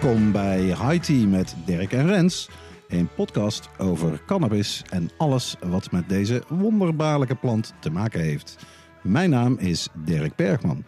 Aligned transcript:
Welkom 0.00 0.32
bij 0.32 0.60
High 0.60 1.00
Tea 1.00 1.26
met 1.26 1.54
Dirk 1.64 1.92
en 1.92 2.06
Rens. 2.06 2.48
Een 2.90 3.08
podcast 3.14 3.68
over 3.78 4.22
cannabis 4.26 4.82
en 4.88 5.10
alles 5.16 5.56
wat 5.66 5.92
met 5.92 6.08
deze 6.08 6.42
wonderbaarlijke 6.48 7.34
plant 7.34 7.74
te 7.80 7.90
maken 7.90 8.20
heeft. 8.20 8.56
Mijn 9.02 9.30
naam 9.30 9.58
is 9.58 9.88
Dirk 10.04 10.36
Bergman. 10.36 10.84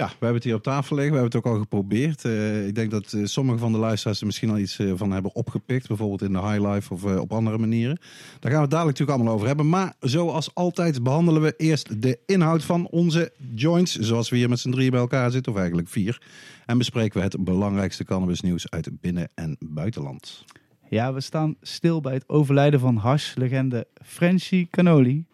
Ja, 0.00 0.06
we 0.06 0.12
hebben 0.12 0.34
het 0.34 0.44
hier 0.44 0.54
op 0.54 0.62
tafel 0.62 0.96
liggen. 0.96 1.14
We 1.14 1.20
hebben 1.20 1.38
het 1.38 1.46
ook 1.46 1.54
al 1.54 1.60
geprobeerd. 1.60 2.24
Eh, 2.24 2.66
ik 2.66 2.74
denk 2.74 2.90
dat 2.90 3.12
eh, 3.12 3.24
sommige 3.24 3.58
van 3.58 3.72
de 3.72 3.78
luisteraars 3.78 4.20
er 4.20 4.26
misschien 4.26 4.50
al 4.50 4.58
iets 4.58 4.78
eh, 4.78 4.92
van 4.94 5.10
hebben 5.10 5.34
opgepikt. 5.34 5.88
Bijvoorbeeld 5.88 6.22
in 6.22 6.32
de 6.32 6.40
High 6.40 6.68
Life 6.68 6.94
of 6.94 7.04
op 7.04 7.32
andere 7.32 7.58
manieren. 7.58 7.98
Daar 8.38 8.50
gaan 8.50 8.60
we 8.60 8.66
het 8.66 8.70
dadelijk 8.70 8.98
natuurlijk 8.98 9.18
allemaal 9.18 9.34
over 9.34 9.46
hebben. 9.46 9.68
Maar 9.68 9.94
zoals 10.00 10.54
altijd 10.54 11.02
behandelen 11.02 11.42
we 11.42 11.54
eerst 11.56 12.02
de 12.02 12.18
inhoud 12.26 12.64
van 12.64 12.86
onze 12.86 13.32
joints. 13.54 13.98
Zoals 13.98 14.28
we 14.28 14.36
hier 14.36 14.48
met 14.48 14.58
z'n 14.58 14.70
drieën 14.70 14.90
bij 14.90 15.00
elkaar 15.00 15.30
zitten. 15.30 15.52
Of 15.52 15.58
eigenlijk 15.58 15.88
vier. 15.88 16.22
En 16.66 16.78
bespreken 16.78 17.18
we 17.18 17.24
het 17.24 17.44
belangrijkste 17.44 18.04
cannabisnieuws 18.04 18.70
uit 18.70 19.00
binnen- 19.00 19.30
en 19.34 19.56
buitenland. 19.60 20.44
Ja, 20.88 21.12
we 21.12 21.20
staan 21.20 21.56
stil 21.60 22.00
bij 22.00 22.14
het 22.14 22.28
overlijden 22.28 22.80
van 22.80 22.96
hash-legende 22.96 23.86
Frenchy 24.04 24.68
Canoli. 24.70 25.24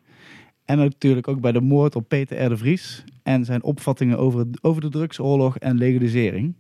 En 0.65 0.79
natuurlijk 0.79 1.29
ook 1.29 1.41
bij 1.41 1.53
de 1.53 1.61
moord 1.61 1.97
op 1.97 2.09
Peter 2.09 2.53
R. 2.53 2.59
Vries. 2.59 3.05
En 3.27 3.45
zijn 3.45 3.63
opvattingen 3.63 4.19
over, 4.19 4.47
over 4.61 4.81
de 4.81 4.89
drugsoorlog 4.89 5.59
en 5.59 5.79
legalisering. 5.79 6.55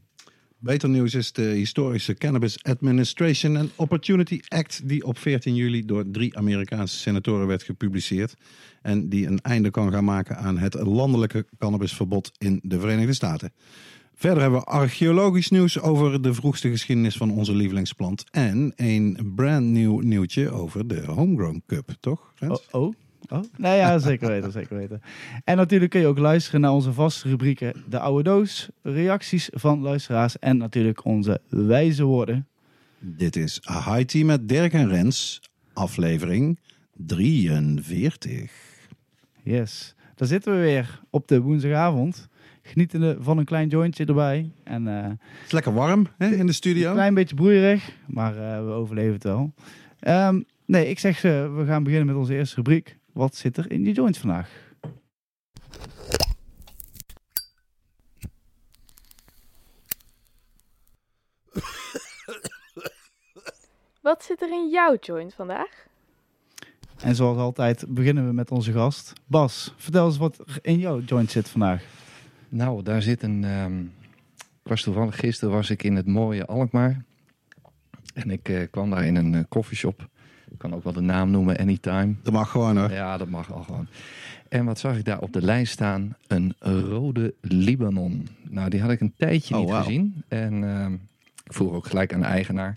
Beter 0.59 0.89
nieuws 0.89 1.14
is 1.14 1.33
de 1.33 1.42
historische 1.42 2.14
Cannabis 2.14 2.62
Administration 2.64 3.56
and 3.56 3.70
Opportunity 3.77 4.41
Act, 4.48 4.89
die 4.89 5.05
op 5.05 5.19
14 5.19 5.55
juli 5.55 5.84
door 5.84 6.05
drie 6.11 6.37
Amerikaanse 6.37 6.97
senatoren 6.97 7.47
werd 7.47 7.62
gepubliceerd. 7.62 8.34
En 8.83 9.09
die 9.09 9.27
een 9.27 9.41
einde 9.41 9.70
kan 9.70 9.92
gaan 9.92 10.05
maken 10.05 10.37
aan 10.37 10.59
het 10.59 10.75
landelijke 10.75 11.47
cannabisverbod 11.59 12.31
in 12.39 12.61
de 12.62 12.81
Verenigde 12.81 13.14
Staten. 13.14 13.53
Verder 14.14 14.42
hebben 14.42 14.61
we 14.61 14.67
archeologisch 14.67 15.50
nieuws 15.50 15.81
over 15.81 16.22
de 16.22 16.34
vroegste 16.34 16.69
geschiedenis 16.70 17.17
van 17.17 17.31
onze 17.31 17.55
lievelingsplant. 17.55 18.25
En 18.31 18.72
een 18.77 19.33
brand 19.34 19.67
nieuw 19.67 19.98
nieuwtje 20.00 20.50
over 20.50 20.89
de 20.89 21.05
Homegrown 21.05 21.62
Cup, 21.67 21.97
toch? 22.00 22.33
Rens? 22.34 22.67
Oh, 22.70 22.83
oh. 22.83 22.94
Oh, 23.29 23.41
nou 23.56 23.77
ja, 23.77 23.99
zeker 23.99 24.28
weten, 24.28 24.53
zeker 24.53 24.77
weten. 24.77 25.00
En 25.45 25.56
natuurlijk 25.56 25.91
kun 25.91 26.00
je 26.00 26.06
ook 26.06 26.19
luisteren 26.19 26.61
naar 26.61 26.73
onze 26.73 26.93
vaste 26.93 27.28
rubrieken 27.28 27.73
De 27.89 27.99
Oude 27.99 28.23
Doos, 28.23 28.69
reacties 28.83 29.49
van 29.53 29.81
luisteraars 29.81 30.39
en 30.39 30.56
natuurlijk 30.56 31.05
onze 31.05 31.41
wijze 31.49 32.05
woorden. 32.05 32.47
Dit 32.99 33.37
is 33.37 33.61
High 33.69 34.00
Tea 34.05 34.25
met 34.25 34.49
Dirk 34.49 34.73
en 34.73 34.89
Rens, 34.89 35.41
aflevering 35.73 36.59
43. 36.97 38.53
Yes, 39.43 39.95
daar 40.15 40.29
zitten 40.29 40.53
we 40.53 40.59
weer 40.61 41.00
op 41.11 41.29
de 41.29 41.41
woensdagavond. 41.41 42.29
Genietende 42.62 43.17
van 43.21 43.39
een 43.39 43.45
klein 43.45 43.69
jointje 43.69 44.05
erbij. 44.05 44.50
En 44.65 44.89
eh, 44.89 45.03
Het 45.05 45.19
is 45.47 45.53
lekker 45.53 45.75
warm 45.75 46.06
hè, 46.19 46.29
in 46.29 46.47
de 46.47 46.53
studio. 46.53 46.89
een 46.89 46.95
klein 46.95 47.15
beetje 47.15 47.34
broeierig, 47.34 47.93
maar 48.06 48.37
eh, 48.37 48.65
we 48.65 48.71
overleven 48.71 49.12
het 49.12 49.23
wel. 49.23 49.53
Ehm, 50.00 50.41
nee, 50.67 50.89
ik 50.89 50.99
zeg 50.99 51.19
ze, 51.19 51.53
we 51.56 51.65
gaan 51.65 51.83
beginnen 51.83 52.06
met 52.06 52.17
onze 52.17 52.34
eerste 52.34 52.55
rubriek. 52.56 52.97
Wat 53.16 53.37
zit 53.37 53.56
er 53.56 53.71
in 53.71 53.84
je 53.84 53.93
joint 53.93 54.19
vandaag? 54.19 54.50
Wat 64.00 64.25
zit 64.25 64.43
er 64.43 64.49
in 64.49 64.69
jouw 64.69 64.97
joint 65.00 65.34
vandaag? 65.34 65.87
En 67.00 67.15
zoals 67.15 67.38
altijd 67.38 67.84
beginnen 67.88 68.26
we 68.26 68.32
met 68.32 68.50
onze 68.50 68.72
gast. 68.72 69.12
Bas, 69.26 69.75
vertel 69.76 70.06
eens 70.06 70.16
wat 70.16 70.38
er 70.38 70.59
in 70.62 70.78
jouw 70.78 71.00
joint 71.00 71.31
zit 71.31 71.49
vandaag. 71.49 71.84
Nou, 72.49 72.82
daar 72.82 73.03
zit 73.03 73.22
een. 73.22 73.44
ehm 73.44 73.81
ik 74.62 74.69
was 74.72 74.82
toevallig 74.82 75.16
gisteren 75.16 75.55
was 75.55 75.71
ik 75.71 75.82
in 75.82 75.97
het 75.97 76.06
mooie 76.06 76.47
Alkmaar. 76.47 77.05
En 78.15 78.31
ik 78.31 78.49
eh, 78.49 78.71
kwam 78.71 78.91
daar 78.91 79.05
in 79.05 79.16
een 79.16 79.49
koffieshop. 79.49 80.09
Ik 80.51 80.59
kan 80.59 80.75
ook 80.75 80.84
wel 80.84 80.93
de 80.93 81.01
naam 81.01 81.31
noemen, 81.31 81.57
Anytime. 81.57 82.15
Dat 82.23 82.33
mag 82.33 82.51
gewoon 82.51 82.77
hoor. 82.79 82.91
Ja, 82.91 83.17
dat 83.17 83.29
mag 83.29 83.53
al 83.53 83.62
gewoon. 83.62 83.87
En 84.49 84.65
wat 84.65 84.79
zag 84.79 84.97
ik 84.97 85.05
daar 85.05 85.21
op 85.21 85.33
de 85.33 85.43
lijst 85.43 85.73
staan? 85.73 86.17
Een 86.27 86.55
rode 86.61 87.34
Libanon. 87.41 88.29
Nou, 88.49 88.71
die 88.71 88.81
had 88.81 88.91
ik 88.91 89.01
een 89.01 89.15
tijdje 89.17 89.56
Oh, 89.56 89.61
niet 89.61 89.75
gezien. 89.75 90.23
En 90.29 90.65
ehm, 90.65 90.93
ik 91.45 91.53
vroeg 91.53 91.73
ook 91.73 91.87
gelijk 91.87 92.15
aan 92.15 92.21
de 92.21 92.27
eigenaar. 92.27 92.75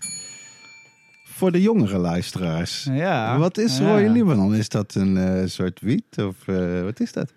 Voor 1.24 1.52
de 1.52 1.62
jongere 1.62 1.98
luisteraars. 1.98 2.84
Ja. 2.84 3.38
Wat 3.38 3.58
is 3.58 3.78
ja. 3.78 3.84
rode 3.84 4.10
Libanon? 4.10 4.54
Is 4.54 4.68
dat 4.68 4.94
een 4.94 5.16
eh, 5.16 5.46
soort 5.46 5.80
wiet 5.80 6.18
of 6.18 6.48
eh, 6.48 6.82
wat 6.82 7.00
is 7.00 7.12
dat? 7.12 7.32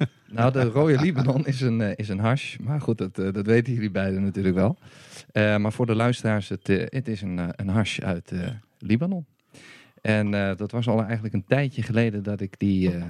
Nou, 0.30 0.52
de 0.52 0.62
rode 0.62 1.00
Libanon 1.00 1.46
is 1.46 1.60
een, 1.60 1.80
eh, 1.80 1.92
is 1.96 2.08
een 2.08 2.18
hash. 2.18 2.56
Maar 2.56 2.80
goed, 2.80 2.98
dat, 2.98 3.14
dat 3.14 3.46
weten 3.46 3.72
jullie 3.72 3.90
beiden 3.90 4.24
natuurlijk 4.24 4.54
wel. 4.54 4.78
Eh, 5.32 5.56
maar 5.56 5.72
voor 5.72 5.86
de 5.86 5.94
luisteraars, 5.94 6.48
het, 6.48 6.66
het 6.66 7.08
is 7.08 7.22
een, 7.22 7.38
een 7.56 7.68
hash 7.68 8.00
uit 8.00 8.32
eh, 8.32 8.48
Libanon. 8.78 9.26
En 10.00 10.34
eh, 10.34 10.56
dat 10.56 10.70
was 10.70 10.88
al 10.88 11.02
eigenlijk 11.02 11.34
een 11.34 11.44
tijdje 11.44 11.82
geleden 11.82 12.22
dat 12.22 12.40
ik 12.40 12.58
die 12.58 12.94
eh, 12.94 13.04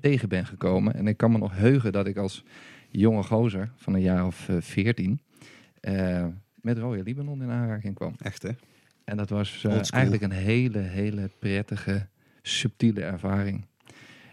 tegen 0.00 0.28
ben 0.28 0.46
gekomen. 0.46 0.94
En 0.94 1.06
ik 1.06 1.16
kan 1.16 1.32
me 1.32 1.38
nog 1.38 1.56
heugen 1.56 1.92
dat 1.92 2.06
ik 2.06 2.16
als 2.16 2.44
jonge 2.90 3.22
gozer 3.22 3.70
van 3.76 3.94
een 3.94 4.00
jaar 4.00 4.26
of 4.26 4.48
eh, 4.48 4.56
veertien... 4.60 5.20
met 6.60 6.78
rode 6.78 7.02
Libanon 7.02 7.42
in 7.42 7.50
aanraking 7.50 7.94
kwam. 7.94 8.14
Echt 8.18 8.42
hè? 8.42 8.50
En 9.04 9.16
dat 9.16 9.28
was 9.28 9.64
eigenlijk 9.90 10.22
een 10.22 10.30
hele, 10.30 10.78
hele 10.78 11.30
prettige, 11.38 12.06
subtiele 12.42 13.02
ervaring. 13.02 13.66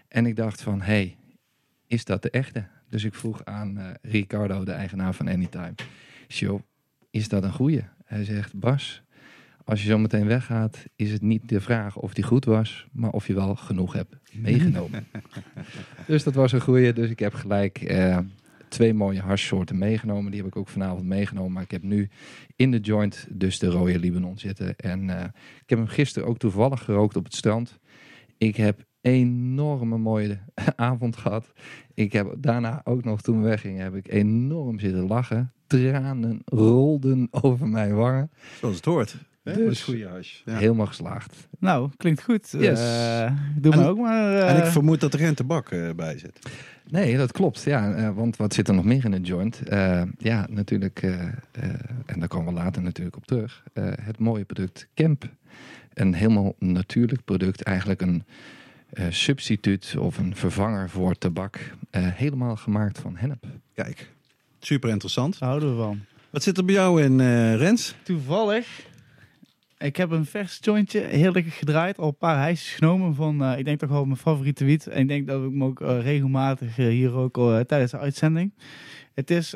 En 0.07 0.25
ik 0.25 0.35
dacht 0.35 0.61
van, 0.61 0.81
hey, 0.81 1.17
is 1.87 2.05
dat 2.05 2.21
de 2.21 2.29
echte? 2.29 2.65
Dus 2.89 3.03
ik 3.03 3.13
vroeg 3.13 3.45
aan 3.45 3.97
Ricardo, 4.01 4.63
de 4.63 4.71
eigenaar 4.71 5.13
van 5.13 5.27
Anytime. 5.27 5.73
Joh, 6.27 6.61
is 7.09 7.27
dat 7.27 7.43
een 7.43 7.51
goeie? 7.51 7.83
Hij 8.05 8.23
zegt, 8.23 8.59
Bas, 8.59 9.03
als 9.69 9.81
je 9.81 9.89
zo 9.89 9.97
meteen 9.97 10.27
weggaat, 10.27 10.85
is 10.95 11.11
het 11.11 11.21
niet 11.21 11.49
de 11.49 11.61
vraag 11.61 11.97
of 11.97 12.13
die 12.13 12.23
goed 12.23 12.45
was, 12.45 12.87
maar 12.91 13.11
of 13.11 13.27
je 13.27 13.33
wel 13.33 13.55
genoeg 13.55 13.93
hebt 13.93 14.15
meegenomen. 14.33 15.07
dus 16.07 16.23
dat 16.23 16.33
was 16.33 16.51
een 16.51 16.61
goeie. 16.61 16.93
Dus 16.93 17.09
ik 17.09 17.19
heb 17.19 17.33
gelijk 17.33 17.81
eh, 17.81 18.17
twee 18.67 18.93
mooie 18.93 19.21
harssoorten 19.21 19.77
meegenomen. 19.77 20.31
Die 20.31 20.39
heb 20.41 20.49
ik 20.49 20.55
ook 20.55 20.67
vanavond 20.67 21.05
meegenomen. 21.05 21.51
Maar 21.51 21.63
ik 21.63 21.71
heb 21.71 21.83
nu 21.83 22.09
in 22.55 22.71
de 22.71 22.79
joint 22.79 23.27
dus 23.29 23.59
de 23.59 23.67
rode 23.67 23.99
Libanon 23.99 24.37
zitten. 24.37 24.75
En 24.75 25.09
eh, 25.09 25.23
ik 25.61 25.69
heb 25.69 25.77
hem 25.77 25.87
gisteren 25.87 26.27
ook 26.27 26.37
toevallig 26.37 26.83
gerookt 26.83 27.15
op 27.15 27.23
het 27.23 27.35
strand. 27.35 27.79
Ik 28.37 28.55
heb 28.55 28.83
enorme 29.01 29.97
mooie 29.97 30.39
avond 30.75 31.17
gehad. 31.17 31.53
Ik 31.93 32.13
heb 32.13 32.35
daarna 32.37 32.81
ook 32.83 33.03
nog, 33.03 33.21
toen 33.21 33.41
we 33.41 33.47
weggingen, 33.47 33.83
heb 33.83 33.95
ik 33.95 34.11
enorm 34.11 34.79
zitten 34.79 35.07
lachen. 35.07 35.53
Tranen 35.67 36.41
rolden 36.45 37.27
over 37.31 37.67
mijn 37.67 37.95
wangen. 37.95 38.31
Zoals 38.59 38.75
het 38.75 38.85
hoort. 38.85 39.28
Hè? 39.49 39.55
Dus- 39.55 39.63
Dat 39.63 39.71
is 39.71 39.83
goede 39.83 40.07
hash. 40.07 40.41
Ja. 40.45 40.57
Helemaal 40.57 40.85
geslaagd. 40.85 41.35
Nou, 41.59 41.89
klinkt 41.97 42.23
goed. 42.23 42.47
Yes. 42.51 42.79
Eh, 42.79 43.31
doe 43.55 43.73
En- 43.73 43.79
maar 43.79 43.89
ook 43.89 43.97
maar. 43.97 44.33
eh, 44.35 44.49
En 44.49 44.57
ik 44.57 44.65
vermoed 44.71 44.99
dat 44.99 45.13
er 45.13 45.19
geen 45.19 45.33
tabak 45.35 45.69
eh, 45.71 45.89
bij 45.95 46.17
zit. 46.17 46.39
Nee, 46.89 47.17
dat 47.17 47.31
klopt. 47.31 47.61
Ja, 47.63 47.93
eh, 47.93 48.09
want 48.15 48.37
wat 48.37 48.53
zit 48.53 48.67
er 48.67 48.73
nog 48.73 48.85
meer 48.85 49.05
in 49.05 49.13
een 49.13 49.23
joint? 49.23 49.61
Eh, 49.67 50.01
ja, 50.17 50.47
natuurlijk, 50.49 51.01
en 52.05 52.19
daar 52.19 52.27
komen 52.27 52.53
we 52.53 52.59
later 52.59 52.81
natuurlijk 52.81 53.15
op 53.15 53.25
terug. 53.25 53.63
eh, 53.73 53.83
het 54.01 54.19
mooie 54.19 54.45
product 54.45 54.87
Camp. 54.95 55.29
Een 55.93 56.13
helemaal 56.13 56.55
natuurlijk 56.59 57.25
product. 57.25 57.61
Eigenlijk 57.63 58.01
een 58.01 58.23
eh, 58.89 59.05
substituut 59.09 59.95
of 59.99 60.17
een 60.17 60.35
vervanger 60.35 60.89
voor 60.89 61.17
tabak. 61.17 61.59
eh, 61.89 62.01
helemaal 62.07 62.55
gemaakt 62.55 62.99
van 62.99 63.15
hennep. 63.17 63.45
Kijk, 63.73 64.11
super 64.59 64.89
interessant. 64.89 65.39
Daar 65.39 65.49
houden 65.49 65.75
we 65.77 65.81
van. 65.83 65.99
Wat 66.29 66.43
zit 66.43 66.57
er 66.57 66.65
bij 66.65 66.73
jou 66.75 67.03
in, 67.03 67.19
eh, 67.19 67.55
Rens? 67.55 67.95
Toevallig. 68.03 68.67
Ik 69.79 69.95
heb 69.95 70.11
een 70.11 70.25
vers 70.25 70.57
jointje 70.61 70.99
heerlijk 70.99 71.47
gedraaid. 71.53 71.97
Al 71.97 72.07
een 72.07 72.17
paar 72.17 72.37
hijsjes 72.37 72.75
genomen 72.75 73.15
van, 73.15 73.43
eh, 73.43 73.57
ik 73.57 73.65
denk 73.65 73.79
toch 73.79 73.89
wel 73.89 74.05
mijn 74.05 74.17
favoriete 74.17 74.65
wiet. 74.65 74.87
En 74.87 75.01
ik 75.01 75.07
denk 75.07 75.27
dat 75.27 75.43
ik 75.43 75.49
hem 75.49 75.63
ook 75.63 75.81
eh, 75.81 76.01
regelmatig 76.01 76.77
eh, 76.77 76.87
hier 76.87 77.13
ook 77.13 77.35
tijdens 77.67 77.91
de 77.91 77.97
uitzending. 77.97 78.53
Het 79.13 79.31
is 79.31 79.49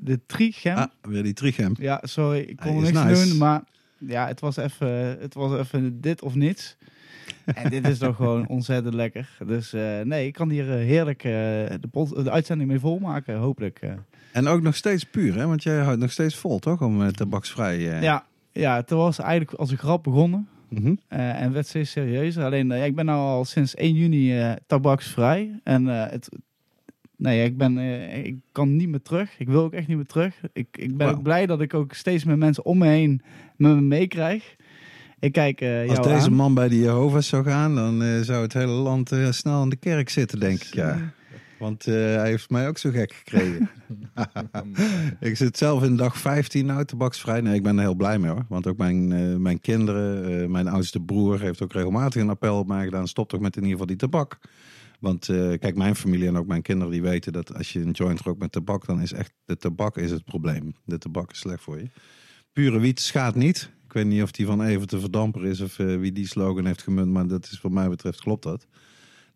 de 0.00 0.20
Trigem. 0.26 0.76
Ah, 0.76 0.86
weer 1.02 1.22
die 1.22 1.32
trigem. 1.32 1.74
Ja, 1.78 2.00
sorry, 2.02 2.40
ik 2.40 2.56
kon 2.56 2.82
niks 2.82 3.02
nice. 3.02 3.28
doen, 3.28 3.38
maar 3.38 3.62
ja, 3.98 4.26
het 4.26 4.40
was 4.40 4.56
even, 4.56 4.88
het 5.20 5.34
was 5.34 5.58
even 5.58 6.00
dit 6.00 6.22
of 6.22 6.34
niets. 6.34 6.76
En 7.44 7.70
dit 7.70 7.88
is 7.88 7.98
toch 7.98 8.16
gewoon 8.16 8.48
ontzettend 8.56 8.94
lekker. 8.94 9.28
Dus 9.46 9.72
nee, 10.04 10.26
ik 10.26 10.32
kan 10.32 10.50
hier 10.50 10.64
heerlijk 10.64 11.22
de, 11.22 11.78
de 12.22 12.30
uitzending 12.30 12.70
mee 12.70 12.78
volmaken, 12.78 13.36
hopelijk. 13.36 13.80
En 14.32 14.46
ook 14.46 14.62
nog 14.62 14.76
steeds 14.76 15.04
puur, 15.04 15.34
hè? 15.34 15.46
Want 15.46 15.62
jij 15.62 15.78
houdt 15.78 16.00
nog 16.00 16.12
steeds 16.12 16.36
vol, 16.36 16.58
toch? 16.58 16.80
Om 16.82 17.12
tabaksvrij... 17.12 17.78
Ja, 17.78 18.24
ja, 18.52 18.76
het 18.76 18.90
was 18.90 19.18
eigenlijk 19.18 19.52
als 19.52 19.70
een 19.70 19.78
grap 19.78 20.02
begonnen. 20.02 20.48
mhm. 20.68 20.94
eh, 21.08 21.42
en 21.42 21.52
werd 21.52 21.66
steeds 21.66 21.90
serieuzer. 21.90 22.44
Alleen, 22.44 22.72
eh, 22.72 22.84
ik 22.84 22.94
ben 22.94 23.04
nou 23.04 23.18
al 23.20 23.44
sinds 23.44 23.74
1 23.74 23.94
juni 23.94 24.38
eh, 24.38 24.52
tabaksvrij. 24.66 25.60
En 25.64 25.86
het, 25.86 26.28
nee, 27.16 27.44
ik, 27.44 27.56
ben, 27.56 27.78
ik 28.26 28.36
kan 28.52 28.76
niet 28.76 28.88
meer 28.88 29.02
terug. 29.02 29.38
Ik 29.38 29.48
wil 29.48 29.62
ook 29.62 29.72
echt 29.72 29.86
niet 29.86 29.96
meer 29.96 30.06
terug. 30.06 30.40
Ik, 30.52 30.66
ik 30.70 30.96
ben 30.96 31.08
ook 31.08 31.22
blij 31.22 31.46
dat 31.46 31.60
ik 31.60 31.74
ook 31.74 31.92
steeds 31.92 32.24
meer 32.24 32.38
mensen 32.38 32.64
om 32.64 32.78
me 32.78 32.86
heen 32.86 33.22
met 33.56 33.74
me 33.74 33.80
meekrijg. 33.80 34.56
Ik 35.18 35.32
kijk 35.32 35.62
Als 35.88 36.06
deze 36.06 36.26
aan. 36.26 36.32
man 36.32 36.54
bij 36.54 36.68
de 36.68 36.78
Jehovah's 36.78 37.28
zou 37.28 37.44
gaan, 37.44 37.74
dan 37.74 38.24
zou 38.24 38.42
het 38.42 38.52
hele 38.52 38.72
land 38.72 39.12
snel 39.30 39.62
in 39.62 39.68
de 39.68 39.76
kerk 39.76 40.08
zitten, 40.08 40.40
denk 40.40 40.62
ik. 40.62 40.74
Ja. 40.74 41.12
Want 41.60 41.86
eh, 41.86 41.94
hij 41.94 42.28
heeft 42.28 42.50
mij 42.50 42.68
ook 42.68 42.78
zo 42.78 42.90
gek 42.90 43.12
gekregen. 43.12 43.70
ik 45.30 45.36
zit 45.36 45.56
zelf 45.56 45.82
in 45.82 45.96
dag 45.96 46.18
15 46.18 46.66
nou, 46.66 46.84
tabaksvrij. 46.84 47.40
Nee, 47.40 47.54
ik 47.54 47.62
ben 47.62 47.76
er 47.76 47.82
heel 47.82 47.94
blij 47.94 48.18
mee 48.18 48.30
hoor. 48.30 48.44
Want 48.48 48.66
ook 48.66 48.76
mijn, 48.76 49.12
eh, 49.12 49.36
mijn 49.36 49.60
kinderen, 49.60 50.42
eh, 50.42 50.48
mijn 50.48 50.68
oudste 50.68 51.00
broer 51.00 51.40
heeft 51.40 51.62
ook 51.62 51.72
regelmatig 51.72 52.22
een 52.22 52.28
appel 52.28 52.58
op 52.58 52.66
mij 52.66 52.84
gedaan. 52.84 53.08
Stop 53.08 53.28
toch 53.28 53.40
met 53.40 53.56
in 53.56 53.62
ieder 53.62 53.72
geval 53.72 53.86
die 53.86 53.96
tabak. 53.96 54.38
Want 55.00 55.26
kijk, 55.58 55.76
mijn 55.76 55.96
familie 55.96 56.26
en 56.26 56.36
ook 56.36 56.46
mijn 56.46 56.62
kinderen 56.62 56.92
die 56.92 57.02
weten 57.02 57.32
dat 57.32 57.54
als 57.54 57.72
je 57.72 57.80
een 57.80 57.90
joint 57.90 58.20
rookt 58.20 58.40
met 58.40 58.52
tabak, 58.52 58.86
dan 58.86 59.00
is 59.00 59.12
echt 59.12 59.32
de 59.44 59.56
tabak 59.56 59.96
is 59.96 60.10
het 60.10 60.24
probleem. 60.24 60.74
De 60.84 60.98
tabak 60.98 61.30
is 61.30 61.38
slecht 61.38 61.62
voor 61.62 61.78
je. 61.78 61.90
Pure 62.52 62.78
wiet 62.78 63.00
schaadt 63.00 63.36
niet. 63.36 63.70
Ik 63.84 63.92
weet 63.92 64.06
niet 64.06 64.22
of 64.22 64.30
die 64.30 64.46
van 64.46 64.62
even 64.62 64.86
te 64.86 65.00
verdamper 65.00 65.44
is 65.44 65.60
of 65.60 65.76
wie 65.76 66.12
die 66.12 66.26
slogan 66.26 66.66
heeft 66.66 66.82
gemunt, 66.82 67.10
maar 67.12 67.26
dat 67.26 67.44
is 67.44 67.60
wat 67.60 67.72
mij 67.72 67.88
betreft 67.88 68.20
klopt 68.20 68.42
dat. 68.42 68.66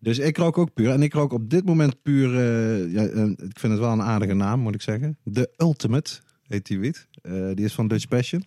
Dus 0.04 0.18
ik 0.18 0.36
rook 0.36 0.58
ook 0.58 0.74
puur. 0.74 0.90
En 0.90 1.02
ik 1.02 1.12
rook 1.12 1.32
op 1.32 1.50
dit 1.50 1.64
moment 1.64 2.02
puur, 2.02 2.28
eh, 2.28 2.92
ja, 2.92 3.06
eh, 3.06 3.24
ik 3.24 3.58
vind 3.58 3.72
het 3.72 3.78
wel 3.78 3.92
een 3.92 4.02
aardige 4.02 4.34
naam 4.34 4.60
moet 4.60 4.74
ik 4.74 4.82
zeggen. 4.82 5.16
De 5.22 5.50
Ultimate 5.56 6.10
heet 6.46 6.66
die 6.66 6.78
wiet. 6.78 7.06
Eh, 7.22 7.32
die 7.54 7.64
is 7.64 7.74
van 7.74 7.88
Dutch 7.88 8.08
Passion. 8.08 8.44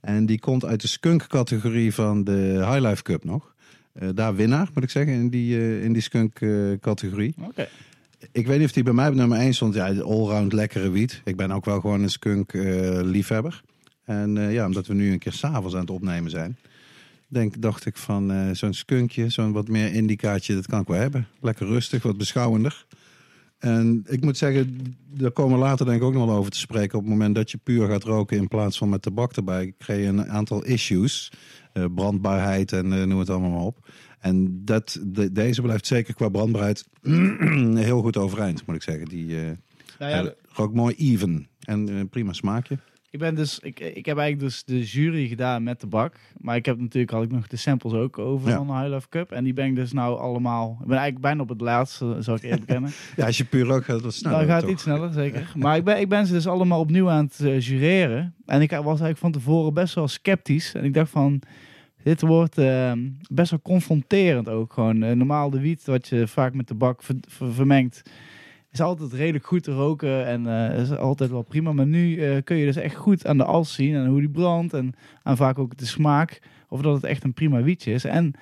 En 0.00 0.26
die 0.26 0.38
komt 0.38 0.64
uit 0.64 0.80
de 0.80 0.88
skunk 0.88 1.26
categorie 1.26 1.94
van 1.94 2.24
de 2.24 2.66
High 2.70 2.86
Life 2.86 3.02
Cup 3.02 3.24
nog. 3.24 3.54
Daar 4.14 4.34
winnaar 4.34 4.68
moet 4.74 4.82
ik 4.82 4.90
zeggen 4.90 5.12
in 5.12 5.28
die, 5.28 5.80
in 5.82 5.92
die 5.92 6.02
skunk 6.02 6.40
eh, 6.40 6.50
categorie. 6.80 7.34
Oké. 7.40 7.68
Ik 8.32 8.46
weet 8.46 8.58
niet 8.58 8.66
of 8.66 8.72
die 8.72 8.82
bij 8.82 8.92
mij 8.92 9.08
op 9.08 9.14
nummer 9.14 9.38
1 9.38 9.54
stond. 9.54 9.74
Ja, 9.74 9.94
allround 9.94 10.52
lekkere 10.52 10.90
wiet. 10.90 11.20
Ik 11.24 11.36
ben 11.36 11.50
ook 11.50 11.64
wel 11.64 11.80
gewoon 11.80 12.02
een 12.02 12.10
skunk 12.10 12.52
eh, 12.52 13.00
liefhebber. 13.02 13.62
En 14.04 14.52
ja, 14.52 14.66
omdat 14.66 14.86
we 14.86 14.94
nu 14.94 15.12
een 15.12 15.18
keer 15.18 15.32
s'avonds 15.32 15.74
aan 15.74 15.80
het 15.80 15.90
opnemen 15.90 16.30
zijn. 16.30 16.56
Denk, 17.28 17.60
dacht 17.62 17.86
ik 17.86 17.96
van 17.96 18.30
eh, 18.32 18.50
zo'n 18.52 18.72
skunkje, 18.72 19.28
zo'n 19.28 19.52
wat 19.52 19.68
meer 19.68 19.92
indicaatje, 19.94 20.54
dat 20.54 20.66
kan 20.66 20.80
ik 20.80 20.86
wel 20.86 20.98
hebben. 21.00 21.26
Lekker 21.40 21.66
rustig, 21.66 22.02
wat 22.02 22.16
beschouwender. 22.16 22.86
En 23.58 24.04
ik 24.06 24.24
moet 24.24 24.36
zeggen, 24.36 24.96
daar 25.14 25.30
komen 25.30 25.58
we 25.58 25.64
later 25.64 25.86
denk 25.86 25.98
ik 26.00 26.06
ook 26.06 26.14
nog 26.14 26.26
wel 26.26 26.36
over 26.36 26.50
te 26.50 26.58
spreken. 26.58 26.98
Op 26.98 27.04
het 27.04 27.12
moment 27.12 27.34
dat 27.34 27.50
je 27.50 27.58
puur 27.62 27.88
gaat 27.88 28.04
roken 28.04 28.36
in 28.36 28.48
plaats 28.48 28.78
van 28.78 28.88
met 28.88 29.02
tabak 29.02 29.32
erbij, 29.32 29.72
krijg 29.78 30.00
je 30.00 30.06
een 30.06 30.28
aantal 30.30 30.64
issues. 30.64 31.32
Eh, 31.72 31.84
brandbaarheid 31.94 32.72
en 32.72 32.92
eh, 32.92 33.02
noem 33.04 33.18
het 33.18 33.30
allemaal 33.30 33.50
maar 33.50 33.60
op. 33.60 33.88
En 34.20 34.64
dat, 34.64 35.00
de- 35.06 35.32
deze 35.32 35.62
blijft 35.62 35.86
zeker 35.86 36.14
qua 36.14 36.28
brandbaarheid 36.28 36.86
heel 37.88 38.00
goed 38.02 38.16
overeind, 38.16 38.66
moet 38.66 38.76
ik 38.76 38.82
zeggen. 38.82 39.06
Die 39.08 39.26
Nou 39.98 40.10
ja, 40.24 40.32
rookt 40.48 40.74
mooi 40.74 40.94
even. 40.94 41.48
En 41.60 42.08
prima 42.08 42.32
smaakje. 42.32 42.78
Ik, 43.18 43.24
ben 43.24 43.34
dus, 43.34 43.58
ik, 43.58 43.80
ik 43.80 44.06
heb 44.06 44.18
eigenlijk 44.18 44.40
dus 44.50 44.64
de 44.64 44.82
jury 44.84 45.26
gedaan 45.28 45.62
met 45.62 45.78
tabak. 45.78 46.14
Maar 46.40 46.56
ik 46.56 46.66
heb 46.66 46.78
natuurlijk 46.78 47.12
had 47.12 47.22
ik 47.22 47.30
nog 47.30 47.46
de 47.46 47.56
samples 47.56 47.92
ook 47.92 48.18
over 48.18 48.48
Ja. 48.50 48.56
van 48.56 48.66
de 48.66 48.72
High 48.72 48.88
Life 48.94 49.08
Cup. 49.08 49.30
En 49.32 49.44
die 49.44 49.52
ben 49.52 49.66
ik 49.66 49.74
dus 49.74 49.92
nou 49.92 50.18
allemaal... 50.18 50.70
Ik 50.70 50.86
ben 50.86 50.96
eigenlijk 50.96 51.20
bijna 51.20 51.42
op 51.42 51.48
het 51.48 51.60
laatste, 51.60 52.16
zou 52.18 52.36
ik 52.36 52.42
eerlijk 52.42 52.64
bekennen. 52.66 52.90
Ja, 53.16 53.26
als 53.26 53.36
je 53.38 53.44
puur 53.44 53.64
rookt 53.64 53.84
gaat 53.84 54.00
wat 54.00 54.14
sneller. 54.14 54.38
Dan 54.38 54.46
gaat 54.48 54.62
het 54.62 54.70
iets 54.70 54.82
sneller, 54.82 55.12
zeker. 55.12 55.52
Maar 55.56 55.76
ik 55.76 55.84
ben, 55.84 56.00
ik 56.00 56.08
ben 56.08 56.26
ze 56.26 56.32
dus 56.32 56.46
allemaal 56.46 56.80
opnieuw 56.80 57.10
aan 57.10 57.24
het 57.24 57.40
eh, 57.40 57.60
jureren. 57.60 58.34
En 58.46 58.60
ik 58.60 58.70
was 58.70 58.84
eigenlijk 58.86 59.18
van 59.18 59.32
tevoren 59.32 59.74
best 59.74 59.94
wel 59.94 60.08
sceptisch. 60.08 60.74
En 60.74 60.84
ik 60.84 60.94
dacht 60.94 61.10
van, 61.10 61.40
dit 62.02 62.20
wordt 62.20 62.58
eh, 62.58 62.92
best 63.30 63.50
wel 63.50 63.60
confronterend 63.62 64.48
ook 64.48 64.72
gewoon. 64.72 65.02
Eh, 65.02 65.12
normaal 65.16 65.50
de 65.50 65.60
wiet, 65.60 65.84
wat 65.84 66.08
je 66.08 66.26
vaak 66.28 66.54
met 66.54 66.66
tabak 66.66 67.02
ver, 67.02 67.14
ver- 67.28 67.52
vermengt, 67.52 68.02
is 68.72 68.80
altijd 68.80 69.12
redelijk 69.12 69.46
goed 69.46 69.62
te 69.62 69.72
roken. 69.72 70.26
En 70.26 70.70
eh, 70.72 70.80
is 70.80 70.96
altijd 70.96 71.30
wel 71.30 71.42
prima. 71.42 71.72
Maar 71.72 71.86
nu 71.86 72.16
eh, 72.16 72.42
kun 72.44 72.56
je 72.56 72.66
dus 72.66 72.76
echt 72.76 72.94
goed 72.96 73.26
aan 73.26 73.36
de 73.38 73.44
as 73.44 73.74
zien. 73.74 73.94
En 73.94 74.06
hoe 74.06 74.20
die 74.20 74.28
brandt. 74.30 74.74
En 74.74 74.94
aan 75.22 75.36
vaak 75.36 75.58
ook 75.58 75.76
de 75.76 75.86
smaak. 75.86 76.40
Of 76.68 76.80
dat 76.82 76.94
het 76.94 77.04
echt 77.04 77.24
een 77.24 77.34
prima 77.34 77.62
wietje 77.62 77.92
is. 77.92 78.04
En... 78.04 78.32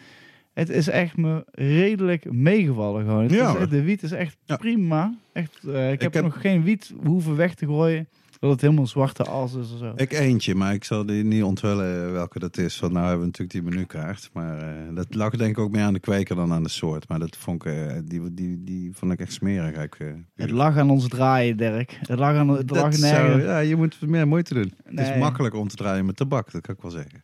Het 0.57 0.69
is 0.69 0.89
echt 0.89 1.17
me 1.17 1.45
redelijk 1.51 2.33
meegevallen 2.33 3.05
gewoon. 3.05 3.23
Het 3.23 3.33
Ja, 3.33 3.41
is, 3.47 3.47
hoor. 3.53 3.61
echt- 3.61 3.71
de 3.71 3.83
wiet 3.83 4.03
is 4.03 4.13
echt 4.13 4.37
Ja. 4.45 4.57
prima. 4.57 5.15
Echt, 5.33 5.65
eh, 5.67 5.93
ik, 5.93 6.01
heb 6.03 6.15
heb- 6.15 6.25
nog 6.25 6.41
geen 6.41 6.63
wiet 6.63 6.95
hoeven 7.05 7.37
weg 7.37 7.55
te 7.55 7.67
gooien. 7.67 8.09
Dat 8.39 8.51
het 8.51 8.61
helemaal 8.61 8.87
zwarte 8.87 9.23
as 9.25 9.55
is 9.55 9.73
of 9.73 9.79
zo. 9.79 9.93
Ik 9.97 10.13
eentje, 10.13 10.55
maar 10.55 10.73
ik 10.75 10.85
zal 10.85 11.07
die 11.07 11.25
niet 11.25 11.43
onthullen 11.43 12.13
welke 12.13 12.39
dat 12.39 12.57
is. 12.59 12.79
Want 12.81 12.93
nou 12.93 13.05
hebben 13.07 13.21
we 13.21 13.27
natuurlijk 13.27 13.65
die 13.65 13.73
menukaart. 13.75 14.31
Maar 14.33 14.59
eh, 14.59 14.95
dat 14.95 15.15
lag 15.15 15.31
denk 15.37 15.51
ik 15.51 15.59
ook 15.59 15.71
meer 15.71 15.83
aan 15.83 15.93
de 15.93 16.01
kweker 16.01 16.37
dan 16.37 16.53
aan 16.53 16.63
de 16.63 16.69
soort. 16.69 17.09
Maar 17.09 17.19
dat 17.19 17.37
vond 17.37 17.65
ik, 17.65 17.73
eh, 17.73 17.93
die, 18.05 18.35
die, 18.35 18.65
die 18.65 18.91
vond 18.95 19.13
ik 19.13 19.21
echt 19.21 19.33
smerig. 19.33 19.83
Ik, 19.83 19.95
eh, 19.95 20.07
Het 20.37 20.51
lag 20.51 20.77
aan 20.77 20.91
ons 20.91 21.09
draaien, 21.09 21.57
Dirk. 21.57 21.99
Het 22.01 22.19
lag 22.19 22.35
aan 22.37 22.49
het 22.49 22.69
dat 22.69 22.77
lag 22.77 22.95
zou- 22.95 23.13
nergens. 23.13 23.45
ja, 23.45 23.59
je 23.59 23.77
moet 23.77 24.01
meer 24.01 24.29
moeite 24.29 24.55
doen. 24.55 24.73
Het 24.85 25.01
is 25.09 25.17
makkelijker 25.19 25.61
om 25.61 25.69
te 25.69 25.77
draaien 25.77 26.07
met 26.07 26.17
tabak, 26.17 26.53
dat 26.53 26.61
kan 26.63 26.75
ik 26.75 26.83
wel 26.83 26.91
zeggen. 26.91 27.23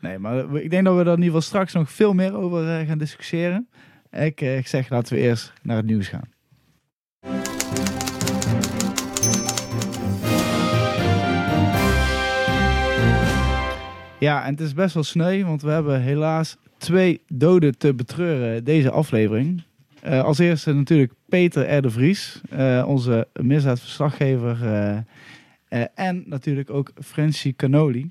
Nee, 0.00 0.18
maar 0.18 0.54
ik 0.56 0.70
denk 0.70 0.84
dat 0.84 0.94
we 0.94 1.00
er 1.00 1.06
in 1.06 1.10
ieder 1.12 1.24
geval 1.24 1.40
straks 1.40 1.72
nog 1.72 1.90
veel 1.90 2.12
meer 2.12 2.34
over 2.36 2.86
gaan 2.86 2.98
discussiëren. 2.98 3.68
Ik, 4.10 4.40
ik 4.40 4.66
zeg, 4.66 4.88
laten 4.88 5.14
we 5.14 5.20
eerst 5.20 5.52
naar 5.62 5.76
het 5.76 5.86
nieuws 5.86 6.08
gaan. 6.08 6.32
Ja, 14.24 14.44
en 14.44 14.50
het 14.50 14.60
is 14.60 14.74
best 14.74 14.94
wel 14.94 15.02
sneu, 15.02 15.44
want 15.44 15.62
we 15.62 15.70
hebben 15.70 16.00
helaas 16.00 16.56
twee 16.78 17.20
doden 17.28 17.78
te 17.78 17.94
betreuren 17.94 18.64
deze 18.64 18.90
aflevering. 18.90 19.62
Eh, 20.00 20.22
als 20.24 20.38
eerste 20.38 20.72
natuurlijk 20.72 21.12
Peter 21.28 21.76
R. 21.76 21.82
de 21.82 21.90
Vries, 21.90 22.40
eh, 22.50 22.84
onze 22.86 23.28
misdaadverslaggever. 23.40 24.58
eh, 25.68 25.84
en 25.94 26.22
natuurlijk 26.26 26.70
ook 26.70 26.92
Francie 27.02 27.56
Canoli, 27.56 28.10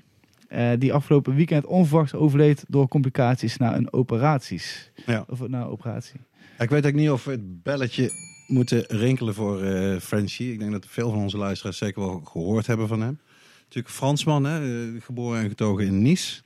die 0.78 0.92
afgelopen 0.92 1.34
weekend 1.34 1.66
onverwachts 1.66 2.14
overleed 2.14 2.64
door 2.68 2.88
complicaties 2.88 3.56
na 3.56 3.76
een 3.76 3.92
operaties. 3.92 4.90
Ja. 5.06 5.24
Of 5.28 5.48
na 5.48 5.60
een 5.60 5.68
operatie. 5.68 6.20
Ik 6.58 6.70
weet 6.70 6.86
ook 6.86 6.92
niet 6.92 7.10
of 7.10 7.24
we 7.24 7.30
het 7.30 7.62
belletje 7.62 8.10
moeten 8.46 8.84
rinkelen 8.88 9.34
voor 9.34 9.58
Frenchie. 10.00 10.52
Ik 10.52 10.58
denk 10.58 10.72
dat 10.72 10.86
veel 10.88 11.10
van 11.10 11.18
onze 11.18 11.36
luisteraars 11.36 11.78
zeker 11.78 12.02
wel 12.02 12.20
gehoord 12.24 12.66
hebben 12.66 12.88
van 12.88 13.00
hem. 13.00 13.18
Natuurlijk 13.64 13.94
een 13.94 14.00
Fransman, 14.00 14.44
hè, 14.44 14.60
eh, 14.60 15.02
geboren 15.02 15.40
en 15.40 15.48
getogen 15.48 15.84
in 15.84 16.02
Nice. 16.02 16.42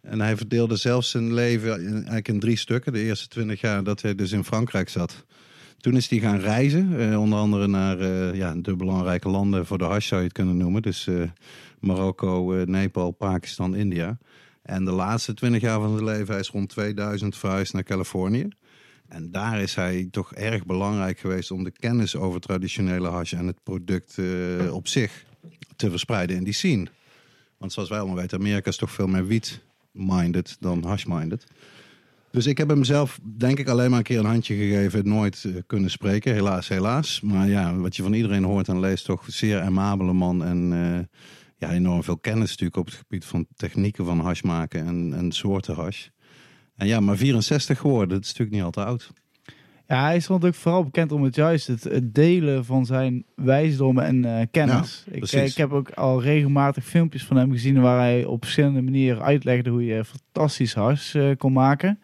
En 0.00 0.20
hij 0.20 0.36
verdeelde 0.36 0.76
zelfs 0.76 1.10
zijn 1.10 1.34
leven 1.34 1.72
eigenlijk 1.92 2.28
in 2.28 2.40
drie 2.40 2.56
stukken. 2.56 2.92
De 2.92 3.02
eerste 3.02 3.28
twintig 3.28 3.60
jaar 3.60 3.84
dat 3.84 4.02
hij 4.02 4.14
dus 4.14 4.32
in 4.32 4.44
Frankrijk 4.44 4.88
zat. 4.88 5.24
Toen 5.78 5.96
is 5.96 6.08
hij 6.08 6.18
gaan 6.18 6.38
reizen, 6.38 7.10
eh, 7.10 7.20
onder 7.20 7.38
andere 7.38 7.66
naar 7.66 8.00
eh, 8.00 8.34
ja, 8.34 8.54
de 8.54 8.76
belangrijke 8.76 9.28
landen 9.28 9.66
voor 9.66 9.78
de 9.78 9.84
hash 9.84 10.08
zou 10.08 10.20
je 10.20 10.26
het 10.26 10.36
kunnen 10.36 10.56
noemen. 10.56 10.82
Dus 10.82 11.08
Marokko, 11.80 12.64
Nepal, 12.64 13.10
Pakistan, 13.10 13.74
India. 13.74 14.18
En 14.62 14.84
de 14.84 14.92
laatste 14.92 15.34
twintig 15.34 15.60
jaar 15.60 15.80
van 15.80 15.92
zijn 15.92 16.04
leven, 16.04 16.28
hij 16.28 16.40
is 16.40 16.50
rond 16.50 16.68
2000 16.68 17.36
verhuisd 17.36 17.72
naar 17.72 17.82
Californië. 17.82 18.48
En 19.08 19.30
daar 19.30 19.60
is 19.60 19.74
hij 19.74 20.08
toch 20.10 20.34
erg 20.34 20.66
belangrijk 20.66 21.18
geweest 21.18 21.50
om 21.50 21.64
de 21.64 21.70
kennis 21.70 22.16
over 22.16 22.40
traditionele 22.40 23.08
hash 23.08 23.32
en 23.32 23.46
het 23.46 23.62
product 23.62 24.18
op 24.70 24.88
zich 24.88 25.26
te 25.78 25.90
verspreiden 25.90 26.36
in 26.36 26.44
die 26.44 26.52
scene. 26.52 26.86
Want 27.58 27.72
zoals 27.72 27.88
wij 27.88 27.98
allemaal 27.98 28.16
weten, 28.16 28.38
Amerika 28.38 28.70
is 28.70 28.76
toch 28.76 28.90
veel 28.90 29.06
meer 29.06 29.26
wiet-minded 29.26 30.56
dan 30.60 30.84
hash-minded. 30.84 31.46
Dus 32.30 32.46
ik 32.46 32.58
heb 32.58 32.68
hem 32.68 32.84
zelf, 32.84 33.18
denk 33.22 33.58
ik, 33.58 33.68
alleen 33.68 33.90
maar 33.90 33.98
een 33.98 34.04
keer 34.04 34.18
een 34.18 34.24
handje 34.24 34.54
gegeven. 34.54 35.08
Nooit 35.08 35.44
eh, 35.44 35.52
kunnen 35.66 35.90
spreken, 35.90 36.32
helaas, 36.32 36.68
helaas. 36.68 37.20
Maar 37.20 37.48
ja, 37.48 37.76
wat 37.76 37.96
je 37.96 38.02
van 38.02 38.12
iedereen 38.12 38.44
hoort 38.44 38.68
en 38.68 38.80
leest, 38.80 39.04
toch 39.04 39.24
zeer 39.26 39.60
amabele 39.60 40.12
man. 40.12 40.44
En 40.44 40.72
eh, 40.72 41.18
ja, 41.56 41.74
enorm 41.74 42.02
veel 42.02 42.18
kennis 42.18 42.50
natuurlijk 42.50 42.76
op 42.76 42.86
het 42.86 42.94
gebied 42.94 43.24
van 43.24 43.46
technieken 43.56 44.04
van 44.04 44.20
hash 44.20 44.42
maken 44.42 44.86
en, 44.86 45.14
en 45.14 45.32
soorten 45.32 45.74
hash. 45.74 46.06
En 46.76 46.86
ja, 46.86 47.00
maar 47.00 47.16
64 47.16 47.78
geworden, 47.78 48.08
dat 48.08 48.20
is 48.20 48.26
natuurlijk 48.26 48.56
niet 48.56 48.64
al 48.64 48.70
te 48.70 48.84
oud. 48.84 49.10
Ja, 49.88 50.02
hij 50.04 50.20
stond 50.20 50.44
ook 50.44 50.54
vooral 50.54 50.84
bekend 50.84 51.12
om 51.12 51.22
het 51.22 51.34
juist 51.34 51.66
het, 51.66 51.84
het 51.84 52.14
delen 52.14 52.64
van 52.64 52.86
zijn 52.86 53.24
wijsdom 53.34 53.98
en 53.98 54.24
eh, 54.24 54.46
kennis. 54.50 55.04
ik, 55.10 55.24
eh, 55.24 55.44
ik 55.44 55.56
heb 55.56 55.72
ook 55.72 55.90
al 55.90 56.22
regelmatig 56.22 56.84
filmpjes 56.84 57.24
van 57.24 57.36
hem 57.36 57.52
gezien 57.52 57.80
waar 57.80 57.98
hij 57.98 58.24
op 58.24 58.42
verschillende 58.42 58.82
manieren 58.82 59.22
uitlegde 59.22 59.70
hoe 59.70 59.84
je 59.84 60.04
fantastisch 60.04 60.74
hars 60.74 61.14
eh, 61.14 61.30
kon 61.36 61.52
maken. 61.52 62.00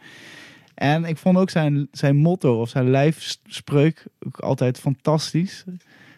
En 0.74 1.04
ik 1.04 1.16
vond 1.16 1.36
ook 1.36 1.50
zijn, 1.50 1.88
zijn 1.90 2.16
motto 2.16 2.60
of 2.60 2.68
zijn 2.68 2.90
lijfspreuk 2.90 4.06
ook 4.26 4.38
altijd 4.38 4.78
fantastisch. 4.78 5.64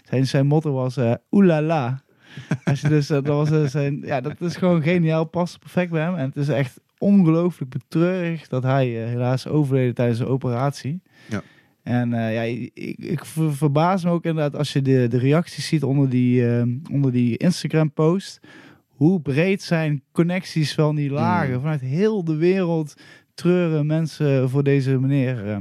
Zijn, 0.04 0.26
zijn 0.26 0.46
motto 0.46 0.72
was 0.72 0.96
eh 0.96 1.14
oelala. 1.30 2.02
Als 2.64 2.80
je 2.80 2.88
dus, 2.88 3.06
dat, 3.06 3.26
was, 3.26 3.70
zijn, 3.70 4.00
ja, 4.04 4.20
dat 4.20 4.40
is 4.40 4.56
gewoon 4.56 4.82
geniaal, 4.82 5.24
past 5.24 5.58
perfect 5.58 5.90
bij 5.90 6.02
hem. 6.02 6.14
En 6.14 6.26
het 6.26 6.36
is 6.36 6.48
echt 6.48 6.80
ongelooflijk 6.98 7.70
betreurig 7.70 8.48
dat 8.48 8.62
hij 8.62 8.86
helaas 8.86 9.46
overleden 9.46 9.94
tijdens 9.94 10.18
de 10.18 10.26
operatie. 10.26 11.00
Ja. 11.28 11.42
En 11.86 12.12
eh, 12.12 12.34
ja, 12.34 12.42
ik, 12.42 12.96
ik 12.98 13.24
ver- 13.24 13.54
verbaas 13.54 14.04
me 14.04 14.10
ook 14.10 14.24
inderdaad 14.24 14.56
als 14.56 14.72
je 14.72 14.82
de, 14.82 15.06
de 15.08 15.18
reacties 15.18 15.66
ziet 15.66 15.82
onder 15.82 16.08
die, 16.08 16.48
eh, 16.56 16.62
onder 16.92 17.12
die 17.12 17.36
Instagram-post. 17.36 18.40
Hoe 18.86 19.20
breed 19.20 19.62
zijn 19.62 20.02
connecties 20.12 20.74
van 20.74 20.94
die 20.96 21.10
lagen. 21.10 21.54
Mm. 21.54 21.60
Vanuit 21.60 21.80
heel 21.80 22.24
de 22.24 22.36
wereld 22.36 22.94
treuren 23.34 23.86
mensen 23.86 24.50
voor 24.50 24.62
deze 24.62 24.98
meneer. 24.98 25.46
eh. 25.50 25.56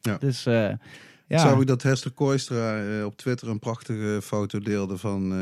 Ja. 0.00 0.16
Dus 0.18 0.46
eh, 0.46 0.68
Ik 0.70 0.76
ja, 1.26 1.38
zag 1.38 1.54
ook 1.58 1.66
dat 1.66 1.82
Hester 1.82 2.10
Koistra 2.10 2.82
eh, 2.98 3.04
op 3.04 3.16
Twitter 3.16 3.48
een 3.48 3.58
prachtige 3.58 4.20
foto 4.22 4.58
deelde 4.58 4.96
van 4.96 5.32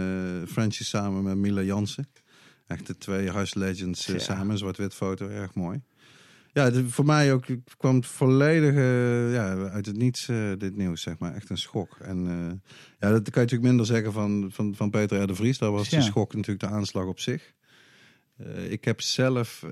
Frenchie 0.49 0.87
samen 0.87 1.23
met 1.23 1.37
Mila 1.37 1.63
Jansen. 1.63 2.09
Echt 2.67 2.87
de 2.87 2.99
twee 2.99 3.31
Hush 3.31 3.53
Legends 3.55 4.07
Ja. 4.07 4.19
samen, 4.19 4.59
zwart-wit 4.59 4.95
foto, 4.95 5.29
erg 5.29 5.55
mooi. 5.55 5.81
Ja, 6.59 6.71
de- 6.71 6.89
voor 6.89 7.05
mij 7.05 7.33
ook 7.33 7.45
kwam 7.77 7.95
het 7.97 8.07
volledig 8.07 8.75
eh, 8.75 9.33
ja, 9.33 9.55
uit 9.57 9.87
het 9.87 9.97
niets, 9.97 10.29
eh, 10.29 10.37
dit 10.59 10.77
nieuws, 10.77 11.03
zeg 11.03 11.19
maar. 11.19 11.35
Echt 11.35 11.51
een 11.51 11.59
schok. 11.59 11.97
En 12.01 12.27
eh, 12.27 12.35
ja, 12.99 13.11
dat 13.11 13.23
kan 13.23 13.33
je 13.33 13.39
natuurlijk 13.41 13.63
minder 13.63 13.87
zeggen 13.87 14.13
van, 14.13 14.47
van, 14.53 14.75
van 14.75 14.91
Peter 14.91 15.23
R. 15.23 15.27
de 15.27 15.35
Vries. 15.35 15.59
Daar 15.59 15.71
was 15.73 15.89
Ja. 15.89 15.99
de 15.99 16.05
schok 16.05 16.35
natuurlijk 16.35 16.61
de 16.61 16.77
aanslag 16.77 17.05
op 17.07 17.21
zich. 17.21 17.53
Ik 18.69 18.85
heb 18.85 19.01
zelf, 19.01 19.65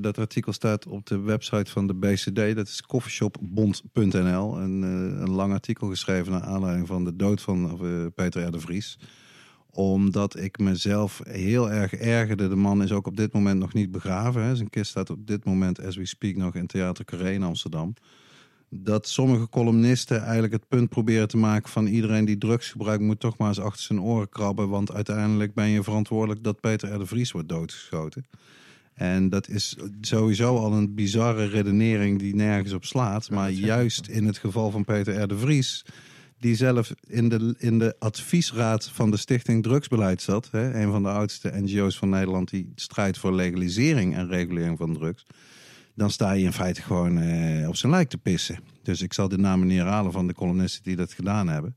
dat 0.00 0.18
artikel 0.18 0.52
staat 0.52 0.86
op 0.86 1.06
de 1.06 1.18
website 1.20 1.70
van 1.70 1.86
de 1.86 1.94
BCD, 1.94 2.56
dat 2.56 2.68
is 2.68 2.82
coffeeshopbond.nl. 2.82 4.58
Een, 4.58 4.82
een 5.22 5.30
lang 5.30 5.52
artikel 5.52 5.88
geschreven 5.88 6.32
naar 6.32 6.42
aanleiding 6.42 6.86
van 6.86 7.04
de 7.04 7.16
dood 7.16 7.40
van 7.40 7.80
Peter 8.14 8.42
R. 8.46 8.50
de 8.50 8.60
Vries. 8.60 8.98
Omdat 9.70 10.38
ik 10.38 10.58
mezelf 10.58 11.20
heel 11.28 11.70
erg 11.70 11.94
ergerde. 11.94 12.48
De 12.48 12.56
man 12.56 12.82
is 12.82 12.92
ook 12.92 13.06
op 13.06 13.16
dit 13.16 13.32
moment 13.32 13.58
nog 13.58 13.72
niet 13.72 13.90
begraven. 13.90 14.42
Hè. 14.42 14.56
Zijn 14.56 14.70
kist 14.70 14.90
staat 14.90 15.10
op 15.10 15.26
dit 15.26 15.44
moment, 15.44 15.84
as 15.84 15.96
we 15.96 16.06
speak, 16.06 16.36
nog 16.36 16.54
in 16.54 16.66
Theater 16.66 17.04
Carré 17.04 17.32
in 17.32 17.42
Amsterdam. 17.42 17.94
Dat 18.70 19.08
sommige 19.08 19.48
columnisten 19.48 20.22
eigenlijk 20.22 20.52
het 20.52 20.68
punt 20.68 20.88
proberen 20.88 21.28
te 21.28 21.36
maken 21.36 21.70
van 21.70 21.86
iedereen 21.86 22.24
die 22.24 22.38
drugs 22.38 22.70
gebruikt 22.70 23.02
moet 23.02 23.20
toch 23.20 23.38
maar 23.38 23.48
eens 23.48 23.60
achter 23.60 23.82
zijn 23.82 24.00
oren 24.00 24.28
krabben. 24.28 24.68
Want 24.68 24.92
uiteindelijk 24.92 25.54
ben 25.54 25.68
je 25.68 25.82
verantwoordelijk 25.82 26.44
dat 26.44 26.60
Peter 26.60 26.94
R. 26.94 26.98
de 26.98 27.06
Vries 27.06 27.32
wordt 27.32 27.48
doodgeschoten. 27.48 28.26
En 28.94 29.28
dat 29.28 29.48
is 29.48 29.76
sowieso 30.00 30.56
al 30.56 30.72
een 30.72 30.94
bizarre 30.94 31.44
redenering 31.44 32.18
die 32.18 32.34
nergens 32.34 32.72
op 32.72 32.84
slaat. 32.84 33.30
Maar 33.30 33.50
juist 33.50 34.06
in 34.06 34.26
het 34.26 34.38
geval 34.38 34.70
van 34.70 34.84
Peter 34.84 35.22
R. 35.22 35.28
de 35.28 35.38
Vries, 35.38 35.84
die 36.38 36.56
zelf 36.56 36.94
in 37.06 37.28
de, 37.28 37.54
in 37.58 37.78
de 37.78 37.96
adviesraad 37.98 38.90
van 38.92 39.10
de 39.10 39.16
Stichting 39.16 39.62
Drugsbeleid 39.62 40.22
zat. 40.22 40.48
Hè, 40.50 40.74
een 40.82 40.90
van 40.90 41.02
de 41.02 41.08
oudste 41.08 41.50
NGO's 41.54 41.98
van 41.98 42.08
Nederland 42.08 42.50
die 42.50 42.72
strijdt 42.74 43.18
voor 43.18 43.32
legalisering 43.32 44.14
en 44.14 44.28
regulering 44.28 44.78
van 44.78 44.94
drugs. 44.94 45.26
Dan 45.94 46.10
sta 46.10 46.32
je 46.32 46.44
in 46.44 46.52
feite 46.52 46.82
gewoon 46.82 47.18
eh, 47.18 47.68
op 47.68 47.76
zijn 47.76 47.92
lijk 47.92 48.08
te 48.08 48.18
pissen. 48.18 48.58
Dus 48.82 49.02
ik 49.02 49.12
zal 49.12 49.28
de 49.28 49.38
namen 49.38 49.66
niet 49.66 49.78
herhalen 49.78 50.12
van 50.12 50.26
de 50.26 50.34
columnisten 50.34 50.82
die 50.82 50.96
dat 50.96 51.12
gedaan 51.12 51.48
hebben. 51.48 51.76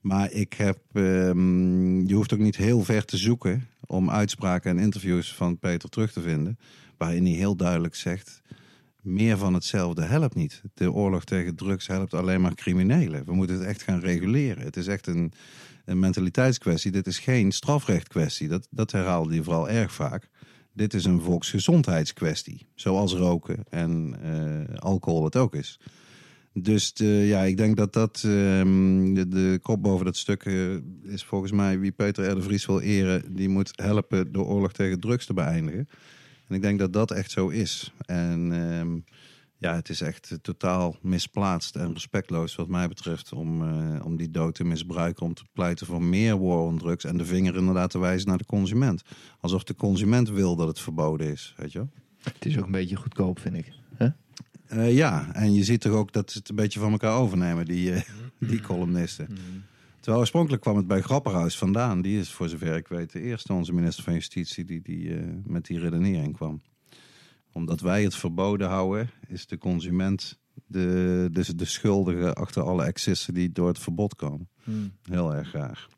Maar 0.00 0.32
ik 0.32 0.52
heb, 0.52 0.78
ehm, 0.92 2.06
je 2.06 2.14
hoeft 2.14 2.32
ook 2.32 2.38
niet 2.38 2.56
heel 2.56 2.82
ver 2.82 3.04
te 3.04 3.16
zoeken 3.16 3.68
om 3.86 4.10
uitspraken 4.10 4.70
en 4.70 4.78
interviews 4.78 5.34
van 5.34 5.58
Peter 5.58 5.88
terug 5.88 6.12
te 6.12 6.20
vinden. 6.20 6.58
Waarin 6.96 7.24
hij 7.24 7.34
heel 7.34 7.56
duidelijk 7.56 7.94
zegt, 7.94 8.41
meer 9.02 9.38
van 9.38 9.54
hetzelfde 9.54 10.02
helpt 10.02 10.34
niet. 10.34 10.62
De 10.74 10.92
oorlog 10.92 11.24
tegen 11.24 11.54
drugs 11.54 11.86
helpt 11.86 12.14
alleen 12.14 12.40
maar 12.40 12.54
criminelen. 12.54 13.24
We 13.24 13.34
moeten 13.34 13.58
het 13.58 13.66
echt 13.66 13.82
gaan 13.82 14.00
reguleren. 14.00 14.64
Het 14.64 14.76
is 14.76 14.86
echt 14.86 15.06
een, 15.06 15.32
een 15.84 15.98
mentaliteitskwestie. 15.98 16.90
Dit 16.90 17.06
is 17.06 17.18
geen 17.18 17.52
strafrechtkwestie. 17.52 18.48
Dat, 18.48 18.68
dat 18.70 18.92
herhaalde 18.92 19.34
hij 19.34 19.42
vooral 19.42 19.68
erg 19.68 19.92
vaak. 19.92 20.28
Dit 20.72 20.94
is 20.94 21.04
een 21.04 21.20
volksgezondheidskwestie. 21.20 22.66
Zoals 22.74 23.12
roken 23.12 23.64
en 23.68 24.16
eh, 24.22 24.78
alcohol 24.78 25.24
het 25.24 25.36
ook 25.36 25.54
is. 25.54 25.78
Dus 26.54 26.92
de, 26.92 27.04
ja, 27.04 27.42
ik 27.42 27.56
denk 27.56 27.76
dat 27.76 27.92
dat 27.92 28.22
ehm, 28.24 29.14
de, 29.14 29.58
kop 29.62 29.82
boven 29.82 30.04
dat 30.04 30.16
stuk 30.16 30.44
eh, 30.44 30.74
is 31.02 31.24
volgens 31.24 31.52
mij 31.52 31.78
wie 31.78 31.92
Peter 31.92 32.38
R. 32.38 32.42
Vries 32.42 32.66
wil 32.66 32.80
eren, 32.80 33.34
die 33.34 33.48
moet 33.48 33.70
helpen 33.72 34.32
de 34.32 34.40
oorlog 34.42 34.72
tegen 34.72 35.00
drugs 35.00 35.26
te 35.26 35.34
beëindigen. 35.34 35.88
En 36.48 36.54
ik 36.54 36.62
denk 36.62 36.78
dat 36.78 36.92
dat 36.92 37.10
echt 37.10 37.30
zo 37.30 37.48
is. 37.48 37.92
En 38.06 38.52
ehm, 38.52 38.98
ja, 39.56 39.74
het 39.74 39.88
is 39.88 40.00
echt 40.00 40.30
eh, 40.30 40.38
totaal 40.42 40.96
misplaatst 41.00 41.76
en 41.76 41.92
respectloos 41.92 42.54
wat 42.54 42.68
mij 42.68 42.88
betreft 42.88 43.32
om, 43.32 43.62
eh, 43.62 44.04
om 44.04 44.16
die 44.16 44.30
dood 44.30 44.54
te 44.54 44.64
misbruiken 44.64 45.26
om 45.26 45.34
te 45.34 45.44
pleiten 45.52 45.86
voor 45.86 46.02
meer 46.02 46.38
war 46.40 46.58
on 46.58 46.78
drugs 46.78 47.04
en 47.04 47.16
de 47.16 47.24
vinger 47.24 47.56
inderdaad 47.56 47.90
te 47.90 47.98
wijzen 47.98 48.28
naar 48.28 48.38
de 48.38 48.46
consument. 48.46 49.02
Alsof 49.40 49.64
de 49.64 49.74
consument 49.74 50.28
wil 50.28 50.56
dat 50.56 50.68
het 50.68 50.80
verboden 50.80 51.26
is, 51.30 51.54
weet 51.56 51.72
je 51.72 51.78
wel? 51.78 51.90
Het 52.22 52.46
is 52.46 52.58
ook 52.58 52.64
een 52.64 52.70
beetje 52.70 52.96
goedkoop, 52.96 53.38
vind 53.38 53.56
ik. 53.56 53.72
Eh, 54.72 54.94
ja, 54.94 55.34
en 55.34 55.54
je 55.54 55.64
ziet 55.64 55.80
toch 55.80 55.92
ook 55.92 56.12
dat 56.12 56.30
ze 56.30 56.38
het 56.38 56.48
een 56.48 56.54
beetje 56.54 56.80
van 56.80 56.92
elkaar 56.92 57.16
overnemen, 57.16 57.64
die, 57.64 57.92
die 58.38 58.60
columnisten. 58.60 59.28
Terwijl 60.02 60.22
oorspronkelijk 60.22 60.62
kwam 60.62 60.76
het 60.76 60.86
bij 60.86 61.00
Grapperhaus 61.00 61.58
vandaan. 61.58 62.02
Die 62.02 62.18
is 62.18 62.30
voor 62.30 62.48
zover 62.48 62.76
ik 62.76 62.88
weet 62.88 63.12
de 63.12 63.20
eerste 63.20 63.52
onze 63.52 63.72
minister 63.72 64.04
van 64.04 64.12
Justitie 64.12 64.64
die, 64.64 64.82
die 64.82 65.14
eh, 65.14 65.22
met 65.44 65.66
die 65.66 65.78
redenering 65.78 66.36
kwam. 66.36 66.62
Omdat 67.52 67.80
wij 67.80 68.02
het 68.02 68.14
verboden 68.14 68.68
houden, 68.68 69.10
is 69.28 69.46
de 69.46 69.58
consument 69.58 70.38
de, 70.66 71.28
dus 71.32 71.48
de 71.48 71.64
schuldige 71.64 72.32
achter 72.32 72.62
alle 72.62 72.84
excessen 72.84 73.34
die 73.34 73.52
door 73.52 73.68
het 73.68 73.78
verbod 73.78 74.14
komen. 74.14 74.48
Heel 75.02 75.34
erg 75.34 75.48
graag. 75.48 75.88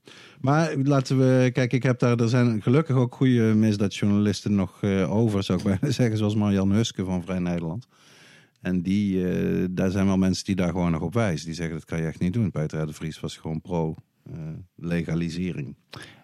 Maar 0.41 0.77
laten 0.77 1.19
we, 1.19 1.51
kijk, 1.53 1.73
ik 1.73 1.83
heb 1.83 1.99
daar, 1.99 2.17
er 2.17 2.29
zijn 2.29 2.63
gelukkig 2.63 2.97
ook 2.97 3.15
goede 3.15 3.55
misdaadjournalisten 3.55 4.55
nog 4.55 4.83
eh, 4.83 5.13
over, 5.13 5.43
zou 5.43 5.59
ik 5.59 5.65
bijna 5.65 5.91
zeggen, 6.01 6.17
zoals 6.17 6.35
Marjan 6.35 6.73
Huske 6.73 7.05
van 7.05 7.23
Vrij 7.23 7.39
Nederland. 7.39 7.87
En 8.64 8.83
die, 8.83 9.28
eh, 9.28 9.64
daar 9.71 9.90
zijn 9.90 10.06
wel 10.06 10.16
mensen 10.16 10.44
die 10.44 10.54
daar 10.56 10.68
gewoon 10.71 10.90
nog 10.90 11.00
op 11.02 11.14
wijzen. 11.14 11.47
Die 11.47 11.54
zeggen 11.54 11.75
dat 11.75 11.85
kan 11.85 11.99
je 12.00 12.06
echt 12.06 12.21
niet 12.21 12.33
doen. 12.33 12.50
Peter 12.50 12.87
de 12.87 12.92
Vries 12.92 13.21
was 13.21 13.37
gewoon 13.37 13.61
pro 13.61 13.94
eh, 14.26 14.33
legalisering. 14.76 15.76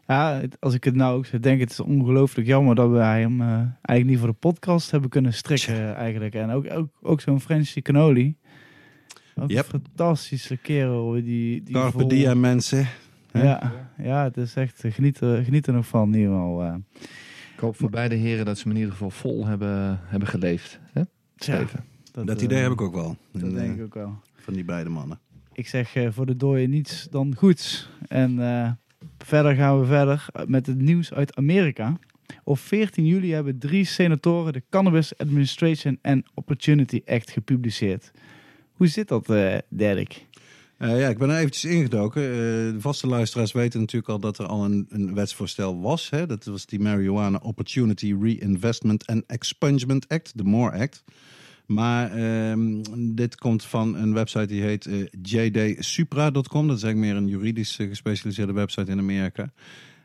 Ja, 0.06 0.40
als 0.58 0.74
ik 0.74 0.84
het 0.84 0.94
nou 0.94 1.16
ook 1.18 1.26
zo 1.26 1.40
denk, 1.40 1.60
het 1.60 1.70
is 1.70 1.80
ongelooflijk 1.80 2.46
jammer 2.46 2.74
dat 2.74 2.90
wij 2.90 3.20
hem 3.20 3.40
eh, 3.40 3.46
eigenlijk 3.48 4.04
niet 4.06 4.18
voor 4.18 4.28
de 4.28 4.34
podcast 4.34 4.90
hebben 4.90 5.10
kunnen 5.10 5.32
strikken 5.32 5.94
eigenlijk. 5.94 6.34
En 6.34 6.50
ook, 6.50 6.70
ook, 6.72 6.88
ook 7.02 7.20
zo'n 7.20 7.40
Frenchie 7.40 7.82
Cannoli. 7.82 8.36
Ook 9.34 9.50
Yep. 9.50 9.64
een 9.72 9.80
fantastische 9.80 10.56
kerel. 10.56 11.10
Die, 11.12 11.62
die 11.62 11.74
Carpe 11.74 11.98
vol- 11.98 12.08
diem 12.08 12.40
mensen. 12.40 12.86
hè? 13.32 13.42
Ja, 13.42 13.72
ja, 13.98 14.24
het 14.24 14.36
is 14.36 14.54
echt, 14.54 14.84
geniet, 14.88 15.20
er- 15.20 15.44
geniet 15.44 15.66
er 15.66 15.72
nog 15.72 15.86
van 15.86 16.14
in 16.14 16.20
ieder 16.20 16.34
geval. 16.34 16.62
eh. 16.64 16.74
Ik 17.54 17.60
hoop 17.60 17.76
voor 17.76 17.90
beide 17.90 18.14
heren 18.14 18.44
dat 18.44 18.58
ze 18.58 18.64
me 18.68 18.72
in 18.74 18.78
ieder 18.78 18.92
geval 18.94 19.10
vol 19.10 19.46
hebben, 19.46 20.00
hebben 20.02 20.28
geleefd. 20.28 20.80
Hè? 20.92 21.02
Steven. 21.36 21.84
Dat 22.12 22.38
eh, 22.38 22.44
idee 22.44 22.58
heb 22.58 22.72
ik 22.72 22.80
ook 22.80 22.94
wel. 22.94 23.16
Dat 23.32 23.42
In, 23.42 23.54
denk 23.54 23.70
eh, 23.70 23.76
ik 23.76 23.82
ook 23.82 23.94
wel. 23.94 24.18
Van 24.34 24.54
die 24.54 24.64
beide 24.64 24.90
mannen. 24.90 25.18
Ik 25.52 25.68
zeg 25.68 25.94
eh, 25.94 26.08
voor 26.10 26.26
de 26.26 26.36
dooien 26.36 26.70
niets 26.70 27.08
dan 27.10 27.34
goeds. 27.36 27.88
En 28.08 28.38
eh, 28.38 28.70
verder 29.18 29.54
gaan 29.54 29.80
we 29.80 29.86
verder 29.86 30.26
met 30.46 30.66
het 30.66 30.78
nieuws 30.78 31.12
uit 31.12 31.36
Amerika. 31.36 31.98
Op 32.44 32.58
14 32.58 33.06
juli 33.06 33.32
hebben 33.32 33.58
drie 33.58 33.84
senatoren 33.84 34.52
de 34.52 34.62
Cannabis 34.70 35.18
Administration 35.18 35.98
and 36.02 36.26
Opportunity 36.34 37.02
Act 37.06 37.30
gepubliceerd. 37.30 38.10
Hoe 38.72 38.86
zit 38.86 39.08
dat, 39.08 39.30
eh 39.30 39.58
Dirk? 39.68 40.26
Eh, 40.80 41.00
ja, 41.00 41.08
ik 41.08 41.18
ben 41.18 41.30
er 41.30 41.36
eventjes 41.36 41.64
ingedoken. 41.64 42.22
Eh, 42.22 42.28
de 42.72 42.76
vaste 42.78 43.06
luisteraars 43.06 43.52
weten 43.52 43.80
natuurlijk 43.80 44.12
al 44.12 44.20
dat 44.20 44.38
er 44.38 44.46
al 44.46 44.64
een, 44.64 44.86
een 44.88 45.14
wetsvoorstel 45.14 45.80
was. 45.80 46.10
Hè? 46.10 46.26
Dat 46.26 46.44
was 46.44 46.66
die 46.66 46.80
Marijuana 46.80 47.40
Opportunity 47.42 48.16
Reinvestment 48.20 49.06
and 49.06 49.22
Expungement 49.26 50.08
Act, 50.08 50.32
de 50.38 50.44
MORE 50.44 50.78
Act. 50.78 51.04
Maar 51.70 52.12
ehm, 52.12 52.82
dit 52.98 53.36
komt 53.36 53.64
van 53.64 53.96
een 53.96 54.14
website 54.14 54.46
die 54.46 54.62
heet 54.62 54.86
eh, 54.86 55.06
jdsupra.com. 55.22 56.66
Dat 56.66 56.76
is 56.76 56.82
eigenlijk 56.82 56.96
meer 56.96 57.16
een 57.16 57.28
juridisch 57.28 57.78
eh, 57.78 57.88
gespecialiseerde 57.88 58.52
website 58.52 58.90
in 58.90 58.98
Amerika. 58.98 59.52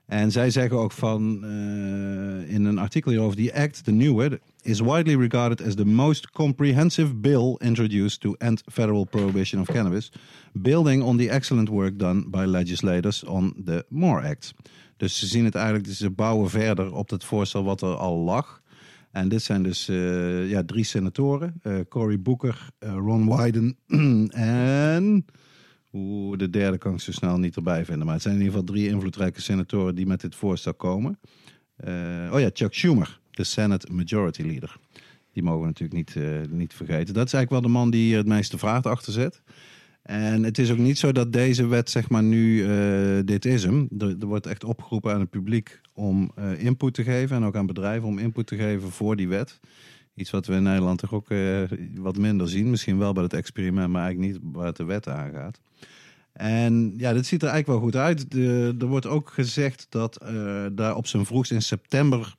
En 0.06 0.32
zij 0.32 0.50
zeggen 0.50 0.78
ook 0.78 0.92
van 0.92 1.44
eh, 1.44 2.54
in 2.54 2.66
een 2.66 2.78
artikel 2.78 3.12
hierover: 3.12 3.36
die 3.36 3.56
act, 3.56 3.86
de 3.86 3.92
nieuwe, 3.92 4.40
is 4.62 4.80
widely 4.80 5.16
regarded 5.16 5.68
as 5.68 5.76
the 5.76 5.86
most 5.86 6.32
comprehensive 6.32 7.16
bill 7.16 7.56
introduced 7.58 8.20
to 8.20 8.34
end 8.38 8.64
federal 8.72 9.04
prohibition 9.06 9.62
of 9.62 9.68
cannabis, 9.68 10.12
building 10.54 11.04
on 11.04 11.18
the 11.18 11.30
excellent 11.30 11.70
work 11.70 12.00
done 12.00 12.30
by 12.30 12.44
legislators 12.48 13.24
on 13.24 13.56
the 13.66 13.86
MORE 13.90 14.28
Act. 14.28 14.54
Dus 14.98 15.20
ze 15.20 15.26
zien 15.26 15.46
het 15.46 15.56
eigenlijk, 15.56 15.88
ze 15.88 16.10
bouwen 16.10 16.50
verder 16.50 16.94
op 16.94 17.10
het 17.10 17.24
voorstel 17.24 17.64
wat 17.64 17.82
er 17.82 17.96
al 17.96 18.18
lag. 18.18 18.62
En 19.16 19.28
dit 19.30 19.42
zijn 19.42 19.64
dus 19.64 19.88
eh, 19.88 20.50
ja, 20.50 20.64
drie 20.64 20.84
senatoren. 20.84 21.54
eh, 21.62 21.80
Cory 21.90 22.22
Booker, 22.22 22.70
eh, 22.78 22.94
Ron 22.94 23.38
Wyden 23.38 23.78
en... 24.32 25.26
Oeh, 25.94 26.38
de 26.38 26.50
derde 26.50 26.78
kan 26.78 26.94
ik 26.94 27.00
zo 27.00 27.12
snel 27.12 27.38
niet 27.38 27.56
erbij 27.56 27.86
vinden. 27.86 28.06
Maar 28.06 28.14
het 28.14 28.24
zijn 28.24 28.36
in 28.36 28.42
ieder 28.42 28.58
geval 28.58 28.74
drie 28.76 28.90
invloedrijke 28.90 29.42
senatoren 29.42 29.96
die 29.96 30.06
met 30.06 30.22
dit 30.22 30.36
voorstel 30.36 30.74
komen. 30.74 31.20
Oh 32.32 32.40
ja, 32.40 32.50
Chuck 32.54 32.74
Schumer, 32.74 33.20
de 33.32 33.44
Senate 33.44 33.94
Majority 33.94 34.42
Leader. 34.42 34.78
Die 35.32 35.44
mogen 35.44 35.62
we 35.62 35.66
natuurlijk 35.66 36.16
niet, 36.16 36.16
niet 36.52 36.74
vergeten. 36.74 37.14
Dat 37.14 37.26
is 37.26 37.34
eigenlijk 37.34 37.50
wel 37.50 37.62
de 37.62 37.78
man 37.78 37.90
die 37.90 38.06
hier 38.06 38.18
het 38.18 38.28
meeste 38.28 38.58
vaart 38.58 38.86
achter 38.86 39.14
zet. 39.14 39.42
En 40.06 40.44
het 40.44 40.58
is 40.58 40.72
ook 40.72 40.78
niet 40.78 40.98
zo 40.98 41.12
dat 41.12 41.34
deze 41.34 41.68
wet, 41.68 41.90
zeg 41.90 42.10
maar, 42.10 42.24
nu 42.24 42.64
eh, 42.64 43.20
dit 43.26 43.46
is 43.46 43.64
hem. 43.64 43.88
Er, 43.98 44.26
wordt 44.26 44.46
echt 44.46 44.64
opgeroepen 44.64 45.14
aan 45.14 45.20
het 45.20 45.30
publiek 45.30 45.82
om 45.94 46.32
eh, 46.36 46.64
input 46.64 46.94
te 46.94 47.04
geven. 47.04 47.36
En 47.36 47.44
ook 47.44 47.56
aan 47.56 47.66
bedrijven 47.66 48.08
om 48.08 48.18
input 48.18 48.48
te 48.48 48.56
geven 48.56 48.92
voor 48.92 49.16
die 49.16 49.28
wet. 49.28 49.60
Iets 50.16 50.32
wat 50.32 50.46
we 50.46 50.54
in 50.54 50.64
Nederland 50.64 51.00
toch 51.00 51.14
ook 51.14 51.30
eh, 51.30 51.62
wat 51.96 52.18
minder 52.18 52.50
zien. 52.50 52.70
Misschien 52.70 52.98
wel 52.98 53.14
bij 53.14 53.24
het 53.24 53.34
experiment, 53.34 53.92
maar 53.92 54.04
eigenlijk 54.04 54.34
niet 54.34 54.54
waar 54.54 54.66
het 54.66 54.76
de 54.76 54.84
wet 54.84 55.08
aangaat. 55.08 55.60
En 56.34 56.94
ja, 56.98 57.14
dit 57.14 57.26
ziet 57.26 57.42
er 57.42 57.50
eigenlijk 57.50 57.80
wel 57.80 57.90
goed 57.90 58.02
uit. 58.02 58.34
Er 58.82 58.88
wordt 58.88 59.08
ook 59.08 59.30
gezegd 59.30 59.86
dat 59.90 60.26
daar 60.72 60.96
op 60.96 61.08
zijn 61.08 61.26
vroegst 61.26 61.52
in 61.52 61.62
september 61.62 62.36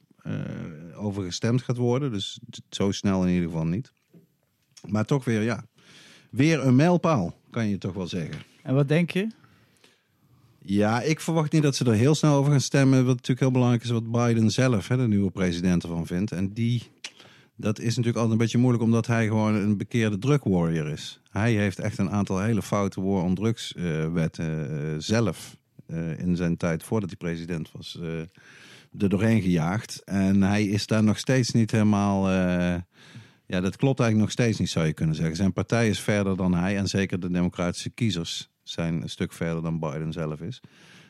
over 0.97 1.23
gestemd 1.23 1.63
gaat 1.63 1.77
worden. 1.77 2.13
Dus 2.13 2.39
zo 2.69 2.91
snel 2.91 3.23
in 3.23 3.33
ieder 3.33 3.49
geval 3.49 3.67
niet. 3.67 3.93
Maar 4.89 5.05
toch 5.05 5.25
weer, 5.25 5.43
ja, 5.43 5.65
weer 6.37 6.67
een 6.67 6.77
mijlpaal, 6.77 7.35
kan 7.51 7.69
je 7.69 7.79
toch 7.79 7.95
wel 7.95 8.07
zeggen. 8.07 8.37
En 8.63 8.75
wat 8.75 8.89
denk 8.89 9.11
je? 9.11 9.29
Ja, 10.59 11.03
ik 11.03 11.21
verwacht 11.21 11.53
niet 11.53 11.63
dat 11.63 11.77
ze 11.77 11.85
er 11.85 11.93
heel 11.93 12.15
snel 12.15 12.35
over 12.35 12.51
gaan 12.51 12.61
stemmen. 12.61 12.99
Wat 12.99 13.15
natuurlijk 13.15 13.41
heel 13.41 13.51
belangrijk 13.51 13.83
is, 13.83 13.91
wat 13.91 14.11
Biden 14.11 14.51
zelf, 14.51 14.89
hè, 14.89 14.97
de 14.97 15.09
nieuwe 15.09 15.31
president, 15.31 15.83
ervan 15.83 16.07
vindt. 16.07 16.33
En 16.33 16.53
die, 16.53 16.83
dat 17.57 17.79
is 17.79 17.89
natuurlijk 17.89 18.17
altijd 18.17 18.33
een 18.33 18.39
beetje 18.39 18.59
moeilijk, 18.59 18.85
omdat 18.85 19.07
hij 19.07 19.27
gewoon 19.27 19.55
een 19.55 19.77
bekeerde 19.77 20.19
drug 20.19 20.45
warrior 20.45 20.89
is. 20.89 21.21
Hij 21.31 21.53
heeft 21.53 21.79
echt 21.79 21.99
een 21.99 22.11
aantal 22.11 22.41
hele 22.41 22.63
foute 22.63 23.03
war 23.03 23.23
on 23.23 23.35
drugs 23.35 23.75
eh, 23.75 24.13
wetten 24.13 24.71
eh, 24.71 24.95
zelf 24.99 25.57
eh, 25.87 26.19
in 26.19 26.37
zijn 26.37 26.57
tijd 26.57 26.83
voordat 26.83 27.09
hij 27.09 27.19
president 27.19 27.73
was 27.73 27.99
er 28.99 29.09
doorheen 29.09 29.43
gejaagd. 29.43 30.03
En 30.05 30.43
hij 30.43 30.65
is 30.65 30.87
daar 30.87 31.05
nog 31.05 31.19
steeds 31.19 31.51
niet 31.51 31.71
helemaal. 31.71 32.29
Ja, 33.47 33.61
dat 33.61 33.77
klopt 33.77 34.01
eigenlijk 34.01 34.29
nog 34.29 34.31
steeds 34.31 34.59
niet, 34.59 34.71
zou 34.71 34.87
je 34.87 34.93
kunnen 34.93 35.15
zeggen. 35.15 35.37
Zijn 35.37 35.53
partij 35.53 35.89
is 35.89 36.01
verder 36.01 36.37
dan 36.37 36.55
hij 36.55 36.77
en 36.77 36.89
zeker 36.89 37.21
de 37.21 37.31
democratische 37.31 37.91
kiezers 37.91 38.51
zijn 38.63 39.03
een 39.03 39.09
stuk 39.09 39.33
verder 39.33 39.63
dan 39.63 39.79
Biden 39.79 40.13
zelf 40.13 40.41
is. 40.41 40.61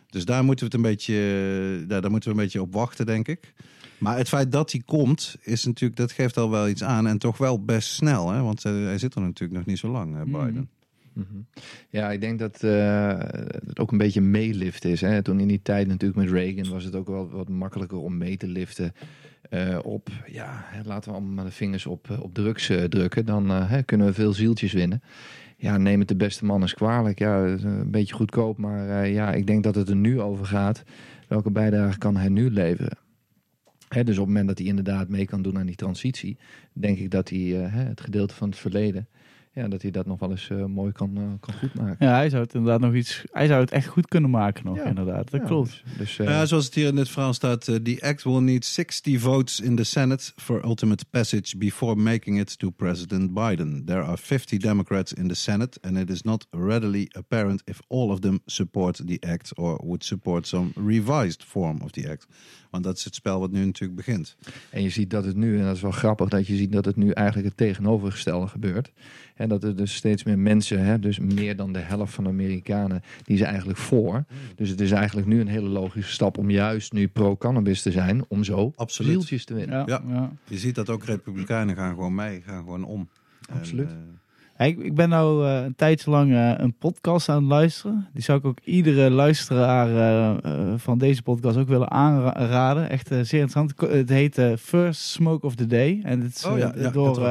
Dus 0.06 0.24
daar 0.24 0.44
moeten 0.44 0.66
we 0.66 0.76
het 0.76 0.84
een 0.84 0.90
beetje, 0.90 1.84
daar, 1.88 2.00
daar 2.00 2.10
moeten 2.10 2.30
we 2.30 2.36
een 2.36 2.42
beetje 2.42 2.60
op 2.60 2.72
wachten, 2.72 3.06
denk 3.06 3.28
ik. 3.28 3.52
Maar 3.98 4.16
het 4.16 4.28
feit 4.28 4.52
dat 4.52 4.72
hij 4.72 4.82
komt, 4.84 5.36
is 5.40 5.64
natuurlijk, 5.64 6.00
dat 6.00 6.12
geeft 6.12 6.36
al 6.36 6.50
wel 6.50 6.68
iets 6.68 6.82
aan. 6.82 7.06
En 7.06 7.18
toch 7.18 7.38
wel 7.38 7.64
best 7.64 7.88
snel, 7.88 8.30
hè? 8.30 8.42
want 8.42 8.64
eh, 8.64 8.72
hij 8.72 8.98
zit 8.98 9.14
er 9.14 9.20
natuurlijk 9.20 9.58
nog 9.58 9.66
niet 9.66 9.78
zo 9.78 9.88
lang, 9.88 10.16
eh, 10.16 10.22
Biden. 10.22 10.52
Mhm. 10.52 10.64
Ja, 11.90 12.10
ik 12.10 12.20
denk 12.20 12.38
dat 12.38 12.62
eh, 12.62 13.18
het 13.66 13.78
ook 13.78 13.92
een 13.92 13.98
beetje 13.98 14.20
meelift 14.20 14.84
is. 14.84 15.00
Hè. 15.00 15.22
Toen 15.22 15.40
in 15.40 15.48
die 15.48 15.62
tijd 15.62 15.86
natuurlijk 15.86 16.20
met 16.20 16.30
Reagan 16.30 16.72
was 16.72 16.84
het 16.84 16.94
ook 16.94 17.06
wel 17.06 17.30
wat 17.30 17.48
makkelijker 17.48 17.98
om 17.98 18.16
mee 18.16 18.36
te 18.36 18.48
liften 18.48 18.92
eh, 19.50 19.78
op, 19.82 20.08
ja, 20.26 20.64
laten 20.84 21.10
we 21.10 21.16
allemaal 21.16 21.44
de 21.44 21.50
vingers 21.50 21.86
op, 21.86 22.10
eh, 22.10 22.22
op 22.22 22.34
drugs 22.34 22.72
drukken. 22.88 23.26
Dan 23.26 23.68
kunnen 23.84 24.06
we 24.06 24.12
veel 24.12 24.32
zieltjes 24.32 24.72
winnen. 24.72 25.02
Ja, 25.56 25.76
neem 25.76 25.98
het 25.98 26.08
de 26.08 26.16
beste 26.16 26.44
man 26.44 26.60
eens 26.60 26.74
kwalijk. 26.74 27.18
Ja, 27.18 27.44
een 27.44 27.90
beetje 27.90 28.14
goedkoop, 28.14 28.58
maar 28.58 29.08
ja, 29.08 29.32
ik 29.32 29.46
denk 29.46 29.64
dat 29.64 29.74
het 29.74 29.88
er 29.88 29.96
nu 29.96 30.20
over 30.20 30.46
gaat. 30.46 30.82
Welke 31.28 31.50
bijdrage 31.50 31.98
kan 31.98 32.16
hij 32.16 32.28
nu 32.28 32.50
leveren? 32.50 32.98
Dus 33.88 34.00
op 34.00 34.06
het 34.06 34.16
moment 34.26 34.48
dat 34.48 34.58
hij 34.58 34.66
inderdaad 34.66 35.08
mee 35.08 35.26
kan 35.26 35.42
doen 35.42 35.58
aan 35.58 35.66
die 35.66 35.74
transitie, 35.74 36.38
denk 36.72 36.98
ik 36.98 37.10
dat 37.10 37.28
hij 37.28 37.38
het 37.38 38.00
gedeelte 38.00 38.34
van 38.34 38.48
het 38.48 38.58
verleden, 38.58 39.08
ja, 39.56 39.68
dat 39.68 39.82
hij 39.82 39.90
dat 39.90 40.06
nog 40.06 40.18
wel 40.18 40.30
eens 40.30 40.50
eh, 40.50 40.64
mooi 40.64 40.92
kan, 40.92 41.16
eh, 41.16 41.22
kan 41.40 41.54
goedmaken. 41.54 42.06
Ja, 42.06 42.14
hij 42.14 42.28
zou 42.30 42.42
het 42.42 42.54
inderdaad 42.54 42.80
nog 42.80 42.94
iets. 42.94 43.24
Hij 43.32 43.46
zou 43.46 43.60
het 43.60 43.70
echt 43.70 43.86
goed 43.86 44.08
kunnen 44.08 44.30
maken 44.30 44.64
nog, 44.64 44.76
Ja. 44.76 44.84
inderdaad. 44.84 45.30
Dat 45.30 45.40
Ja, 45.40 45.46
klopt. 45.46 45.82
Dus, 45.84 45.96
dus, 45.98 46.18
eh, 46.18 46.26
Ja, 46.26 46.46
zoals 46.46 46.64
het 46.64 46.74
hier 46.74 46.86
in 46.86 46.94
dit 46.94 47.08
verhaal 47.08 47.32
staat, 47.34 47.64
the 47.64 47.96
act 48.00 48.22
will 48.22 48.40
need 48.40 48.64
60 48.64 49.20
votes 49.20 49.60
in 49.60 49.76
the 49.76 49.84
Senate 49.84 50.32
for 50.36 50.64
ultimate 50.64 51.04
passage 51.10 51.56
before 51.56 51.94
making 51.94 52.40
it 52.40 52.58
to 52.58 52.70
President 52.70 53.34
Biden. 53.34 53.84
There 53.84 54.02
are 54.02 54.16
50 54.16 54.58
Democrats 54.58 55.12
in 55.12 55.28
the 55.28 55.34
Senate 55.34 55.78
and 55.80 55.96
it 55.96 56.10
is 56.10 56.22
not 56.22 56.46
readily 56.50 57.08
apparent 57.12 57.62
if 57.64 57.80
all 57.86 58.10
of 58.10 58.20
them 58.20 58.38
support 58.46 59.06
the 59.06 59.16
act 59.26 59.56
or 59.58 59.80
would 59.84 60.04
support 60.04 60.46
some 60.46 60.70
revised 60.74 61.44
form 61.44 61.80
of 61.82 61.90
the 61.90 62.10
act. 62.10 62.26
Want 62.76 62.88
dat 62.88 62.96
is 62.98 63.04
het 63.04 63.14
spel 63.14 63.40
wat 63.40 63.50
nu 63.50 63.64
natuurlijk 63.64 63.96
begint. 64.06 64.36
En 64.70 64.82
je 64.82 64.88
ziet 64.88 65.10
dat 65.10 65.24
het 65.24 65.36
nu, 65.36 65.58
en 65.58 65.64
dat 65.64 65.76
is 65.76 65.82
wel 65.82 65.90
grappig, 65.90 66.28
dat 66.28 66.46
je 66.46 66.56
ziet 66.56 66.72
dat 66.72 66.84
het 66.84 66.96
nu 66.96 67.10
eigenlijk 67.10 67.48
het 67.48 67.56
tegenovergestelde 67.56 68.46
gebeurt. 68.46 68.92
En 69.34 69.48
dat 69.48 69.64
er 69.64 69.76
dus 69.76 69.94
steeds 69.94 70.24
meer 70.24 70.38
mensen, 70.38 70.84
hè, 70.84 70.98
dus 70.98 71.18
meer 71.18 71.56
dan 71.56 71.72
de 71.72 71.78
helft 71.78 72.14
van 72.14 72.24
de 72.24 72.30
Amerikanen, 72.30 73.02
die 73.24 73.36
zijn 73.36 73.48
eigenlijk 73.48 73.78
voor. 73.78 74.24
Dus 74.54 74.68
het 74.68 74.80
is 74.80 74.90
eigenlijk 74.90 75.26
nu 75.26 75.40
een 75.40 75.48
hele 75.48 75.68
logische 75.68 76.12
stap 76.12 76.38
om 76.38 76.50
juist 76.50 76.92
nu 76.92 77.08
pro-cannabis 77.08 77.82
te 77.82 77.90
zijn, 77.90 78.24
om 78.28 78.44
zo 78.44 78.72
Absoluut. 78.76 79.12
zieltjes 79.12 79.44
te 79.44 79.54
winnen. 79.54 79.78
Ja, 79.78 79.84
Ja. 80.06 80.14
ja. 80.14 80.32
Je 80.48 80.58
ziet 80.58 80.74
dat 80.74 80.90
ook 80.90 81.04
Republikeinen 81.04 81.76
gaan 81.76 81.94
gewoon 81.94 82.14
mee, 82.14 82.42
gaan 82.46 82.58
gewoon 82.64 82.84
om. 82.84 83.08
Absoluut. 83.52 83.90
eh, 83.90 83.96
Ik, 84.58 84.78
ik 84.78 84.94
ben 84.94 85.08
nou 85.08 85.46
eh, 85.46 85.64
een 85.64 85.74
tijdje 85.74 86.10
lang 86.10 86.32
eh, 86.32 86.52
een 86.56 86.74
podcast 86.74 87.28
aan 87.28 87.36
het 87.36 87.50
luisteren. 87.50 88.08
Die 88.12 88.22
zou 88.22 88.38
ik 88.38 88.44
ook 88.44 88.58
iedere 88.64 89.10
luisteraar 89.10 89.88
eh, 90.42 90.74
van 90.76 90.98
deze 90.98 91.22
podcast 91.22 91.56
ook 91.56 91.68
willen 91.68 91.90
aanraden. 91.90 92.90
Echt 92.90 93.06
zeer 93.06 93.40
interessant. 93.40 93.74
Het 93.80 94.08
heet 94.08 94.40
First 94.58 95.00
Smoke 95.00 95.46
of 95.46 95.54
the 95.54 95.66
Day. 95.66 96.00
En 96.02 96.20
het 96.20 96.36
is 96.36 96.44
oh 96.44 96.58
ja, 96.58 96.90
door 96.90 97.28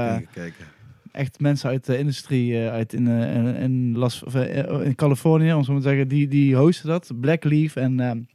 echt 1.12 1.40
mensen 1.40 1.70
uit 1.70 1.86
de 1.86 1.98
industrie 1.98 2.58
uit 2.58 2.94
in, 2.94 3.08
in, 3.08 3.98
Las, 3.98 4.24
of, 4.24 4.36
in 4.36 4.96
Californië, 4.96 5.54
om 5.54 5.64
zo 5.64 5.72
maar 5.72 5.82
te 5.82 5.88
zeggen. 5.88 6.08
Die, 6.08 6.28
die 6.28 6.56
hosten 6.56 6.88
dat. 6.88 7.12
Black 7.20 7.44
Leaf 7.44 7.76
en, 7.76 8.28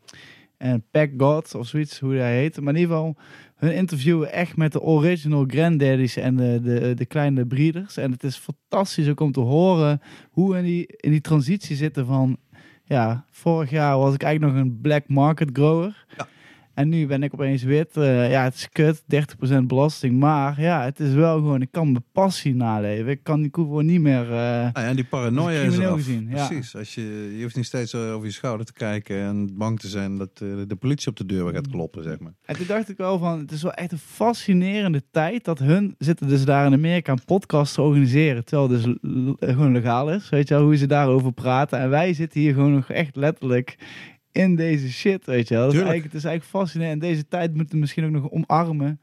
en 0.56 0.84
Pack 0.90 1.10
God 1.16 1.54
of 1.54 1.66
zoiets, 1.66 1.98
hoe 1.98 2.14
hij 2.14 2.36
heet. 2.36 2.60
Maar 2.60 2.74
in 2.74 2.80
ieder 2.80 2.96
geval, 2.96 3.16
hun 3.60 3.74
interviewen 3.74 4.32
echt 4.32 4.56
met 4.56 4.72
de 4.72 4.80
original 4.80 5.44
granddaddies 5.46 6.16
en 6.16 6.36
de, 6.36 6.60
de, 6.62 6.94
de 6.94 7.06
kleine 7.06 7.46
breeders. 7.46 7.96
En 7.96 8.10
het 8.10 8.24
is 8.24 8.36
fantastisch 8.36 9.08
ook 9.08 9.20
om 9.20 9.32
te 9.32 9.40
horen 9.40 10.00
hoe 10.30 10.56
in 10.56 10.64
die, 10.64 10.86
in 10.96 11.10
die 11.10 11.20
transitie 11.20 11.76
zitten 11.76 12.06
van... 12.06 12.38
Ja, 12.84 13.24
vorig 13.30 13.70
jaar 13.70 13.98
was 13.98 14.14
ik 14.14 14.22
eigenlijk 14.22 14.54
nog 14.54 14.62
een 14.62 14.80
black 14.80 15.08
market 15.08 15.48
grower. 15.52 16.06
Ja. 16.16 16.26
En 16.74 16.88
nu 16.88 17.06
ben 17.06 17.22
ik 17.22 17.34
opeens 17.34 17.62
wit. 17.62 17.96
Eh, 17.96 18.30
ja, 18.30 18.44
het 18.44 18.54
is 18.54 18.68
kut, 18.68 19.02
30% 19.52 19.66
belasting. 19.66 20.18
Maar 20.18 20.60
ja, 20.60 20.84
het 20.84 21.00
is 21.00 21.12
wel 21.12 21.34
gewoon, 21.34 21.62
ik 21.62 21.68
kan 21.70 21.92
mijn 21.92 22.04
passie 22.12 22.54
naleven. 22.54 23.08
Ik 23.10 23.22
kan 23.22 23.40
die 23.40 23.50
koe 23.50 23.64
gewoon 23.64 23.86
niet 23.86 24.00
meer... 24.00 24.22
eh, 24.22 24.28
Nou 24.30 24.70
ja, 24.72 24.86
en 24.88 24.96
die 24.96 25.04
paranoia 25.04 25.60
is 25.60 25.78
eraf. 25.78 25.94
gezien, 25.96 26.28
ja. 26.30 26.46
Precies. 26.46 26.76
Als 26.76 26.94
je, 26.94 27.34
je 27.36 27.42
hoeft 27.42 27.56
niet 27.56 27.66
steeds 27.66 27.92
eh, 27.92 28.12
over 28.12 28.26
je 28.26 28.32
schouder 28.32 28.66
te 28.66 28.72
kijken 28.72 29.16
en 29.20 29.56
bang 29.56 29.80
te 29.80 29.88
zijn 29.88 30.16
dat 30.16 30.38
de 30.38 30.76
politie 30.78 31.08
op 31.10 31.16
de 31.16 31.26
deur 31.26 31.52
gaat 31.52 31.68
kloppen, 31.70 32.02
zeg 32.02 32.18
maar. 32.18 32.32
En 32.44 32.56
toen 32.56 32.66
dacht 32.66 32.88
ik 32.88 32.96
wel 32.96 33.18
van, 33.18 33.38
het 33.38 33.50
is 33.52 33.62
wel 33.62 33.72
echt 33.72 33.92
een 33.92 33.98
fascinerende 33.98 35.02
tijd 35.10 35.44
dat 35.44 35.58
hun 35.58 35.94
zitten 35.98 36.28
dus 36.28 36.44
daar 36.44 36.66
in 36.66 36.72
Amerika 36.72 37.12
een 37.12 37.24
podcast 37.24 37.74
te 37.74 37.82
organiseren, 37.82 38.44
terwijl 38.44 38.70
het 38.70 38.82
dus 38.82 38.94
gewoon 39.54 39.72
legaal 39.72 40.12
is, 40.12 40.28
weet 40.28 40.48
je 40.48 40.54
wel, 40.54 40.62
hoe 40.64 40.76
ze 40.76 40.86
daarover 40.86 41.32
praten. 41.32 41.78
En 41.78 41.90
wij 41.90 42.12
zitten 42.14 42.40
hier 42.40 42.54
gewoon 42.54 42.72
nog 42.74 42.90
echt 42.90 43.16
letterlijk 43.16 43.76
in 44.32 44.56
deze 44.56 44.92
shit, 44.92 45.26
weet 45.26 45.48
je 45.48 45.54
wel. 45.54 45.64
Dat 45.64 45.72
is 45.74 45.78
eigenlijk, 45.80 46.12
het 46.12 46.14
is 46.14 46.24
eigenlijk 46.24 46.56
fascinerend. 46.56 47.02
En 47.02 47.08
deze 47.08 47.28
tijd 47.28 47.54
moeten 47.54 47.74
we 47.74 47.80
misschien 47.80 48.04
ook 48.04 48.10
nog 48.10 48.30
omarmen. 48.30 49.00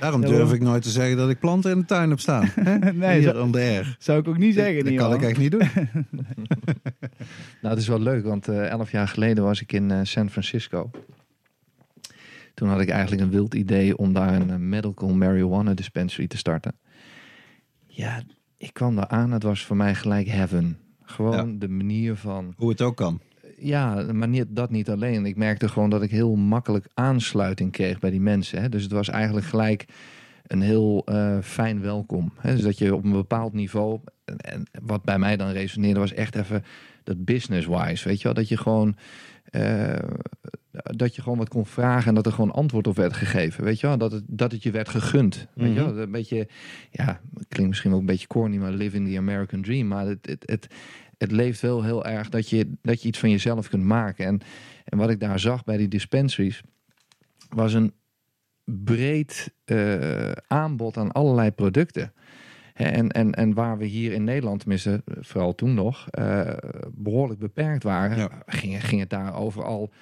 Daarom 0.00 0.20
durf 0.20 0.52
ik 0.52 0.60
nooit 0.60 0.82
te 0.82 0.90
zeggen 0.90 1.16
dat 1.16 1.30
ik 1.30 1.38
planten 1.38 1.70
in 1.70 1.78
de 1.78 1.84
tuin 1.84 2.10
heb 2.10 2.20
staan. 2.20 2.50
nee, 2.94 3.20
Hier 3.20 3.32
zo- 3.32 3.42
on 3.42 3.50
the 3.50 3.58
air. 3.58 3.96
zou 3.98 4.20
ik 4.20 4.28
ook 4.28 4.38
niet 4.38 4.54
zeggen. 4.54 4.76
Dat 4.76 4.90
niet, 4.92 5.00
kan 5.00 5.12
ik 5.14 5.22
echt 5.22 5.38
niet 5.38 5.50
doen. 5.50 5.68
Nou, 7.62 7.74
het 7.74 7.78
is 7.78 7.88
wel 7.88 8.00
leuk, 8.00 8.24
want 8.24 8.48
eh, 8.48 8.68
elf 8.68 8.90
jaar 8.90 9.08
geleden 9.08 9.44
was 9.44 9.60
ik 9.60 9.72
in 9.72 9.90
eh, 9.90 10.00
San 10.02 10.30
Francisco. 10.30 10.90
Toen 12.54 12.68
had 12.68 12.80
ik 12.80 12.88
eigenlijk 12.88 13.22
een 13.22 13.30
wild 13.30 13.54
idee 13.54 13.96
om 13.96 14.12
daar 14.12 14.34
een 14.34 14.50
eh, 14.50 14.56
medical 14.56 15.08
marijuana 15.14 15.74
dispensary 15.74 16.26
te 16.26 16.36
starten. 16.36 16.74
Ja, 17.86 18.22
ik 18.56 18.72
kwam 18.72 18.96
daar 18.96 19.06
aan, 19.08 19.30
het 19.30 19.42
was 19.42 19.64
voor 19.64 19.76
mij 19.76 19.94
gelijk 19.94 20.26
heaven. 20.28 20.78
Gewoon 21.02 21.58
de 21.58 21.68
manier 21.68 22.16
van 22.16 22.54
Hoe 22.56 22.68
het 22.70 22.82
ook 22.82 22.96
kan. 22.96 23.20
Ja, 23.60 24.12
maar 24.12 24.28
niet, 24.28 24.46
dat 24.48 24.70
niet 24.70 24.90
alleen. 24.90 25.26
Ik 25.26 25.36
merkte 25.36 25.68
gewoon 25.68 25.90
dat 25.90 26.02
ik 26.02 26.10
heel 26.10 26.36
makkelijk 26.36 26.86
aansluiting 26.94 27.72
kreeg 27.72 27.98
bij 27.98 28.10
die 28.10 28.20
mensen. 28.20 28.60
Hè. 28.60 28.68
Dus 28.68 28.82
het 28.82 28.92
was 28.92 29.08
eigenlijk 29.08 29.46
gelijk 29.46 29.84
een 30.46 30.60
heel 30.60 31.02
eh, 31.04 31.38
fijn 31.42 31.80
welkom. 31.80 32.32
Hè. 32.38 32.52
Dus 32.52 32.62
dat 32.62 32.78
je 32.78 32.94
op 32.94 33.04
een 33.04 33.12
bepaald 33.12 33.52
niveau... 33.52 34.00
En, 34.36 34.66
wat 34.82 35.02
bij 35.02 35.18
mij 35.18 35.36
dan 35.36 35.50
resoneerde 35.50 36.00
was 36.00 36.12
echt 36.12 36.36
even 36.36 36.64
dat 37.04 37.24
business-wise. 37.24 38.08
Weet 38.08 38.18
je 38.18 38.24
wel? 38.24 38.34
Dat 38.34 38.48
je 38.48 38.56
gewoon... 38.56 38.96
eh, 39.44 39.98
dat 40.82 41.14
je 41.14 41.22
gewoon 41.22 41.38
wat 41.38 41.48
kon 41.48 41.66
vragen 41.66 42.08
en 42.08 42.14
dat 42.14 42.26
er 42.26 42.32
gewoon 42.32 42.52
antwoord 42.52 42.86
op 42.86 42.96
werd 42.96 43.12
gegeven. 43.12 43.64
Weet 43.64 43.80
je 43.80 43.86
wel? 43.86 43.98
Dat 43.98 44.12
het, 44.12 44.24
dat 44.26 44.52
het 44.52 44.62
je 44.62 44.70
werd 44.70 44.88
gegund. 44.88 45.46
Weet 45.54 45.74
je 45.74 45.84
wel? 45.84 45.98
Een 45.98 46.10
beetje, 46.10 46.48
ja, 46.90 47.20
klinkt 47.48 47.68
misschien 47.68 47.92
ook 47.92 48.00
een 48.00 48.06
beetje 48.06 48.26
corny, 48.26 48.56
maar 48.56 48.72
living 48.72 49.08
the 49.08 49.18
American 49.18 49.62
dream. 49.62 49.86
Maar 49.86 50.06
het, 50.06 50.26
het, 50.26 50.42
het, 50.46 50.66
het 51.20 51.30
leeft 51.32 51.60
wel 51.60 51.82
heel 51.82 52.04
erg 52.04 52.28
dat 52.28 52.48
je, 52.48 52.72
dat 52.82 53.02
je 53.02 53.08
iets 53.08 53.18
van 53.18 53.30
jezelf 53.30 53.68
kunt 53.68 53.84
maken. 53.84 54.26
En, 54.26 54.40
en 54.84 54.98
wat 54.98 55.10
ik 55.10 55.20
daar 55.20 55.38
zag 55.38 55.64
bij 55.64 55.76
die 55.76 55.88
dispensaries 55.88 56.62
was 57.48 57.72
een 57.72 57.92
breed 58.64 59.52
eh, 59.64 60.32
aanbod 60.46 60.96
aan 60.96 61.12
allerlei 61.12 61.50
producten. 61.50 62.12
En, 62.74 63.10
en, 63.10 63.34
en 63.34 63.54
waar 63.54 63.78
we 63.78 63.84
hier 63.84 64.12
in 64.12 64.24
Nederland, 64.24 64.60
tenminste 64.60 65.02
vooral 65.04 65.54
toen 65.54 65.74
nog, 65.74 66.08
eh, 66.10 66.52
behoorlijk 66.92 67.40
beperkt 67.40 67.82
waren, 67.82 68.16
Ja. 68.16 68.42
ging, 68.46 68.86
ging 68.86 69.00
het 69.00 69.10
daar 69.10 69.34
overal 69.34 69.92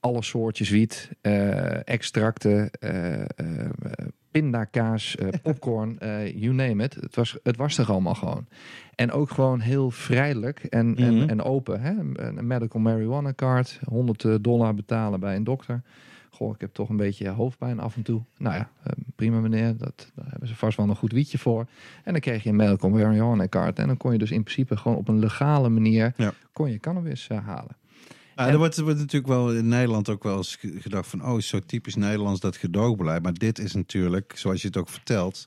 alle 0.00 0.22
soortjes 0.22 0.70
wiet, 0.70 1.10
eh, 1.20 1.88
extracten, 1.88 2.70
pindakaas, 4.40 5.16
eh, 5.16 5.28
popcorn, 5.42 5.98
eh, 5.98 6.40
you 6.40 6.54
name 6.54 6.84
it. 6.84 6.94
Het 6.94 7.14
was, 7.16 7.36
het 7.42 7.56
was 7.56 7.78
er 7.78 7.86
allemaal 7.90 8.14
gewoon. 8.14 8.46
En 8.94 9.12
ook 9.12 9.30
gewoon 9.30 9.60
heel 9.60 9.90
vrijelijk 9.90 10.64
en, 10.64 10.86
Mhm. 10.90 11.02
en, 11.02 11.28
en 11.28 11.42
open. 11.42 11.80
Hè? 11.80 11.92
Een 12.26 12.46
medical 12.46 12.80
marijuana 12.80 13.32
card, 13.34 13.80
100 13.84 14.44
dollar 14.44 14.74
betalen 14.74 15.20
bij 15.20 15.36
een 15.36 15.44
dokter. 15.44 15.82
Goh, 16.30 16.54
ik 16.54 16.60
heb 16.60 16.72
toch 16.74 16.88
een 16.88 16.96
beetje 16.96 17.28
hoofdpijn 17.28 17.80
af 17.80 17.96
en 17.96 18.02
toe. 18.02 18.22
Nou 18.38 18.54
ja, 18.54 18.68
eh, 18.82 18.92
prima 19.16 19.38
meneer, 19.40 19.76
dat, 19.76 20.10
daar 20.14 20.26
hebben 20.30 20.48
ze 20.48 20.56
vast 20.56 20.76
wel 20.76 20.88
een 20.88 20.96
goed 20.96 21.12
wietje 21.12 21.38
voor. 21.38 21.66
En 22.04 22.12
dan 22.12 22.20
kreeg 22.20 22.42
je 22.42 22.48
een 22.48 22.56
medical 22.56 22.90
marijuana 22.90 23.48
card. 23.48 23.78
En 23.78 23.86
dan 23.86 23.96
kon 23.96 24.12
je 24.12 24.18
dus 24.18 24.30
in 24.30 24.42
principe 24.42 24.76
gewoon 24.76 24.96
op 24.96 25.08
een 25.08 25.18
legale 25.18 25.68
manier 25.68 26.12
Ja. 26.16 26.32
kon 26.52 26.70
je 26.70 26.78
cannabis 26.78 27.28
eh, 27.28 27.46
halen. 27.46 27.76
Ja, 28.36 28.48
er 28.48 28.58
wordt, 28.58 28.76
er 28.76 28.82
wordt 28.84 28.98
natuurlijk 28.98 29.32
wel 29.32 29.52
in 29.52 29.68
Nederland 29.68 30.08
ook 30.08 30.22
wel 30.22 30.36
eens 30.36 30.56
ge- 30.56 30.80
gedacht 30.80 31.08
van... 31.08 31.24
oh, 31.24 31.40
zo 31.40 31.58
typisch 31.66 31.94
Nederlands 31.94 32.40
dat 32.40 32.56
gedoogbeleid. 32.56 33.22
Maar 33.22 33.34
dit 33.34 33.58
is 33.58 33.72
natuurlijk, 33.74 34.32
zoals 34.36 34.60
je 34.60 34.66
het 34.66 34.76
ook 34.76 34.88
vertelt... 34.88 35.46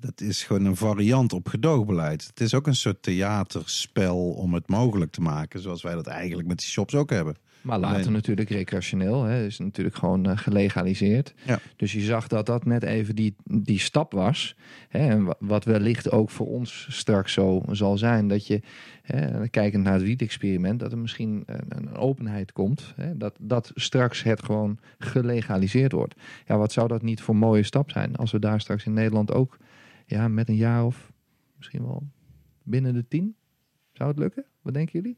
dat 0.00 0.20
is 0.20 0.42
gewoon 0.42 0.64
een 0.64 0.76
variant 0.76 1.32
op 1.32 1.48
gedoogbeleid. 1.48 2.26
Het 2.26 2.40
is 2.40 2.54
ook 2.54 2.66
een 2.66 2.76
soort 2.76 3.02
theaterspel 3.02 4.16
om 4.18 4.54
het 4.54 4.68
mogelijk 4.68 5.12
te 5.12 5.20
maken... 5.20 5.60
zoals 5.60 5.82
wij 5.82 5.94
dat 5.94 6.06
eigenlijk 6.06 6.48
met 6.48 6.58
die 6.58 6.68
shops 6.68 6.94
ook 6.94 7.10
hebben. 7.10 7.36
Maar 7.62 7.78
later 7.78 8.10
natuurlijk 8.10 8.48
recreationeel. 8.50 9.22
Hè, 9.24 9.44
is 9.46 9.58
natuurlijk 9.58 9.96
gewoon 9.96 10.26
eh, 10.26 10.36
gelegaliseerd. 10.36 11.34
Ja. 11.44 11.58
Dus 11.76 11.92
je 11.92 12.00
zag 12.00 12.26
dat 12.28 12.46
dat 12.46 12.64
net 12.64 12.82
even 12.82 13.14
die, 13.14 13.34
die 13.44 13.78
stap 13.78 14.12
was. 14.12 14.56
Hè, 14.88 15.08
en 15.08 15.24
wa- 15.24 15.36
wat 15.38 15.64
wellicht 15.64 16.10
ook 16.10 16.30
voor 16.30 16.46
ons 16.46 16.86
straks 16.90 17.32
zo 17.32 17.62
zal 17.70 17.98
zijn. 17.98 18.28
Dat 18.28 18.46
je, 18.46 18.60
hè, 19.02 19.48
kijkend 19.48 19.84
naar 19.84 19.92
het 19.92 20.02
wiet-experiment, 20.02 20.80
dat 20.80 20.92
er 20.92 20.98
misschien 20.98 21.42
een, 21.46 21.64
een 21.68 21.94
openheid 21.96 22.52
komt. 22.52 22.92
Hè, 22.96 23.16
dat, 23.16 23.36
dat 23.40 23.70
straks 23.74 24.22
het 24.22 24.42
gewoon 24.42 24.78
gelegaliseerd 24.98 25.92
wordt. 25.92 26.14
Ja, 26.46 26.56
wat 26.58 26.72
zou 26.72 26.88
dat 26.88 27.02
niet 27.02 27.20
voor 27.20 27.34
een 27.34 27.40
mooie 27.40 27.62
stap 27.62 27.90
zijn 27.90 28.16
als 28.16 28.32
we 28.32 28.38
daar 28.38 28.60
straks 28.60 28.84
in 28.84 28.92
Nederland 28.92 29.32
ook 29.32 29.56
ja, 30.06 30.28
met 30.28 30.48
een 30.48 30.56
jaar 30.56 30.84
of 30.84 31.12
misschien 31.56 31.82
wel 31.82 32.02
binnen 32.62 32.94
de 32.94 33.08
tien. 33.08 33.34
Zou 33.92 34.10
het 34.10 34.18
lukken? 34.18 34.44
Wat 34.62 34.74
denken 34.74 35.00
jullie? 35.00 35.16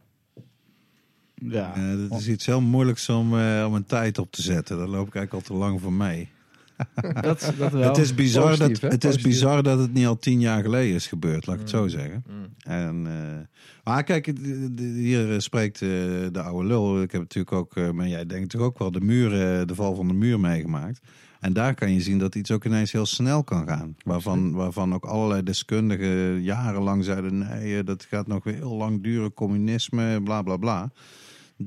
Ja. 1.48 1.74
Eh, 1.74 2.08
dat 2.08 2.20
is 2.20 2.28
iets 2.28 2.46
heel 2.46 2.60
moeilijks 2.60 3.08
om, 3.08 3.38
eh, 3.38 3.64
om 3.66 3.74
een 3.74 3.84
tijd 3.84 4.18
op 4.18 4.30
te 4.32 4.42
zetten. 4.42 4.78
Daar 4.78 4.88
loop 4.88 5.06
ik 5.06 5.14
eigenlijk 5.14 5.48
al 5.48 5.54
te 5.56 5.60
lang 5.64 5.80
voor 5.80 5.92
mee. 5.92 6.28
Dat, 7.20 7.52
dat 7.58 7.72
wel. 7.72 7.82
het 7.82 7.96
is, 7.98 8.14
bizar 8.14 8.42
positief, 8.48 8.68
dat, 8.78 8.80
hè? 8.80 8.88
het 8.88 9.04
is 9.04 9.10
Positief. 9.10 9.32
bizar 9.32 9.62
dat 9.62 9.78
het 9.78 9.92
niet 9.92 10.06
al 10.06 10.18
tien 10.18 10.40
jaar 10.40 10.62
geleden 10.62 10.94
is 10.94 11.06
gebeurd, 11.06 11.46
laat 11.46 11.56
ik 11.56 11.62
het 11.62 11.72
Mm. 11.72 11.78
zo 11.80 11.88
zeggen. 11.88 12.24
En, 12.58 13.06
eh, 13.06 13.38
maar 13.84 14.04
kijk, 14.04 14.26
het- 14.26 14.38
hier 14.78 15.40
spreekt 15.40 15.78
de 15.78 16.30
oude 16.42 16.68
lul. 16.68 17.02
Ik 17.02 17.12
heb 17.12 17.20
natuurlijk 17.20 17.52
ook, 17.56 17.92
maar 17.92 18.08
jij 18.08 18.26
denkt 18.26 18.42
natuurlijk 18.42 18.72
ook 18.72 18.78
wel 18.78 18.90
de 18.90 19.00
muur, 19.00 19.30
de 19.66 19.74
val 19.74 19.94
van 19.94 20.08
de 20.08 20.14
muur 20.14 20.40
meegemaakt. 20.40 21.00
En 21.40 21.52
daar 21.52 21.74
kan 21.74 21.92
je 21.92 22.00
zien 22.00 22.18
dat 22.18 22.34
iets 22.34 22.50
ook 22.50 22.64
ineens 22.64 22.92
heel 22.92 23.06
snel 23.06 23.44
kan 23.44 23.66
gaan. 23.68 23.96
Waarvan, 24.04 24.52
waarvan 24.52 24.94
ook 24.94 25.04
allerlei 25.04 25.42
deskundigen 25.42 26.42
jarenlang 26.42 27.04
zeiden: 27.04 27.38
nee, 27.38 27.84
dat 27.84 28.06
gaat 28.10 28.26
nog 28.26 28.44
weer 28.44 28.54
heel 28.54 28.76
lang 28.76 29.02
duren, 29.02 29.34
communisme, 29.34 30.22
bla 30.22 30.42
bla 30.42 30.56
bla. 30.56 30.90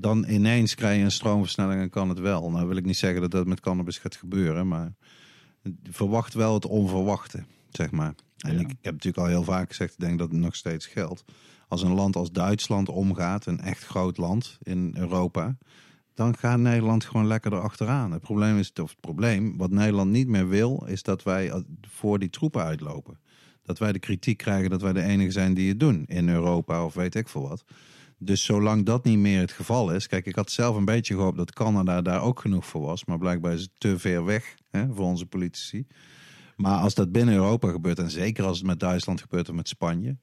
Dan 0.02 0.26
ineens 0.28 0.76
krijg 0.76 0.98
je 0.98 1.04
een 1.04 1.12
stroomversnelling 1.12 1.82
en 1.82 1.90
kan 1.90 2.10
het 2.10 2.20
wel. 2.20 2.52
Nou 2.52 2.68
wil 2.68 2.78
ik 2.78 2.86
niet 2.86 2.98
zeggen 2.98 3.22
dat 3.22 3.32
dat 3.32 3.48
met 3.48 3.60
cannabis 3.60 3.98
gaat 3.98 4.16
gebeuren, 4.16 4.68
maar 4.68 4.94
verwacht 5.84 6.34
wel 6.34 6.54
het 6.54 6.66
onverwachte, 6.66 7.44
zeg 7.70 7.92
maar. 7.92 8.16
En 8.38 8.54
Ja. 8.54 8.60
ik, 8.60 8.70
ik 8.70 8.78
heb 8.82 8.94
natuurlijk 8.94 9.24
al 9.24 9.30
heel 9.30 9.44
vaak 9.44 9.68
gezegd, 9.68 9.94
ik 9.94 10.00
denk 10.00 10.20
dat 10.20 10.32
het 10.32 10.40
nog 10.40 10.56
steeds 10.56 10.86
geldt. 10.86 11.24
Als 11.68 11.82
een 11.82 11.94
land 11.94 12.16
als 12.16 12.32
Duitsland 12.32 12.90
omgaat, 12.90 13.46
een 13.46 13.60
echt 13.60 13.86
groot 13.86 14.18
land 14.18 14.58
in 14.64 14.96
Europa, 14.98 15.58
dan 16.14 16.38
gaat 16.38 16.60
Nederland 16.60 17.06
gewoon 17.06 17.28
lekker 17.28 17.54
erachteraan. 17.54 18.12
Het 18.12 18.22
probleem 18.22 18.58
is, 18.58 18.72
of 18.74 18.90
het 18.90 19.00
probleem, 19.00 19.58
wat 19.58 19.72
Nederland 19.72 20.12
niet 20.12 20.28
meer 20.28 20.50
wil, 20.50 20.86
is 20.88 21.04
dat 21.04 21.24
wij 21.24 21.50
eh, 21.50 21.60
voor 21.82 22.20
die 22.20 22.30
troepen 22.30 22.64
uitlopen. 22.64 23.20
Dat 23.64 23.80
wij 23.80 23.92
de 23.92 24.00
kritiek 24.00 24.38
krijgen 24.38 24.70
dat 24.70 24.82
wij 24.82 24.94
de 24.94 25.02
enige 25.02 25.32
zijn 25.32 25.54
die 25.54 25.70
het 25.70 25.80
doen 25.80 26.04
in 26.06 26.30
Europa 26.30 26.86
of 26.86 26.94
weet 26.94 27.16
ik 27.16 27.30
veel 27.30 27.48
wat. 27.48 27.64
Dus 28.18 28.44
zolang 28.44 28.86
dat 28.86 29.04
niet 29.04 29.18
meer 29.18 29.40
het 29.40 29.52
geval 29.52 29.92
is. 29.92 30.08
Kijk, 30.08 30.26
ik 30.26 30.36
had 30.36 30.52
zelf 30.52 30.76
een 30.76 30.86
beetje 30.86 31.14
gehoopt 31.14 31.38
dat 31.38 31.54
Canada 31.54 32.02
daar 32.02 32.22
ook 32.22 32.40
genoeg 32.40 32.66
voor 32.66 32.82
was. 32.82 33.06
Maar 33.06 33.18
blijkbaar 33.18 33.54
is 33.54 33.62
het 33.62 33.72
te 33.78 34.00
ver 34.00 34.26
weg 34.26 34.56
hè, 34.72 34.94
voor 34.94 35.06
onze 35.06 35.26
politici. 35.26 35.88
Maar 36.56 36.80
als 36.80 36.94
dat 36.94 37.12
binnen 37.12 37.36
Europa 37.36 37.72
gebeurt, 37.72 38.00
en 38.00 38.12
zeker 38.12 38.44
als 38.46 38.58
het 38.58 38.68
met 38.68 38.80
Duitsland 38.80 39.22
gebeurt 39.22 39.50
of 39.50 39.56
met 39.56 39.68
Spanje. 39.68 40.18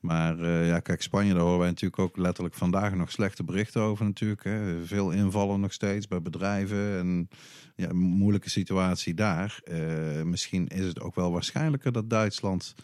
Maar 0.00 0.38
eh, 0.40 0.66
ja, 0.66 0.80
kijk, 0.80 1.02
Spanje, 1.02 1.32
daar 1.32 1.42
horen 1.42 1.58
wij 1.58 1.68
natuurlijk 1.68 2.00
ook 2.00 2.16
letterlijk 2.16 2.54
vandaag 2.54 2.94
nog 2.94 3.10
slechte 3.10 3.44
berichten 3.44 3.82
over 3.82 4.04
natuurlijk. 4.04 4.44
Hè. 4.44 4.84
Veel 4.84 5.10
invallen 5.10 5.60
nog 5.60 5.72
steeds 5.72 6.08
bij 6.08 6.22
bedrijven 6.22 6.98
en 6.98 7.28
ja, 7.76 7.92
moeilijke 7.92 8.50
situatie 8.50 9.14
daar. 9.14 9.60
Eh, 9.64 10.22
misschien 10.22 10.66
is 10.68 10.86
het 10.86 11.00
ook 11.00 11.14
wel 11.14 11.32
waarschijnlijker 11.32 11.92
dat 11.92 12.10
Duitsland 12.10 12.74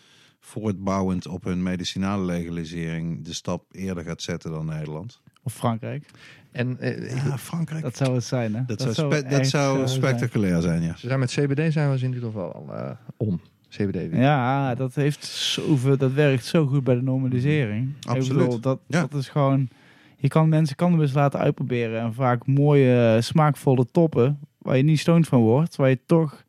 voortbouwend 0.46 1.26
op 1.26 1.44
hun 1.44 1.62
medicinale 1.62 2.24
legalisering 2.24 3.24
de 3.24 3.34
stap 3.34 3.64
eerder 3.72 4.04
gaat 4.04 4.22
zetten 4.22 4.50
dan 4.50 4.66
Nederland. 4.66 5.20
Of 5.42 5.54
Frankrijk. 5.54 6.04
En 6.52 6.76
eh, 6.80 7.14
Ja, 7.24 7.38
Frankrijk. 7.38 7.82
Dat 7.82 7.96
zou 7.96 8.14
het 8.14 8.24
zijn, 8.24 8.54
hè? 8.54 8.62
Dat, 8.66 8.80
zou, 8.80 8.92
spe- 8.94 9.28
dat 9.28 9.46
zou 9.46 9.78
zo 9.78 9.86
zijn. 9.86 9.88
spectaculair 9.88 10.62
zijn, 10.62 10.82
ja. 10.82 10.96
Ze 10.96 11.06
zijn 11.06 11.18
met 11.20 11.30
CBD 11.30 11.72
zijn 11.72 11.90
we 11.90 11.98
in 11.98 12.04
ieder 12.04 12.22
geval 12.24 12.52
al 12.52 12.74
eh, 12.74 12.90
om. 13.16 13.40
CBD. 13.68 14.16
Ja, 14.16 14.74
dat 14.74 14.94
heeft 14.94 15.24
zoveel, 15.24 15.96
dat 15.96 16.12
werkt 16.12 16.44
zo 16.44 16.66
goed 16.66 16.84
bij 16.84 16.94
de 16.94 17.02
normalisering. 17.02 17.94
Ik 18.00 18.06
Absoluut. 18.08 18.42
bedoel, 18.44 18.60
dat, 18.60 18.78
Ja. 18.86 19.00
dat 19.00 19.14
is 19.14 19.28
gewoon, 19.28 19.68
je 20.16 20.28
kan 20.28 20.48
mensen 20.48 20.76
cannabis 20.76 21.12
laten 21.12 21.40
uitproberen 21.40 22.00
en 22.00 22.14
vaak 22.14 22.46
mooie, 22.46 23.14
eh, 23.16 23.22
smaakvolle 23.22 23.86
toppen 23.90 24.38
waar 24.58 24.76
je 24.76 24.82
niet 24.82 24.98
stoned 24.98 25.28
van 25.28 25.40
wordt, 25.40 25.76
waar 25.76 25.88
je 25.88 25.98
toch 26.06 26.44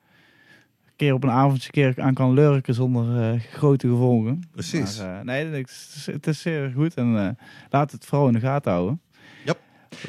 keer 0.97 1.13
op 1.13 1.23
een 1.23 1.29
avondje 1.29 1.67
een 1.67 1.93
keer 1.93 2.03
aan 2.03 2.13
kan 2.13 2.33
lurken 2.33 2.73
zonder 2.73 3.21
eh, 3.21 3.41
grote 3.41 3.87
gevolgen. 3.87 4.41
Precies. 4.51 4.99
Maar, 4.99 5.19
eh, 5.19 5.25
nee, 5.25 5.45
het 5.45 5.69
is, 5.69 6.07
het 6.11 6.27
is 6.27 6.41
zeer 6.41 6.71
goed 6.75 6.93
en 6.93 7.17
eh, 7.17 7.29
laat 7.69 7.91
het 7.91 8.05
vooral 8.05 8.27
in 8.27 8.33
de 8.33 8.39
gaten 8.39 8.71
houden. 8.71 9.01
Yep. 9.45 9.59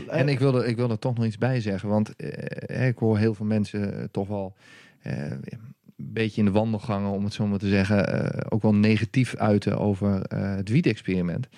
En 0.08 0.28
ik 0.28 0.38
wilde, 0.38 0.66
ik 0.66 0.76
wilde 0.76 0.92
er 0.92 0.98
toch 0.98 1.16
nog 1.16 1.24
iets 1.24 1.38
bij 1.38 1.60
zeggen. 1.60 1.88
Want 1.88 2.16
eh, 2.16 2.86
ik 2.86 2.98
hoor 2.98 3.18
heel 3.18 3.34
veel 3.34 3.46
mensen 3.46 4.08
toch 4.10 4.28
wel 4.28 4.54
eh, 5.02 5.30
een 5.30 5.74
beetje 5.96 6.38
in 6.38 6.44
de 6.44 6.52
wandelgangen, 6.52 7.10
om 7.10 7.24
het 7.24 7.32
zo 7.32 7.46
maar 7.46 7.58
te 7.58 7.68
zeggen, 7.68 8.06
eh, 8.06 8.46
ook 8.48 8.62
wel 8.62 8.74
negatief 8.74 9.36
uiten 9.36 9.78
over 9.78 10.22
eh, 10.22 10.54
het 10.54 10.68
wiet-experiment. 10.68 11.48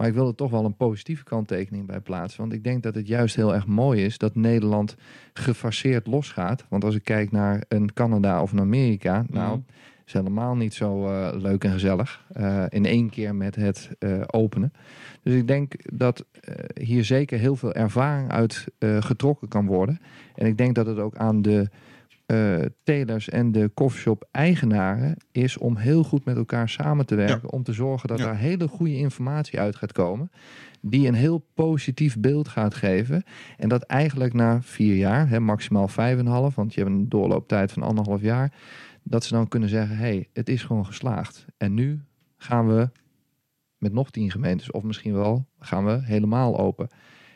Maar 0.00 0.08
ik 0.08 0.14
wil 0.14 0.26
er 0.26 0.34
toch 0.34 0.50
wel 0.50 0.64
een 0.64 0.76
positieve 0.76 1.24
kanttekening 1.24 1.86
bij 1.86 2.00
plaatsen. 2.00 2.40
Want 2.40 2.52
ik 2.52 2.64
denk 2.64 2.82
dat 2.82 2.94
het 2.94 3.06
juist 3.06 3.36
heel 3.36 3.54
erg 3.54 3.66
mooi 3.66 4.04
is 4.04 4.18
dat 4.18 4.34
Nederland 4.34 4.96
gefaseerd 5.32 6.06
losgaat. 6.06 6.64
Want 6.68 6.84
als 6.84 6.94
ik 6.94 7.04
kijk 7.04 7.30
naar 7.32 7.64
een 7.68 7.92
Canada 7.92 8.42
of 8.42 8.52
een 8.52 8.60
Amerika, 8.60 9.24
nou, 9.30 9.50
Mhm. 9.50 9.60
is 10.06 10.12
helemaal 10.12 10.56
niet 10.56 10.74
zo 10.74 11.06
eh, 11.06 11.28
leuk 11.40 11.64
en 11.64 11.70
gezellig. 11.72 12.24
eh, 12.32 12.64
in 12.68 12.84
één 12.86 13.08
keer 13.10 13.34
met 13.34 13.56
het 13.56 13.90
eh, 13.98 14.20
openen. 14.26 14.72
Dus 15.22 15.34
ik 15.34 15.46
denk 15.46 15.72
dat 15.94 16.24
hier 16.80 17.04
zeker 17.04 17.38
heel 17.38 17.56
veel 17.56 17.72
ervaring 17.72 18.30
uit 18.30 18.66
getrokken 19.00 19.48
kan 19.48 19.66
worden. 19.66 20.00
En 20.34 20.46
ik 20.46 20.56
denk 20.58 20.74
dat 20.74 20.86
het 20.86 20.98
ook 20.98 21.16
aan 21.16 21.42
de 21.42 21.68
eh 22.30 22.64
telers 22.82 23.28
en 23.28 23.52
de 23.52 23.70
coffeeshop 23.74 24.28
eigenaren 24.30 25.16
is 25.32 25.58
om 25.58 25.76
heel 25.76 26.04
goed 26.04 26.24
met 26.24 26.36
elkaar 26.36 26.68
samen 26.68 27.06
te 27.06 27.14
werken. 27.14 27.52
Om 27.52 27.62
te 27.62 27.72
zorgen 27.72 28.08
dat 28.08 28.18
Ja. 28.18 28.24
daar 28.24 28.36
hele 28.36 28.68
goede 28.68 28.96
informatie 28.96 29.60
uit 29.60 29.76
gaat 29.76 29.92
komen. 29.92 30.30
Die 30.80 31.08
een 31.08 31.14
heel 31.14 31.46
positief 31.54 32.18
beeld 32.18 32.48
gaat 32.48 32.74
geven. 32.74 33.22
En 33.56 33.68
dat 33.68 33.82
eigenlijk 33.82 34.32
na 34.34 34.62
vier 34.62 34.94
jaar, 34.96 35.28
hè, 35.28 35.40
maximaal 35.40 35.88
vijf 35.88 36.18
en 36.18 36.26
een 36.26 36.32
half, 36.32 36.54
want 36.54 36.74
je 36.74 36.80
hebt 36.80 36.92
een 36.92 37.08
doorlooptijd 37.08 37.72
van 37.72 37.82
anderhalf 37.82 38.20
jaar. 38.20 38.52
Dat 39.02 39.24
ze 39.24 39.34
dan 39.34 39.48
kunnen 39.48 39.68
zeggen, 39.68 39.96
hey, 39.96 40.28
het 40.32 40.48
is 40.48 40.62
gewoon 40.62 40.86
geslaagd. 40.86 41.46
En 41.56 41.74
nu 41.74 42.00
gaan 42.36 42.66
we 42.68 42.88
met 43.78 43.92
nog 43.92 44.10
tien 44.10 44.30
gemeentes, 44.30 44.70
of 44.70 44.82
misschien 44.82 45.14
wel, 45.14 45.46
gaan 45.58 45.84
we 45.84 45.98
helemaal 46.02 46.58
open. 46.58 46.88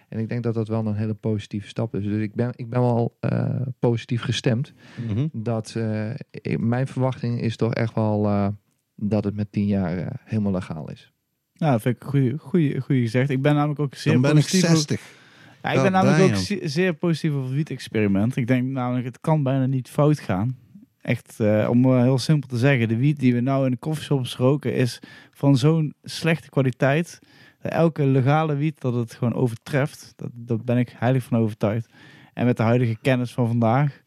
En 0.09 0.19
ik 0.19 0.29
denk 0.29 0.43
dat 0.43 0.55
dat 0.55 0.69
wel 0.69 0.87
een 0.87 0.95
hele 0.95 1.15
positieve 1.15 1.69
stap 1.69 1.95
is. 1.95 2.05
Dus 2.05 2.23
ik 2.23 2.35
ben, 2.35 2.53
ik 2.57 2.69
ben 2.69 2.81
wel 2.81 3.17
eh, 3.21 3.61
positief 3.79 4.23
gestemd. 4.23 4.73
Mhm. 5.09 5.27
Dat, 5.33 5.75
eh, 5.77 6.11
ik- 6.31 6.59
mijn 6.61 6.87
verwachting 6.87 7.41
is 7.41 7.57
toch 7.57 7.75
echt 7.75 7.95
wel 7.95 8.27
eh, 8.27 8.49
dat 8.97 9.25
het 9.25 9.35
met 9.37 9.53
tien 9.53 9.67
jaar 9.67 10.21
helemaal 10.25 10.53
legaal 10.53 10.91
is. 10.91 11.13
Nou, 11.55 11.73
dat 11.73 11.83
vind 11.83 11.97
ik 11.97 12.41
goeie 12.41 12.81
gezegd. 12.81 13.31
Ik 13.31 13.43
ben 13.43 13.55
namelijk 13.55 13.81
ook 13.81 13.95
zeer 13.95 14.13
Dan 14.13 14.23
ben 14.23 14.31
ik 14.31 14.37
positief. 14.37 14.65
over- 14.65 14.77
60. 14.77 15.01
Ja, 15.63 15.71
ik 15.73 15.83
ben 15.83 15.93
namelijk 15.93 16.23
ook 16.23 16.35
ze- 16.37 16.61
zeer 16.63 16.95
positief 16.95 17.31
over 17.33 17.45
het 17.45 17.55
wiet-experiment. 17.55 18.37
Ik 18.37 18.47
denk 18.47 18.67
namelijk, 18.69 19.05
het 19.05 19.21
kan 19.21 19.43
bijna 19.43 19.67
niet 19.67 19.89
fout 19.89 20.19
gaan. 20.21 20.57
Echt, 21.01 21.41
eh, 21.41 21.67
om 21.71 21.97
heel 21.97 22.19
simpel 22.19 22.49
te 22.49 22.59
zeggen, 22.59 22.89
de 22.89 22.97
wiet 22.97 23.19
die 23.19 23.35
we 23.35 23.41
nou 23.41 23.65
in 23.65 23.71
de 23.71 23.79
coffeeshops 23.79 24.37
roken 24.37 24.75
is 24.75 25.01
van 25.31 25.57
zo'n 25.57 25.95
slechte 26.03 26.49
kwaliteit. 26.51 27.19
Dat 27.65 27.73
elke 27.73 28.07
legale 28.07 28.55
wiet 28.55 28.81
dat 28.81 28.95
het 28.95 29.15
gewoon 29.15 29.35
overtreft. 29.35 30.13
Dat, 30.17 30.31
daar 30.33 30.59
ben 30.65 30.79
ik 30.79 30.95
heilig 30.97 31.23
van 31.23 31.39
overtuigd. 31.39 31.93
En 32.35 32.47
met 32.47 32.57
de 32.57 32.63
huidige 32.63 32.97
kennis 33.03 33.33
van 33.33 33.47
vandaag. 33.47 34.03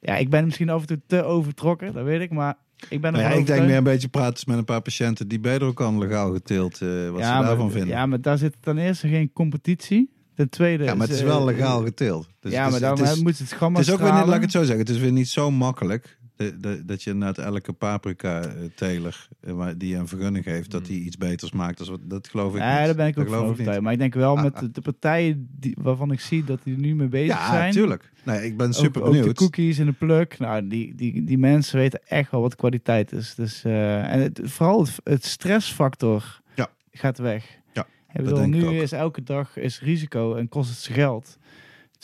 Ja, 0.00 0.16
ik 0.16 0.30
ben 0.30 0.44
misschien 0.44 0.68
af 0.68 0.80
en 0.80 0.86
toe 0.86 1.00
te 1.06 1.22
overtrokken, 1.22 1.92
dat 1.92 2.04
weet 2.04 2.20
ik. 2.20 2.30
Maar 2.30 2.54
ik 2.88 3.00
ben 3.00 3.12
Nou 3.12 3.24
ja, 3.24 3.28
ervan 3.28 3.40
ik 3.40 3.46
denk 3.46 3.66
meer 3.66 3.76
een 3.76 3.84
beetje 3.84 4.08
praten 4.08 4.44
met 4.46 4.58
een 4.58 4.64
paar 4.64 4.80
patiënten 4.80 5.28
die 5.28 5.40
beter 5.40 5.66
ook 5.66 5.80
al 5.80 5.98
legaal 5.98 6.32
geteeld, 6.32 6.80
eh, 6.80 7.10
wat 7.10 7.20
ja, 7.20 7.36
ze 7.36 7.44
daarvan 7.44 7.64
maar, 7.64 7.74
vinden. 7.74 7.88
Ja, 7.88 8.06
maar 8.06 8.20
daar 8.20 8.38
zit 8.38 8.56
ten 8.60 8.78
eerste 8.78 9.08
geen 9.08 9.32
competitie. 9.32 10.12
Ten 10.34 10.48
tweede... 10.48 10.84
Ja, 10.84 10.94
maar 10.94 11.06
het 11.06 11.16
is 11.16 11.22
eh, 11.22 11.26
wel 11.26 11.44
legaal 11.44 11.82
geteeld. 11.82 12.28
Dus 12.40 12.52
ja, 12.52 12.68
maar 12.68 12.80
dan 12.80 12.98
moet 13.22 13.38
het 13.38 13.52
gamma 13.52 13.78
het 13.78 13.88
is 13.88 13.94
ook 13.94 14.00
weer 14.00 14.12
niet, 14.14 14.26
laat 14.26 14.36
ik 14.36 14.42
het 14.42 14.50
zo 14.50 14.62
zeggen, 14.62 14.78
het 14.78 14.88
is 14.88 14.98
weer 14.98 15.12
niet 15.12 15.28
zo 15.28 15.50
makkelijk 15.50 16.18
de- 16.36 16.60
de- 16.60 16.84
dat 16.84 17.02
je 17.02 17.14
net 17.14 17.38
elke 17.38 17.72
paprika-teler 17.72 19.28
die 19.76 19.96
een 19.96 20.08
vergunning 20.08 20.44
geeft, 20.44 20.70
dat 20.70 20.86
die 20.86 21.00
iets 21.00 21.16
beters 21.16 21.52
maakt. 21.52 21.78
Dus 21.78 21.90
dat 22.00 22.28
geloof 22.28 22.54
ik 22.54 22.60
Ja, 22.60 22.76
niet. 22.76 22.86
daar 22.86 22.94
ben 22.94 23.06
ik 23.06 23.18
ook 23.18 23.24
Dat 23.26 23.34
geloof 23.34 23.58
ik 23.58 23.66
niet. 23.66 23.80
Maar 23.80 23.92
ik 23.92 23.98
denk 23.98 24.14
wel 24.14 24.36
met 24.36 24.58
de, 24.58 24.70
de 24.70 24.80
partijen 24.80 25.48
die, 25.58 25.76
waarvan 25.80 26.10
ik 26.12 26.20
zie 26.20 26.44
dat 26.44 26.60
die 26.64 26.78
nu 26.78 26.94
mee 26.94 27.08
bezig 27.08 27.36
Ja, 27.36 27.50
zijn. 27.50 27.72
tuurlijk. 27.72 28.12
Nee, 28.24 28.44
ik 28.46 28.56
ben 28.56 28.66
Ook- 28.66 28.72
super 28.74 29.02
ook, 29.02 29.12
de 29.12 29.16
benieuwd. 29.18 29.36
cookies 29.36 29.78
en 29.78 29.86
de 29.86 29.92
pluk. 29.92 30.38
Nou, 30.38 30.68
die, 30.68 30.94
die, 30.94 31.24
die 31.24 31.38
mensen 31.38 31.78
weten 31.78 32.00
echt 32.06 32.30
wel 32.30 32.40
wat 32.40 32.56
kwaliteit 32.56 33.12
is. 33.12 33.34
Dus, 33.34 33.64
eh, 33.64 34.12
en 34.12 34.20
het, 34.20 34.40
vooral 34.44 34.80
het, 34.80 35.00
het 35.04 35.24
stressfactor 35.24 36.40
Ja. 36.54 36.68
gaat 36.92 37.18
weg. 37.18 37.58
Ja, 37.72 37.86
ik 38.12 38.24
bedoel, 38.24 38.46
nu 38.46 38.66
is 38.78 38.92
elke 38.92 39.22
dag 39.22 39.56
is 39.56 39.80
risico 39.80 40.34
en 40.34 40.48
kost 40.48 40.70
het 40.70 40.94
geld. 40.96 41.38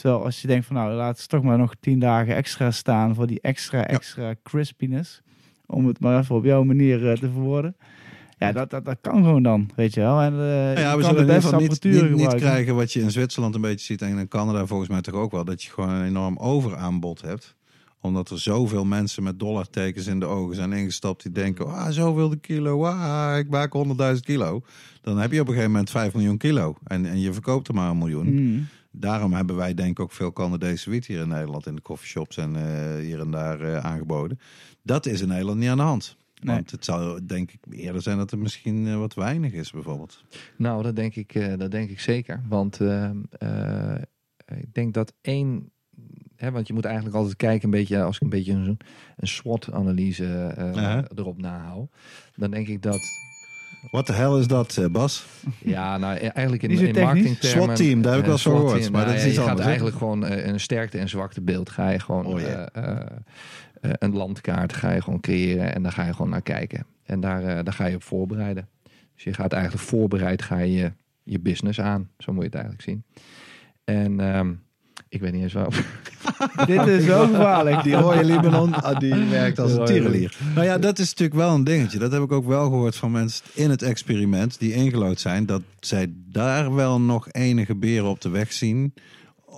Terwijl 0.00 0.24
als 0.24 0.40
je 0.40 0.46
denkt 0.46 0.66
van 0.66 0.76
nou, 0.76 0.92
laten 0.92 1.22
ze 1.22 1.28
toch 1.28 1.42
maar 1.42 1.58
nog 1.58 1.74
tien 1.80 1.98
dagen 1.98 2.36
extra 2.36 2.70
staan 2.70 3.14
voor 3.14 3.26
die 3.26 3.40
extra, 3.40 3.86
extra 3.86 4.34
crispiness. 4.42 5.22
Om 5.66 5.86
het 5.86 6.00
maar 6.00 6.20
even 6.20 6.34
op 6.34 6.44
jouw 6.44 6.64
manier 6.64 7.10
eh, 7.10 7.16
te 7.16 7.30
verwoorden. 7.30 7.76
Ja, 8.38 8.52
dat, 8.52 8.70
dat, 8.70 8.84
dat 8.84 8.98
kan 9.00 9.24
gewoon 9.24 9.42
dan, 9.42 9.70
weet 9.76 9.94
je 9.94 10.00
wel. 10.00 10.20
En, 10.20 10.36
Nou 10.36 10.78
ja, 10.78 10.96
we 10.96 11.02
zullen 11.02 11.26
de 11.26 11.32
in 11.32 11.34
ieder 11.34 11.34
beste 11.34 11.46
geval 11.46 12.08
niet, 12.08 12.16
niet, 12.16 12.34
krijgen 12.34 12.74
wat 12.74 12.92
je 12.92 13.00
in 13.00 13.10
Zwitserland 13.10 13.54
een 13.54 13.60
beetje 13.60 13.84
ziet 13.84 14.02
en 14.02 14.18
in 14.18 14.28
Canada 14.28 14.66
volgens 14.66 14.88
mij 14.88 15.00
toch 15.00 15.14
ook 15.14 15.30
wel. 15.30 15.44
Dat 15.44 15.62
je 15.62 15.70
gewoon 15.70 15.90
een 15.90 16.06
enorm 16.06 16.36
overaanbod 16.38 17.20
hebt. 17.20 17.56
Omdat 18.00 18.30
er 18.30 18.38
zoveel 18.38 18.84
mensen 18.84 19.22
met 19.22 19.38
dollartekens 19.38 20.06
in 20.06 20.20
de 20.20 20.26
ogen 20.26 20.54
zijn 20.54 20.72
ingestapt 20.72 21.22
die 21.22 21.32
denken, 21.32 21.66
ah, 21.66 21.90
zoveel 21.90 22.28
de 22.28 22.36
kilo, 22.36 22.84
ah, 22.84 23.38
ik 23.38 23.48
maak 23.50 23.72
100.000 24.14 24.20
kilo. 24.20 24.62
Dan 25.00 25.18
heb 25.18 25.32
je 25.32 25.40
op 25.40 25.46
een 25.46 25.52
gegeven 25.52 25.72
moment 25.72 25.90
5 25.90 26.14
miljoen 26.14 26.38
kilo 26.38 26.76
en, 26.84 27.06
en 27.06 27.20
je 27.20 27.32
verkoopt 27.32 27.68
er 27.68 27.74
maar 27.74 27.90
een 27.90 27.98
miljoen. 27.98 28.34
Mm. 28.34 28.68
Daarom 28.92 29.33
hebben 29.33 29.57
wij 29.57 29.74
denk 29.74 29.90
ik 29.90 30.00
ook 30.00 30.12
veel 30.12 30.33
Canadese 30.33 30.90
wiet 30.90 31.07
hier 31.07 31.20
in 31.20 31.29
Nederland 31.29 31.66
in 31.66 31.74
de 31.74 31.83
coffeeshops 31.83 32.37
en 32.37 32.57
eh, 32.57 33.05
hier 33.05 33.20
en 33.20 33.31
daar 33.31 33.61
eh, 33.61 33.76
aangeboden. 33.76 34.40
Dat 34.83 35.07
is 35.07 35.20
in 35.20 35.29
Nederland 35.29 35.59
niet 35.59 35.68
aan 35.68 35.76
de 35.76 35.83
hand. 35.83 36.16
Nee. 36.42 36.55
Want 36.55 36.70
het 36.70 36.85
zou 36.85 37.26
denk 37.26 37.53
ik 37.53 37.61
eerder 37.70 38.03
zijn 38.03 38.16
dat 38.16 38.33
er 38.33 38.38
misschien 38.38 38.87
eh, 38.87 38.96
wat 38.96 39.14
weinig 39.14 39.53
is 39.53 39.70
bijvoorbeeld. 39.70 40.24
Nou, 40.57 40.83
dat 40.83 40.96
denk 40.96 41.14
ik, 41.14 41.59
dat 41.59 41.70
denk 41.70 41.90
ik 41.90 42.00
zeker. 42.00 42.42
Want 42.48 42.81
ik 44.46 44.72
denk 44.74 44.94
dat 44.94 45.12
één. 45.20 45.70
Hè, 46.37 46.50
want 46.50 46.66
je 46.66 46.72
moet 46.72 46.85
eigenlijk 46.85 47.16
altijd 47.16 47.37
kijken, 47.37 47.64
een 47.64 47.70
beetje, 47.70 48.03
als 48.03 48.16
ik 48.16 48.22
een 48.22 48.29
beetje 48.29 48.53
een, 48.53 48.79
een 49.16 49.29
SWOT-analyse 49.29 50.55
erop 51.14 51.40
nahoud. 51.40 51.90
Dan 52.35 52.50
denk 52.50 52.68
ik 52.68 52.83
dat. 52.83 53.29
Wat 53.90 54.06
de 54.06 54.12
hel 54.12 54.38
is 54.38 54.46
dat, 54.46 54.76
eh, 54.76 54.86
Bas? 54.86 55.26
Ja, 55.58 55.98
nou 55.98 56.14
e- 56.16 56.18
eigenlijk 56.18 56.62
in, 56.62 56.70
in 56.70 57.04
marketingtermen... 57.04 57.64
SWAT-team, 57.64 58.02
daar 58.02 58.10
heb 58.10 58.20
ik 58.20 58.26
wel 58.26 58.34
eens 58.34 58.42
van 58.42 58.56
gehoord, 58.56 58.90
maar 58.92 59.06
dat 59.06 59.14
is 59.14 59.24
iets 59.26 59.34
je 59.34 59.40
gaat 59.40 59.48
anders, 59.48 59.60
hè? 59.60 59.66
eigenlijk 59.66 59.96
gewoon 59.96 60.26
eh, 60.26 60.46
een 60.46 60.60
sterkte 60.60 60.98
en 60.98 61.08
zwakte 61.08 61.40
beeld. 61.40 61.70
Ga 61.70 61.88
je 61.90 61.98
gewoon 62.00 62.26
Oh, 62.26 62.40
eh, 62.40 62.66
eh, 62.72 63.00
eh, 63.80 63.90
een 63.98 64.12
landkaart 64.16 64.72
ga 64.72 64.92
je 64.92 65.02
gewoon 65.02 65.20
creëren 65.20 65.74
en 65.74 65.82
daar 65.82 65.92
ga 65.92 66.04
je 66.04 66.12
gewoon 66.14 66.30
naar 66.30 66.42
kijken. 66.42 66.86
En 67.04 67.20
daar, 67.20 67.42
eh, 67.44 67.64
daar 67.64 67.74
ga 67.74 67.86
je 67.86 67.94
op 67.94 68.02
voorbereiden. 68.02 68.68
Dus 69.14 69.24
je 69.24 69.34
gaat 69.34 69.52
eigenlijk 69.52 69.84
voorbereid 69.84 70.42
ga 70.42 70.58
je 70.58 70.92
je 71.22 71.38
business 71.38 71.80
aan. 71.80 72.08
Zo 72.18 72.32
moet 72.32 72.40
je 72.40 72.46
het 72.48 72.54
eigenlijk 72.54 72.84
zien. 72.84 73.04
En 73.84 74.20
ehm, 74.20 74.52
ik 75.11 75.20
weet 75.20 75.33
niet 75.33 75.42
eens 75.42 75.53
waar. 75.53 75.87
Dit 76.66 76.87
is 76.87 77.05
zo 77.05 77.27
gevaarlijk. 77.27 77.83
Die 77.83 77.94
rode 77.94 78.25
Libanon, 78.25 78.75
ah, 78.75 78.99
die 78.99 79.14
werkt 79.40 79.59
als 79.59 79.73
een 79.73 79.85
tierenlier. 79.85 80.37
Nou 80.55 80.66
ja, 80.66 80.79
dat 80.79 80.99
is 80.99 81.09
natuurlijk 81.09 81.38
wel 81.38 81.55
een 81.55 81.64
dingetje. 81.64 81.99
Dat 81.99 82.12
heb 82.12 82.23
ik 82.23 82.33
ook 82.33 82.46
wel 82.46 82.64
gehoord 82.64 82.96
van 82.96 83.11
mensen 83.11 83.44
in 83.55 83.70
het 83.70 83.83
experiment 83.83 84.59
die 84.59 84.73
ingelood 84.73 85.20
zijn. 85.20 85.46
Dat 85.46 85.62
zij 85.81 86.12
daar 86.33 86.75
wel 86.75 87.01
nog 87.01 87.29
enige 87.33 87.75
beren 87.75 88.09
op 88.09 88.20
de 88.20 88.29
weg 88.29 88.53
zien. 88.53 88.94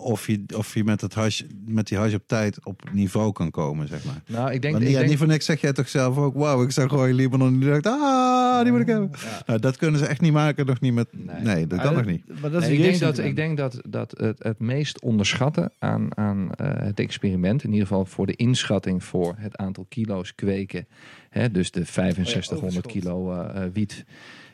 Of 0.03 0.27
je, 0.27 0.45
of 0.57 0.75
je 0.75 0.85
met, 0.85 1.01
het 1.01 1.15
hash, 1.15 1.43
met 1.67 1.87
die 1.89 1.99
hash 1.99 2.15
op 2.15 2.23
tijd 2.27 2.65
op 2.65 2.83
niveau 2.93 3.33
kan 3.33 3.51
komen, 3.51 3.89
zeg 3.89 4.05
maar. 4.05 4.23
Nou, 4.27 4.53
ik 4.53 4.63
denk, 4.63 4.73
Want 4.75 4.85
ik 4.87 4.91
ja, 4.91 4.97
denk 4.99 5.09
niet 5.11 5.19
voor 5.19 5.27
niks 5.27 5.45
zeg 5.45 5.61
jij 5.61 5.73
toch 5.73 5.89
zelf 5.89 6.17
ook... 6.17 6.35
Wauw, 6.35 6.63
ik 6.63 6.71
zag 6.71 6.91
rode 6.91 7.13
Libanon 7.15 7.49
en 7.53 7.61
die 7.61 7.69
dacht... 7.81 7.87
Ah, 7.87 8.63
die 8.63 8.73
moet 8.73 8.81
ik 8.81 8.87
hebben. 8.87 9.11
Nou, 9.47 9.59
dat 9.59 9.77
kunnen 9.77 9.99
ze 10.01 10.07
echt 10.07 10.21
niet 10.21 10.33
maken, 10.33 10.67
nog 10.67 10.81
niet 10.81 10.95
met... 10.95 11.09
Nee, 11.13 11.37
Nee. 11.43 11.67
dat 11.67 11.79
Maar 11.79 11.87
kan 11.87 11.95
dat- 11.95 12.05
nog 12.05 12.13
niet. 12.13 12.41
Maar 12.41 12.51
dat 12.51 12.63
is 12.63 12.69
Nee, 12.69 12.77
een 12.79 12.85
ik, 12.85 12.91
denk 12.91 13.01
dat, 13.01 13.25
ik 13.25 13.37
denk 13.37 13.57
dat, 13.57 13.81
dat 13.89 14.15
het, 14.19 14.43
het 14.43 14.59
meest 14.59 15.01
onderschatten 15.01 15.73
aan, 15.79 16.17
aan 16.17 16.53
eh, 16.55 16.69
het 16.75 17.01
experiment, 17.01 17.65
in 17.65 17.71
ieder 17.73 17.87
geval 17.87 18.05
voor 18.05 18.27
de 18.27 18.35
inschatting 18.37 19.05
voor 19.05 19.35
het 19.39 19.57
aantal 19.57 19.87
kilo's 19.89 20.35
kweken, 20.35 20.87
hè, 21.31 21.51
dus 21.51 21.71
de 21.71 21.85
6500 21.85 22.63
overschot. 22.65 22.93
kilo 22.93 23.33
eh, 23.33 23.65
eh, 23.65 23.73
wiet, 23.73 24.05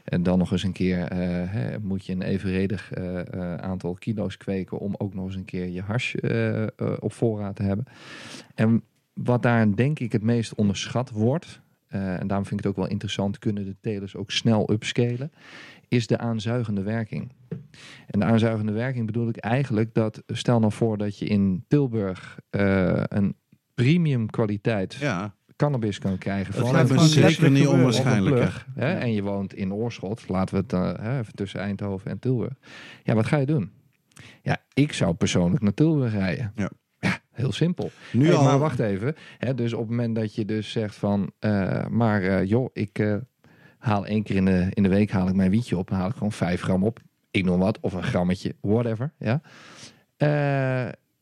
en 0.09 0.23
dan 0.23 0.39
nog 0.39 0.53
eens 0.53 0.63
een 0.63 0.73
keer 0.73 1.03
eh, 1.03 1.19
hè, 1.53 1.79
moet 1.79 2.07
je 2.07 2.13
een 2.13 2.23
evenredig 2.23 2.93
eh, 2.93 3.33
eh, 3.33 3.55
aantal 3.55 3.95
kilo's 3.95 4.37
kweken 4.37 4.79
om 4.79 4.95
ook 4.99 5.15
nog 5.15 5.25
eens 5.25 5.35
een 5.35 5.45
keer 5.45 5.69
je 5.69 6.71
eh, 6.77 6.93
op 7.01 7.13
voorraad 7.13 7.57
te 7.57 7.63
hebben. 7.63 7.85
En 8.55 8.83
wat 9.13 9.43
daar 9.43 9.75
denk 9.77 9.99
ik 9.99 10.13
het 10.13 10.23
meest 10.23 10.55
onderschat 10.55 11.11
wordt, 11.11 11.61
en 11.89 12.27
daarom 12.27 12.47
vind 12.47 12.61
ik 12.61 12.67
het 12.67 12.67
ook 12.67 12.77
wel 12.77 12.89
interessant, 12.89 13.39
kunnen 13.39 13.65
de 13.65 13.77
telers 13.81 14.17
ook 14.17 14.31
snel 14.31 14.71
upscalen, 14.73 15.33
is 15.89 16.07
de 16.07 16.19
aanzuigende 16.19 16.83
werking. 16.83 17.33
En 18.07 18.21
de 18.21 18.25
aanzuigende 18.25 18.73
werking 18.73 19.07
bedoel 19.07 19.29
ik 19.29 19.37
eigenlijk 19.37 19.95
dat, 19.95 20.23
stel 20.27 20.61
nou 20.61 20.73
voor 20.73 20.99
dat 20.99 21.19
je 21.19 21.25
in 21.25 21.65
Tilburg 21.69 22.39
een 22.51 23.37
premium 23.75 24.31
kwaliteit 24.31 24.95
Ja, 24.95 25.35
cannabis 25.59 25.99
kan 25.99 26.19
krijgen. 26.19 26.55
dat 26.55 26.73
lijkt 26.73 26.91
me 26.91 26.99
zeker 26.99 27.51
niet 27.51 27.67
onwaarschijnlijk. 27.67 28.37
plug, 28.37 28.67
hè, 28.75 28.93
en 28.93 29.13
je 29.13 29.23
woont 29.23 29.55
in 29.55 29.73
Oorschot, 29.73 30.29
laten 30.29 30.55
we 30.55 30.61
het 30.61 30.73
eh, 30.73 31.05
hè, 31.05 31.19
even 31.19 31.35
tussen 31.35 31.61
Eindhoven 31.61 32.11
en 32.11 32.19
Tilburg. 32.19 32.53
Ja, 33.03 33.15
wat 33.15 33.27
ga 33.27 33.37
je 33.37 33.47
doen? 33.47 33.71
Ja, 34.43 34.57
ik 34.75 34.93
zou 34.93 35.15
persoonlijk 35.15 35.63
naar 35.63 35.75
Tilburg 35.75 36.13
rijden. 36.13 36.53
Ja. 36.55 36.71
Ja, 37.01 37.19
heel 37.33 37.53
simpel. 37.53 37.91
Nu 38.13 38.27
Hey, 38.27 38.35
al... 38.35 38.45
Maar 38.45 38.59
wacht 38.59 38.79
even. 38.79 39.15
Hè, 39.39 39.55
dus 39.55 39.73
op 39.73 39.81
het 39.81 39.89
moment 39.89 40.15
dat 40.15 40.35
je 40.35 40.45
dus 40.45 40.71
zegt 40.71 40.95
van, 40.95 41.33
eh, 41.39 41.87
maar 41.87 42.23
eh, 42.23 42.45
joh, 42.45 42.71
ik 42.73 43.21
haal 43.79 44.07
één 44.07 44.23
keer 44.23 44.37
in 44.37 44.45
de, 44.45 44.67
in 44.71 44.83
de 44.83 44.89
week 44.89 45.11
haal 45.11 45.29
ik 45.29 45.35
mijn 45.35 45.51
wietje 45.51 45.77
op, 45.77 45.91
haal 45.91 46.09
ik 46.09 46.15
gewoon 46.15 46.33
vijf 46.33 46.61
gram 46.61 46.85
op, 46.85 47.01
ik 47.31 47.45
noem 47.45 47.59
wat, 47.59 47.81
of 47.81 47.93
een 47.93 48.03
grammetje, 48.03 48.55
whatever. 48.61 49.13
Ja. 49.19 49.41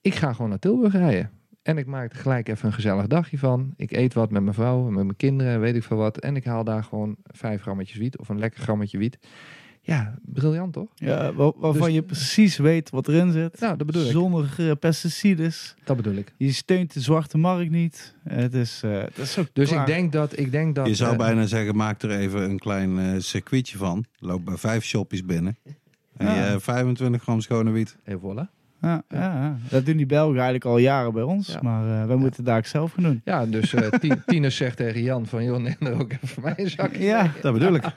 Ik 0.01 0.15
ga 0.15 0.33
gewoon 0.33 0.49
naar 0.51 0.59
Tilburg 0.59 0.93
rijden. 0.93 1.31
En 1.67 1.79
ik 1.79 1.87
maak 1.87 2.13
er 2.13 2.19
gelijk 2.19 2.49
even 2.49 2.67
een 2.67 2.73
gezellig 2.75 3.07
dagje 3.07 3.39
van. 3.39 3.73
Ik 3.77 3.91
eet 3.93 4.15
wat 4.15 4.31
met 4.31 4.43
mijn 4.43 4.55
vrouw 4.55 4.83
met 4.83 5.05
mijn 5.05 5.17
kinderen, 5.17 5.61
weet 5.61 5.75
ik 5.77 5.83
veel 5.83 5.97
wat. 5.97 6.19
En 6.19 6.37
ik 6.37 6.45
haal 6.45 6.65
daar 6.65 6.85
gewoon 6.85 7.17
vijf 7.25 7.63
grammetjes 7.63 7.99
wiet 7.99 8.19
of 8.19 8.29
een 8.29 8.39
lekker 8.39 8.61
grammetje 8.63 8.99
wiet. 8.99 9.19
Ja, 9.81 10.19
briljant 10.25 10.73
toch? 10.73 10.89
Ja, 10.95 11.33
wa- 11.33 11.53
waarvan 11.57 11.83
Dus- 11.87 11.95
je 11.95 12.03
precies 12.03 12.57
weet 12.57 12.91
wat 12.91 13.09
erin 13.09 13.33
zit. 13.33 13.61
Nou, 13.61 13.77
dat 13.77 13.87
bedoel 13.87 14.05
ik. 14.05 14.11
Zonder 14.11 14.55
eh, 14.59 14.71
pesticides. 14.81 15.75
Dat 15.85 15.97
bedoel 15.97 16.15
ik. 16.15 16.33
Je 16.37 16.53
steunt 16.53 16.93
de 16.93 17.01
zwarte 17.01 17.39
markt 17.39 17.71
niet. 17.71 18.15
Het 18.25 18.55
is, 18.55 18.81
eh 18.85 18.99
het 19.01 19.19
is 19.19 19.33
zo 19.33 19.45
Dus 19.53 19.69
klaar. 19.69 19.81
ik 19.81 19.87
denk 19.95 20.13
dat, 20.13 20.39
ik 20.39 20.51
denk 20.53 20.75
dat. 20.75 20.87
Je 20.87 20.95
zou 20.95 21.13
eh, 21.13 21.19
bijna 21.19 21.47
zeggen, 21.47 21.77
maak 21.77 22.03
er 22.03 22.11
even 22.11 22.43
een 22.51 22.59
klein 22.59 22.99
eh, 22.99 23.15
circuitje 23.19 23.79
van. 23.79 24.05
Loop 24.19 24.45
bij 24.45 24.57
vijf 24.57 24.85
shoppies 24.85 25.25
binnen. 25.25 25.57
En 26.17 26.27
Ja. 26.27 26.35
je 26.35 26.53
eh, 26.53 26.59
25 26.59 27.23
gram 27.23 27.41
schone 27.41 27.71
wiet. 27.71 27.97
En 28.05 28.19
voilà. 28.21 28.55
Ja. 29.09 29.57
Dat 29.69 29.87
doen 29.87 29.97
die 29.97 30.07
Belgen 30.07 30.35
eigenlijk 30.35 30.65
al 30.65 30.79
jaren 30.79 31.13
bij 31.13 31.23
ons. 31.23 31.61
Maar 31.61 32.01
eh, 32.01 32.07
wij 32.07 32.17
moeten 32.17 32.37
het 32.37 32.47
daar 32.47 32.67
zelf 32.67 32.93
gaan 32.93 33.03
doen. 33.03 33.21
Ja, 33.25 33.47
dus 33.47 33.75
Tinus 34.27 34.57
zegt 34.57 34.77
tegen 34.77 35.03
Jan 35.03 35.27
van, 35.27 35.45
joh, 35.45 35.59
neem 35.59 35.77
er 35.79 36.01
ook 36.01 36.13
even 36.13 36.29
voor 36.29 36.43
mij 36.43 36.55
een 36.57 36.71
zakje. 36.71 37.05
Ja, 37.05 37.31
Dat 37.43 37.53
bedoel 37.53 37.75
ik. 37.75 37.85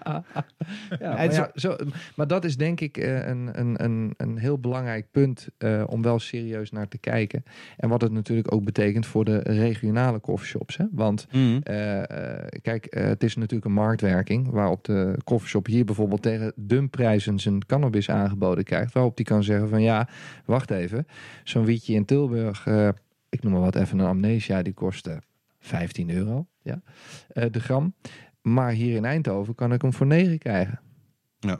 Maar, 0.99 1.49
zo, 1.55 1.75
maar 2.15 2.27
dat 2.27 2.45
is 2.45 2.57
denk 2.57 2.81
ik 2.81 2.97
eh, 2.97 3.27
een, 3.27 3.49
een, 3.53 3.83
een, 3.83 4.13
een 4.17 4.37
heel 4.37 4.59
belangrijk 4.59 5.05
punt 5.11 5.47
om 5.85 6.01
wel 6.01 6.19
serieus 6.19 6.71
naar 6.71 6.87
te 6.87 6.97
kijken. 6.97 7.43
En 7.77 7.89
wat 7.89 8.01
het 8.01 8.11
natuurlijk 8.11 8.53
ook 8.53 8.63
betekent 8.63 9.05
voor 9.05 9.25
de 9.25 9.37
regionale 9.37 10.19
coffeeshops. 10.19 10.77
Hè? 10.77 10.85
Want 10.91 11.27
eh, 11.63 12.01
kijk, 12.61 12.87
het 12.89 13.23
is 13.23 13.35
natuurlijk 13.35 13.65
een 13.65 13.71
marktwerking 13.71 14.49
waarop 14.49 14.83
de 14.83 15.17
coffeeshop 15.23 15.65
hier 15.65 15.85
bijvoorbeeld 15.85 16.21
tegen 16.21 16.53
dumpprijzen 16.55 17.39
zijn 17.39 17.65
cannabis 17.65 18.09
aangeboden 18.09 18.63
krijgt. 18.63 18.93
Waarop 18.93 19.17
die 19.17 19.25
kan 19.25 19.43
zeggen 19.43 19.69
van 19.69 19.81
ja, 19.81 20.07
wacht 20.45 20.71
even, 20.71 20.78
zo'n 21.43 21.65
wietje 21.65 21.93
in 21.93 22.05
Tilburg, 22.05 22.65
eh, 22.67 22.89
ik 23.29 23.43
noem 23.43 23.51
maar 23.51 23.61
wat 23.61 23.75
even 23.75 23.99
een 23.99 24.05
amnesia, 24.05 24.61
die 24.61 24.73
kost 24.73 25.07
eh, 25.07 25.17
15 25.59 26.09
euro 26.09 26.47
ja, 26.61 26.81
eh, 27.27 27.45
de 27.51 27.59
gram. 27.59 27.93
Maar 28.41 28.71
hier 28.71 28.95
in 28.95 29.05
Eindhoven 29.05 29.55
kan 29.55 29.73
ik 29.73 29.81
hem 29.81 29.93
voor 29.93 30.07
9 30.07 30.37
krijgen. 30.37 30.79
Ja. 31.39 31.59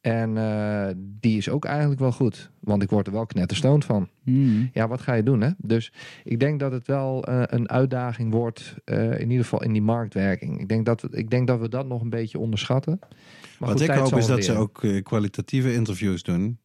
En 0.00 0.36
eh, 0.36 0.94
die 0.96 1.36
is 1.36 1.48
ook 1.48 1.64
eigenlijk 1.64 2.00
wel 2.00 2.12
goed. 2.12 2.50
Want 2.60 2.82
ik 2.82 2.90
word 2.90 3.06
er 3.06 3.12
wel 3.12 3.26
knetterstoond 3.26 3.84
van. 3.84 4.08
Hmm. 4.22 4.70
Ja, 4.72 4.88
wat 4.88 5.00
ga 5.00 5.14
je 5.14 5.22
doen 5.22 5.40
hè? 5.40 5.50
Dus 5.58 5.92
ik 6.24 6.40
denk 6.40 6.60
dat 6.60 6.72
het 6.72 6.86
wel 6.86 7.24
eh, 7.24 7.42
een 7.46 7.68
uitdaging 7.70 8.32
wordt. 8.32 8.74
eh, 8.84 9.20
in 9.20 9.30
ieder 9.30 9.44
geval 9.44 9.62
in 9.62 9.72
die 9.72 9.82
marktwerking. 9.82 10.60
Ik 10.60 10.68
denk, 10.68 10.86
dat 10.86 11.00
we, 11.00 11.08
ik 11.10 11.30
denk 11.30 11.46
dat 11.46 11.60
we 11.60 11.68
dat 11.68 11.86
nog 11.86 12.02
een 12.02 12.10
beetje 12.10 12.38
onderschatten. 12.38 12.98
Maar 13.00 13.68
Wat 13.68 13.70
goed, 13.70 13.88
ik 13.88 13.94
hoop 13.94 14.14
is 14.16 14.26
dat 14.26 14.44
ze 14.44 14.54
ook 14.54 14.84
kwalitatieve 15.02 15.74
interviews 15.74 16.22
doen. 16.22 16.58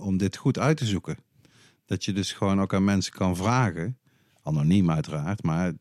Om 0.00 0.16
dit 0.16 0.36
goed 0.36 0.58
uit 0.58 0.76
te 0.76 0.84
zoeken. 0.86 1.16
Dat 1.88 2.04
je 2.04 2.12
dus 2.12 2.32
gewoon 2.32 2.60
ook 2.60 2.74
aan 2.74 2.84
mensen 2.84 3.12
kan 3.12 3.36
vragen. 3.36 3.98
Anoniem 4.42 4.90
uiteraard, 4.90 5.42
maar 5.42 5.72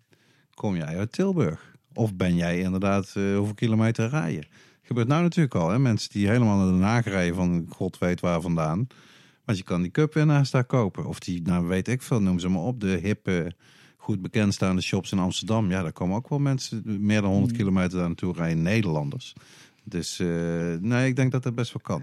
kom 0.53 0.75
jij 0.75 0.97
uit 0.97 1.11
Tilburg? 1.11 1.75
Of 1.93 2.15
ben 2.15 2.35
jij 2.35 2.59
inderdaad 2.59 3.13
eh, 3.15 3.35
hoeveel 3.35 3.53
kilometer 3.53 4.09
rijden? 4.09 4.47
Gebeurt 4.81 5.07
nou 5.07 5.21
natuurlijk 5.21 5.55
al, 5.55 5.69
hè? 5.69 5.79
Mensen 5.79 6.09
die 6.09 6.27
helemaal 6.27 6.57
naar 6.57 6.73
Den 6.73 6.81
Haag 6.81 7.05
rijden 7.05 7.35
van 7.35 7.65
god 7.69 7.97
weet 7.97 8.19
waar 8.19 8.41
vandaan. 8.41 8.87
Want 9.45 9.57
je 9.57 9.63
kan 9.63 9.81
die 9.81 9.91
cupwinnaars 9.91 10.51
daar 10.51 10.63
kopen. 10.63 11.05
Of 11.05 11.19
die, 11.19 11.41
nou 11.41 11.67
weet 11.67 11.87
ik 11.87 12.01
veel, 12.01 12.21
noem 12.21 12.39
ze 12.39 12.49
maar 12.49 12.61
op. 12.61 12.79
De 12.79 12.99
hippe, 13.01 13.55
goed 13.97 14.21
bekendstaande 14.21 14.81
shops 14.81 15.11
in 15.11 15.19
Amsterdam. 15.19 15.69
Ja, 15.69 15.81
daar 15.81 15.91
komen 15.91 16.15
ook 16.15 16.29
wel 16.29 16.39
mensen 16.39 16.83
meer 16.85 17.21
dan 17.21 17.31
100 17.31 17.57
kilometer 17.57 17.97
daar 17.97 18.07
naartoe 18.07 18.33
rijden. 18.33 18.61
Nederlanders. 18.61 19.33
Dus 19.83 20.19
eh, 20.19 20.27
nee, 20.79 21.07
ik 21.07 21.15
denk 21.15 21.31
dat 21.31 21.43
dat 21.43 21.55
best 21.55 21.73
wel 21.73 21.81
kan. 21.81 22.01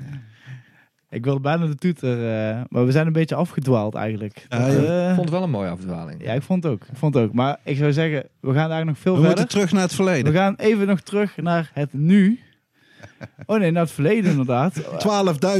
Ik 1.15 1.25
wilde 1.25 1.41
bijna 1.41 1.67
de 1.67 1.75
toeter, 1.75 2.13
eh, 2.19 2.61
maar 2.69 2.85
we 2.87 2.93
zijn 2.93 3.07
een 3.07 3.13
beetje 3.13 3.35
afgedwaald 3.35 3.95
eigenlijk. 3.95 4.47
Ja, 4.49 4.59
Dat, 4.59 4.73
ja. 4.73 4.83
eh, 4.83 5.09
Ik 5.09 5.15
vond 5.15 5.21
het 5.21 5.31
wel 5.31 5.43
een 5.43 5.51
mooie 5.51 5.69
afdwaling. 5.71 6.23
ja, 6.25 6.33
ik 6.33 6.43
vond 6.43 6.63
het 6.63 6.73
ook. 6.73 6.83
Ik 6.83 6.97
vond 6.97 7.15
het 7.15 7.25
ook. 7.25 7.33
Maar 7.33 7.59
ik 7.65 7.77
zou 7.77 7.93
zeggen, 7.93 8.29
we 8.41 8.53
gaan 8.53 8.69
daar 8.69 8.85
nog 8.85 8.99
veel 8.99 9.13
We 9.15 9.19
verder. 9.21 9.37
moeten 9.39 9.57
terug 9.57 9.73
naar 9.73 9.83
het 9.83 9.91
We 9.91 9.97
verleden. 9.97 10.33
gaan 10.33 10.55
even 10.57 10.87
nog 10.87 11.01
terug 11.01 11.37
naar 11.37 11.71
het 11.75 11.93
nu. 11.93 12.39
Oh 13.47 13.59
nee, 13.59 13.71
naar 13.71 13.83
het 13.83 13.91
verleden 13.93 14.31
inderdaad. 14.31 14.81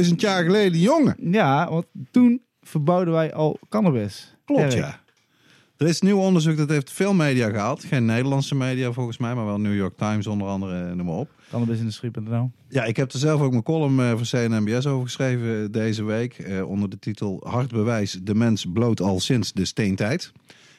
12.000 0.03 0.15
jaar 0.15 0.43
geleden, 0.43 0.79
jongen. 0.79 1.15
Ja, 1.19 1.69
want 1.69 1.85
toen 2.11 2.41
verbouwden 2.61 3.13
wij 3.13 3.33
al 3.33 3.59
cannabis. 3.69 4.35
Klopt, 4.45 4.73
ja. 4.73 4.99
Er 5.77 5.87
is 5.87 6.01
nieuw 6.01 6.19
onderzoek, 6.19 6.57
dat 6.57 6.69
heeft 6.69 6.91
veel 6.91 7.13
media 7.13 7.49
gehaald. 7.49 7.83
Geen 7.83 8.05
Nederlandse 8.05 8.55
media 8.55 8.91
volgens 8.91 9.17
mij, 9.17 9.35
maar 9.35 9.45
wel 9.45 9.59
New 9.59 9.75
York 9.75 9.97
Times 9.97 10.27
onder 10.27 10.47
andere, 10.47 10.95
noem 10.95 11.05
maar 11.05 11.15
op. 11.15 11.29
Cannabisindustrie.nl. 11.49 12.51
Ja, 12.69 12.83
ik 12.83 12.95
heb 12.95 13.11
er 13.11 13.19
zelf 13.19 13.41
ook 13.41 13.51
mijn 13.51 13.63
column 13.63 13.99
eh, 13.99 14.09
voor 14.11 14.27
CNNBS 14.27 14.85
over 14.85 15.05
geschreven 15.05 15.63
eh, 15.63 15.71
deze 15.71 16.03
week. 16.03 16.37
eh, 16.37 16.69
onder 16.69 16.89
de 16.89 16.99
titel 16.99 17.39
Hard 17.43 17.71
bewijs, 17.71 18.19
de 18.23 18.35
mens 18.35 18.65
bloot 18.73 19.01
al 19.01 19.19
sinds 19.19 19.53
de 19.53 19.65
steentijd. 19.65 20.31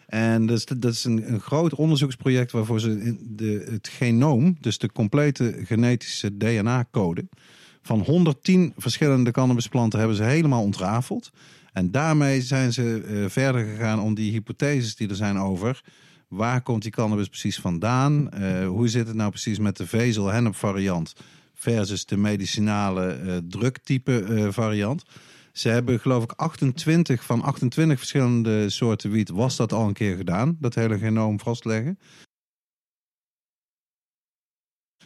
En 0.07 0.47
dat 0.47 0.57
is, 0.57 0.65
dat 0.65 0.93
is 0.93 1.05
een, 1.05 1.33
een 1.33 1.41
groot 1.41 1.75
onderzoeksproject 1.75 2.53
waarvoor 2.53 2.81
ze 2.81 3.17
de, 3.21 3.67
het 3.71 3.89
genoom, 3.89 4.57
dus 4.61 4.79
de 4.79 4.93
complete 4.93 5.55
genetische 5.65 6.37
DNA-code, 6.37 7.27
van 7.83 8.01
110 8.01 8.73
verschillende 8.77 9.31
cannabisplanten 9.31 9.99
hebben 9.99 10.17
ze 10.17 10.23
helemaal 10.23 10.63
ontrafeld. 10.63 11.31
En 11.77 11.91
daarmee 11.91 12.43
zijn 12.43 12.73
ze 12.73 13.03
eh, 13.07 13.31
verder 13.31 13.65
gegaan 13.65 14.01
om 14.01 14.15
die 14.15 14.33
hypotheses 14.33 14.97
die 14.97 15.09
er 15.09 15.17
zijn 15.17 15.39
over 15.39 15.85
waar 16.29 16.63
komt 16.63 16.83
die 16.83 16.91
cannabis 16.91 17.29
precies 17.29 17.61
vandaan? 17.61 18.31
Eh, 18.31 18.67
hoe 18.67 18.89
zit 18.89 19.07
het 19.07 19.17
nou 19.17 19.31
precies 19.31 19.59
met 19.59 19.77
de 19.77 19.87
vezel-hennep 19.87 20.55
variant 20.55 21.15
versus 21.55 22.07
de 22.07 22.17
medicinale 22.17 23.43
drugtype 23.49 24.25
eh, 24.25 24.49
variant? 24.51 25.05
Ze 25.53 25.69
hebben 25.69 26.01
geloof 26.01 26.23
ik 26.23 26.33
28 26.33 27.25
van 27.25 27.43
28 27.43 27.99
verschillende 27.99 28.71
soorten 28.71 29.11
wiet 29.11 29.29
was 29.29 29.57
dat 29.57 29.73
al 29.73 29.87
een 29.87 29.95
keer 29.95 30.17
gedaan, 30.17 30.57
dat 30.61 30.75
hele 30.75 30.99
genoom 30.99 31.41
vastleggen. 31.41 31.99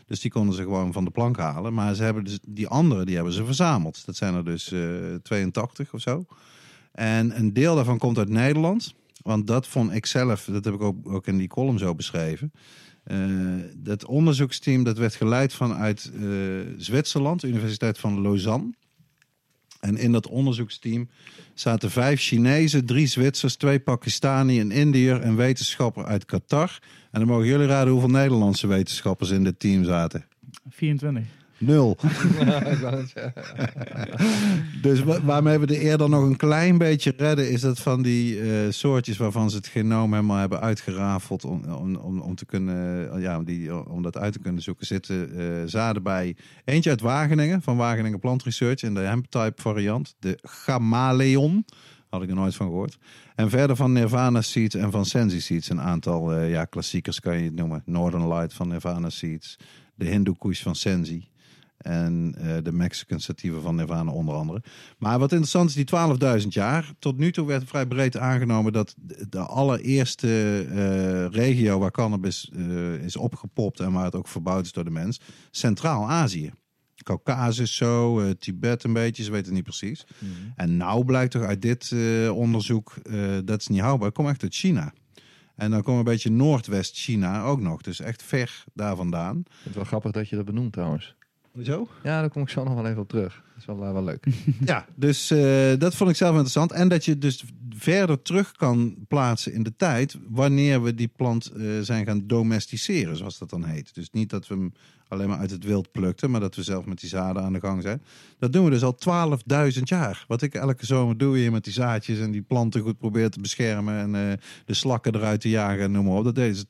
Dus 0.07 0.21
die 0.21 0.31
konden 0.31 0.55
ze 0.55 0.63
gewoon 0.63 0.93
van 0.93 1.05
de 1.05 1.11
plank 1.11 1.37
halen. 1.37 1.75
Maar 1.75 1.95
ze 1.95 2.03
hebben 2.03 2.25
dus 2.25 2.39
die 2.49 2.69
andere, 2.69 3.05
die 3.05 3.15
hebben 3.15 3.33
ze 3.33 3.45
verzameld. 3.45 4.07
Dat 4.07 4.17
zijn 4.17 4.35
er 4.35 4.45
dus 4.45 4.73
eh 4.73 5.15
82 5.23 5.93
of 5.95 6.01
zo. 6.01 6.27
En 7.01 7.39
een 7.39 7.53
deel 7.53 7.75
daarvan 7.75 7.99
komt 7.99 8.19
uit 8.19 8.29
Nederland. 8.29 8.95
Want 9.23 9.47
dat 9.47 9.67
vond 9.67 9.93
ik 9.93 10.07
zelf, 10.07 10.45
dat 10.45 10.65
heb 10.65 10.75
ik 10.75 10.81
ook, 10.81 11.13
ook 11.13 11.27
in 11.27 11.39
die 11.39 11.49
column 11.49 11.79
zo 11.79 11.95
beschreven. 11.95 12.53
Eh, 13.05 13.19
dat 13.77 14.05
onderzoeksteam 14.05 14.85
dat 14.85 14.99
werd 14.99 15.15
geleid 15.15 15.53
vanuit 15.53 16.11
eh, 16.15 16.23
Zwitserland, 16.77 17.41
de 17.41 17.49
Universiteit 17.49 17.99
van 17.99 18.21
Lausanne. 18.21 18.75
En 19.81 19.97
in 19.97 20.13
dat 20.13 20.29
onderzoeksteam 20.29 21.09
zaten 21.55 21.91
vijf 21.91 22.21
Chinezen, 22.21 22.87
drie 22.87 23.07
Zwitsers, 23.07 23.57
twee 23.57 23.81
Pakistani, 23.81 24.61
een 24.61 24.73
Indiër, 24.73 25.25
een 25.25 25.37
wetenschapper 25.37 26.05
uit 26.05 26.25
Qatar. 26.25 26.79
En 27.11 27.21
dan 27.21 27.29
mogen 27.29 27.47
jullie 27.47 27.67
raden 27.67 27.93
hoeveel 27.93 28.11
Nederlandse 28.11 28.67
wetenschappers 28.67 29.31
in 29.31 29.45
dit 29.45 29.59
team 29.59 29.85
zaten. 29.85 30.25
24. 30.69 31.40
Nul. 31.61 31.97
Dus 34.83 35.03
wa- 35.03 35.23
waarmee 35.23 35.59
we 35.59 35.67
er 35.67 35.81
eerder 35.81 36.09
nog 36.09 36.23
een 36.23 36.37
klein 36.37 36.79
beetje 36.79 37.15
redden, 37.17 37.51
is 37.51 37.61
dat 37.61 37.79
van 37.79 38.03
die 38.03 38.41
eh, 38.41 38.71
soortjes 38.71 39.17
waarvan 39.17 39.51
ze 39.51 39.57
het 39.57 39.67
genoom 39.67 40.13
helemaal 40.13 40.37
hebben 40.37 40.61
uitgerafeld 40.61 41.45
om, 41.45 41.65
om, 41.65 41.97
om, 41.97 42.21
om 42.21 42.35
te 42.35 42.47
kunnen, 42.47 43.21
ja, 43.21 43.39
om, 43.39 43.45
die, 43.45 43.89
om 43.89 44.03
dat 44.03 44.19
uit 44.19 44.33
te 44.33 44.39
kunnen 44.39 44.63
zoeken, 44.63 44.87
zitten 44.87 45.39
eh, 45.39 45.47
zaden 45.67 46.03
bij. 46.03 46.37
Eentje 46.65 46.91
uit 46.91 47.01
Wageningen, 47.01 47.63
van 47.63 47.77
Wageningen 47.77 48.19
Plant 48.19 48.43
Research, 48.43 48.83
in 48.83 48.95
de 48.95 49.01
hemp-type 49.01 49.63
variant, 49.63 50.15
de 50.19 50.39
Gamaleon. 50.43 51.65
Had 52.09 52.23
ik 52.23 52.29
er 52.29 52.35
nooit 52.35 52.55
van 52.55 52.67
gehoord. 52.67 52.99
En 53.35 53.51
verder 53.51 53.77
van 53.77 53.93
Nirvana 53.93 54.41
Seeds 54.41 54.75
en 54.75 54.91
van 54.91 55.05
Sensi 55.05 55.41
Seeds. 55.41 55.69
Een 55.71 55.81
aantal 55.81 56.33
eh, 56.33 56.51
ja, 56.51 56.65
klassiekers 56.65 57.21
kan 57.21 57.39
je 57.39 57.45
het 57.45 57.55
noemen. 57.55 57.83
Northern 57.85 58.29
Light 58.29 58.55
van 58.55 58.69
Nirvana 58.69 59.11
Seeds. 59.11 59.57
De 59.95 60.05
Hindu 60.05 60.33
Kush 60.39 60.63
van 60.63 60.75
Sensi. 60.75 61.29
En 61.81 62.35
eh, 62.39 62.57
de 62.63 62.73
Mexican 62.73 63.21
sativa 63.21 63.61
van 63.61 63.75
Nirvana 63.75 64.11
onder 64.11 64.35
andere. 64.35 64.63
Maar 64.99 65.19
wat 65.19 65.31
interessant 65.31 65.69
is, 65.69 65.75
die 65.75 66.41
12.000 66.43 66.49
jaar. 66.49 66.93
Tot 66.99 67.17
nu 67.19 67.33
toe 67.33 67.47
werd 67.47 67.69
vrij 67.69 67.87
breed 67.87 68.17
aangenomen 68.17 68.73
dat 68.73 68.95
de 69.29 69.39
allereerste 69.39 70.67
eh, 70.71 71.27
regio 71.27 71.79
waar 71.79 71.91
cannabis 71.91 72.51
eh, 72.55 72.95
is 72.95 73.17
opgepopt 73.17 73.81
en 73.81 73.93
waar 73.93 74.05
het 74.05 74.15
ook 74.15 74.29
verbouwd 74.29 74.65
is 74.65 74.73
door 74.73 74.85
de 74.85 74.91
mens, 74.91 75.21
Centraal-Azië. 75.51 76.53
Caucasus 77.03 77.77
zo, 77.77 78.33
Tibet 78.39 78.85
een 78.85 78.93
beetje, 78.93 79.23
ze 79.23 79.31
weten 79.31 79.47
het 79.47 79.55
niet 79.55 79.63
precies. 79.63 80.07
En 80.57 80.77
nou 80.77 81.05
blijkt 81.05 81.33
toch 81.33 81.43
uit 81.43 81.63
dit 81.63 81.95
onderzoek, 82.31 82.95
dat 83.45 83.61
is 83.61 83.67
niet 83.67 83.81
houdbaar, 83.81 84.13
komt 84.13 84.29
echt 84.29 84.43
uit 84.43 84.55
China. 84.55 84.93
En 85.57 85.71
dan 85.71 85.83
komt 85.83 85.99
een 85.99 86.05
beetje 86.05 86.31
Noordwest-China 86.31 87.43
ook 87.43 87.61
nog, 87.61 87.83
dus 87.83 88.01
echt 88.01 88.23
ver 88.23 88.65
daar 88.75 88.97
vandaan. 88.97 89.43
Het 89.63 89.75
wel 89.75 89.85
grappig 89.85 90.11
dat 90.11 90.29
je 90.29 90.37
dat 90.37 90.45
benoemt 90.45 90.73
trouwens. 90.73 91.15
Hoezo? 91.53 91.89
Ja, 92.03 92.21
daar 92.21 92.31
kom 92.31 92.43
ik 92.43 92.49
zo 92.49 92.65
nog 92.65 92.75
wel 92.75 92.87
even 92.87 93.01
op 93.01 93.09
terug. 93.09 93.35
Dat 93.35 93.59
is 93.59 93.65
wel, 93.65 93.85
eh, 93.85 93.93
wel 93.93 94.05
leuk. 94.05 94.27
Ja, 94.65 94.87
dus 94.95 95.31
eh, 95.31 95.73
dat 95.79 95.95
vond 95.95 96.11
ik 96.11 96.17
zelf 96.17 96.31
interessant. 96.31 96.73
En 96.73 96.89
dat 96.89 97.05
je 97.05 97.19
dus 97.19 97.45
verder 97.69 98.23
terug 98.23 98.53
kan 98.53 98.95
plaatsen 99.09 99.53
in 99.53 99.63
de 99.63 99.77
tijd 99.77 100.19
wanneer 100.29 100.83
we 100.83 100.95
die 100.95 101.11
plant 101.17 101.47
eh, 101.47 101.63
zijn 101.81 102.07
gaan 102.07 102.27
domesticeren, 102.27 103.17
zoals 103.17 103.39
dat 103.39 103.51
dan 103.51 103.65
heet. 103.65 103.95
Dus 103.95 104.11
niet 104.11 104.31
dat 104.31 104.49
we 104.49 104.55
hem 104.55 104.73
alleen 105.09 105.29
maar 105.29 105.39
uit 105.39 105.51
het 105.51 105.65
wild 105.65 105.93
plukten, 105.93 106.31
maar 106.31 106.41
dat 106.41 106.55
we 106.55 106.63
zelf 106.63 106.85
met 106.85 107.01
die 107.01 107.09
zaden 107.09 107.43
aan 107.43 107.53
de 107.53 107.61
gang 107.61 107.83
zijn. 107.83 108.03
Dat 108.39 108.53
doen 108.53 108.65
we 108.65 108.71
dus 108.71 108.83
al 108.83 108.99
12.000 109.75 109.83
jaar. 109.83 110.25
Wat 110.29 110.43
ik 110.43 110.55
elke 110.55 110.87
zomer 110.87 111.19
doe 111.19 111.37
hier 111.37 111.53
met 111.53 111.65
die 111.65 111.73
zaadjes 111.73 112.19
en 112.19 112.31
die 112.31 112.43
planten 112.43 112.81
goed 112.81 112.99
probeer 112.99 113.31
te 113.31 113.41
beschermen 113.41 114.15
en 114.15 114.41
de 114.65 114.75
slakken 114.75 115.15
eruit 115.15 115.41
te 115.41 115.49
jagen 115.49 115.83
en 115.83 115.91
noem 115.91 116.05
maar 116.05 116.17
op. 116.17 116.25
Dat 116.25 116.35
deden 116.35 116.57
ze 116.57 116.65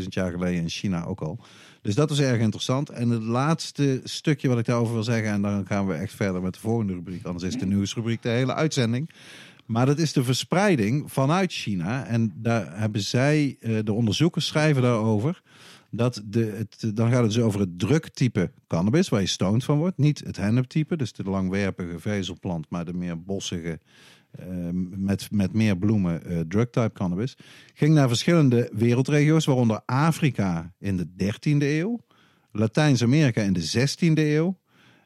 12.000 0.00 0.08
jaar 0.08 0.30
geleden 0.30 0.62
in 0.62 0.68
China 0.68 1.04
ook 1.04 1.20
al. 1.20 1.38
Dus 1.86 1.94
dat 1.94 2.08
was 2.08 2.20
erg 2.20 2.40
interessant. 2.40 2.90
En 2.90 3.08
het 3.08 3.22
laatste 3.22 4.00
stukje 4.04 4.48
wat 4.48 4.58
ik 4.58 4.64
daarover 4.64 4.94
wil 4.94 5.02
zeggen, 5.02 5.30
en 5.30 5.42
dan 5.42 5.66
gaan 5.66 5.86
we 5.86 5.94
echt 5.94 6.14
verder 6.14 6.42
met 6.42 6.54
de 6.54 6.60
volgende 6.60 6.92
rubriek, 6.92 7.24
anders 7.24 7.44
is 7.44 7.58
de 7.58 7.66
nieuwsrubriek 7.66 8.22
de 8.22 8.28
hele 8.28 8.54
uitzending. 8.54 9.10
Maar 9.66 9.86
dat 9.86 9.98
is 9.98 10.12
de 10.12 10.24
verspreiding 10.24 11.12
vanuit 11.12 11.52
China. 11.52 12.06
En 12.06 12.32
daar 12.34 12.78
hebben 12.78 13.00
zij, 13.00 13.56
eh, 13.60 13.78
de 13.84 13.92
onderzoekers 13.92 14.46
schrijven 14.46 14.82
daarover, 14.82 15.42
dat 15.90 16.22
de, 16.24 16.44
het, 16.56 16.96
dan 16.96 17.10
gaat 17.10 17.22
het 17.22 17.32
dus 17.32 17.42
over 17.42 17.60
het 17.60 17.78
druktype 17.78 18.50
cannabis, 18.66 19.08
waar 19.08 19.20
je 19.20 19.26
stoned 19.26 19.64
van 19.64 19.78
wordt. 19.78 19.98
Niet 19.98 20.22
het 20.24 20.36
henneptype, 20.36 20.96
dus 20.96 21.12
de 21.12 21.22
langwerpige 21.24 21.98
vezelplant, 21.98 22.66
maar 22.70 22.84
de 22.84 22.94
meer 22.94 23.22
bossige, 23.22 23.78
eh, 24.38 24.46
met, 24.96 25.30
met 25.30 25.52
meer 25.52 25.76
bloemen 25.76 26.24
eh 26.24 26.40
drugtype 26.48 26.92
cannabis. 26.92 27.36
Ging 27.74 27.94
naar 27.94 28.08
verschillende 28.08 28.70
wereldregio's, 28.72 29.44
waaronder 29.44 29.80
Afrika 29.86 30.74
in 30.78 30.96
de 30.96 31.06
13e 31.06 31.56
eeuw, 31.58 32.00
Latijns-Amerika 32.52 33.42
in 33.42 33.52
de 33.52 33.88
16e 33.88 34.12
eeuw 34.14 34.58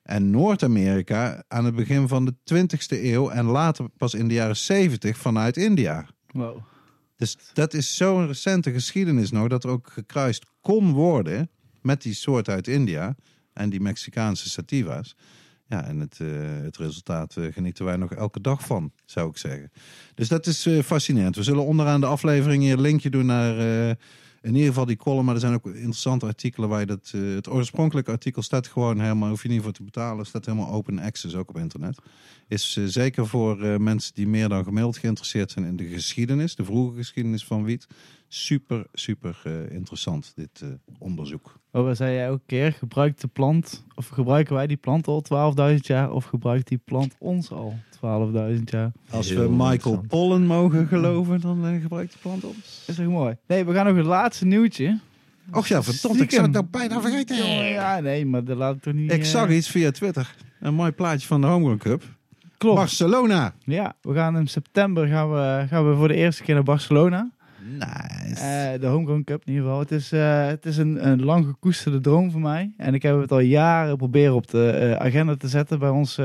en 0.03 0.31
Noord-Amerika 0.31 1.45
aan 1.49 1.65
het 1.65 1.75
begin 1.75 2.09
van 2.09 2.25
de 2.25 2.35
20e 2.55 3.03
eeuw 3.03 3.31
en 3.31 3.45
later 3.45 3.89
pas 3.89 4.15
in 4.15 4.29
de 4.29 4.35
jaren 4.35 4.57
70 4.57 5.17
vanuit 5.17 5.57
India. 5.57 6.07
Wow. 6.33 6.59
Dus 7.17 7.37
dat 7.53 7.75
is 7.75 7.97
zo'n 7.97 8.27
recente 8.27 8.73
geschiedenis 8.73 9.31
nog 9.31 9.49
dat 9.49 9.65
er 9.65 9.71
ook 9.71 9.91
gekruist 9.91 10.47
kon 10.61 10.93
worden 10.93 11.51
met 11.83 12.03
die 12.03 12.15
soort 12.15 12.49
uit 12.49 12.69
India 12.69 13.17
en 13.53 13.71
die 13.71 13.81
Mexicaanse 13.81 14.49
sativa's. 14.49 15.17
Ja, 15.71 15.85
en 15.85 16.01
het, 16.01 16.19
eh, 16.21 16.29
het 16.63 16.77
resultaat 16.77 17.37
eh, 17.37 17.45
genieten 17.53 17.85
wij 17.85 17.97
nog 17.97 18.13
elke 18.13 18.41
dag 18.41 18.67
van, 18.67 18.93
zou 19.05 19.31
ik 19.31 19.37
zeggen. 19.37 19.71
Dus 20.15 20.29
dat 20.29 20.47
is 20.47 20.67
eh, 20.67 20.79
fascinerend. 20.79 21.37
We 21.37 21.43
zullen 21.43 21.65
onderaan 21.65 22.01
de 22.01 22.07
aflevering 22.07 22.63
hier 22.63 22.73
een 22.73 22.81
linkje 22.81 23.11
doen 23.11 23.27
naar 23.27 23.59
in 24.43 24.55
ieder 24.55 24.69
geval 24.69 24.87
die 24.87 24.97
column. 24.97 25.25
Maar 25.25 25.35
er 25.35 25.41
zijn 25.41 25.55
ook 25.55 25.67
interessante 25.67 26.27
artikelen 26.27 26.69
waar 26.69 26.81
je 26.81 26.87
dat... 26.87 27.11
het 27.11 27.49
oorspronkelijke 27.49 28.11
artikel 28.11 28.43
staat 28.43 28.67
gewoon 28.67 29.01
helemaal... 29.01 29.29
hoef 29.29 29.43
je 29.43 29.49
niet 29.49 29.63
voor 29.63 29.73
te 29.73 29.83
betalen. 29.83 30.27
staat 30.27 30.47
helemaal 30.47 30.71
open 30.71 30.99
access 30.99 31.35
ook 31.35 31.49
op 31.49 31.59
internet. 31.59 31.99
Is 32.49 32.73
zeker 32.85 33.27
voor 33.27 33.81
mensen 33.81 34.15
die 34.15 34.29
meer 34.29 34.49
dan 34.49 34.65
gemiddeld 34.65 34.99
geïnteresseerd 34.99 35.51
zijn 35.51 35.65
in 35.65 35.77
de 35.77 35.87
geschiedenis. 35.87 36.55
De 36.55 36.65
vroege 36.65 36.97
geschiedenis 36.97 37.45
van 37.45 37.65
wiet. 37.65 37.87
Super, 38.33 38.87
super 38.93 39.41
eh, 39.45 39.75
interessant, 39.75 40.33
dit 40.37 40.61
eh, 40.61 40.69
onderzoek. 40.99 41.59
Oh, 41.73 41.85
wat 41.85 41.97
zei 41.97 42.15
jij 42.15 42.25
elke 42.25 42.43
keer? 42.47 42.73
Gebruikt 42.73 43.21
de 43.21 43.29
plant, 43.29 43.85
of 43.95 44.09
gebruiken 44.09 44.55
wij 44.55 44.67
die 44.67 44.77
plant 44.77 45.07
al 45.07 45.25
12.000 45.73 45.77
jaar, 45.77 46.13
of 46.13 46.25
gebruikt 46.25 46.69
die 46.69 46.81
plant 46.85 47.15
ons 47.19 47.51
al 47.51 47.75
12.000 47.97 48.63
jaar? 48.65 48.93
Als 49.11 49.29
Heel 49.29 49.41
we 49.41 49.49
Michael. 49.57 50.05
Pollen 50.09 50.47
mogen 50.47 50.87
geloven, 50.87 51.41
dan 51.41 51.67
eh, 51.67 51.81
gebruikt 51.81 52.13
de 52.13 52.19
plant 52.19 52.45
ons. 52.45 52.85
Is 52.87 52.95
toch 52.95 53.07
mooi? 53.07 53.37
Nee, 53.47 53.65
we 53.65 53.73
gaan 53.73 53.87
nog 53.87 53.97
het 53.97 54.07
laatste 54.07 54.47
nieuwtje. 54.47 54.99
Och 55.53 55.67
ja, 55.67 55.83
verdomd, 55.83 56.21
ik 56.21 56.31
zou 56.31 56.43
het 56.43 56.53
nou 56.53 56.67
bijna 56.71 57.01
vergeten. 57.01 57.37
Ja, 57.69 58.01
nee, 58.01 58.27
maar 58.27 58.45
dat 58.45 58.57
laat 58.57 58.75
ik 58.75 58.83
toch 58.83 58.95
niet... 58.95 59.13
Ik 59.13 59.25
zag 59.25 59.51
iets 59.51 59.69
via 59.69 59.91
Twitter. 59.91 60.35
Een 60.61 60.75
mooi 60.75 60.91
plaatje 60.91 61.27
van 61.27 61.41
de 61.41 61.47
Homegrown 61.47 61.79
Cup. 61.79 62.05
Klopt. 62.59 62.77
Barcelona. 62.77 63.55
Ja, 63.65 63.95
we 64.03 64.15
gaan 64.15 64.37
in 64.37 64.47
september 64.47 65.07
gaan 65.07 65.31
we, 65.33 65.67
gaan 65.69 65.91
we 65.91 65.97
voor 65.97 66.09
de 66.09 66.15
eerste 66.15 66.43
keer 66.43 66.55
naar 66.55 66.63
Barcelona. 66.63 67.31
Nice. 67.79 68.43
Eh, 68.43 68.81
de 68.81 68.87
Homegrown 68.87 69.23
Cup 69.25 69.43
in 69.45 69.53
ieder 69.53 69.65
geval. 69.65 69.81
Het 69.81 69.91
is, 69.91 70.13
eh, 70.13 70.47
het 70.47 70.67
is 70.67 70.77
een, 70.77 71.09
een 71.09 71.25
lang 71.25 71.47
gekoesterde 71.47 72.01
droom 72.01 72.31
voor 72.31 72.41
mij. 72.41 72.73
En 72.77 72.95
ik 72.95 73.03
heb 73.03 73.21
het 73.21 73.33
al 73.33 73.41
jaren 73.41 73.97
proberen 73.97 74.35
op 74.35 74.47
de 74.47 74.71
eh, 74.71 75.07
agenda 75.07 75.37
te 75.37 75.49
zetten 75.49 75.79
bij 75.79 75.89
ons 75.89 76.19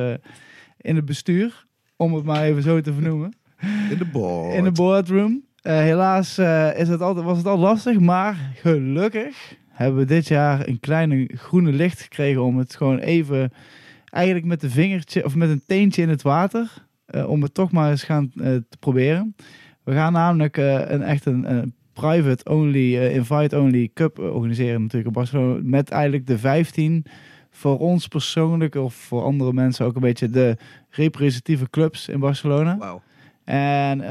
in 0.77 0.95
het 0.95 1.05
bestuur. 1.05 1.65
Om 1.97 2.13
het 2.13 2.23
maar 2.23 2.43
even 2.43 2.61
zo 2.61 2.81
te 2.81 2.93
vernoemen. 2.93 3.33
in 3.89 3.97
de 3.97 4.05
board. 4.05 4.53
In 4.53 4.63
de 4.63 4.71
boardroom. 4.71 5.43
Helaas 5.61 6.37
is 6.75 6.87
het 6.87 7.01
altijd, 7.01 7.25
was 7.25 7.37
het 7.37 7.47
al 7.47 7.57
lastig, 7.57 7.99
maar 7.99 8.51
gelukkig 8.55 9.55
hebben 9.69 9.99
we 9.99 10.05
dit 10.05 10.27
jaar 10.27 10.67
een 10.67 10.79
kleine 10.79 11.29
groene 11.35 11.71
licht 11.71 12.01
gekregen 12.01 12.43
om 12.43 12.57
het 12.57 12.75
gewoon 12.75 12.99
even, 12.99 13.51
eigenlijk 14.09 14.45
met 14.45 14.63
een 14.63 14.69
vingertje 14.69 15.25
of 15.25 15.35
met 15.35 15.49
een 15.49 15.63
teentje 15.67 16.01
in 16.01 16.09
het 16.09 16.21
water, 16.21 16.85
om 17.27 17.41
het 17.41 17.53
toch 17.53 17.71
maar 17.71 17.91
eens 17.91 18.03
gaan 18.03 18.31
te 18.35 18.77
proberen. 18.79 19.35
We 19.86 19.93
gaan 19.93 20.13
namelijk 20.13 20.57
eh, 20.57 20.89
een 20.89 21.01
echt 21.01 21.25
een, 21.25 21.51
een 21.51 21.73
private 21.93 22.49
only, 22.49 22.97
eh, 22.97 23.15
invite 23.15 23.59
only 23.59 23.89
cup 23.93 24.19
eh, 24.19 24.36
organiseren 24.36 24.81
natuurlijk 24.81 25.05
in 25.05 25.13
Barcelona 25.13 25.59
met 25.63 25.89
eigenlijk 25.89 26.27
de 26.27 26.38
15 26.38 27.05
voor 27.49 27.77
ons 27.79 28.07
persoonlijk 28.07 28.75
of 28.75 28.93
voor 28.93 29.23
andere 29.23 29.53
mensen 29.53 29.86
ook 29.86 29.95
een 29.95 30.01
beetje 30.01 30.29
de 30.29 30.57
representatieve 30.89 31.69
clubs 31.69 32.09
in 32.09 32.19
Barcelona. 32.19 32.99
En 33.43 34.01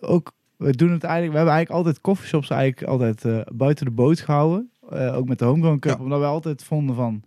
ook, 0.00 0.32
we 0.56 0.70
doen 0.72 0.90
het 0.90 1.04
eigenlijk, 1.04 1.32
we 1.32 1.36
hebben 1.36 1.54
eigenlijk 1.54 1.70
altijd 1.70 2.00
coffeeshops 2.00 2.50
eigenlijk 2.50 2.88
altijd 2.90 3.44
buiten 3.56 3.84
de 3.84 3.90
boot 3.92 4.20
gehouden. 4.20 4.70
Eh, 4.90 5.16
ook 5.16 5.28
met 5.28 5.38
de 5.38 5.44
Homegrown 5.44 5.78
Cup, 5.78 5.96
Ja. 5.98 6.02
omdat 6.04 6.18
we 6.18 6.24
altijd 6.24 6.64
vonden 6.64 6.96
van 6.96 7.22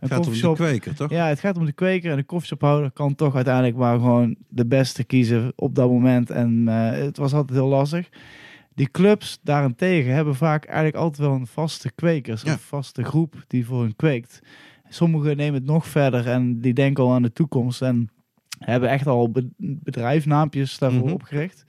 een 0.00 0.08
Het 0.08 0.12
gaat 0.12 0.26
om 0.26 0.32
de 0.32 0.52
kweker, 0.54 0.94
toch? 0.94 1.10
Ja, 1.10 1.26
het 1.26 1.40
gaat 1.40 1.56
om 1.56 1.64
de 1.64 1.72
kweker 1.72 2.10
en 2.10 2.16
de 2.16 2.22
koffieshophouder 2.24 2.90
kan 2.90 3.14
toch 3.14 3.34
uiteindelijk 3.34 3.76
maar 3.76 3.94
gewoon 3.98 4.36
de 4.48 4.66
beste 4.66 5.04
kiezen 5.04 5.52
op 5.56 5.74
dat 5.74 5.88
moment. 5.88 6.30
En 6.30 6.68
eh, 6.68 6.90
het 6.90 7.16
was 7.16 7.32
altijd 7.32 7.58
heel 7.58 7.68
lastig. 7.68 8.08
Die 8.74 8.90
clubs 8.90 9.38
daarentegen 9.42 10.14
hebben 10.14 10.34
vaak 10.34 10.64
eigenlijk 10.64 10.96
altijd 10.96 11.28
wel 11.28 11.36
een 11.36 11.46
vaste 11.46 11.92
kwekers, 11.92 12.42
Ja. 12.42 12.52
een 12.52 12.58
vaste 12.58 13.04
groep 13.04 13.34
die 13.46 13.66
voor 13.66 13.80
hun 13.82 13.96
kweekt. 13.96 14.40
Sommigen 14.88 15.36
nemen 15.36 15.54
het 15.54 15.64
nog 15.70 15.86
verder 15.86 16.26
en 16.28 16.60
die 16.60 16.72
denken 16.74 17.04
al 17.04 17.12
aan 17.12 17.22
de 17.22 17.32
toekomst 17.32 17.82
en 17.82 18.08
hebben 18.58 18.88
echt 18.88 19.06
al 19.06 19.30
be- 19.30 19.48
bedrijfnaampjes 19.58 20.78
daarvoor 20.78 21.04
Mhm. 21.04 21.12
opgericht. 21.12 21.64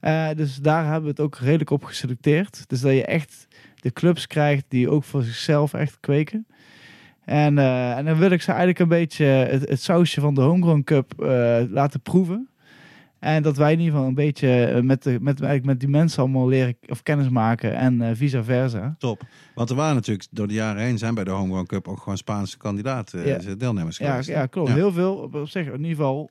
Eh, 0.00 0.28
dus 0.36 0.56
daar 0.56 0.84
hebben 0.84 1.02
we 1.02 1.08
het 1.08 1.20
ook 1.20 1.36
redelijk 1.36 1.70
op 1.70 1.84
geselecteerd. 1.84 2.68
Dus 2.68 2.80
dat 2.80 2.92
je 2.92 3.04
echt 3.04 3.46
de 3.80 3.92
clubs 3.92 4.26
krijgt 4.26 4.64
die 4.68 4.90
ook 4.90 5.04
voor 5.04 5.22
zichzelf 5.22 5.74
echt 5.74 6.00
kweken. 6.00 6.46
En, 7.24 7.58
eh, 7.58 7.96
en 7.96 8.04
dan 8.04 8.18
wil 8.18 8.30
ik 8.30 8.42
ze 8.42 8.48
eigenlijk 8.48 8.78
een 8.78 8.88
beetje 8.88 9.24
het, 9.24 9.68
het 9.68 9.82
sausje 9.82 10.20
van 10.20 10.34
de 10.34 10.40
Homegrown 10.40 10.82
Cup 10.84 11.20
eh, 11.22 11.60
laten 11.68 12.00
proeven. 12.00 12.48
En 13.18 13.42
dat 13.42 13.56
wij 13.56 13.72
in 13.72 13.78
ieder 13.78 13.92
geval 13.92 14.08
een 14.08 14.14
beetje 14.14 14.64
eh, 14.64 14.82
met, 14.82 15.02
de, 15.02 15.10
met, 15.20 15.40
eigenlijk 15.40 15.64
met 15.64 15.80
die 15.80 15.88
mensen 15.88 16.22
allemaal 16.22 16.48
leren 16.48 16.76
of 16.86 17.02
kennis 17.02 17.28
maken 17.28 17.76
en 17.76 18.16
vice 18.16 18.42
versa. 18.42 18.94
Top. 18.98 19.22
Want 19.54 19.70
er 19.70 19.76
waren 19.76 19.94
natuurlijk 19.94 20.28
door 20.30 20.48
de 20.48 20.54
jaren 20.54 20.82
heen 20.82 20.98
zijn 20.98 21.14
bij 21.14 21.24
de 21.24 21.30
Homegrown 21.30 21.66
Cup 21.66 21.88
ook 21.88 21.98
gewoon 21.98 22.16
Spaanse 22.16 22.56
kandidaten, 22.56 23.58
deelnemers 23.58 23.98
Ja, 23.98 24.10
geweest. 24.10 24.28
ja 24.28 24.46
klopt. 24.46 24.68
Ja. 24.68 24.74
Heel 24.74 24.92
veel. 24.92 25.14
Op 25.14 25.48
zich 25.48 25.66
in 25.66 25.72
ieder 25.72 25.88
geval 25.88 26.30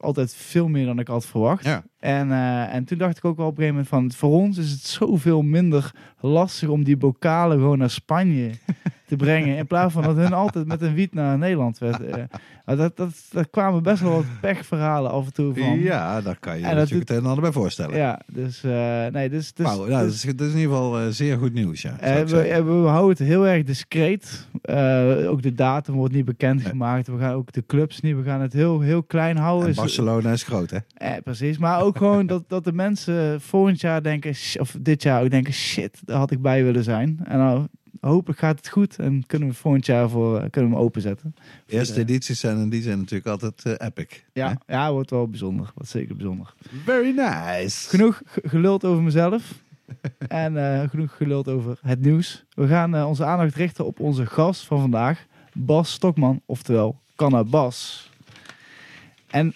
altijd 0.00 0.34
veel 0.34 0.68
meer 0.68 0.86
dan 0.86 0.98
ik 0.98 1.08
had 1.08 1.26
verwacht. 1.26 1.64
Ja. 1.64 1.84
En, 1.98 2.32
eh, 2.32 2.74
en 2.74 2.84
toen 2.84 2.98
dacht 2.98 3.16
ik 3.16 3.24
ook 3.24 3.36
wel 3.36 3.46
op 3.46 3.58
een 3.58 3.64
gegeven 3.64 3.86
moment 3.90 4.14
van... 4.16 4.28
voor 4.28 4.40
ons 4.40 4.58
is 4.58 4.70
het 4.70 4.80
zoveel 4.80 5.42
minder 5.42 5.90
lastig 6.20 6.68
om 6.68 6.84
die 6.84 6.96
bokalen 6.96 7.58
gewoon 7.58 7.78
naar 7.78 7.90
Spanje 7.90 8.50
te 9.06 9.16
brengen. 9.16 9.56
In 9.56 9.66
plaats 9.66 9.92
van 9.92 10.02
dat 10.02 10.16
hun 10.16 10.32
altijd 10.32 10.66
met 10.66 10.82
een 10.82 10.94
wiet 10.94 11.14
naar 11.14 11.38
Nederland 11.38 11.78
werd. 11.78 11.98
Maar 12.64 12.76
dat, 12.76 12.96
dat, 12.96 13.10
daar 13.30 13.48
kwamen 13.48 13.82
best 13.82 14.02
wel 14.02 14.12
wat 14.12 14.24
pechverhalen 14.40 15.10
af 15.10 15.26
en 15.26 15.32
toe 15.32 15.54
van. 15.54 15.78
Ja, 15.78 16.20
daar 16.20 16.38
kan 16.40 16.58
je 16.58 16.64
En 16.64 16.76
natuurlijk 16.76 17.08
het 17.08 17.18
een 17.18 17.24
en 17.24 17.28
ander 17.28 17.42
bij 17.42 17.52
voorstellen. 17.52 17.96
Ja, 17.96 18.20
dus... 18.26 18.64
eh, 18.64 19.06
nee, 19.06 19.28
dus... 19.28 19.52
dus, 19.52 19.66
nou, 19.66 19.90
dat, 19.90 20.00
dus- 20.00 20.24
is, 20.24 20.36
dat 20.36 20.46
is 20.46 20.52
in 20.52 20.58
ieder 20.60 20.74
geval 20.74 21.12
zeer 21.12 21.38
goed 21.38 21.52
nieuws, 21.52 21.82
ja. 21.82 21.96
we, 22.00 22.40
eh, 22.40 22.64
we 22.64 22.72
houden 22.72 23.08
het 23.08 23.18
heel 23.18 23.46
erg 23.46 23.64
discreet. 23.64 24.48
Ook 25.26 25.42
de 25.42 25.52
datum 25.54 25.94
wordt 25.94 26.14
niet 26.14 26.24
bekendgemaakt. 26.24 27.06
We 27.06 27.18
gaan 27.18 27.34
ook 27.34 27.52
de 27.52 27.66
clubs 27.66 28.00
niet. 28.00 28.16
We 28.16 28.22
gaan 28.22 28.40
het 28.40 28.52
heel, 28.52 28.80
heel 28.80 29.02
klein 29.02 29.33
En 29.36 29.74
Barcelona 29.74 30.32
is 30.32 30.42
groot, 30.42 30.70
hè? 30.70 30.78
Eh, 30.94 31.12
precies. 31.24 31.58
Maar 31.58 31.80
ook 31.82 31.96
gewoon 31.96 32.26
dat, 32.26 32.44
dat 32.48 32.64
de 32.64 32.72
mensen 32.72 33.40
volgend 33.40 33.80
jaar 33.80 34.02
denken, 34.02 34.34
of 34.60 34.76
dit 34.80 35.02
jaar 35.02 35.22
ook 35.22 35.30
denken, 35.30 35.52
shit, 35.52 36.00
daar 36.04 36.18
had 36.18 36.30
ik 36.30 36.42
bij 36.42 36.64
willen 36.64 36.84
zijn. 36.84 37.20
En 37.24 37.38
nou, 37.38 37.66
hopelijk 38.00 38.38
gaat 38.38 38.56
het 38.56 38.68
goed 38.68 38.98
en 38.98 39.26
kunnen 39.26 39.48
we 39.48 39.54
volgend 39.54 39.86
jaar 39.86 40.08
voor 40.08 40.34
eh, 40.38 40.50
kunnen 40.50 40.70
we 40.70 40.76
hem 40.76 40.84
openzetten. 40.84 41.34
De 41.66 41.76
eerste 41.76 42.00
edities 42.00 42.40
zijn 42.40 42.58
in 42.58 42.68
die 42.68 42.82
zin 42.82 42.98
natuurlijk 42.98 43.26
altijd 43.26 43.62
eh, 43.64 43.86
epic. 43.86 44.22
Ja, 44.32 44.58
ja, 44.66 44.92
wordt 44.92 45.10
wel 45.10 45.28
bijzonder. 45.28 45.70
Wordt 45.74 45.90
zeker 45.90 46.16
bijzonder. 46.16 46.54
Very 46.84 47.14
nice. 47.16 47.88
Genoeg 47.88 48.22
ge- 48.26 48.42
geluld 48.44 48.84
over 48.84 49.02
mezelf. 49.02 49.62
en 50.28 50.80
eh, 50.80 50.88
genoeg 50.88 51.16
geluld 51.16 51.48
over 51.48 51.78
het 51.82 52.00
nieuws. 52.00 52.44
We 52.54 52.66
gaan 52.66 53.04
onze 53.04 53.24
aandacht 53.24 53.54
richten 53.54 53.86
op 53.86 54.00
onze 54.00 54.26
gast 54.26 54.66
van 54.66 54.80
vandaag, 54.80 55.26
Bas 55.52 55.92
Stokman, 55.92 56.40
oftewel 56.46 57.00
Cannabas. 57.16 58.10
En 59.34 59.54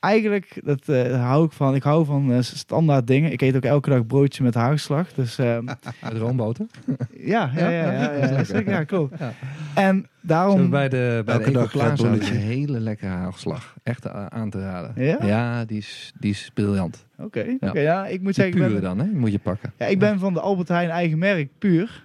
eigenlijk, 0.00 0.60
dat 0.64 0.88
eh, 0.88 1.24
hou 1.28 1.44
ik 1.44 1.52
van. 1.52 1.74
Ik 1.74 1.82
hou 1.82 2.04
van 2.04 2.32
eh, 2.32 2.38
standaard 2.40 3.06
dingen. 3.06 3.32
Ik 3.32 3.40
eet 3.40 3.56
ook 3.56 3.64
elke 3.64 3.90
dag 3.90 4.06
broodje 4.06 4.42
met 4.42 4.54
haagslag. 4.54 5.12
Dus 5.12 5.38
ehm, 5.38 5.64
Met 6.02 6.12
roomboter. 6.18 6.66
ja, 7.34 7.50
ja, 7.56 7.68
ja, 7.70 8.12
ja, 8.12 8.60
ja, 8.66 8.84
klopt. 8.92 9.18
Ja. 9.18 9.32
En 9.74 10.06
daarom... 10.20 10.70
bij 10.70 10.88
de, 10.88 11.22
bij 11.24 11.34
Elke 11.34 11.46
de 11.46 11.52
dag 11.52 11.96
Bulletje. 11.96 12.34
een 12.34 12.40
hele 12.40 12.80
lekkere 12.80 13.10
haagslag. 13.10 13.74
Echt 13.82 14.08
aan 14.08 14.50
te 14.50 14.60
raden. 14.60 15.04
Ja? 15.26 15.64
die 15.64 15.78
is, 15.78 16.12
die 16.18 16.30
is 16.30 16.50
briljant. 16.54 17.04
Oké, 17.18 17.40
Ja. 17.60 17.68
oké, 17.68 17.80
ja, 17.80 18.06
ik 18.06 18.20
moet 18.22 18.34
Die 18.34 18.44
zeggen... 18.44 18.54
ik 18.54 18.60
ben- 18.60 18.68
pure 18.68 18.80
dan, 18.80 18.98
hè? 18.98 19.04
Moet 19.06 19.32
je 19.32 19.38
pakken. 19.38 19.72
Ja, 19.78 19.86
ik 19.86 19.98
ben 19.98 20.18
van 20.18 20.32
de 20.34 20.40
Albert 20.40 20.68
Heijn 20.68 20.90
eigen 20.90 21.18
merk, 21.18 21.48
puur. 21.58 22.04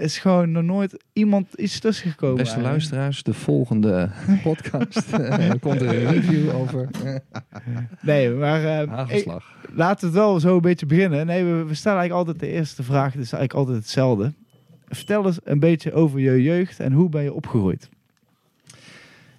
Is 0.00 0.18
gewoon 0.18 0.50
nog 0.50 0.62
nooit 0.62 1.04
iemand 1.12 1.54
iets 1.54 1.78
tussen 1.78 2.10
gekomen. 2.10 2.36
Beste 2.36 2.54
eigenlijk. 2.54 2.74
luisteraars, 2.74 3.22
de 3.22 3.34
volgende 3.34 4.10
podcast 4.42 5.12
eh, 5.12 5.50
komt 5.60 5.80
er 5.80 5.88
een 5.88 6.06
review 6.06 6.54
over 6.54 6.88
Nee, 8.00 8.30
maar 8.30 8.64
eh, 8.64 9.16
ik, 9.16 9.26
laten 9.74 10.00
we 10.00 10.06
het 10.06 10.24
wel 10.24 10.40
zo 10.40 10.54
een 10.54 10.62
beetje 10.62 10.86
beginnen. 10.86 11.26
Nee, 11.26 11.44
we, 11.44 11.64
we 11.64 11.74
stellen 11.74 11.98
eigenlijk 11.98 12.28
altijd 12.28 12.50
de 12.50 12.56
eerste 12.56 12.82
vraag. 12.82 13.12
Het 13.12 13.22
is 13.22 13.32
eigenlijk 13.32 13.54
altijd 13.54 13.76
hetzelfde. 13.76 14.32
Vertel 14.88 15.26
eens 15.26 15.38
een 15.44 15.60
beetje 15.60 15.92
over 15.92 16.20
je 16.20 16.42
jeugd 16.42 16.80
en 16.80 16.92
hoe 16.92 17.08
ben 17.08 17.22
je 17.22 17.32
opgegroeid? 17.32 17.88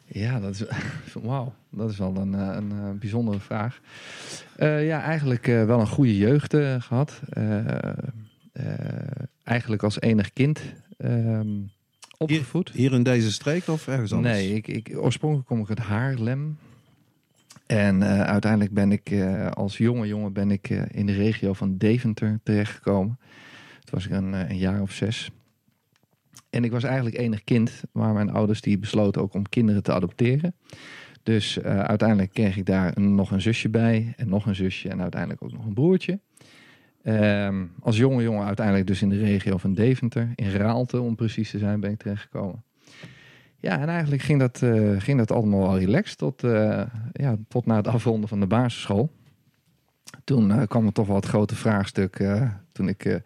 Ja, 0.05 0.39
dat 0.39 0.51
is, 0.51 0.63
wauw, 1.23 1.53
dat 1.69 1.89
is 1.89 1.97
wel 1.97 2.15
een, 2.15 2.35
eh, 2.35 2.55
een, 2.55 2.97
bijzondere 2.99 3.39
vraag. 3.39 3.79
Ja, 4.57 5.01
eigenlijk 5.01 5.45
wel 5.45 5.79
een 5.79 5.87
goede 5.87 6.17
jeugd 6.17 6.53
eh, 6.53 6.75
gehad. 6.79 7.21
Eh, 8.51 8.65
eigenlijk 9.43 9.83
als 9.83 10.01
enig 10.01 10.33
kind 10.33 10.61
ehm, 10.97 11.47
opgevoed. 12.17 12.69
Hier 12.71 12.93
in 12.93 13.03
deze 13.03 13.31
streek 13.31 13.67
of 13.67 13.87
ergens 13.87 14.13
anders? 14.13 14.35
Nee, 14.35 14.53
ik, 14.55 14.67
ik, 14.67 14.91
oorspronkelijk 14.97 15.47
kom 15.47 15.59
ik 15.59 15.69
uit 15.69 15.79
Haarlem. 15.79 16.57
En 17.65 18.01
eh, 18.01 18.21
uiteindelijk 18.21 18.73
ben 18.73 18.91
ik 18.91 19.09
eh, 19.09 19.47
als 19.51 19.77
jonge 19.77 20.07
jongen 20.07 20.33
ben 20.33 20.51
ik 20.51 20.69
in 20.69 21.05
de 21.05 21.13
regio 21.13 21.53
van 21.53 21.77
Deventer 21.77 22.39
terechtgekomen. 22.43 23.19
Toen 23.79 23.93
was 23.93 24.05
ik 24.05 24.11
een, 24.11 24.33
een 24.33 24.57
jaar 24.57 24.81
of 24.81 24.91
zes. 24.91 25.31
En 26.49 26.63
ik 26.63 26.71
was 26.71 26.83
eigenlijk 26.83 27.17
enig 27.17 27.43
kind, 27.43 27.83
maar 27.91 28.13
mijn 28.13 28.29
ouders 28.29 28.61
die 28.61 28.77
besloten 28.77 29.21
ook 29.21 29.33
om 29.33 29.49
kinderen 29.49 29.83
te 29.83 29.93
adopteren. 29.93 30.55
Dus 31.23 31.59
uiteindelijk 31.61 32.31
kreeg 32.33 32.57
ik 32.57 32.65
daar 32.65 32.97
een- 32.97 33.15
nog 33.15 33.31
een 33.31 33.41
zusje 33.41 33.69
bij 33.69 34.13
en 34.17 34.29
nog 34.29 34.45
een 34.45 34.55
zusje 34.55 34.89
en 34.89 35.01
uiteindelijk 35.01 35.43
ook 35.43 35.51
nog 35.51 35.65
een 35.65 35.73
broertje. 35.73 36.19
Ehm, 37.03 37.65
als 37.79 37.97
jonge 37.97 38.23
jongen 38.23 38.45
uiteindelijk 38.45 38.87
dus 38.87 39.01
in 39.01 39.09
de 39.09 39.17
regio 39.17 39.57
van 39.57 39.73
Deventer, 39.73 40.31
in 40.35 40.51
Raalte 40.51 41.01
om 41.01 41.15
precies 41.15 41.49
te 41.51 41.57
zijn, 41.57 41.79
ben 41.79 41.91
ik 41.91 41.99
terechtgekomen. 41.99 42.63
Ja, 43.61 43.79
en 43.79 43.87
eigenlijk 43.89 44.21
ging 44.21 44.39
dat, 44.39 44.61
eh, 44.61 44.91
ging 44.97 45.17
dat 45.17 45.31
allemaal 45.31 45.59
wel 45.59 45.79
relaxed 45.79 46.17
tot, 46.17 46.43
eh, 46.43 46.81
ja, 47.11 47.35
tot 47.47 47.65
na 47.65 47.75
het 47.75 47.87
afronden 47.87 48.29
van 48.29 48.39
de 48.39 48.47
basisschool. 48.47 49.11
Toen 50.23 50.51
eh, 50.51 50.67
kwam 50.67 50.85
er 50.85 50.93
toch 50.93 51.07
wel 51.07 51.15
het 51.15 51.25
grote 51.25 51.55
vraagstuk 51.55 52.23
toen 52.71 52.87
ik 52.87 53.21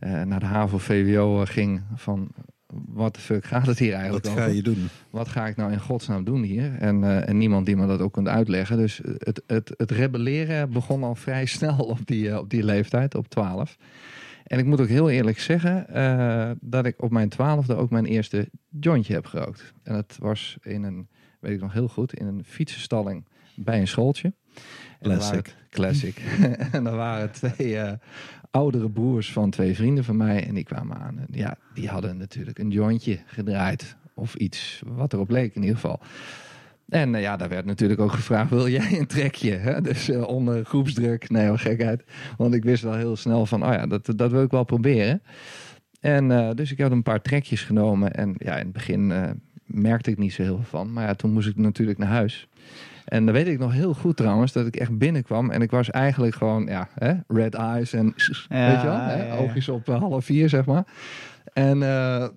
naar 0.00 0.40
de 0.40 0.46
HAVO-VWO 0.46 1.44
ging 1.44 1.82
van 1.94 2.28
wat 2.74 3.14
de 3.14 3.20
fuck 3.20 3.44
gaat 3.44 3.66
het 3.66 3.78
hier 3.78 3.92
eigenlijk 3.92 4.24
Wat 4.24 4.32
over? 4.32 4.44
ga 4.44 4.50
je 4.54 4.62
doen? 4.62 4.88
wat 5.10 5.28
ga 5.28 5.46
ik 5.46 5.56
nou 5.56 5.72
in 5.72 5.80
godsnaam 5.80 6.24
doen 6.24 6.42
hier? 6.42 6.74
En, 6.78 7.04
eh, 7.04 7.28
en 7.28 7.38
niemand 7.38 7.66
die 7.66 7.76
me 7.76 7.86
dat 7.86 8.00
ook 8.00 8.12
kunt 8.12 8.28
uitleggen. 8.28 8.76
Dus 8.76 9.00
het, 9.04 9.42
het, 9.46 9.74
het 9.76 9.90
rebelleren 9.90 10.72
begon 10.72 11.02
al 11.02 11.14
vrij 11.14 11.46
snel 11.56 11.76
op 11.76 11.98
die, 12.04 12.30
eh, 12.30 12.38
op 12.38 12.50
die 12.50 12.64
leeftijd, 12.64 13.14
op 13.14 13.28
12. 13.28 13.76
En 14.44 14.58
ik 14.58 14.64
moet 14.64 14.80
ook 14.80 14.88
heel 14.88 15.10
eerlijk 15.10 15.38
zeggen 15.38 15.88
eh, 15.88 16.50
dat 16.60 16.86
ik 16.86 17.02
op 17.02 17.10
mijn 17.10 17.28
twaalfde 17.28 17.74
ook 17.74 17.90
mijn 17.90 18.06
eerste 18.06 18.48
jointje 18.80 19.14
heb 19.14 19.26
gerookt. 19.26 19.72
En 19.82 19.94
dat 19.94 20.16
was 20.20 20.56
in 20.62 20.82
een, 20.82 21.08
weet 21.40 21.54
ik 21.54 21.60
nog 21.60 21.72
heel 21.72 21.88
goed, 21.88 22.14
in 22.14 22.26
een 22.26 22.44
fietsenstalling 22.44 23.26
bij 23.56 23.80
een 23.80 23.88
schooltje. 23.88 24.32
En 25.00 25.10
Classic. 25.10 25.34
het- 25.46 25.56
classic. 25.70 26.22
en 26.72 26.86
er 26.86 26.96
waren 26.96 27.30
twee 27.30 27.78
eh, 27.78 27.92
oudere 28.50 28.90
broers 28.90 29.32
van 29.32 29.50
twee 29.50 29.74
vrienden 29.74 30.04
van 30.04 30.16
mij. 30.16 30.46
En 30.46 30.54
die 30.54 30.64
kwamen 30.64 30.96
aan. 30.96 31.18
En 31.18 31.26
ja, 31.30 31.56
die 31.74 31.88
hadden 31.88 32.16
natuurlijk 32.16 32.58
een 32.58 32.70
jointje 32.70 33.18
gedraaid. 33.26 33.96
Of 34.14 34.34
iets 34.34 34.82
wat 34.86 35.12
erop 35.12 35.30
leek 35.30 35.54
in 35.54 35.60
ieder 35.60 35.76
geval. 35.76 36.00
En 36.88 37.14
eh, 37.14 37.20
ja, 37.20 37.36
daar 37.36 37.48
werd 37.48 37.64
natuurlijk 37.64 38.00
ook 38.00 38.12
gevraagd, 38.12 38.50
wil 38.50 38.68
jij 38.68 38.98
een 38.98 39.06
trekje? 39.06 39.52
Hè? 39.52 39.80
Dus 39.80 40.08
eh, 40.08 40.22
onder 40.22 40.64
groepsdruk, 40.64 41.30
nee 41.30 41.46
hoor, 41.48 41.58
gekheid. 41.58 42.04
Want 42.36 42.54
ik 42.54 42.64
wist 42.64 42.82
wel 42.82 42.94
heel 42.94 43.16
snel 43.16 43.46
van, 43.46 43.64
oh 43.66 43.72
ja, 43.72 43.86
dat, 43.86 44.12
dat 44.16 44.30
wil 44.30 44.42
ik 44.42 44.50
wel 44.50 44.64
proberen. 44.64 45.22
En 46.00 46.56
dus 46.56 46.72
ik 46.72 46.78
heb 46.78 46.90
een 46.90 47.02
paar 47.02 47.22
trekjes 47.22 47.62
genomen. 47.62 48.14
En 48.14 48.34
ja, 48.38 48.52
in 48.52 48.64
het 48.64 48.72
begin 48.72 49.12
merkte 49.64 50.10
ik 50.10 50.18
niet 50.18 50.32
zo 50.32 50.42
heel 50.42 50.56
veel 50.56 50.64
van. 50.64 50.92
Maar 50.92 51.06
ja, 51.06 51.14
toen 51.14 51.32
moest 51.32 51.48
ik 51.48 51.56
natuurlijk 51.56 51.98
naar 51.98 52.08
huis. 52.08 52.48
En 53.08 53.24
dan 53.24 53.34
weet 53.34 53.46
ik 53.46 53.58
nog 53.58 53.72
heel 53.72 53.94
goed 53.94 54.16
trouwens, 54.16 54.52
dat 54.52 54.66
ik 54.66 54.76
echt 54.76 54.98
binnenkwam. 54.98 55.50
En 55.50 55.62
ik 55.62 55.70
was 55.70 55.90
eigenlijk 55.90 56.34
gewoon, 56.34 56.66
ja, 56.66 56.88
hè, 56.94 57.14
red 57.28 57.54
eyes 57.54 57.92
en 57.92 58.14
Ja, 58.48 58.68
weet 58.72 58.80
je 58.80 58.86
wel, 58.86 58.96
hè, 58.96 59.16
ja, 59.16 59.24
ja. 59.24 59.36
oogjes 59.36 59.68
op 59.68 59.88
eh, 59.88 59.98
half 59.98 60.24
vier, 60.24 60.48
zeg 60.48 60.64
maar. 60.64 60.84
En 61.52 61.82
eh, 61.82 62.28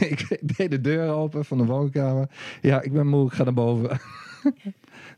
ik 0.10 0.38
deed 0.56 0.70
de 0.70 0.80
deur 0.80 1.10
open 1.10 1.44
van 1.44 1.58
de 1.58 1.64
woonkamer. 1.64 2.28
Ja, 2.60 2.82
ik 2.82 2.92
ben 2.92 3.06
moe, 3.06 3.26
ik 3.26 3.32
ga 3.32 3.44
naar 3.44 3.54
boven. 3.54 3.88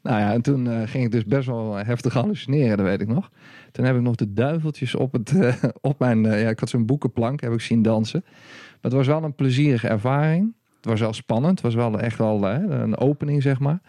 nou 0.02 0.20
ja, 0.20 0.32
en 0.32 0.42
toen 0.42 0.70
eh, 0.70 0.88
ging 0.88 1.04
ik 1.04 1.12
dus 1.12 1.24
best 1.24 1.46
wel 1.46 1.74
heftig 1.74 2.12
hallucineren, 2.12 2.76
dat 2.76 2.86
weet 2.86 3.00
ik 3.00 3.08
nog. 3.08 3.30
Toen 3.72 3.84
heb 3.84 3.96
ik 3.96 4.02
nog 4.02 4.14
de 4.14 4.32
duiveltjes 4.32 4.94
op, 4.94 5.12
het, 5.12 5.34
op 5.80 5.98
mijn... 5.98 6.22
ja, 6.22 6.48
ik 6.48 6.60
had 6.60 6.68
zo'n 6.68 6.86
boekenplank, 6.86 7.40
heb 7.40 7.52
ik 7.52 7.60
zien 7.60 7.82
dansen. 7.82 8.22
Maar 8.24 8.90
het 8.90 8.92
was 8.92 9.06
wel 9.06 9.24
een 9.24 9.34
plezierige 9.34 9.88
ervaring. 9.88 10.54
Het 10.76 10.84
was 10.84 11.00
wel 11.00 11.12
spannend. 11.12 11.50
Het 11.50 11.60
was 11.60 11.74
wel 11.74 12.00
echt 12.00 12.18
wel 12.18 12.44
een 12.44 12.98
opening, 12.98 13.42
zeg 13.42 13.58
maar. 13.58 13.80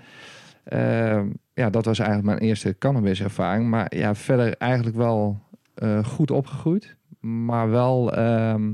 Ehm, 0.64 1.30
ja, 1.54 1.70
dat 1.70 1.86
was 1.86 2.00
eigenlijk 2.00 2.30
mijn 2.30 2.50
eerste 2.50 2.78
cannabis-ervaring. 2.78 3.70
Maar 3.70 3.96
ja, 3.96 4.16
verder 4.16 4.58
eigenlijk 4.58 4.96
wel 4.96 5.44
eh, 5.74 6.04
goed 6.06 6.32
opgegroeid. 6.32 6.96
Maar 7.20 7.70
wel... 7.70 8.14
ehm, 8.14 8.74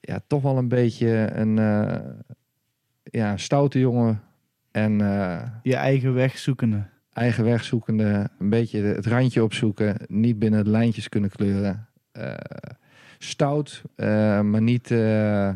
ja, 0.00 0.20
toch 0.26 0.42
wel 0.42 0.58
een 0.58 0.68
beetje 0.68 1.30
een 1.32 1.58
eh, 1.58 1.98
ja, 3.02 3.36
stoute 3.36 3.78
jongen. 3.78 4.22
En 4.70 5.00
eh, 5.00 5.42
Je 5.62 5.76
eigen 5.76 6.14
weg 6.14 6.38
zoekende. 6.38 6.86
eigen 7.12 7.44
weg 7.44 7.64
zoekende. 7.64 8.28
Een 8.38 8.50
beetje 8.50 8.82
het 8.82 9.06
randje 9.06 9.42
opzoeken. 9.42 9.96
Niet 10.06 10.38
binnen 10.38 10.64
de 10.64 10.70
lijntjes 10.70 11.08
kunnen 11.08 11.30
kleuren. 11.30 11.88
Stout, 13.18 13.82
maar 13.96 14.62
niet 14.62 14.90
eh, 14.90 15.48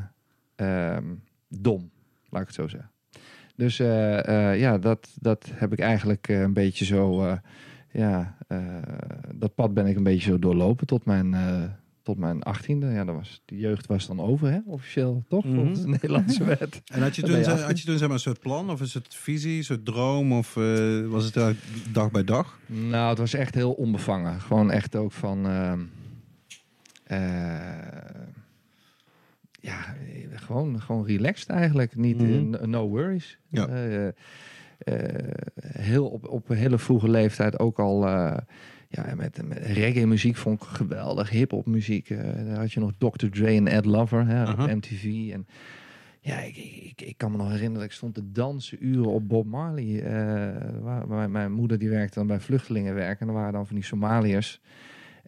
ehm, 0.57 1.05
dom. 1.49 1.91
Laat 2.29 2.41
ik 2.41 2.47
het 2.47 2.57
zo 2.57 2.69
zeggen. 2.69 2.91
Dus 3.61 3.79
eh, 3.79 4.51
eh, 4.53 4.61
ja, 4.61 4.79
dat, 4.79 5.09
dat 5.21 5.47
heb 5.55 5.73
ik 5.73 5.79
eigenlijk 5.79 6.29
eh, 6.29 6.41
een 6.41 6.53
beetje 6.53 6.85
zo... 6.85 7.25
eh, 7.27 7.33
ja, 7.93 8.37
eh, 8.49 8.59
dat 9.35 9.55
pad 9.55 9.75
ben 9.75 9.87
ik 9.87 9.97
een 9.97 10.03
beetje 10.03 10.31
zo 10.31 10.39
doorlopen 10.39 10.87
tot 10.87 11.05
mijn... 11.05 11.35
eh, 11.35 11.63
tot 12.03 12.19
mijn 12.19 12.43
achttiende. 12.43 12.87
Ja, 12.87 13.05
dat 13.05 13.15
was, 13.15 13.43
de 13.45 13.57
jeugd 13.59 13.87
was 13.87 14.07
dan 14.07 14.21
over, 14.21 14.51
hè? 14.51 14.59
officieel, 14.67 15.25
toch? 15.29 15.45
Mhm. 15.45 15.55
Volgens 15.55 15.81
de 15.83 15.89
Nederlandse 15.89 16.45
wet. 16.45 16.83
En 16.93 17.03
had 17.03 17.17
je 17.17 17.23
toen, 17.23 17.37
je 17.37 17.45
ze- 17.45 17.51
had 17.51 17.79
je 17.81 17.87
toen 17.87 17.99
zeg 17.99 18.07
maar, 18.07 18.17
een 18.17 18.23
soort 18.23 18.41
plan 18.41 18.71
of 18.71 18.81
een 18.81 18.89
soort 18.89 19.15
visie, 19.15 19.57
een 19.59 19.65
soort 19.65 19.85
droom? 19.85 20.33
Of 20.33 20.57
eh, 20.57 21.07
was 21.07 21.25
het 21.35 21.57
dag 21.93 22.11
bij 22.11 22.25
dag? 22.25 22.59
Nou, 22.67 23.09
het 23.09 23.19
was 23.19 23.35
echt 23.35 23.55
heel 23.55 23.73
onbevangen. 23.73 24.41
Gewoon 24.41 24.71
echt 24.71 24.97
ook 24.97 25.13
van... 25.13 25.47
ehm, 25.47 25.81
eh, 27.05 27.21
ja, 29.61 29.79
eh, 29.79 30.27
gewoon, 30.39 30.81
gewoon 30.81 31.07
relaxed 31.07 31.49
eigenlijk. 31.49 31.97
Niet, 31.97 32.17
Mhm. 32.19 32.33
eh, 32.33 32.41
no- 32.61 32.67
no 32.67 32.89
worries. 32.89 33.39
Ja. 33.49 33.67
Eh, 33.69 34.09
heel 35.67 36.07
op, 36.09 36.29
op 36.29 36.49
een 36.49 36.57
hele 36.57 36.79
vroege 36.79 37.09
leeftijd 37.11 37.59
ook 37.59 37.79
al... 37.79 38.07
ja, 38.89 39.15
met, 39.17 39.41
met 39.49 39.59
reggae 39.59 40.07
muziek 40.07 40.37
vond 40.37 40.63
ik 40.63 40.69
geweldig. 40.69 41.31
Hip-hop 41.31 41.67
muziek. 41.67 42.09
daar 42.47 42.59
had 42.59 42.73
je 42.73 42.81
nog 42.81 42.93
Dr. 42.99 43.27
Dre 43.29 43.47
en 43.47 43.67
Ed 43.69 43.85
Lover 43.85 44.27
hè, 44.27 44.51
op 44.51 44.57
MTV. 44.59 45.05
En 45.33 45.47
ja, 46.21 46.39
ik, 46.41 46.57
ik, 46.57 47.03
ik 47.03 47.15
kan 47.19 47.31
me 47.31 47.37
nog 47.37 47.47
herinneren 47.47 47.75
dat 47.79 47.85
ik 47.85 47.93
stond 47.93 48.15
te 48.15 48.33
dansen 48.33 48.87
uren 48.87 49.07
op 49.13 49.29
Bob 49.29 49.47
Marley. 49.47 50.03
waar, 50.81 51.07
waar 51.07 51.31
mijn 51.31 51.53
moeder 51.53 51.79
die 51.79 51.89
werkte 51.89 52.19
dan 52.19 52.27
bij 52.27 52.41
vluchtelingenwerk. 52.41 53.21
En 53.21 53.29
er 53.29 53.35
waren 53.35 53.53
dan 53.53 53.67
van 53.67 53.77
die 53.77 53.85
Somaliërs. 53.85 54.61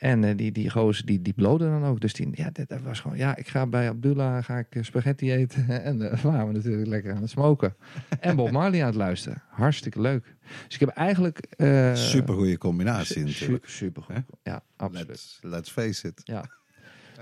En 0.03 0.25
eh, 0.25 0.37
die, 0.37 0.53
die 0.53 0.71
gozer 0.71 1.07
die, 1.07 1.23
die 1.23 1.33
bloden 1.33 1.71
dan 1.71 1.85
ook. 1.85 2.01
Dus 2.01 2.13
die, 2.13 2.29
ja, 2.33 2.51
dat, 2.53 2.69
dat 2.69 2.81
was 2.81 3.01
gewoon, 3.01 3.17
ja, 3.17 3.37
ik 3.37 3.49
ga 3.49 3.67
bij 3.67 3.89
Abdullah 3.89 4.45
ga 4.45 4.59
ik 4.59 4.67
eh, 4.75 4.83
spaghetti 4.83 5.33
eten. 5.33 5.69
en 5.85 6.11
eh 6.11 6.23
waren 6.23 6.47
we 6.47 6.53
natuurlijk 6.53 6.87
lekker 6.87 7.15
aan 7.15 7.21
het 7.21 7.31
smoken. 7.31 7.75
en 8.21 8.37
Bob 8.37 8.51
Marley 8.51 8.81
aan 8.81 8.87
het 8.87 8.95
luisteren. 8.95 9.43
Hartstikke 9.49 10.01
leuk. 10.01 10.35
Dus 10.67 10.75
ik 10.75 10.81
heb 10.81 10.89
eigenlijk... 10.89 11.39
eh, 11.57 11.95
Super 11.95 12.35
goede 12.35 12.59
combinatie 12.59 13.25
natuurlijk. 13.25 13.69
super 13.69 14.03
goed. 14.03 14.23
Ja, 14.43 14.63
absoluut. 14.77 15.09
Let's, 15.09 15.39
let's 15.43 15.71
face 15.71 16.09
it. 16.09 16.23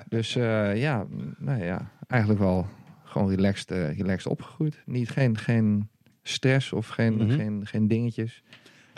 Dus 0.08 0.36
eh, 0.36 0.76
ja, 0.76 1.06
nou 1.38 1.62
ja, 1.64 1.90
eigenlijk 2.06 2.40
wel 2.40 2.66
gewoon 3.04 3.28
relaxed, 3.28 3.70
relaxed 3.70 4.26
opgegroeid. 4.26 4.82
Niet, 4.86 5.10
geen, 5.10 5.38
geen 5.38 5.88
stress 6.22 6.72
of 6.72 6.86
geen, 6.88 7.14
Mhm. 7.16 7.30
geen, 7.30 7.66
geen 7.66 7.88
dingetjes. 7.88 8.42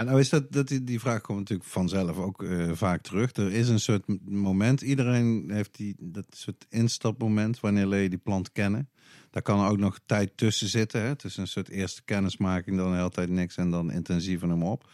Nou 0.04 0.20
is 0.20 0.28
dat, 0.28 0.52
dat 0.52 0.68
die, 0.68 0.84
die 0.84 1.00
vraag 1.00 1.20
komt 1.20 1.38
natuurlijk 1.38 1.68
vanzelf 1.68 2.16
ook 2.18 2.42
eh, 2.42 2.70
vaak 2.72 3.02
terug. 3.02 3.32
Er 3.32 3.52
is 3.52 3.68
een 3.68 3.80
soort 3.80 4.02
moment, 4.24 4.80
iedereen 4.80 5.50
heeft 5.52 5.76
die, 5.76 5.96
dat 5.98 6.26
soort 6.30 6.66
instapmoment 6.68 7.60
wanneer 7.60 7.86
leer 7.86 8.02
je 8.02 8.08
die 8.08 8.18
plant 8.18 8.52
kennen. 8.52 8.88
Daar 9.30 9.42
kan 9.42 9.64
er 9.64 9.70
ook 9.70 9.78
nog 9.78 9.98
tijd 10.06 10.36
tussen 10.36 10.68
zitten. 10.68 11.02
Hè? 11.02 11.16
Tussen 11.16 11.42
een 11.42 11.48
soort 11.48 11.68
eerste 11.68 12.02
kennismaking, 12.04 12.76
dan 12.76 12.90
de 12.90 12.96
hele 12.96 13.10
tijd 13.10 13.28
niks 13.28 13.56
en 13.56 13.70
dan 13.70 13.92
intensief 13.92 14.42
en 14.42 14.48
hem 14.48 14.62
op. 14.62 14.90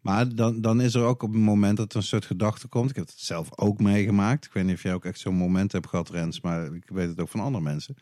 Maar 0.00 0.34
dan, 0.34 0.60
dan 0.60 0.80
is 0.80 0.94
er 0.94 1.02
ook 1.02 1.22
op 1.22 1.34
een 1.34 1.40
moment 1.40 1.76
dat 1.76 1.90
er 1.90 1.96
een 1.96 2.02
soort 2.02 2.24
gedachte 2.24 2.68
komt. 2.68 2.90
Ik 2.90 2.96
heb 2.96 3.06
het 3.06 3.18
zelf 3.18 3.58
ook 3.58 3.80
meegemaakt. 3.80 4.44
Ik 4.44 4.52
weet 4.52 4.64
niet 4.64 4.74
of 4.74 4.82
jij 4.82 4.94
ook 4.94 5.04
echt 5.04 5.18
zo'n 5.18 5.34
moment 5.34 5.72
hebt 5.72 5.88
gehad, 5.88 6.10
Rens, 6.10 6.40
maar 6.40 6.74
ik 6.74 6.88
weet 6.88 7.08
het 7.08 7.20
ook 7.20 7.28
van 7.28 7.40
andere 7.40 7.64
mensen. 7.64 7.96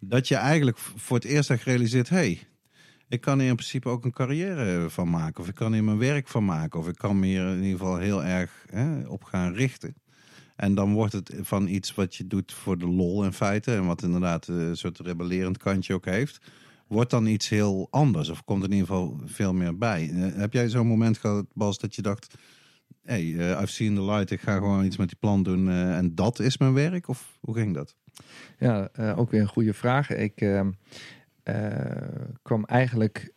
Dat 0.00 0.28
je 0.28 0.34
eigenlijk 0.34 0.78
voor 0.78 1.16
het 1.16 1.26
eerst 1.26 1.50
echt 1.50 1.64
realiseert, 1.64 2.08
hey, 2.08 2.46
ik 3.08 3.20
kan 3.20 3.38
hier 3.38 3.48
in 3.48 3.56
principe 3.56 3.88
ook 3.88 4.04
een 4.04 4.12
carrière 4.12 4.90
van 4.90 5.10
maken. 5.10 5.40
Of 5.40 5.48
ik 5.48 5.54
kan 5.54 5.72
hier 5.72 5.84
mijn 5.84 5.98
werk 5.98 6.28
van 6.28 6.44
maken. 6.44 6.80
Of 6.80 6.88
ik 6.88 6.96
kan 6.96 7.18
me 7.18 7.26
hier 7.26 7.46
in 7.46 7.62
ieder 7.62 7.78
geval 7.78 7.96
heel 7.96 8.24
erg 8.24 8.64
hè, 8.70 9.06
op 9.06 9.24
gaan 9.24 9.52
richten. 9.52 9.94
En 10.56 10.74
dan 10.74 10.92
wordt 10.92 11.12
het 11.12 11.34
van 11.40 11.66
iets 11.68 11.94
wat 11.94 12.14
je 12.14 12.26
doet 12.26 12.52
voor 12.52 12.78
de 12.78 12.86
lol 12.86 13.24
in 13.24 13.32
feite. 13.32 13.74
En 13.74 13.86
wat 13.86 14.02
inderdaad 14.02 14.48
eh, 14.48 14.56
een 14.56 14.76
soort 14.76 14.98
rebellerend 14.98 15.58
kantje 15.58 15.94
ook 15.94 16.04
heeft. 16.04 16.40
Wordt 16.86 17.10
dan 17.10 17.26
iets 17.26 17.48
heel 17.48 17.86
anders. 17.90 18.28
Of 18.28 18.44
komt 18.44 18.62
er 18.62 18.68
in 18.68 18.74
ieder 18.74 18.88
geval 18.88 19.20
veel 19.24 19.54
meer 19.54 19.78
bij. 19.78 20.10
Eh, 20.10 20.34
heb 20.34 20.52
jij 20.52 20.68
zo'n 20.68 20.86
moment 20.86 21.18
gehad, 21.18 21.46
Bas, 21.52 21.78
dat 21.78 21.94
je 21.94 22.02
dacht... 22.02 22.34
Hey, 23.02 23.34
eh, 23.36 23.60
I've 23.60 23.72
seen 23.72 23.94
the 23.94 24.02
light. 24.02 24.30
Ik 24.30 24.40
ga 24.40 24.54
gewoon 24.54 24.84
iets 24.84 24.96
met 24.96 25.08
die 25.08 25.18
plant 25.20 25.44
doen. 25.44 25.70
en 25.70 26.14
dat 26.14 26.38
is 26.38 26.58
mijn 26.58 26.72
werk? 26.72 27.08
Of 27.08 27.38
hoe 27.40 27.54
ging 27.54 27.74
dat? 27.74 27.96
Ja, 28.58 28.90
ook 29.16 29.30
weer 29.30 29.40
een 29.40 29.48
goede 29.48 29.74
vraag. 29.74 30.10
Ik 30.10 30.40
ehm, 30.40 30.68
eh, 30.68 30.72
kwam 32.42 32.64
eigenlijk... 32.64 33.32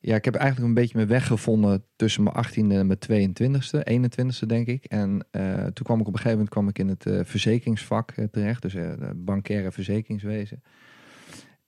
Ja, 0.00 0.14
ik 0.16 0.24
heb 0.24 0.34
eigenlijk 0.34 0.68
een 0.68 0.74
beetje 0.74 0.96
mijn 0.96 1.08
weg 1.08 1.26
gevonden 1.26 1.84
tussen 1.96 2.22
mijn 2.22 2.36
18e 2.46 2.52
en 2.54 2.86
mijn 2.86 3.32
22e, 3.32 3.80
21e 3.90 4.46
denk 4.46 4.66
ik. 4.66 4.84
En 4.84 5.26
eh, 5.30 5.64
toen 5.64 5.84
kwam 5.84 6.00
ik 6.00 6.06
op 6.06 6.12
een 6.12 6.20
gegeven 6.20 6.30
moment 6.30 6.48
kwam 6.48 6.68
ik 6.68 6.78
in 6.78 6.88
het 6.88 7.06
eh, 7.06 7.20
verzekeringsvak 7.22 8.10
eh, 8.10 8.24
terecht, 8.24 8.62
dus 8.62 8.74
eh 8.74 8.92
bankaire 9.14 9.72
verzekeringswezen. 9.72 10.62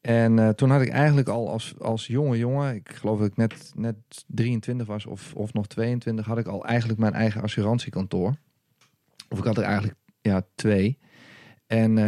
En 0.06 0.38
eh, 0.38 0.48
toen 0.48 0.70
had 0.70 0.82
ik 0.82 0.88
eigenlijk 0.88 1.28
al 1.28 1.50
als, 1.50 1.74
als 1.78 2.06
jonge 2.06 2.38
jongen, 2.38 2.74
ik 2.74 2.92
geloof 2.92 3.18
dat 3.18 3.26
ik 3.26 3.36
net, 3.36 3.72
net 3.74 3.96
23 4.26 4.86
was 4.86 5.06
of, 5.06 5.34
of 5.34 5.52
nog 5.52 5.66
22, 5.66 6.26
had 6.26 6.38
ik 6.38 6.46
al 6.46 6.64
eigenlijk 6.64 7.00
mijn 7.00 7.12
eigen 7.12 7.42
assurantiekantoor. 7.42 8.34
Of 9.28 9.38
ik 9.38 9.44
had 9.44 9.56
er 9.56 9.62
eigenlijk 9.62 9.98
ja, 10.20 10.46
twee. 10.54 10.98
En 11.66 11.98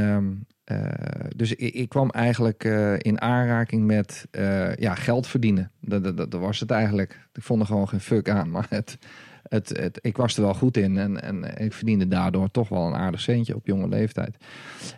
eh, 0.69 1.25
dus 1.37 1.55
ik, 1.55 1.75
ik 1.75 1.89
kwam 1.89 2.11
eigenlijk 2.11 2.64
eh, 2.64 2.95
in 2.99 3.21
aanraking 3.21 3.87
met 3.87 4.27
eh, 4.31 4.75
ja, 4.77 4.95
geld 4.95 5.27
verdienen. 5.27 5.71
Dat, 5.81 6.05
dat, 6.05 6.16
dat 6.16 6.41
was 6.41 6.61
het 6.61 6.71
eigenlijk. 6.71 7.29
Ik 7.33 7.43
vond 7.43 7.61
er 7.61 7.66
gewoon 7.66 7.89
geen 7.89 8.01
fuck 8.01 8.29
aan. 8.29 8.51
Maar 8.59 8.66
het, 8.69 8.99
het, 9.43 9.69
het, 9.69 9.99
ik 10.03 10.16
was 10.16 10.37
er 10.37 10.43
wel 10.43 10.55
goed 10.55 10.77
in. 10.77 10.99
En, 10.99 11.23
en 11.23 11.57
ik 11.57 11.73
verdiende 11.73 12.09
daardoor 12.09 12.51
toch 12.51 12.69
wel 12.69 12.87
een 12.87 12.95
aardig 12.95 13.21
centje 13.21 13.55
op 13.55 13.66
jonge 13.66 13.89
leeftijd. 13.89 14.37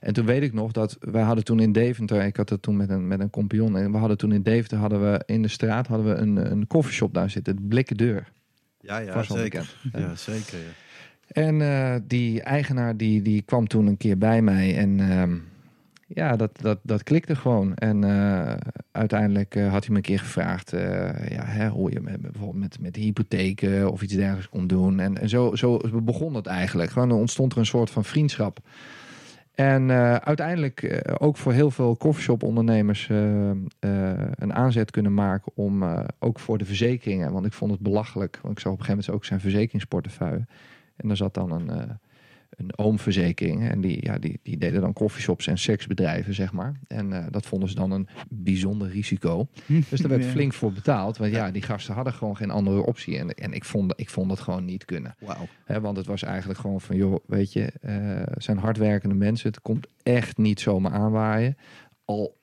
En 0.00 0.12
toen 0.12 0.26
weet 0.26 0.42
ik 0.42 0.52
nog 0.52 0.72
dat 0.72 0.96
wij 1.00 1.22
hadden 1.22 1.44
toen 1.44 1.60
in 1.60 1.72
Deventer... 1.72 2.22
Ik 2.22 2.36
had 2.36 2.48
het 2.48 2.62
toen 2.62 2.76
met 2.76 2.90
een, 2.90 3.08
met 3.08 3.20
een 3.20 3.30
compagnon. 3.30 3.76
En 3.76 3.92
we 3.92 3.98
hadden 3.98 4.18
toen 4.18 4.32
in 4.32 4.42
Deventer 4.42 4.78
hadden 4.78 5.12
we 5.12 5.22
in 5.26 5.42
de 5.42 5.48
straat 5.48 5.86
hadden 5.86 6.06
we 6.06 6.20
een, 6.20 6.50
een 6.50 6.66
koffieshop 6.66 7.14
daar 7.14 7.30
zitten. 7.30 7.56
De 7.56 7.62
Blikken 7.62 7.96
Deur. 7.96 8.32
Ja, 8.80 8.98
ja 8.98 9.24
bekend. 9.28 9.76
Ja, 9.92 10.14
zeker. 10.14 10.58
Ja. 10.58 11.42
En 11.42 12.04
die 12.06 12.42
eigenaar 12.42 12.96
die, 12.96 13.22
die 13.22 13.42
kwam 13.42 13.66
toen 13.66 13.86
een 13.86 13.96
keer 13.96 14.18
bij 14.18 14.42
mij 14.42 14.76
en 14.76 15.00
ehm, 15.00 15.36
ja, 16.14 16.36
dat, 16.36 16.50
dat, 16.60 16.78
dat 16.82 17.02
klikte 17.02 17.36
gewoon. 17.36 17.74
En 17.74 18.04
eh, 18.04 18.54
uiteindelijk 18.92 19.54
eh, 19.54 19.70
had 19.70 19.84
hij 19.84 19.90
me 19.90 19.96
een 19.96 20.02
keer 20.02 20.18
gevraagd 20.18 20.72
eh, 20.72 21.28
ja, 21.28 21.44
hè, 21.44 21.68
hoe 21.68 21.92
je 21.92 22.00
met, 22.00 22.20
bijvoorbeeld 22.20 22.60
met, 22.60 22.80
met 22.80 22.96
hypotheken 22.96 23.90
of 23.90 24.02
iets 24.02 24.14
dergelijks 24.14 24.48
kon 24.48 24.66
doen. 24.66 25.00
En, 25.00 25.18
en 25.18 25.28
zo, 25.28 25.54
zo 25.54 25.80
begon 26.02 26.34
het 26.34 26.46
eigenlijk. 26.46 26.90
Gewoon 26.90 27.12
ontstond 27.12 27.52
er 27.52 27.58
een 27.58 27.66
soort 27.66 27.90
van 27.90 28.04
vriendschap. 28.04 28.58
En 29.54 29.90
uiteindelijk 30.24 31.02
ook 31.18 31.36
voor 31.36 31.52
heel 31.52 31.70
veel 31.70 31.96
coffeeshop 31.96 32.42
ondernemers 32.42 33.08
eh, 33.08 33.50
een 34.30 34.54
aanzet 34.54 34.90
kunnen 34.90 35.14
maken 35.14 35.52
om 35.54 35.84
ook 36.18 36.38
voor 36.38 36.58
de 36.58 36.64
verzekeringen. 36.64 37.32
Want 37.32 37.46
ik 37.46 37.52
vond 37.52 37.70
het 37.70 37.80
belachelijk. 37.80 38.38
Want 38.42 38.54
ik 38.54 38.60
zag 38.60 38.72
op 38.72 38.78
een 38.78 38.84
gegeven 38.84 39.04
moment 39.04 39.16
ook 39.16 39.24
zijn 39.24 39.40
verzekeringsportefeuille. 39.40 40.46
En 40.96 41.08
daar 41.08 41.16
zat 41.16 41.34
dan 41.34 41.52
een, 41.52 41.70
een 42.50 42.78
oomverzekering. 42.78 43.68
En 43.68 43.80
die, 43.80 44.04
ja, 44.04 44.18
die, 44.18 44.40
die 44.42 44.58
deden 44.58 44.80
dan 44.80 44.92
coffeeshops 44.92 45.46
en 45.46 45.58
seksbedrijven, 45.58 46.34
zeg 46.34 46.52
maar. 46.52 46.80
En 46.86 47.12
eh, 47.12 47.26
dat 47.30 47.46
vonden 47.46 47.68
ze 47.68 47.74
dan 47.74 47.90
een 47.90 48.08
bijzonder 48.28 48.88
risico. 48.88 49.48
Dus 49.66 50.00
daar 50.00 50.10
werd 50.10 50.24
Ja. 50.24 50.30
flink 50.30 50.52
voor 50.52 50.72
betaald. 50.72 51.16
Want 51.16 51.32
ja, 51.32 51.50
die 51.50 51.62
gasten 51.62 51.94
hadden 51.94 52.12
gewoon 52.12 52.36
geen 52.36 52.50
andere 52.50 52.86
optie. 52.86 53.18
En, 53.18 53.28
en 53.34 53.52
ik, 53.52 53.64
vond, 53.64 53.92
ik 53.96 54.10
vond 54.10 54.30
het 54.30 54.40
gewoon 54.40 54.64
niet 54.64 54.84
kunnen. 54.84 55.14
Hè, 55.64 55.80
want 55.80 55.96
het 55.96 56.06
was 56.06 56.22
eigenlijk 56.22 56.58
gewoon 56.60 56.80
van, 56.80 56.96
joh, 56.96 57.16
weet 57.26 57.52
je, 57.52 57.72
het 57.80 58.42
zijn 58.44 58.58
hardwerkende 58.58 59.14
mensen. 59.14 59.48
Het 59.50 59.60
komt 59.60 59.86
echt 60.02 60.38
niet 60.38 60.60
zomaar 60.60 60.92
aanwaaien. 60.92 61.56
Al 62.04 62.39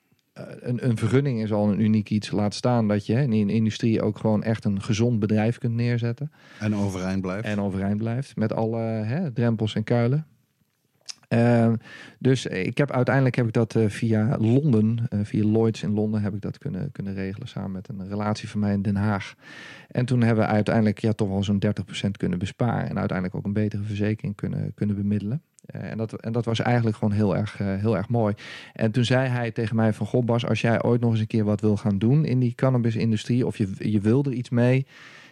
een, 0.60 0.88
een 0.88 0.96
vergunning 0.96 1.42
is 1.42 1.52
al 1.52 1.68
een 1.68 1.80
uniek 1.80 2.10
iets. 2.10 2.30
Laat 2.30 2.54
staan 2.54 2.88
dat 2.88 3.06
je 3.06 3.14
hè, 3.14 3.22
in 3.22 3.32
een 3.32 3.50
industrie 3.50 4.02
ook 4.02 4.18
gewoon 4.18 4.42
echt 4.42 4.64
een 4.64 4.82
gezond 4.82 5.18
bedrijf 5.18 5.58
kunt 5.58 5.74
neerzetten. 5.74 6.32
En 6.60 6.74
overeind 6.74 7.20
blijft. 7.20 7.44
En 7.44 7.60
overeind 7.60 7.98
blijft. 7.98 8.36
Met 8.36 8.52
alle 8.52 8.80
hè, 8.80 9.32
drempels 9.32 9.74
en 9.74 9.84
kuilen. 9.84 10.26
Ehm, 11.28 11.74
dus 12.18 12.46
ik 12.46 12.78
heb 12.78 12.92
uiteindelijk 12.92 13.36
heb 13.36 13.46
ik 13.46 13.52
dat 13.52 13.74
eh, 13.74 13.88
via 13.88 14.36
Londen, 14.38 15.06
eh, 15.08 15.18
via 15.22 15.44
Lloyds 15.44 15.82
in 15.82 15.92
Londen, 15.92 16.22
heb 16.22 16.34
ik 16.34 16.40
dat 16.40 16.58
kunnen, 16.58 16.92
kunnen 16.92 17.14
regelen 17.14 17.48
samen 17.48 17.70
met 17.70 17.88
een 17.88 18.08
relatie 18.08 18.48
van 18.48 18.60
mij 18.60 18.72
in 18.72 18.82
Den 18.82 18.96
Haag. 18.96 19.34
En 19.88 20.04
toen 20.04 20.22
hebben 20.22 20.44
we 20.44 20.50
uiteindelijk 20.50 20.98
ja, 20.98 21.12
toch 21.12 21.28
wel 21.28 21.44
zo'n 21.44 21.58
30% 21.58 22.16
kunnen 22.16 22.38
besparen. 22.38 22.88
En 22.88 22.98
uiteindelijk 22.98 23.36
ook 23.36 23.44
een 23.44 23.52
betere 23.52 23.82
verzekering 23.82 24.34
kunnen, 24.34 24.74
kunnen 24.74 24.96
bemiddelen. 24.96 25.42
Eh, 25.68 25.90
en, 25.90 25.96
dat, 25.96 26.12
en 26.12 26.32
dat 26.32 26.44
was 26.44 26.60
eigenlijk 26.60 26.96
gewoon 26.96 27.14
heel 27.14 27.36
erg, 27.36 27.60
eh, 27.60 27.74
heel 27.74 27.96
erg 27.96 28.08
mooi. 28.08 28.34
En 28.72 28.90
toen 28.90 29.04
zei 29.04 29.28
hij 29.28 29.50
tegen 29.50 29.76
mij 29.76 29.92
van... 29.92 30.06
Goh 30.06 30.24
Bas, 30.24 30.46
als 30.46 30.60
jij 30.60 30.82
ooit 30.82 31.00
nog 31.00 31.10
eens 31.10 31.20
een 31.20 31.26
keer 31.26 31.44
wat 31.44 31.60
wil 31.60 31.76
gaan 31.76 31.98
doen 31.98 32.24
in 32.24 32.38
die 32.38 32.54
cannabisindustrie... 32.54 33.46
of 33.46 33.56
je, 33.56 33.68
je 33.78 34.00
wil 34.00 34.24
er 34.24 34.32
iets 34.32 34.50
mee, 34.50 34.86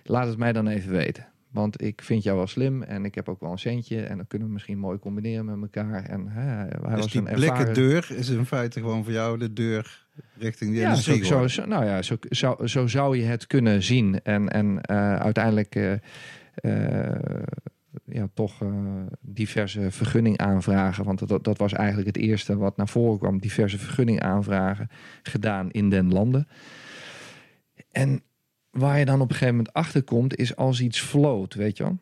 laat 0.04 0.26
het 0.26 0.38
mij 0.38 0.52
dan 0.52 0.66
even 0.68 0.92
weten. 0.92 1.26
Want 1.50 1.82
ik 1.82 2.02
vind 2.02 2.22
jou 2.22 2.36
wel 2.36 2.46
slim 2.46 2.82
en 2.82 3.04
ik 3.04 3.14
heb 3.14 3.28
ook 3.28 3.40
wel 3.40 3.50
een 3.50 3.58
centje. 3.58 4.02
En 4.02 4.16
dan 4.16 4.26
kunnen 4.26 4.48
we 4.48 4.54
misschien 4.54 4.78
mooi 4.78 4.98
combineren 4.98 5.44
met 5.44 5.58
elkaar. 5.60 6.04
En 6.04 6.28
hè, 6.28 6.40
hij 6.40 6.68
dus 6.68 6.96
was 6.96 7.12
die 7.12 7.20
een 7.20 7.24
blikken 7.24 7.50
ervaren... 7.50 7.74
deur 7.74 8.08
is 8.10 8.28
in 8.28 8.46
feite 8.46 8.80
gewoon 8.80 9.04
voor 9.04 9.12
jou 9.12 9.38
de 9.38 9.52
deur 9.52 10.06
richting 10.38 10.70
die 10.70 10.80
Ja, 10.80 10.94
zo, 10.94 11.12
industrie. 11.12 11.48
zo, 11.48 11.66
nou 11.66 11.84
ja, 11.84 12.02
zo, 12.02 12.16
zo, 12.30 12.56
zo 12.64 12.86
zou 12.86 13.16
je 13.16 13.24
het 13.24 13.46
kunnen 13.46 13.82
zien. 13.82 14.20
En, 14.22 14.48
en 14.48 14.80
eh, 14.80 15.16
uiteindelijk 15.16 16.00
ja, 18.04 18.28
toch 18.34 18.62
eh, 18.62 18.68
diverse 19.20 19.90
vergunning 19.90 20.38
aanvragen. 20.38 21.04
Want 21.04 21.28
dat, 21.28 21.44
dat 21.44 21.58
was 21.58 21.72
eigenlijk 21.72 22.06
het 22.06 22.16
eerste 22.16 22.56
wat 22.56 22.76
naar 22.76 22.88
voren 22.88 23.18
kwam. 23.18 23.38
Diverse 23.38 23.78
vergunning 23.78 24.20
aanvragen 24.20 24.88
gedaan 25.22 25.70
in 25.70 25.90
den 25.90 26.12
landen. 26.12 26.48
En 27.90 28.22
waar 28.70 28.98
je 28.98 29.04
dan 29.04 29.20
op 29.20 29.28
een 29.28 29.34
gegeven 29.34 29.56
moment 29.56 29.74
achter 29.74 30.02
komt, 30.02 30.36
is 30.36 30.56
als 30.56 30.80
iets 30.80 31.00
float, 31.00 31.54
weet 31.54 31.76
je 31.76 31.82
wel. 31.82 31.98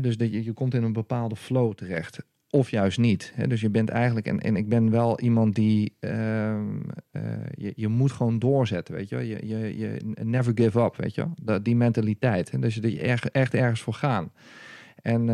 Dus 0.00 0.16
dat 0.16 0.32
je, 0.32 0.44
je 0.44 0.52
komt 0.52 0.74
in 0.74 0.82
een 0.82 0.92
bepaalde 0.92 1.36
flow 1.36 1.74
terecht. 1.74 2.18
Of 2.50 2.70
juist 2.70 2.98
niet. 2.98 3.32
Hè? 3.34 3.46
Dus 3.46 3.60
je 3.60 3.70
bent 3.70 3.88
eigenlijk, 3.88 4.26
en, 4.26 4.40
en 4.40 4.56
ik 4.56 4.68
ben 4.68 4.90
wel 4.90 5.20
iemand 5.20 5.54
die, 5.54 5.96
ehm, 6.00 6.80
eh, 7.10 7.22
je, 7.54 7.72
je 7.76 7.88
moet 7.88 8.12
gewoon 8.12 8.38
doorzetten, 8.38 8.94
weet 8.94 9.08
je. 9.08 9.26
Je, 9.26 9.78
je, 9.78 10.14
never 10.22 10.52
give 10.54 10.80
up, 10.80 10.96
weet 10.96 11.14
je. 11.14 11.26
Dat, 11.42 11.64
die 11.64 11.76
mentaliteit. 11.76 12.50
Hè? 12.50 12.58
Dus 12.58 12.74
dat 12.74 12.92
je 12.92 13.00
echt, 13.00 13.30
echt 13.30 13.54
ergens 13.54 13.80
voor 13.80 13.94
gaan. 13.94 14.32
En, 15.08 15.28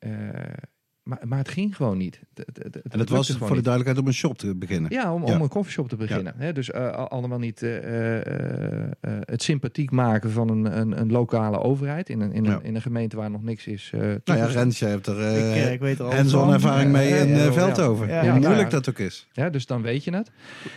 eh, 0.00 0.71
maar, 1.02 1.18
maar 1.24 1.38
het 1.38 1.48
ging 1.48 1.76
gewoon 1.76 1.96
niet. 1.98 2.20
Het- 2.34 2.46
het- 2.62 2.76
En 2.82 2.98
dat 2.98 3.08
was 3.08 3.30
voor 3.30 3.46
de 3.56 3.62
duidelijkheid 3.62 3.98
om 3.98 4.06
een 4.06 4.12
shop 4.14 4.38
te 4.38 4.54
beginnen. 4.54 4.90
Ja, 4.92 5.14
om, 5.14 5.26
Ja. 5.26 5.34
om 5.34 5.40
een 5.42 5.48
koffieshop 5.48 5.88
te 5.88 5.96
beginnen. 5.96 6.34
Hè? 6.36 6.52
Dus 6.52 6.70
eh, 6.70 6.90
al- 6.90 7.08
allemaal 7.08 7.38
niet 7.38 7.62
eh, 7.62 7.76
eh, 7.76 8.82
eh, 9.00 9.12
het 9.20 9.42
sympathiek 9.42 9.90
maken 9.90 10.30
van 10.30 10.48
een, 10.48 10.78
een, 10.78 11.00
een 11.00 11.10
lokale 11.10 11.60
overheid 11.60 12.08
in 12.08 12.20
een, 12.20 12.32
in, 12.32 12.44
Ja. 12.44 12.52
een, 12.52 12.62
in 12.64 12.74
een 12.74 12.82
gemeente 12.82 13.16
waar 13.16 13.30
nog 13.30 13.42
niks 13.42 13.66
is. 13.66 13.90
eh, 13.94 14.00
Nou 14.00 14.38
ja. 14.38 14.44
Rens, 14.46 14.78
jij 14.78 14.90
hebt 14.90 15.06
er 15.06 15.20
ik, 15.66 15.72
ik 15.72 15.80
weet 15.80 16.00
al 16.00 16.14
hands-on 16.14 16.44
van. 16.44 16.52
ervaring 16.52 16.92
mee 16.92 17.08
in. 17.08 17.52
Veldhoven. 17.52 18.08
Ja, 18.08 18.12
Hoe 18.20 18.30
moeilijk 18.30 18.50
Nou 18.52 18.64
ja. 18.64 18.68
dat 18.68 18.88
ook 18.88 18.98
is. 18.98 19.28
Ja, 19.32 19.50
dus 19.50 19.66
dan 19.66 19.82
weet 19.82 20.04
je 20.04 20.14
het. 20.14 20.30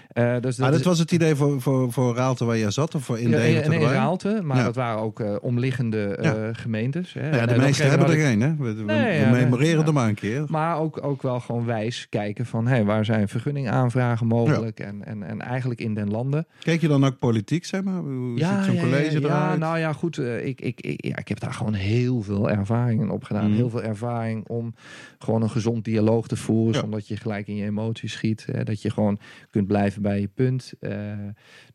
Eh, 0.08 0.36
dus 0.42 0.58
Maar 0.58 0.70
is- 0.70 0.76
dat 0.78 0.86
was 0.86 1.00
het 1.00 1.12
idee 1.12 1.36
voor, 1.36 1.62
voor, 1.62 1.92
voor 1.92 2.16
Raalte 2.16 2.46
waar 2.46 2.58
jij 2.58 2.72
zat? 2.72 2.96
Of 2.96 3.04
voor 3.04 3.20
in 3.20 3.30
ja, 3.30 3.38
de 3.38 3.48
in 3.50 3.62
erbij? 3.62 3.80
Raalte, 3.80 4.40
maar 4.44 4.58
Ja. 4.58 4.64
dat 4.64 4.76
waren 4.76 5.02
ook 5.02 5.20
eh, 5.20 5.36
omliggende 5.42 6.16
eh, 6.16 6.24
Ja. 6.24 6.54
gemeentes. 6.54 7.14
Hè. 7.14 7.22
Nou 7.22 7.36
ja, 7.36 7.42
En, 7.42 7.48
de 7.48 7.58
meeste 7.58 7.84
hebben 7.84 8.08
er 8.10 8.16
geen, 8.16 8.42
hè? 8.42 8.56
We, 8.56 8.74
Nee, 8.84 8.86
nee, 9.26 9.26
memoreren 9.32 9.86
er 9.86 9.94
maar 9.94 10.10
een 10.22 10.30
keer. 10.30 10.46
Maar 10.48 10.78
ook, 10.78 11.04
ook 11.04 11.22
wel 11.22 11.40
gewoon 11.40 11.66
wijs 11.66 12.10
kijken 12.10 12.46
van 12.46 12.68
hey, 12.68 12.84
waar 12.84 13.06
zijn 13.06 13.28
vergunningaanvragen 13.28 14.28
mogelijk 14.28 14.80
en, 14.80 15.06
en, 15.06 15.24
en 15.24 15.42
eigenlijk 15.42 15.80
in 15.80 15.94
den 15.94 16.10
landen. 16.10 16.48
Keek 16.60 16.82
je 16.82 16.88
dan 16.88 17.06
ook 17.06 17.20
politiek, 17.20 17.66
zeg 17.66 17.84
maar? 17.84 18.00
Hoe 18.02 18.40
ziet 18.40 18.66
zo'n 18.66 18.80
college 18.80 19.20
ja, 19.20 19.26
eruit? 19.28 19.60
nou 19.60 19.78
ja, 19.80 19.94
goed. 19.94 20.18
eh, 20.18 20.46
ik, 20.46 20.62
ik, 20.62 20.82
ik, 20.82 21.06
ja, 21.06 21.18
ik 21.18 21.28
heb 21.28 21.40
daar 21.40 21.54
gewoon 21.54 21.74
heel 21.74 22.22
veel 22.22 22.50
ervaring 22.50 23.02
in 23.02 23.10
opgedaan. 23.10 23.48
Mhm. 23.48 23.56
Heel 23.56 23.70
veel 23.70 23.84
ervaring 23.84 24.48
om 24.48 24.74
gewoon 25.20 25.42
een 25.42 25.50
gezond 25.50 25.84
dialoog 25.86 26.28
te 26.28 26.36
voeren. 26.36 26.74
Ja. 26.74 26.80
Zonder 26.80 27.00
dat 27.00 27.08
je 27.08 27.18
gelijk 27.18 27.48
in 27.48 27.56
je 27.56 27.66
emoties 27.66 28.12
schiet. 28.14 28.46
Hè, 28.52 28.64
dat 28.64 28.82
je 28.82 28.90
gewoon 28.90 29.20
kunt 29.50 29.68
blijven 29.68 30.02
bij 30.02 30.20
je 30.20 30.28
punt. 30.28 30.74
eh, 30.80 30.92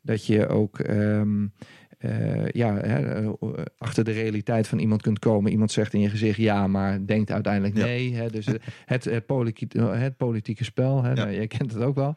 dat 0.01 0.25
je 0.25 0.47
ook 0.47 0.79
ehm, 0.79 1.45
eh, 2.01 2.47
ja, 2.49 2.75
hè, 2.75 3.21
eh, 3.23 3.29
achter 3.77 4.03
de 4.03 4.11
realiteit 4.11 4.67
van 4.67 4.79
iemand 4.79 5.01
kunt 5.01 5.19
komen. 5.19 5.51
Iemand 5.51 5.71
zegt 5.71 5.93
in 5.93 5.99
je 6.01 6.09
gezicht 6.09 6.37
ja, 6.37 6.67
maar 6.67 7.05
denkt 7.05 7.31
uiteindelijk 7.31 7.77
Ja. 7.77 7.85
nee. 7.85 8.15
Hè, 8.15 8.29
dus 8.29 8.45
eh, 8.45 8.53
het, 8.85 9.03
het, 9.05 9.25
politieke, 9.25 9.79
het 9.81 10.17
politieke 10.17 10.63
spel, 10.63 11.03
hè, 11.03 11.13
nou, 11.13 11.31
jij 11.31 11.47
kent 11.47 11.73
het 11.73 11.81
ook 11.83 11.95
wel. 11.95 12.15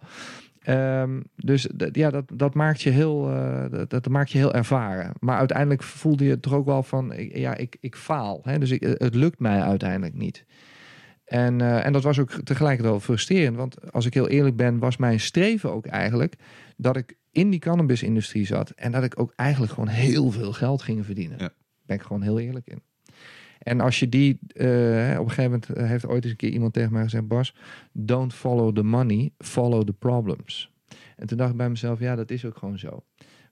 Ehm, 0.60 1.20
dus 1.36 1.68
ja, 1.92 2.10
dat, 2.10 2.24
dat, 2.34 2.54
maakt 2.54 2.82
je 2.82 2.90
heel, 2.90 3.30
eh, 3.30 3.64
dat, 3.70 3.90
dat 3.90 4.08
maakt 4.08 4.30
je 4.30 4.38
heel 4.38 4.54
ervaren. 4.54 5.12
Maar 5.20 5.38
uiteindelijk 5.38 5.82
voelde 5.82 6.24
je 6.24 6.40
toch 6.40 6.52
ook 6.52 6.66
wel 6.66 6.82
van, 6.82 7.12
ik- 7.12 7.36
ja, 7.36 7.56
ik, 7.56 7.76
ik 7.80 7.96
faal. 7.96 8.40
Hè? 8.42 8.58
Dus 8.58 8.70
ik, 8.70 8.82
het 8.82 9.14
lukt 9.14 9.38
mij 9.40 9.60
uiteindelijk 9.60 10.14
niet. 10.14 10.44
En, 11.24 11.60
eh, 11.60 11.86
en 11.86 11.92
dat 11.92 12.02
was 12.02 12.18
ook 12.18 12.30
tegelijkertijd 12.30 12.90
wel 12.92 13.00
frustrerend. 13.00 13.56
Want 13.56 13.92
als 13.92 14.06
ik 14.06 14.14
heel 14.14 14.28
eerlijk 14.28 14.56
ben, 14.56 14.78
was 14.78 14.96
mijn 14.96 15.20
streven 15.20 15.72
ook 15.72 15.86
eigenlijk 15.86 16.34
dat 16.76 16.96
ik 16.96 17.16
in 17.34 17.50
die 17.50 17.60
cannabisindustrie 17.60 18.46
zat. 18.46 18.70
En 18.70 18.92
dat 18.92 19.04
ik 19.04 19.20
ook 19.20 19.32
eigenlijk 19.36 19.72
gewoon 19.72 19.88
heel 19.88 20.30
veel 20.30 20.52
geld 20.52 20.82
ging 20.82 21.04
verdienen. 21.04 21.38
Ja. 21.38 21.44
Daar 21.44 21.54
ben 21.86 21.96
ik 21.96 22.02
gewoon 22.02 22.22
heel 22.22 22.38
eerlijk 22.38 22.66
in. 22.66 22.82
En 23.58 23.80
als 23.80 23.98
je 23.98 24.08
die, 24.08 24.38
eh, 24.46 24.66
hè, 24.66 25.18
op 25.18 25.24
een 25.24 25.32
gegeven 25.32 25.50
moment 25.50 25.68
eh, 25.68 25.86
heeft 25.86 26.06
ooit 26.06 26.22
eens 26.22 26.32
een 26.32 26.38
keer 26.38 26.50
iemand 26.50 26.72
tegen 26.72 26.92
mij 26.92 27.02
gezegd, 27.02 27.28
Bas, 27.28 27.54
don't 27.92 28.34
follow 28.34 28.74
the 28.74 28.82
money, 28.82 29.30
follow 29.38 29.84
the 29.84 29.92
problems. 29.92 30.72
En 31.16 31.26
toen 31.26 31.38
dacht 31.38 31.50
ik 31.50 31.56
bij 31.56 31.68
mezelf, 31.68 32.00
ja, 32.00 32.16
dat 32.16 32.30
is 32.30 32.44
ook 32.44 32.56
gewoon 32.56 32.78
zo. 32.78 33.04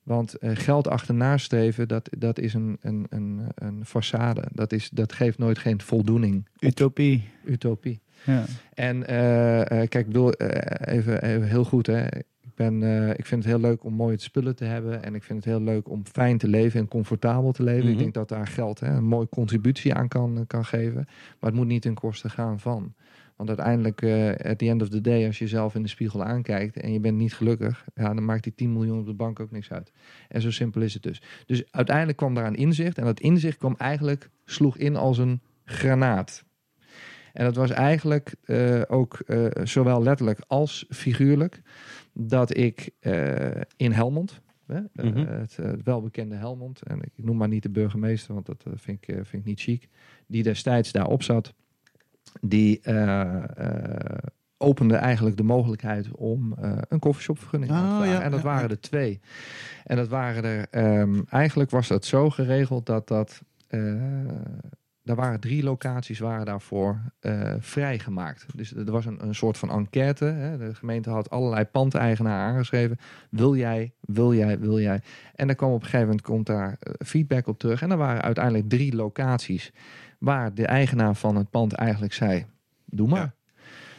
Want 0.02 0.34
eh, 0.34 0.50
geld 0.54 0.88
achterna 0.88 1.38
streven, 1.38 1.88
dat, 1.88 2.08
dat 2.18 2.38
is 2.38 2.54
een, 2.54 2.76
een, 2.80 3.06
een, 3.08 3.46
een 3.54 3.84
façade. 3.86 4.42
Dat, 4.52 4.72
is, 4.72 4.90
dat 4.90 5.12
geeft 5.12 5.38
nooit 5.38 5.58
geen 5.58 5.80
voldoening. 5.80 6.48
Utopie. 6.58 7.28
Utopie. 7.44 8.00
Ja. 8.24 8.44
En 8.74 9.06
eh, 9.06 9.60
eh, 9.60 9.66
kijk, 9.66 9.94
ik 9.94 10.06
bedoel, 10.06 10.32
even, 10.32 11.22
even 11.22 11.48
heel 11.48 11.64
goed, 11.64 11.86
hè. 11.86 12.06
Ben, 12.62 12.82
eh, 12.82 13.08
ik 13.08 13.26
vind 13.26 13.44
het 13.44 13.52
heel 13.52 13.60
leuk 13.60 13.84
om 13.84 13.94
mooie 13.94 14.20
spullen 14.20 14.56
te 14.56 14.64
hebben. 14.64 15.02
En 15.02 15.14
ik 15.14 15.22
vind 15.22 15.44
het 15.44 15.54
heel 15.54 15.62
leuk 15.62 15.88
om 15.88 16.06
fijn 16.06 16.38
te 16.38 16.48
leven 16.48 16.80
en 16.80 16.88
comfortabel 16.88 17.52
te 17.52 17.62
leven. 17.62 17.82
Mhm. 17.82 17.92
Ik 17.92 17.98
denk 17.98 18.14
dat 18.14 18.28
daar 18.28 18.46
geld 18.46 18.80
hè, 18.80 18.96
een 18.96 19.04
mooie 19.04 19.28
contributie 19.28 19.94
aan 19.94 20.08
kan, 20.08 20.44
kan 20.46 20.64
geven. 20.64 21.04
Maar 21.40 21.50
het 21.50 21.54
moet 21.54 21.66
niet 21.66 21.82
ten 21.82 21.94
koste 21.94 22.28
gaan 22.28 22.60
van. 22.60 22.94
Want 23.36 23.48
uiteindelijk, 23.48 24.02
eh 24.02 24.50
at 24.50 24.58
the 24.58 24.68
end 24.68 24.82
of 24.82 24.88
the 24.88 25.00
day, 25.00 25.26
als 25.26 25.38
je 25.38 25.44
jezelf 25.44 25.74
in 25.74 25.82
de 25.82 25.88
spiegel 25.88 26.24
aankijkt 26.24 26.76
en 26.76 26.92
je 26.92 27.00
bent 27.00 27.16
niet 27.16 27.34
gelukkig, 27.34 27.84
ja, 27.94 28.14
dan 28.14 28.24
maakt 28.24 28.44
die 28.44 28.54
10 28.54 28.72
miljoen 28.72 28.98
op 28.98 29.06
de 29.06 29.14
bank 29.14 29.40
ook 29.40 29.50
niks 29.50 29.70
uit. 29.70 29.92
En 30.28 30.40
zo 30.40 30.50
simpel 30.50 30.80
is 30.80 30.94
het 30.94 31.02
dus. 31.02 31.22
Dus 31.46 31.64
uiteindelijk 31.70 32.18
kwam 32.18 32.34
daar 32.34 32.46
een 32.46 32.54
inzicht. 32.54 32.98
En 32.98 33.04
dat 33.04 33.20
inzicht 33.20 33.58
kwam 33.58 33.74
eigenlijk, 33.78 34.30
sloeg 34.44 34.76
in 34.76 34.96
als 34.96 35.18
een 35.18 35.40
granaat. 35.64 36.44
En 37.32 37.44
dat 37.44 37.56
was 37.56 37.70
eigenlijk 37.70 38.34
eh, 38.42 38.80
ook 38.88 39.20
eh, 39.26 39.46
zowel 39.64 40.02
letterlijk 40.02 40.40
als 40.46 40.86
figuurlijk 40.88 41.62
dat 42.12 42.56
ik 42.56 42.90
eh, 43.00 43.60
in 43.76 43.92
Helmond, 43.92 44.40
hè, 44.66 44.76
eh, 44.92 45.04
Mhm. 45.04 45.26
het, 45.26 45.58
eh, 45.58 45.66
het 45.66 45.82
welbekende 45.82 46.34
Helmond, 46.34 46.82
en 46.82 47.02
ik 47.02 47.10
noem 47.16 47.36
maar 47.36 47.48
niet 47.48 47.62
de 47.62 47.70
burgemeester, 47.70 48.34
want 48.34 48.46
dat 48.46 48.64
vind, 48.74 48.98
ik, 49.08 49.14
vind 49.14 49.32
ik 49.32 49.44
niet 49.44 49.60
chic, 49.60 49.88
die 50.26 50.42
destijds 50.42 50.92
daarop 50.92 51.22
zat, 51.22 51.54
die 52.40 52.80
opende 54.56 54.94
eigenlijk 54.96 55.36
de 55.36 55.42
mogelijkheid 55.42 56.10
om 56.10 56.54
een 56.88 56.98
koffieshopvergunning 56.98 57.72
aan 57.72 57.82
te 57.84 57.90
Ah, 57.90 57.96
vragen. 57.96 58.14
ja, 58.14 58.22
en 58.22 58.30
dat 58.30 58.40
ja, 58.40 58.46
waren 58.46 58.62
ja. 58.62 58.68
er 58.68 58.80
twee. 58.80 59.20
En 59.84 59.96
dat 59.96 60.08
waren 60.08 60.44
er, 60.44 60.66
ehm, 60.70 61.20
eigenlijk 61.28 61.70
was 61.70 61.88
dat 61.88 62.04
zo 62.04 62.30
geregeld 62.30 62.86
dat 62.86 63.08
dat 63.08 63.42
daar 65.02 65.16
waren 65.16 65.40
drie 65.40 65.62
locaties 65.62 66.18
waren 66.18 66.46
daarvoor 66.46 67.00
eh, 67.20 67.54
vrijgemaakt. 67.58 68.46
Dus 68.54 68.74
er 68.74 68.90
was 68.90 69.06
een, 69.06 69.22
een 69.26 69.34
soort 69.34 69.58
van 69.58 69.70
enquête. 69.70 70.24
Hè. 70.24 70.58
De 70.58 70.74
gemeente 70.74 71.10
had 71.10 71.30
allerlei 71.30 71.64
pandeigenaren 71.64 72.52
aangeschreven. 72.52 72.98
Wil 73.30 73.56
jij, 73.56 73.92
wil 74.00 74.34
jij, 74.34 74.58
wil 74.58 74.80
jij? 74.80 75.00
En 75.34 75.46
dan 75.46 75.56
kwam 75.56 75.70
op 75.70 75.74
een 75.74 75.82
gegeven 75.82 76.06
moment 76.06 76.22
komt 76.22 76.46
daar 76.46 76.76
eh, 76.80 76.92
feedback 77.06 77.46
op 77.46 77.58
terug. 77.58 77.82
En 77.82 77.90
er 77.90 77.96
waren 77.96 78.22
uiteindelijk 78.22 78.68
drie 78.68 78.94
locaties 78.94 79.72
waar 80.18 80.54
de 80.54 80.66
eigenaar 80.66 81.14
van 81.14 81.36
het 81.36 81.50
pand 81.50 81.72
eigenlijk 81.72 82.12
zei: 82.12 82.46
Doe 82.84 83.08
maar. 83.08 83.20
Ja. 83.20 83.34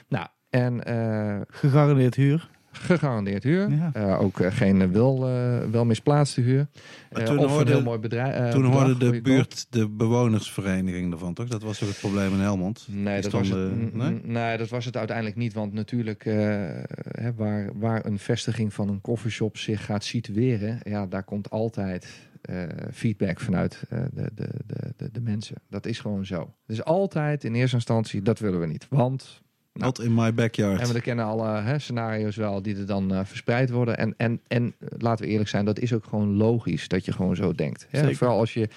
Nou, 0.07 0.27
en 0.49 0.83
eh, 0.83 1.41
Gegarandeerd 1.47 2.15
huur. 2.15 2.49
Gegarandeerd 2.73 3.43
huur. 3.43 3.69
Ja. 3.69 3.89
Eh, 3.93 4.21
ook 4.21 4.39
eh, 4.39 4.51
geen 4.51 4.91
wel, 4.91 5.27
eh, 5.27 5.69
wel 5.71 5.85
misplaatste 5.85 6.41
huur. 6.41 6.67
Maar 7.11 7.25
toen 7.25 7.39
of 7.39 7.49
hoorde- 7.49 7.65
een 7.71 7.77
heel 7.77 7.85
mooi 7.85 7.99
bedrijf. 7.99 8.51
Toen 8.51 8.65
hoorde 8.65 8.97
de 8.97 9.21
buurt 9.21 9.65
de 9.69 9.89
bewonersvereniging 9.89 11.11
ervan, 11.11 11.33
toch? 11.33 11.47
Dat 11.47 11.63
was 11.63 11.77
toch 11.77 11.89
het 11.89 11.99
probleem 11.99 12.31
in 12.33 12.39
Helmond? 12.39 12.87
Nee 12.89 13.21
dat, 13.21 13.31
was 13.31 13.49
het, 13.49 13.93
nee? 13.93 14.21
nee, 14.23 14.57
dat 14.57 14.69
was 14.69 14.85
het 14.85 14.97
uiteindelijk 14.97 15.37
niet. 15.37 15.53
Want 15.53 15.73
natuurlijk, 15.73 16.25
eh, 16.25 16.35
hè, 17.11 17.33
waar, 17.35 17.69
waar 17.79 18.05
een 18.05 18.19
vestiging 18.19 18.73
van 18.73 18.89
een 18.89 19.01
coffeeshop 19.01 19.57
zich 19.57 19.85
gaat 19.85 20.03
situeren, 20.03 20.79
ja, 20.83 21.05
daar 21.05 21.23
komt 21.23 21.49
altijd 21.49 22.07
eh, 22.43 22.63
feedback 22.93 23.39
vanuit 23.39 23.83
eh, 23.89 23.99
de, 24.13 24.31
de, 24.35 24.49
de, 24.97 25.11
de, 25.11 25.21
mensen. 25.21 25.55
Dat 25.69 25.85
is 25.85 25.99
gewoon 25.99 26.25
zo. 26.25 26.53
Dus 26.65 26.83
altijd 26.83 27.43
in 27.43 27.55
eerste 27.55 27.75
instantie, 27.75 28.21
dat 28.21 28.39
willen 28.39 28.59
we 28.59 28.65
niet. 28.65 28.87
Want. 28.89 29.41
Not 29.73 29.99
in 29.99 30.13
my 30.13 30.33
backyard. 30.33 30.81
en 30.81 30.93
we 30.93 31.01
kennen 31.01 31.25
alle 31.25 31.61
hè, 31.61 31.79
scenario's 31.79 32.35
wel 32.35 32.61
die 32.61 32.75
er 32.75 32.85
dan 32.85 33.13
eh, 33.13 33.25
verspreid 33.25 33.69
worden. 33.69 33.97
En, 33.97 34.13
en, 34.17 34.41
en 34.47 34.75
laten 34.97 35.25
we 35.25 35.31
eerlijk 35.31 35.49
zijn, 35.49 35.65
dat 35.65 35.79
is 35.79 35.93
ook 35.93 36.05
gewoon 36.05 36.35
logisch 36.35 36.87
dat 36.87 37.05
je 37.05 37.11
gewoon 37.11 37.35
zo 37.35 37.51
denkt. 37.51 37.87
Hè? 37.89 38.15
Vooral 38.15 38.39
als 38.39 38.53
je 38.53 38.69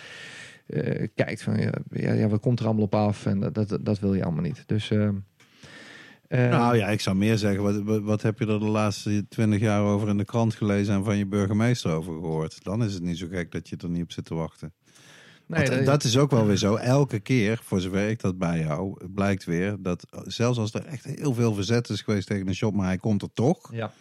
eh, 0.66 1.08
kijkt 1.14 1.42
van, 1.42 1.58
ja, 1.90 2.12
ja, 2.12 2.28
wat 2.28 2.40
komt 2.40 2.60
er 2.60 2.66
allemaal 2.66 2.84
op 2.84 2.94
af? 2.94 3.26
En 3.26 3.40
dat, 3.40 3.54
dat, 3.54 3.78
dat 3.80 3.98
wil 3.98 4.14
je 4.14 4.24
allemaal 4.24 4.42
niet. 4.42 4.62
Dus... 4.66 4.90
ehm, 4.90 5.14
eh, 6.28 6.48
nou 6.48 6.76
ja, 6.76 6.88
ik 6.88 7.00
zou 7.00 7.16
meer 7.16 7.38
zeggen, 7.38 7.62
wat, 7.62 7.82
wat, 7.82 8.02
wat 8.02 8.22
heb 8.22 8.38
je 8.38 8.46
er 8.46 8.58
de 8.58 8.64
laatste 8.64 9.28
twintig 9.28 9.60
jaar 9.60 9.82
over 9.82 10.08
in 10.08 10.16
de 10.16 10.24
krant 10.24 10.54
gelezen 10.54 10.94
en 10.94 11.04
van 11.04 11.16
je 11.16 11.26
burgemeester 11.26 11.90
over 11.90 12.12
gehoord? 12.12 12.64
Dan 12.64 12.84
is 12.84 12.94
het 12.94 13.02
niet 13.02 13.18
zo 13.18 13.26
gek 13.30 13.52
dat 13.52 13.68
je 13.68 13.76
er 13.76 13.88
niet 13.88 14.02
op 14.02 14.12
zit 14.12 14.24
te 14.24 14.34
wachten. 14.34 14.72
Nee, 15.46 15.70
dat- 15.70 15.84
dat 15.84 16.04
is 16.04 16.18
ook 16.18 16.30
wel 16.30 16.46
weer 16.46 16.56
zo. 16.56 16.74
Elke 16.74 17.20
keer, 17.20 17.60
voor 17.62 17.80
zover 17.80 18.08
ik 18.08 18.20
dat 18.20 18.38
bijhoud, 18.38 19.14
blijkt 19.14 19.44
weer 19.44 19.76
dat 19.78 20.06
zelfs 20.24 20.58
als 20.58 20.74
er 20.74 20.84
echt 20.86 21.04
heel 21.04 21.34
veel 21.34 21.54
verzet 21.54 21.88
is 21.88 22.00
geweest 22.00 22.26
tegen 22.26 22.48
een 22.48 22.54
shop, 22.54 22.74
maar 22.74 22.86
hij 22.86 22.98
komt 22.98 23.22
er 23.22 23.28
toch, 23.34 23.72
ja. 23.74 23.92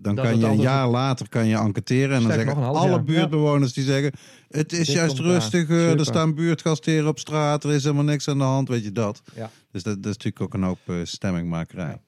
dan 0.00 0.14
Dat 0.14 0.24
kan 0.24 0.38
je 0.38 0.46
een 0.46 0.60
jaar 0.60 0.88
later 0.88 1.28
kan 1.28 1.46
je 1.46 1.56
enquêteren 1.56 2.16
en 2.16 2.22
dan 2.22 2.32
zeggen 2.32 2.54
alle 2.56 2.88
jaar. 2.88 3.04
buurtbewoners 3.04 3.72
die 3.72 3.84
zeggen, 3.84 4.12
het 4.48 4.72
is 4.72 4.86
Dit 4.86 4.96
juist 4.96 5.18
rustig, 5.18 5.70
er 5.70 6.04
staan 6.04 6.34
buurtgasten 6.34 7.06
op 7.06 7.18
straat, 7.18 7.64
er 7.64 7.72
is 7.72 7.82
helemaal 7.82 8.04
niks 8.04 8.28
aan 8.28 8.38
de 8.38 8.44
hand, 8.44 8.68
weet 8.68 8.84
je 8.84 8.92
dat. 8.92 9.22
Ja. 9.34 9.50
Dus 9.70 9.82
dat, 9.82 9.94
dat 10.02 10.10
is 10.12 10.16
natuurlijk 10.24 10.40
ook 10.42 10.54
een 10.54 10.62
hoop 10.62 10.78
eh, 10.86 10.94
stemmingmakerij. 11.02 12.00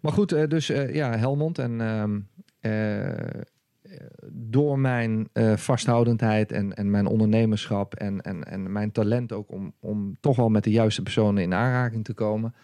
Maar 0.00 0.12
goed, 0.12 0.32
eh, 0.32 0.48
dus 0.48 0.68
eh, 0.70 0.94
ja, 0.94 1.16
Helmond. 1.18 1.58
En 1.58 1.80
ehm, 1.80 2.18
eh, 2.60 3.08
eh, 3.08 3.40
door 4.32 4.78
mijn 4.78 5.28
eh, 5.32 5.56
vasthoudendheid 5.56 6.52
en, 6.52 6.74
en 6.74 6.90
mijn 6.90 7.06
ondernemerschap 7.06 7.94
en, 7.94 8.20
en, 8.20 8.44
en 8.44 8.72
mijn 8.72 8.92
talent 8.92 9.32
ook 9.32 9.52
om, 9.52 9.72
om 9.80 10.16
toch 10.20 10.36
wel 10.36 10.48
met 10.48 10.64
de 10.64 10.70
juiste 10.70 11.02
personen 11.02 11.42
in 11.42 11.54
aanraking 11.54 12.04
te 12.04 12.14
komen. 12.14 12.54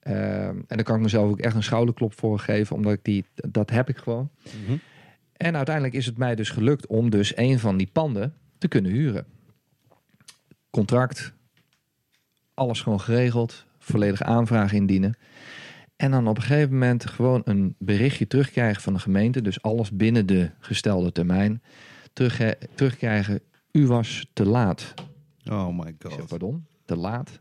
Ehm, 0.00 0.56
en 0.66 0.76
daar 0.76 0.82
kan 0.82 0.96
ik 0.96 1.02
mezelf 1.02 1.30
ook 1.30 1.40
echt 1.40 1.54
een 1.54 1.62
schouderklop 1.62 2.18
voor 2.18 2.38
geven, 2.38 2.76
omdat 2.76 2.92
ik 2.92 3.04
die, 3.04 3.24
dat 3.34 3.70
heb 3.70 3.88
ik 3.88 3.96
gewoon. 3.96 4.30
Mhm. 4.64 4.76
En 5.36 5.56
uiteindelijk 5.56 5.94
is 5.94 6.06
het 6.06 6.16
mij 6.16 6.34
dus 6.34 6.50
gelukt 6.50 6.86
om 6.86 7.10
dus 7.10 7.36
een 7.36 7.58
van 7.58 7.76
die 7.76 7.88
panden 7.92 8.34
te 8.58 8.68
kunnen 8.68 8.92
huren. 8.92 9.26
Contract, 10.70 11.32
alles 12.54 12.80
gewoon 12.80 13.00
geregeld, 13.00 13.66
volledige 13.78 14.24
aanvraag 14.24 14.72
indienen. 14.72 15.16
En 16.02 16.10
dan 16.10 16.28
op 16.28 16.36
een 16.36 16.42
gegeven 16.42 16.72
moment 16.72 17.06
gewoon 17.10 17.42
een 17.44 17.74
berichtje 17.78 18.26
terugkrijgen 18.26 18.82
van 18.82 18.92
de 18.92 18.98
gemeente. 18.98 19.42
Dus 19.42 19.62
alles 19.62 19.90
binnen 19.90 20.26
de 20.26 20.50
gestelde 20.58 21.12
termijn. 21.12 21.62
Terug, 22.12 22.54
terugkrijgen, 22.74 23.40
u 23.72 23.86
was 23.86 24.26
te 24.32 24.44
laat. 24.44 24.94
Oh 25.50 25.78
my 25.78 25.86
Ik 25.88 25.94
zeg, 25.98 26.12
god. 26.12 26.26
pardon, 26.28 26.66
te 26.84 26.96
laat? 26.96 27.40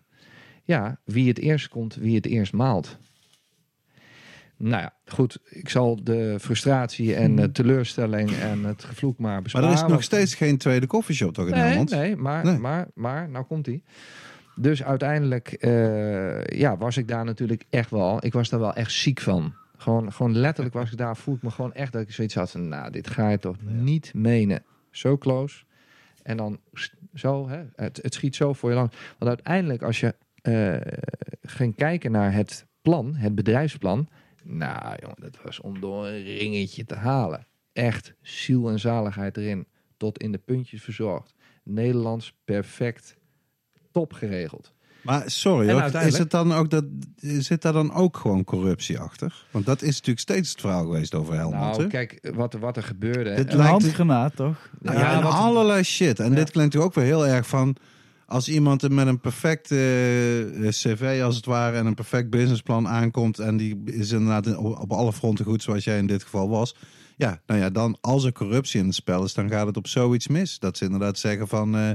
Ja, 0.63 0.99
wie 1.05 1.27
het 1.27 1.39
eerst 1.39 1.67
komt, 1.67 1.95
wie 1.95 2.15
het 2.15 2.25
eerst 2.25 2.53
maalt. 2.53 2.97
Nou 4.57 4.81
ja, 4.81 4.93
goed. 5.05 5.39
Ik 5.49 5.69
zal 5.69 6.03
de 6.03 6.37
frustratie 6.39 7.15
en 7.15 7.35
de 7.35 7.51
teleurstelling 7.51 8.31
en 8.31 8.63
het 8.63 8.83
gevloek 8.83 9.17
maar 9.19 9.31
Maar 9.31 9.41
besparen. 9.41 9.67
er 9.67 9.73
is 9.73 9.85
nog 9.87 10.03
steeds 10.03 10.35
geen 10.35 10.57
tweede 10.57 10.87
koffieshop 10.87 11.33
toch 11.33 11.45
in 11.47 11.51
Nee, 11.51 11.61
Helmond? 11.61 11.89
nee, 11.89 12.15
maar, 12.15 12.45
Nee. 12.45 12.57
Maar, 12.57 12.87
maar 12.93 13.29
nou 13.29 13.45
komt 13.45 13.65
hij. 13.65 13.83
Dus 14.61 14.83
uiteindelijk 14.83 15.51
eh, 15.51 16.43
ja, 16.45 16.77
was 16.77 16.97
ik 16.97 17.07
daar 17.07 17.25
natuurlijk 17.25 17.65
echt 17.69 17.89
wel... 17.89 18.25
Ik 18.25 18.33
was 18.33 18.49
daar 18.49 18.59
wel 18.59 18.73
echt 18.73 18.91
ziek 18.91 19.19
van. 19.19 19.53
Gewoon, 19.77 20.13
gewoon 20.13 20.37
letterlijk 20.37 20.75
was 20.75 20.91
ik 20.91 20.97
daar, 20.97 21.17
voel 21.17 21.35
ik 21.35 21.41
me 21.41 21.51
gewoon 21.51 21.73
echt 21.73 21.93
dat 21.93 22.01
ik 22.01 22.11
zoiets 22.11 22.35
had 22.35 22.51
van... 22.51 22.67
Nou, 22.67 22.91
dit 22.91 23.09
ga 23.09 23.29
je 23.29 23.39
toch 23.39 23.55
niet 23.61 24.13
menen. 24.13 24.63
Zo 24.91 25.17
close. 25.17 25.63
En 26.23 26.37
dan 26.37 26.59
zo, 27.13 27.49
hè, 27.49 27.63
het, 27.75 27.99
het 28.01 28.13
schiet 28.13 28.35
zo 28.35 28.53
voor 28.53 28.69
je 28.69 28.75
lang. 28.75 28.91
Want 29.17 29.31
uiteindelijk 29.31 29.81
als 29.81 29.99
je 29.99 30.15
eh, 30.41 30.93
ging 31.41 31.75
kijken 31.75 32.11
naar 32.11 32.33
het 32.33 32.65
plan, 32.81 33.15
het 33.15 33.35
bedrijfsplan... 33.35 34.09
Nou 34.43 34.95
jongen, 35.01 35.21
dat 35.21 35.41
was 35.43 35.59
om 35.59 35.79
door 35.79 36.07
een 36.07 36.23
ringetje 36.23 36.85
te 36.85 36.95
halen. 36.95 37.47
Echt 37.73 38.13
ziel 38.21 38.69
en 38.69 38.79
zaligheid 38.79 39.37
erin. 39.37 39.67
Tot 39.97 40.19
in 40.19 40.31
de 40.31 40.37
puntjes 40.37 40.81
verzorgd. 40.81 41.33
Nederlands 41.63 42.33
perfect. 42.45 43.19
Top 43.91 44.13
geregeld. 44.13 44.71
Maar 45.01 45.23
sorry, 45.25 45.71
hoor, 45.71 45.81
uiteindelijk- 45.81 46.11
is 46.13 46.17
het 46.17 46.31
dan 46.31 46.53
ook 46.53 46.69
dat, 46.69 46.83
zit 47.21 47.61
daar 47.61 47.73
dan 47.73 47.93
ook 47.93 48.17
gewoon 48.17 48.43
corruptie 48.43 48.99
achter? 48.99 49.45
Want 49.51 49.65
dat 49.65 49.81
is 49.81 49.91
natuurlijk 49.93 50.19
steeds 50.19 50.49
het 50.51 50.59
verhaal 50.61 50.83
geweest 50.83 51.15
over 51.15 51.33
Helmond. 51.33 51.77
nou, 51.77 51.87
kijk, 51.87 52.31
wat, 52.35 52.53
wat 52.53 52.77
er 52.77 52.83
gebeurde. 52.83 53.33
Dit 53.33 53.53
lijkt- 53.53 53.71
handgranaat, 53.71 54.35
toch? 54.35 54.69
Nou 54.81 54.97
Ja, 54.97 55.03
ja, 55.11 55.17
en 55.17 55.23
wat- 55.23 55.33
allerlei 55.33 55.83
shit. 55.83 56.19
En 56.19 56.29
Ja. 56.29 56.35
dit 56.35 56.51
klinkt 56.51 56.73
natuurlijk 56.73 56.85
ook 56.97 57.03
weer 57.03 57.13
heel 57.13 57.27
erg 57.27 57.47
van... 57.47 57.75
Als 58.25 58.49
iemand 58.49 58.89
met 58.89 59.07
een 59.07 59.19
perfect 59.19 59.71
eh, 59.71 59.77
cv 60.69 61.21
als 61.23 61.35
het 61.35 61.45
ware 61.45 61.77
en 61.77 61.85
een 61.85 61.93
perfect 61.93 62.29
businessplan 62.29 62.87
aankomt... 62.87 63.39
en 63.39 63.57
die 63.57 63.81
is 63.85 64.11
inderdaad 64.11 64.45
in- 64.47 64.57
op, 64.57 64.79
op 64.79 64.91
alle 64.91 65.13
fronten 65.13 65.45
goed 65.45 65.63
zoals 65.63 65.83
jij 65.83 65.97
in 65.97 66.07
dit 66.07 66.23
geval 66.23 66.49
was... 66.49 66.75
Ja, 67.15 67.41
nou 67.45 67.59
ja, 67.59 67.69
dan 67.69 67.97
als 68.01 68.23
er 68.23 68.31
corruptie 68.31 68.79
in 68.79 68.85
het 68.85 68.95
spel 68.95 69.23
is, 69.23 69.33
dan 69.33 69.49
gaat 69.49 69.67
het 69.67 69.77
op 69.77 69.87
zoiets 69.87 70.27
mis. 70.27 70.59
Dat 70.59 70.77
ze 70.77 70.83
inderdaad 70.85 71.17
zeggen 71.19 71.47
van... 71.47 71.75
eh, 71.77 71.89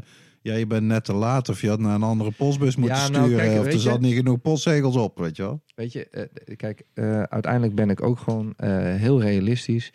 ja, 0.46 0.54
je 0.54 0.66
bent 0.66 0.86
net 0.86 1.04
te 1.04 1.12
laat 1.12 1.48
of 1.48 1.60
je 1.60 1.68
had 1.68 1.78
naar 1.80 1.94
een 1.94 2.02
andere 2.02 2.30
postbus 2.30 2.76
moeten 2.76 2.96
Ja, 2.98 3.08
nou, 3.08 3.24
sturen... 3.24 3.44
kijk, 3.46 3.58
of 3.60 3.66
er 3.66 3.72
je- 3.72 3.78
zat 3.78 4.00
niet 4.00 4.14
genoeg 4.14 4.40
postzegels 4.40 4.96
op, 4.96 5.18
weet 5.18 5.36
je 5.36 5.42
wel. 5.42 5.62
Weet 5.74 5.92
je, 5.92 6.08
eh, 6.08 6.56
kijk, 6.56 6.82
eh, 6.94 7.22
uiteindelijk 7.22 7.74
ben 7.74 7.90
ik 7.90 8.02
ook 8.02 8.18
gewoon 8.18 8.54
eh, 8.56 8.70
heel 8.94 9.20
realistisch. 9.20 9.92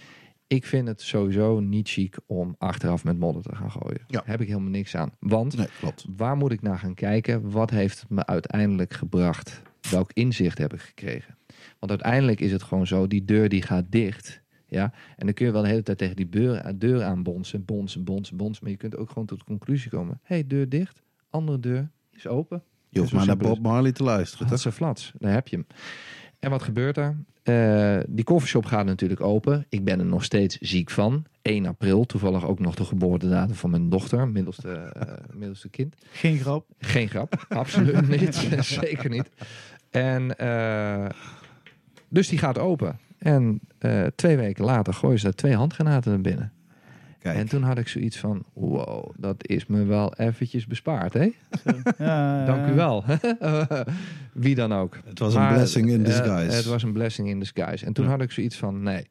Ik 0.47 0.65
vind 0.65 0.87
het 0.87 1.01
sowieso 1.01 1.59
niet 1.59 1.89
chic 1.89 2.17
om 2.25 2.55
achteraf 2.57 3.03
met 3.03 3.19
modder 3.19 3.43
te 3.43 3.55
gaan 3.55 3.71
gooien. 3.71 4.01
Ja. 4.07 4.21
Heb 4.25 4.41
ik 4.41 4.47
helemaal 4.47 4.69
niks 4.69 4.95
aan. 4.95 5.11
Want 5.19 5.57
Nee, 5.57 5.67
klopt. 5.79 6.05
waar 6.15 6.37
moet 6.37 6.51
ik 6.51 6.61
naar 6.61 6.79
gaan 6.79 6.93
kijken? 6.93 7.51
Wat 7.51 7.69
heeft 7.69 7.99
het 8.01 8.09
me 8.09 8.25
uiteindelijk 8.25 8.93
gebracht? 8.93 9.61
Welk 9.89 10.11
inzicht 10.13 10.57
heb 10.57 10.73
ik 10.73 10.79
gekregen? 10.81 11.37
Want 11.79 11.91
uiteindelijk 11.91 12.39
is 12.39 12.51
het 12.51 12.63
gewoon 12.63 12.87
zo, 12.87 13.07
die 13.07 13.25
deur 13.25 13.49
die 13.49 13.61
gaat 13.61 13.85
dicht. 13.89 14.40
Ja, 14.72 14.93
en 15.17 15.26
dan 15.26 15.34
kun 15.34 15.45
je 15.45 15.51
wel 15.51 15.61
de 15.61 15.67
hele 15.67 15.84
tijd 15.84 15.97
tegen 15.97 16.15
die 16.15 16.30
deur, 16.30 16.74
deur 16.80 17.03
aan 17.03 17.24
bonzen, 17.24 17.65
bonzen, 17.65 18.03
bonzen, 18.03 18.38
bonzen. 18.38 18.63
Maar 18.63 18.72
je 18.72 18.78
kunt 18.78 18.97
ook 18.97 19.07
gewoon 19.07 19.26
tot 19.26 19.39
de 19.39 19.45
conclusie 19.45 19.91
komen. 19.91 20.19
Hé, 20.24 20.36
hey, 20.36 20.47
deur 20.47 20.69
dicht, 20.69 21.01
andere 21.30 21.59
deur 21.59 21.89
is 22.11 22.28
open. 22.28 22.63
Je 22.89 22.99
hoeft 22.99 23.13
maar 23.13 23.26
naar 23.26 23.38
Bob 23.38 23.59
Marley 23.59 23.91
te 23.91 24.03
luisteren, 24.03 24.47
dat 24.47 24.57
is 24.57 24.65
een 24.65 24.72
flats. 24.72 25.13
Daar 25.17 25.34
heb 25.34 25.47
je 25.47 25.55
hem. 25.55 25.65
En 26.39 26.49
wat 26.49 26.63
gebeurt 26.63 26.97
er? 26.97 27.17
Eh, 27.43 27.97
die 28.07 28.24
koffieshop 28.24 28.65
gaat 28.65 28.86
natuurlijk 28.86 29.22
open. 29.22 29.65
Ik 29.69 29.84
ben 29.84 29.99
er 29.99 30.05
nog 30.05 30.24
steeds 30.24 30.57
ziek 30.57 30.89
van. 30.89 31.26
1 31.41 31.65
april, 31.65 32.05
toevallig 32.05 32.45
ook 32.45 32.59
nog 32.59 32.76
de 32.76 32.86
geboortedatum 32.86 33.55
van 33.55 33.69
mijn 33.69 33.89
dochter, 33.89 34.28
middelste, 34.28 34.72
eh, 34.72 35.13
middelste 35.34 35.69
kind. 35.69 35.95
Geen 36.11 36.38
grap. 36.38 36.65
Geen 36.80 37.09
grap, 37.09 37.45
absoluut 37.49 38.07
niet. 38.07 38.36
Zeker 38.82 39.09
niet. 39.09 39.30
En 39.89 40.38
eh, 40.38 41.09
dus 42.09 42.28
die 42.28 42.39
gaat 42.39 42.57
open. 42.57 42.99
En 43.22 43.59
eh, 43.80 44.03
twee 44.15 44.38
weken 44.38 44.65
later 44.65 44.93
gooien 44.93 45.17
ze 45.19 45.24
daar 45.24 45.34
twee 45.34 45.55
handgranaten 45.55 46.11
naar 46.11 46.22
binnen. 46.22 46.51
Kijk, 47.19 47.38
En 47.38 47.47
toen 47.47 47.63
had 47.63 47.78
ik 47.78 47.88
zoiets 47.88 48.17
van, 48.17 48.43
wow, 48.53 49.09
dat 49.17 49.47
is 49.47 49.65
me 49.65 49.86
wel 49.86 50.13
eventjes 50.15 50.67
bespaard, 50.67 51.13
hè? 51.13 51.32
Ja, 51.97 52.45
Dank 52.45 52.67
u 52.72 52.74
wel. 52.74 53.03
Wie 54.34 54.55
dan 54.55 54.74
ook. 54.74 54.97
het 55.05 55.19
was 55.19 55.34
een 55.36 55.47
blessing 55.47 55.89
in 55.89 55.99
eh, 55.99 56.05
disguise. 56.05 56.55
het 56.55 56.65
was 56.65 56.84
een 56.84 56.93
blessing 56.93 57.28
in 57.30 57.39
disguise. 57.39 57.86
En 57.86 57.93
toen 57.93 58.05
Ja. 58.05 58.11
had 58.11 58.22
ik 58.22 58.32
zoiets 58.32 58.57
van, 58.57 58.84
nee, 58.84 59.07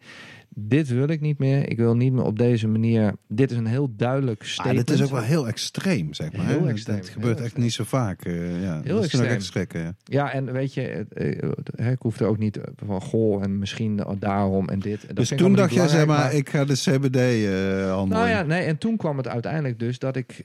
dit 0.55 0.89
wil 0.89 1.09
ik 1.09 1.21
niet 1.21 1.39
meer. 1.39 1.69
Ik 1.71 1.77
wil 1.77 1.97
niet 1.97 2.13
meer 2.13 2.25
op 2.25 2.39
deze 2.39 2.69
manier. 2.69 3.15
Dit 3.29 3.51
is 3.51 3.57
een 3.57 3.67
heel 3.67 3.95
duidelijk 3.97 4.41
Ah, 4.41 4.47
statement. 4.47 4.87
dit 4.87 4.97
is 4.99 5.03
ook 5.05 5.11
wel 5.11 5.21
heel 5.23 5.49
extreem, 5.49 6.15
zeg 6.15 6.33
maar. 6.33 6.47
Heel 6.47 6.63
hè? 6.65 6.69
extreem, 6.71 6.97
Het 6.97 7.09
gebeurt 7.09 7.41
echt 7.41 7.57
niet 7.57 7.73
zo 7.73 7.85
vaak. 7.85 8.25
eh, 8.25 8.63
ja. 8.63 8.73
Heel 8.73 8.83
dat 8.83 8.85
is 8.85 8.95
ook 8.97 9.03
extreem. 9.03 9.27
echt 9.27 9.45
schrikken. 9.45 9.81
Ja. 9.81 9.95
Ja, 10.05 10.33
en 10.33 10.53
weet 10.53 10.75
je, 10.75 10.83
eh, 11.77 11.91
ik 11.91 12.03
hoef 12.03 12.21
er 12.21 12.27
ook 12.27 12.39
niet 12.39 12.57
eh, 12.57 12.65
van 12.85 13.01
goh 13.01 13.43
en 13.43 13.59
misschien 13.59 14.01
daarom 14.19 14.69
en 14.69 14.79
dit. 14.79 15.07
Dat 15.07 15.17
Dus 15.17 15.29
toen 15.29 15.53
dacht 15.55 15.75
jij, 15.75 15.89
zeg 15.89 16.07
maar, 16.07 16.35
ik 16.35 16.49
ga 16.49 16.65
de 16.65 16.73
CBD 16.75 17.17
handelen. 17.89 18.09
Nou 18.09 18.29
ja, 18.29 18.43
nee, 18.43 18.63
en 18.63 18.79
toen 18.79 18.97
kwam 18.97 19.17
het 19.17 19.29
uiteindelijk 19.29 19.79
dus 19.79 19.99
dat 19.99 20.17
ik 20.17 20.45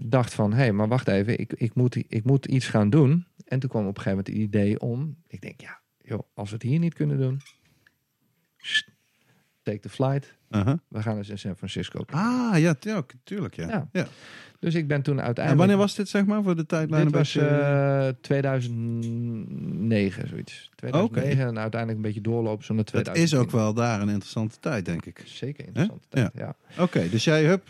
dacht 0.00 0.34
van... 0.34 0.50
hé, 0.52 0.56
hey, 0.56 0.72
maar 0.72 0.88
wacht 0.88 1.08
even, 1.08 1.38
ik, 1.38 1.52
ik, 1.52 1.74
moet, 1.74 1.96
ik 2.08 2.24
moet 2.24 2.46
iets 2.46 2.66
gaan 2.66 2.90
doen. 2.90 3.26
En 3.44 3.58
toen 3.60 3.70
kwam 3.70 3.86
op 3.86 3.96
een 3.96 4.02
gegeven 4.02 4.24
moment 4.26 4.42
het 4.44 4.54
idee 4.54 4.80
om... 4.80 5.16
Ik 5.28 5.40
denk, 5.40 5.60
ja, 5.60 5.80
joh, 5.98 6.20
als 6.34 6.48
we 6.48 6.54
het 6.54 6.64
hier 6.64 6.78
niet 6.78 6.94
kunnen 6.94 7.18
doen... 7.18 7.40
sst, 8.58 8.90
Take 9.64 9.78
the 9.80 9.88
flight. 9.88 10.34
Uh-huh. 10.50 10.74
We 10.88 11.02
gaan 11.02 11.16
eens 11.16 11.28
in 11.28 11.38
San 11.38 11.56
Francisco. 11.56 12.04
Ah, 12.10 12.58
ja, 12.58 12.74
t- 12.74 12.84
ja, 12.84 13.00
k- 13.00 13.12
tuurlijk, 13.24 13.56
ja. 13.56 13.68
Ja. 13.68 13.88
ja. 13.92 14.06
Dus 14.58 14.74
ik 14.74 14.88
ben 14.88 15.02
toen 15.02 15.18
En 15.18 15.24
uiteindelijk... 15.24 15.64
wanneer 15.66 15.84
was 15.86 15.94
dit, 15.96 16.08
zeg 16.08 16.24
maar, 16.24 16.42
voor 16.42 16.56
de 16.56 16.66
tijdlijn? 16.66 17.04
Dit 17.04 17.14
was 17.14 17.32
beetje- 17.32 17.48
eh 17.48 18.08
2009, 18.20 20.28
zoiets. 20.28 20.70
2009 20.74 21.46
en 21.46 21.58
uiteindelijk 21.58 22.00
een 22.00 22.06
beetje 22.06 22.20
doorlopen 22.20 22.64
zo 22.64 22.74
naar 22.74 22.82
Het 22.82 22.92
2010. 22.92 23.38
is 23.38 23.44
ook 23.44 23.50
wel 23.50 23.74
daar 23.74 24.00
een 24.00 24.08
interessante 24.08 24.56
tijd, 24.60 24.84
denk 24.84 25.06
ik. 25.06 25.22
Zeker 25.24 25.66
interessant. 25.66 26.06
Ja. 26.10 26.30
ja. 26.34 26.54
Oké, 26.78 27.08
dus 27.08 27.24
jij, 27.24 27.44
hup, 27.44 27.68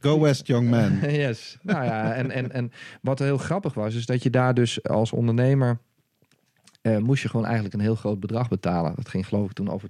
go 0.00 0.20
west, 0.20 0.46
young 0.46 0.70
man. 0.70 0.98
yes. 1.10 1.58
Nou 1.62 1.84
ja, 1.84 2.14
en, 2.14 2.30
en, 2.30 2.52
en 2.52 2.72
wat 3.00 3.18
heel 3.18 3.38
grappig 3.38 3.74
was, 3.74 3.94
is 3.94 4.06
dat 4.06 4.22
je 4.22 4.30
daar 4.30 4.54
dus 4.54 4.82
als 4.82 5.12
ondernemer 5.12 5.78
eh, 6.82 6.96
moest 6.98 7.22
je 7.22 7.28
gewoon 7.28 7.44
eigenlijk 7.44 7.74
een 7.74 7.80
heel 7.80 7.94
groot 7.94 8.20
bedrag 8.20 8.48
betalen. 8.48 8.92
Dat 8.96 9.08
ging 9.08 9.26
geloof 9.26 9.46
ik 9.46 9.52
toen 9.52 9.68
over 9.70 9.88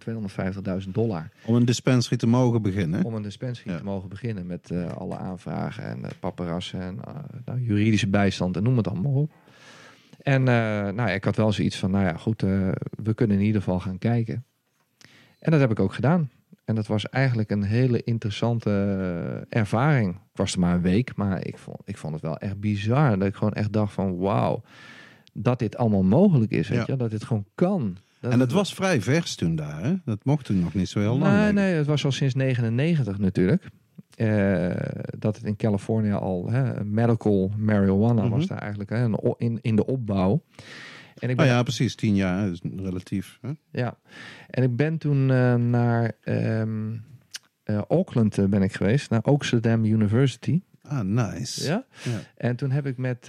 250.000 0.85 0.89
dollar. 0.93 1.29
Om 1.45 1.55
een 1.55 1.65
dispensary 1.65 2.17
te 2.17 2.27
mogen 2.27 2.63
beginnen. 2.63 3.05
Om 3.05 3.15
een 3.15 3.23
dispensary 3.23 3.71
Ja. 3.71 3.77
te 3.77 3.85
mogen 3.85 4.09
beginnen 4.09 4.47
met 4.47 4.71
eh, 4.71 4.87
alle 4.93 5.17
aanvragen 5.17 5.85
en 5.85 5.99
uh, 5.99 6.05
paparazzen 6.21 6.81
en 6.81 6.99
eh, 7.05 7.15
nou, 7.45 7.61
juridische 7.61 8.09
bijstand 8.09 8.57
en 8.57 8.63
noem 8.63 8.77
het 8.77 8.89
allemaal 8.89 9.13
op. 9.13 9.33
En 10.23 10.49
eh, 10.49 10.89
nou 10.93 11.11
ik 11.11 11.25
had 11.25 11.37
wel 11.37 11.53
zoiets 11.53 11.79
van, 11.79 11.91
nou 11.91 12.05
ja, 12.05 12.17
goed, 12.17 12.43
eh, 12.43 12.69
we 13.03 13.15
kunnen 13.15 13.39
in 13.39 13.45
ieder 13.45 13.63
geval 13.63 13.81
gaan 13.81 13.99
kijken. 13.99 14.45
En 15.39 15.51
dat 15.51 15.61
heb 15.61 15.71
ik 15.71 15.81
ook 15.81 15.95
gedaan. 15.95 16.31
En 16.65 16.75
dat 16.75 16.87
was 16.87 17.09
eigenlijk 17.09 17.51
een 17.51 17.63
hele 17.63 18.03
interessante 18.03 18.71
eh, 19.51 19.59
ervaring. 19.61 20.11
Ik 20.15 20.21
was 20.39 20.53
er 20.53 20.61
maar 20.61 20.75
een 20.75 20.81
week, 20.83 21.17
maar 21.17 21.47
ik 21.47 21.59
vond, 21.59 21.77
ik 21.85 21.97
vond 21.97 22.13
het 22.13 22.23
wel 22.23 22.39
echt 22.39 22.61
bizar. 22.61 23.19
Dat 23.19 23.29
ik 23.29 23.35
gewoon 23.35 23.53
echt 23.53 23.73
dacht 23.73 23.93
van, 23.93 24.19
wauw, 24.19 24.63
dat 25.33 25.59
dit 25.59 25.77
allemaal 25.77 26.03
mogelijk 26.03 26.51
is. 26.53 26.69
Weet 26.69 26.79
Ja. 26.79 26.85
je? 26.87 26.97
Dat 26.97 27.11
dit 27.11 27.25
gewoon 27.25 27.47
kan. 27.55 27.97
Dat 28.21 28.33
En 28.33 28.41
het 28.41 28.53
was 28.53 28.75
vrij 28.75 29.01
vers 29.01 29.35
toen 29.35 29.57
daar, 29.57 29.83
hè? 29.85 29.95
Dat 30.05 30.25
mocht 30.25 30.45
toen 30.45 30.61
nog 30.61 30.75
niet 30.75 30.89
zo 30.89 31.01
heel 31.01 31.19
lang. 31.19 31.37
Nee, 31.37 31.53
nee, 31.53 31.75
het 31.75 31.87
was 31.87 32.05
al 32.05 32.13
sinds 32.13 32.35
99 32.35 33.19
natuurlijk. 33.19 33.67
Eh, 34.17 34.71
dat 35.19 35.37
het 35.37 35.45
in 35.45 35.57
Californië 35.57 36.13
al 36.13 36.51
hè, 36.51 36.85
medical 36.85 37.51
marijuana 37.57 38.29
was 38.29 38.39
Mhm. 38.41 38.49
daar 38.49 38.59
eigenlijk 38.59 38.91
hè, 38.91 39.07
in, 39.37 39.59
in 39.63 39.77
de 39.77 39.87
opbouw. 39.87 40.43
En 41.19 41.31
ik 41.31 41.37
ben, 41.37 41.45
Oh 41.47 41.53
ja, 41.53 41.63
precies, 41.63 41.95
tien 41.95 42.15
jaar, 42.15 42.49
dus 42.49 42.61
relatief. 42.77 43.39
Hè? 43.41 43.51
ja. 43.71 43.99
En 44.51 44.63
ik 44.63 44.77
ben 44.77 44.99
toen 44.99 45.31
eh, 45.31 45.55
naar 45.55 46.13
eh, 46.21 46.63
Auckland 47.89 48.51
ben 48.51 48.63
ik 48.63 48.73
geweest, 48.73 49.11
naar 49.11 49.25
Oaksterdam 49.25 49.85
University. 49.85 50.61
Ah, 50.93 51.05
nice. 51.05 51.65
Ja? 51.65 51.85
Ja. 52.03 52.21
En 52.37 52.57
toen 52.57 52.71
heb 52.71 52.87
ik 52.87 52.97
met 52.97 53.29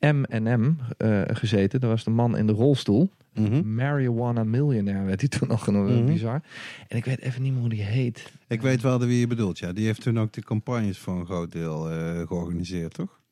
M&M 0.00 0.72
eh, 0.96 1.22
gezeten. 1.26 1.80
Dat 1.80 1.90
was 1.90 2.04
de 2.04 2.10
man 2.10 2.36
in 2.36 2.46
de 2.46 2.52
rolstoel. 2.52 3.10
Mhm. 3.32 3.74
Marijuana 3.74 4.44
Millionaire 4.44 5.04
werd 5.04 5.20
hij 5.20 5.28
toen 5.28 5.48
nog 5.48 5.64
genoemd. 5.64 5.90
Mhm. 5.90 6.04
Bizar. 6.04 6.42
En 6.88 6.96
ik 6.96 7.04
weet 7.04 7.20
even 7.20 7.42
niet 7.42 7.52
meer 7.52 7.60
hoe 7.60 7.68
die 7.68 7.82
heet. 7.82 8.32
Ik 8.48 8.62
weet 8.62 8.82
wel 8.82 8.98
wie 8.98 9.20
je 9.20 9.26
bedoelt, 9.26 9.58
ja. 9.58 9.72
Die 9.72 9.86
heeft 9.86 10.02
toen 10.02 10.18
ook 10.18 10.32
de 10.32 10.42
campagnes 10.42 10.98
voor 10.98 11.18
een 11.18 11.26
groot 11.26 11.52
deel 11.52 11.90
eh, 11.90 12.26
georganiseerd, 12.26 12.94
toch? 12.94 13.22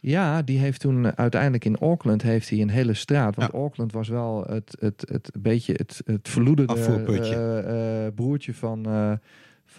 Ja, 0.00 0.42
die 0.42 0.58
heeft 0.58 0.80
toen 0.80 1.06
eh, 1.06 1.12
uiteindelijk 1.14 1.64
in 1.64 1.78
Auckland 1.78 2.22
heeft 2.22 2.50
hij 2.50 2.60
een 2.60 2.70
hele 2.70 2.94
straat. 2.94 3.36
Want 3.36 3.52
Auckland 3.52 3.92
was 3.92 4.08
wel 4.08 4.44
het, 4.48 4.76
het, 4.78 5.04
het 5.08 5.30
beetje 5.38 5.72
het, 5.72 6.02
het 6.04 6.28
verloederde 6.28 6.74
eh, 6.74 8.06
eh, 8.06 8.14
broertje 8.14 8.54
van, 8.54 8.82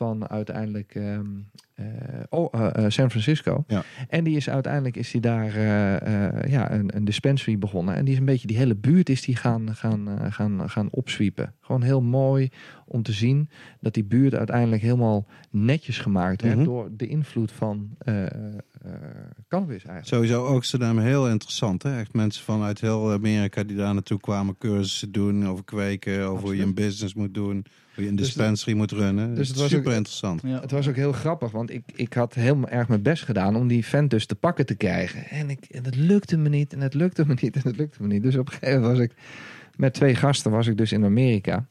van 0.03 0.29
uiteindelijk 0.29 0.95
ehm, 0.95 1.29
eh, 1.73 1.85
oh, 2.29 2.49
eh, 2.51 2.85
eh, 2.85 2.91
San 2.91 3.09
Francisco. 3.09 3.63
Ja. 3.67 3.83
En 4.09 4.23
die 4.23 4.35
is 4.35 4.49
uiteindelijk 4.49 4.95
is 4.95 5.11
hij 5.11 5.21
daar 5.21 5.59
ja, 6.49 6.71
een, 6.71 6.95
een 6.95 7.05
dispensary 7.05 7.57
begonnen. 7.57 7.95
En 7.95 8.05
die 8.05 8.13
is 8.13 8.19
een 8.19 8.25
beetje 8.25 8.47
die 8.47 8.57
hele 8.57 8.75
buurt 8.75 9.09
is 9.09 9.21
die 9.21 9.35
gaan, 9.35 9.75
gaan, 9.75 10.31
gaan, 10.31 10.69
gaan 10.69 10.87
opswiepen. 10.91 11.53
Gewoon 11.61 11.81
heel 11.81 12.01
mooi 12.01 12.49
om 12.85 13.03
te 13.03 13.11
zien 13.11 13.49
dat 13.79 13.93
die 13.93 14.03
buurt 14.03 14.35
uiteindelijk 14.35 14.81
helemaal 14.81 15.25
netjes 15.49 15.97
gemaakt 15.97 16.41
werd 16.41 16.55
Mhm. 16.55 16.63
door 16.65 16.89
de 16.91 17.07
invloed 17.07 17.51
van 17.51 17.97
cannabis 19.47 19.85
eigenlijk. 19.85 20.05
Sowieso 20.05 20.45
Amsterdam 20.45 20.97
heel 20.97 21.29
interessant, 21.29 21.83
hè? 21.83 21.99
Echt 21.99 22.13
mensen 22.13 22.43
vanuit 22.43 22.81
heel 22.81 23.11
Amerika 23.11 23.63
die 23.63 23.77
daar 23.77 23.93
naartoe 23.93 24.19
kwamen 24.19 24.57
cursussen 24.57 25.11
doen 25.11 25.47
over 25.47 25.63
kweken, 25.63 26.23
over 26.23 26.43
hoe 26.43 26.55
je 26.55 26.63
een 26.63 26.73
business 26.73 27.13
moet 27.13 27.33
doen, 27.33 27.65
hoe 27.95 28.03
je 28.03 28.09
een 28.09 28.15
Dus 28.15 28.25
dispensary 28.25 28.77
moet 28.77 28.91
runnen. 28.91 29.27
dus 29.29 29.37
Dus 29.37 29.47
het 29.47 29.57
was 29.57 29.69
super 29.69 29.91
ook- 29.91 29.97
interessant. 29.97 30.41
Ja. 30.41 30.59
Het 30.61 30.71
was 30.71 30.87
ook 30.87 30.95
heel 30.95 31.11
grappig, 31.11 31.51
want 31.51 31.69
ik, 31.69 31.83
ik 31.95 32.13
had 32.13 32.33
helemaal 32.33 32.69
erg 32.69 32.87
mijn 32.87 33.01
best 33.01 33.23
gedaan 33.23 33.55
om 33.55 33.67
die 33.67 33.85
vent 33.85 34.09
dus 34.09 34.25
te 34.25 34.35
pakken 34.35 34.65
te 34.65 34.75
krijgen. 34.75 35.25
En, 35.29 35.49
ik, 35.49 35.65
en 35.65 35.83
het 35.85 35.95
lukte 35.95 36.37
me 36.37 36.49
niet, 36.49 36.73
en 36.73 36.81
het 36.81 36.93
lukte 36.93 37.25
me 37.27 37.35
niet, 37.41 37.55
en 37.55 37.61
het 37.63 37.77
lukte 37.77 38.01
me 38.01 38.07
niet. 38.07 38.23
Dus 38.23 38.35
op 38.35 38.45
een 38.47 38.53
gegeven 38.53 38.81
moment 38.81 38.97
was 38.97 39.05
ik 39.07 39.13
met 39.75 39.93
twee 39.93 40.15
gasten 40.15 40.51
was 40.51 40.67
ik 40.67 40.77
dus 40.77 40.91
in 40.91 41.03
Amerika. 41.05 41.67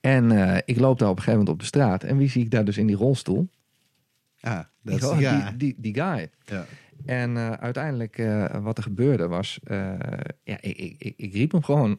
En 0.00 0.30
eh, 0.30 0.58
ik 0.64 0.78
loop 0.78 0.98
daar 0.98 1.08
op 1.08 1.16
een 1.16 1.22
gegeven 1.22 1.38
moment 1.44 1.48
op 1.48 1.58
de 1.58 1.64
straat. 1.66 2.02
En 2.04 2.16
wie 2.16 2.28
zie 2.28 2.42
ik 2.44 2.50
daar 2.50 2.64
dus 2.64 2.78
in 2.78 2.86
die 2.86 2.96
rolstoel? 2.96 3.48
Ja, 4.36 4.70
dat 4.82 5.00
Die, 5.00 5.10
is 5.12 5.18
ja. 5.18 5.50
die, 5.50 5.56
die, 5.56 5.74
die 5.92 6.02
guy. 6.02 6.28
ja. 6.44 6.66
En 7.04 7.36
eh, 7.36 7.50
uiteindelijk, 7.50 8.18
eh, 8.18 8.62
wat 8.62 8.76
er 8.76 8.82
gebeurde 8.82 9.26
was, 9.28 9.58
eh, 9.64 9.78
ja, 10.44 10.56
ik, 10.60 10.76
ik, 10.76 10.94
ik, 10.98 11.14
ik 11.16 11.32
riep 11.32 11.52
hem 11.52 11.62
gewoon. 11.62 11.96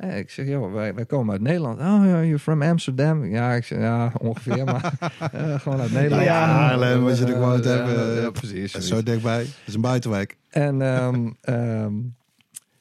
Eh, 0.00 0.18
ik 0.18 0.30
zeg, 0.30 0.46
joh, 0.46 0.72
wij, 0.72 0.94
wij 0.94 1.04
komen 1.06 1.32
uit 1.32 1.40
Nederland. 1.42 1.78
Oh, 1.78 1.84
ja, 2.04 2.22
you're 2.22 2.38
from 2.38 2.62
Amsterdam? 2.62 3.24
Ja, 3.24 3.52
ik 3.54 3.64
zeg, 3.64 3.78
ja, 3.78 4.12
ongeveer, 4.20 4.64
maar 4.64 4.92
eh, 5.32 5.60
gewoon 5.60 5.80
uit 5.80 5.92
Nederland. 5.92 6.22
Ja, 6.24 6.44
Haarlem, 6.46 7.06
als 7.06 7.18
je 7.18 7.24
er 7.24 7.32
gewoond 7.32 7.66
Eh, 7.66 7.72
hebt, 7.76 7.88
ja, 7.88 7.94
eh, 7.94 8.22
ja, 8.22 8.30
precies. 8.30 8.72
Zo 8.72 9.02
dichtbij. 9.02 9.38
Dat 9.38 9.46
is 9.64 9.74
een 9.74 9.80
buitenwijk. 9.80 10.36
En 10.50 10.82
ehm, 10.82 11.28
ehm, 11.40 11.92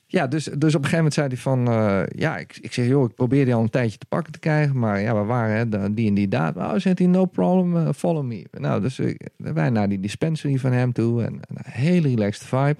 ja, 0.05 0.28
dus, 0.28 0.43
dus 0.43 0.76
op 0.76 0.84
een 0.84 0.89
gegeven 0.89 0.95
moment 0.97 1.13
zei 1.13 1.28
hij 1.28 1.38
van... 1.38 1.67
eh, 1.67 2.01
ja, 2.15 2.38
ik, 2.38 2.57
ik 2.61 2.74
zeg, 2.74 2.88
joh, 2.88 3.09
ik 3.09 3.15
probeer 3.15 3.45
die 3.45 3.53
al 3.53 3.61
een 3.61 3.70
tijdje 3.70 3.97
te 3.97 4.05
pakken 4.05 4.32
te 4.34 4.39
krijgen. 4.39 4.80
Maar 4.80 5.01
ja, 5.01 5.15
we 5.20 5.24
waren 5.24 5.55
hè, 5.55 5.93
die 5.93 6.07
en 6.07 6.13
die 6.13 6.28
daad. 6.28 6.55
Oh, 6.55 6.74
zegt 6.76 6.97
hij, 6.99 7.07
no 7.07 7.26
problem, 7.26 7.93
follow 7.93 8.24
me. 8.26 8.45
Nou, 8.51 8.82
dus 8.82 8.99
wij 9.38 9.70
naar 9.70 9.89
die 9.89 9.99
dispensary 9.99 10.57
van 10.57 10.72
hem 10.72 10.93
toe. 10.93 11.24
En, 11.24 11.34
en 11.34 11.55
een 11.55 11.72
hele 11.72 12.07
relaxed 12.07 12.43
vibe. 12.47 12.78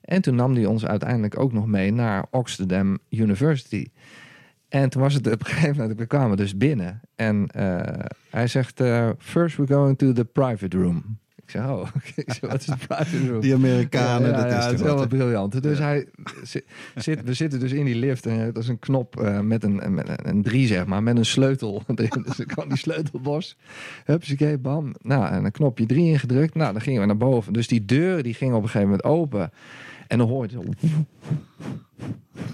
En 0.00 0.22
toen 0.22 0.34
nam 0.34 0.54
hij 0.54 0.66
ons 0.66 0.86
uiteindelijk 0.86 1.38
ook 1.38 1.52
nog 1.52 1.66
mee 1.66 1.92
naar 1.92 2.26
Oxfordham 2.30 2.98
University. 3.08 3.86
En 4.68 4.90
toen 4.90 5.02
was 5.02 5.14
het 5.14 5.26
op 5.26 5.40
een 5.40 5.46
gegeven 5.46 5.76
moment, 5.76 5.98
we 5.98 6.06
kwamen 6.06 6.36
dus 6.36 6.56
binnen. 6.56 7.00
En 7.16 7.46
eh, 7.46 8.04
hij 8.30 8.46
zegt, 8.46 8.80
eh, 8.80 9.08
first 9.18 9.56
we're 9.56 9.72
going 9.72 9.98
to 9.98 10.12
the 10.12 10.24
private 10.24 10.78
room. 10.78 11.18
Ik 11.36 11.50
zeg, 11.50 11.68
oh, 11.68 11.88
ik 12.14 12.32
zeg, 12.32 12.50
wat 12.50 12.60
is 12.60 12.66
de 12.66 12.76
private 12.86 13.28
room? 13.28 13.40
Die 13.46 13.54
Amerikanen, 13.54 14.30
Ja, 14.30 14.36
ja, 14.36 14.42
dat 14.42 14.52
ja, 14.52 14.58
is 14.58 14.64
het 14.64 14.88
toch 14.88 15.00
is 15.00 15.06
briljant. 15.06 15.62
Dus 15.62 15.78
hij 15.78 16.08
zit, 16.94 17.24
we 17.24 17.34
zitten 17.34 17.60
dus 17.60 17.72
in 17.72 17.84
die 17.84 17.94
lift 17.94 18.26
en 18.26 18.52
dat 18.52 18.62
is 18.62 18.68
een 18.68 18.78
knop 18.78 19.20
eh, 19.20 19.40
met, 19.40 19.64
een, 19.64 19.94
met 19.94 20.08
een, 20.08 20.28
een 20.28 20.42
drie, 20.42 20.66
zeg 20.66 20.86
maar, 20.86 21.02
met 21.02 21.16
een 21.16 21.26
sleutel. 21.26 21.82
dus 21.94 22.38
ik 22.38 22.46
kan 22.46 22.68
die 22.68 22.78
sleutel 22.78 23.20
los. 23.22 23.56
Hupsakee, 24.04 24.58
bam. 24.58 24.94
Nou, 25.02 25.26
en 25.32 25.44
een 25.44 25.52
knopje 25.52 25.86
drie 25.86 26.06
ingedrukt. 26.06 26.54
Nou, 26.54 26.72
dan 26.72 26.80
gingen 26.80 27.00
we 27.00 27.06
naar 27.06 27.16
boven. 27.16 27.52
Dus 27.52 27.68
die 27.68 27.84
deuren 27.84 28.22
die 28.22 28.34
gingen 28.34 28.56
op 28.56 28.62
een 28.62 28.68
gegeven 28.68 28.88
moment 28.88 29.08
open. 29.08 29.52
En 30.10 30.18
dan 30.18 30.28
hoor 30.28 30.46
je 30.46 30.50
zo, 30.50 30.62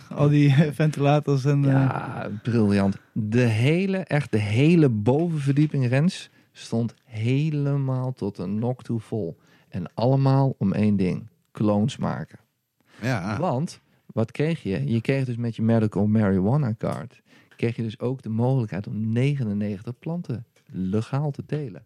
Al 0.09 0.29
die 0.29 0.49
eh, 0.49 0.73
ventilators 0.83 1.45
en... 1.45 1.65
eh, 1.65 1.71
ja, 1.71 2.31
briljant. 2.43 2.97
De 3.13 3.41
hele, 3.41 3.97
echt 3.99 4.31
de 4.33 4.39
hele 4.39 4.89
bovenverdieping, 4.89 5.89
Rens, 5.89 6.31
stond 6.53 6.95
helemaal 7.05 8.13
tot 8.13 8.39
een 8.39 8.59
nok 8.59 8.83
toe 8.83 9.01
vol. 9.01 9.37
En 9.69 9.95
allemaal 9.95 10.55
om 10.59 10.73
één 10.73 10.97
ding. 10.97 11.29
Clones 11.53 11.97
maken. 11.97 12.39
Ja, 13.03 13.39
Want, 13.39 13.81
wat 14.07 14.31
kreeg 14.33 14.63
je? 14.63 14.87
Je 14.87 15.01
kreeg 15.01 15.25
dus 15.25 15.37
met 15.37 15.57
je 15.57 15.63
medical 15.63 16.07
marijuana 16.07 16.75
card... 16.79 17.23
kreeg 17.57 17.77
je 17.77 17.83
dus 17.83 18.01
ook 18.01 18.23
de 18.23 18.29
mogelijkheid 18.29 18.87
om 18.87 19.13
99 19.13 19.99
planten 19.99 20.47
legaal 20.67 21.31
te 21.31 21.45
telen. 21.47 21.83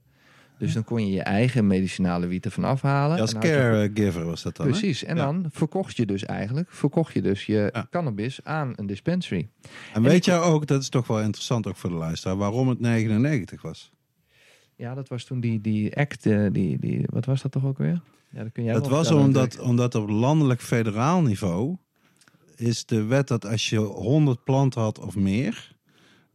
Dus 0.60 0.72
dan 0.72 0.84
kon 0.84 1.06
je 1.06 1.12
je 1.12 1.22
eigen 1.22 1.66
medicinale 1.66 2.26
wiet 2.26 2.44
ervan 2.44 2.64
afhalen. 2.64 3.20
als 3.20 3.32
had 3.32 3.42
je- 3.42 3.48
caregiver 3.48 4.24
was 4.24 4.42
dat 4.42 4.56
dan, 4.56 4.66
hè? 4.66 4.72
Precies. 4.72 5.04
En 5.04 5.16
Ja. 5.16 5.24
dan 5.24 5.46
verkocht 5.52 5.96
je 5.96 6.06
dus 6.06 6.24
eigenlijk 6.24 6.70
verkocht 6.70 7.12
je 7.14 7.22
dus 7.22 7.46
je 7.46 7.70
Ja. 7.72 7.86
cannabis 7.90 8.40
aan 8.44 8.72
een 8.76 8.86
dispensary. 8.86 9.48
En 9.92 10.02
weet 10.02 10.24
jij 10.24 10.40
ook, 10.40 10.66
dat 10.66 10.82
is 10.82 10.88
toch 10.88 11.06
wel 11.06 11.20
interessant 11.20 11.66
ook 11.66 11.76
voor 11.76 11.90
de 11.90 11.96
luisteraar, 11.96 12.36
waarom 12.36 12.68
het 12.68 12.80
99 12.80 13.62
was? 13.62 13.92
Ja, 14.76 14.94
dat 14.94 15.08
was 15.08 15.24
toen 15.24 15.40
die, 15.40 15.60
die 15.60 15.96
act, 15.96 16.26
eh, 16.26 16.46
die, 16.52 16.78
die, 16.78 17.02
wat 17.06 17.24
was 17.24 17.42
dat 17.42 17.52
toch 17.52 17.64
ook 17.64 17.78
weer? 17.78 18.00
Ja, 18.30 18.42
dat 18.42 18.52
kun 18.52 18.64
jij 18.64 18.72
Dat 18.72 18.88
was 18.88 19.10
omdat, 19.10 19.58
omdat 19.60 19.94
op 19.94 20.08
landelijk 20.08 20.60
federaal 20.60 21.22
niveau 21.22 21.76
is 22.56 22.84
de 22.86 23.02
wet 23.04 23.28
dat 23.28 23.46
als 23.46 23.70
je 23.70 23.76
100 23.78 24.44
planten 24.44 24.80
had 24.80 24.98
of 24.98 25.16
meer, 25.16 25.76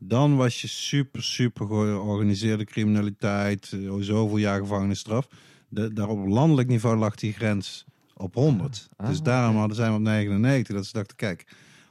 Dan 0.07 0.35
was 0.35 0.61
je 0.61 0.67
super, 0.67 1.23
super 1.23 1.67
georganiseerde 1.67 2.63
criminaliteit. 2.65 3.71
eh, 3.71 3.93
Zoveel 3.99 4.37
jaar 4.37 4.59
gevangenisstraf. 4.59 5.27
De, 5.69 5.93
daar 5.93 6.07
op 6.07 6.27
landelijk 6.27 6.67
niveau 6.67 6.97
lag 6.97 7.15
die 7.15 7.33
grens 7.33 7.85
op 8.13 8.33
100. 8.33 8.89
Ah, 8.95 9.07
dus 9.07 9.17
ah, 9.17 9.23
daarom 9.23 9.57
hadden 9.57 9.75
zijn 9.75 9.91
we 9.91 9.97
op 9.97 10.03
99. 10.03 10.75
Dat 10.75 10.85
ze 10.85 10.93
dachten, 10.93 11.17
kijk, 11.17 11.45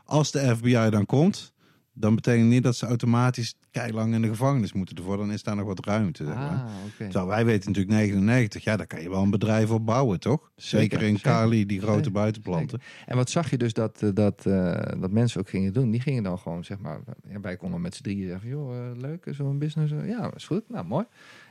als 0.04 0.30
de 0.30 0.56
FBI 0.56 0.90
dan 0.90 1.06
komt... 1.06 1.52
dan 1.94 2.14
betekent 2.14 2.48
niet 2.48 2.62
dat 2.62 2.76
ze 2.76 2.86
automatisch 2.86 3.54
lang 3.90 4.14
in 4.14 4.22
de 4.22 4.28
gevangenis 4.28 4.72
moeten 4.72 4.96
ervoor. 4.96 5.16
Dan 5.16 5.32
is 5.32 5.42
daar 5.42 5.56
nog 5.56 5.66
wat 5.66 5.86
ruimte. 5.86 6.24
Zeg 6.24 6.34
maar. 6.34 6.48
Ah. 6.48 6.66
Terwijl 6.98 7.26
wij 7.26 7.44
weten 7.44 7.66
natuurlijk 7.66 7.96
99, 7.96 8.64
ja, 8.64 8.76
daar 8.76 8.86
kan 8.86 9.02
je 9.02 9.10
wel 9.10 9.22
een 9.22 9.30
bedrijf 9.30 9.70
op 9.70 9.86
bouwen, 9.86 10.20
toch? 10.20 10.50
Zeker, 10.56 10.98
Zeker, 10.98 11.08
in. 11.08 11.20
Cali, 11.20 11.66
die 11.66 11.80
grote 11.80 11.96
Zeker, 11.96 12.12
buitenplanten. 12.12 12.80
En 13.06 13.16
wat 13.16 13.30
zag 13.30 13.50
je 13.50 13.58
dus 13.58 13.72
dat, 13.72 14.02
eh, 14.02 14.08
dat, 14.14 14.46
eh, 14.46 15.00
dat 15.00 15.10
mensen 15.10 15.40
ook 15.40 15.48
gingen 15.48 15.72
doen? 15.72 15.90
Die 15.90 16.00
gingen 16.00 16.22
dan 16.22 16.38
gewoon, 16.38 16.64
zeg 16.64 16.78
maar, 16.78 17.00
ja, 17.28 17.40
wij 17.40 17.56
konden 17.56 17.80
met 17.80 17.94
z'n 17.94 18.02
drieën 18.02 18.28
zeggen, 18.28 18.48
joh, 18.48 18.76
eh, 18.76 18.96
leuk, 18.96 19.28
zo'n 19.30 19.58
business. 19.58 19.92
ja, 20.06 20.34
is 20.34 20.46
goed, 20.46 20.68
nou 20.68 20.86
mooi. 20.86 21.04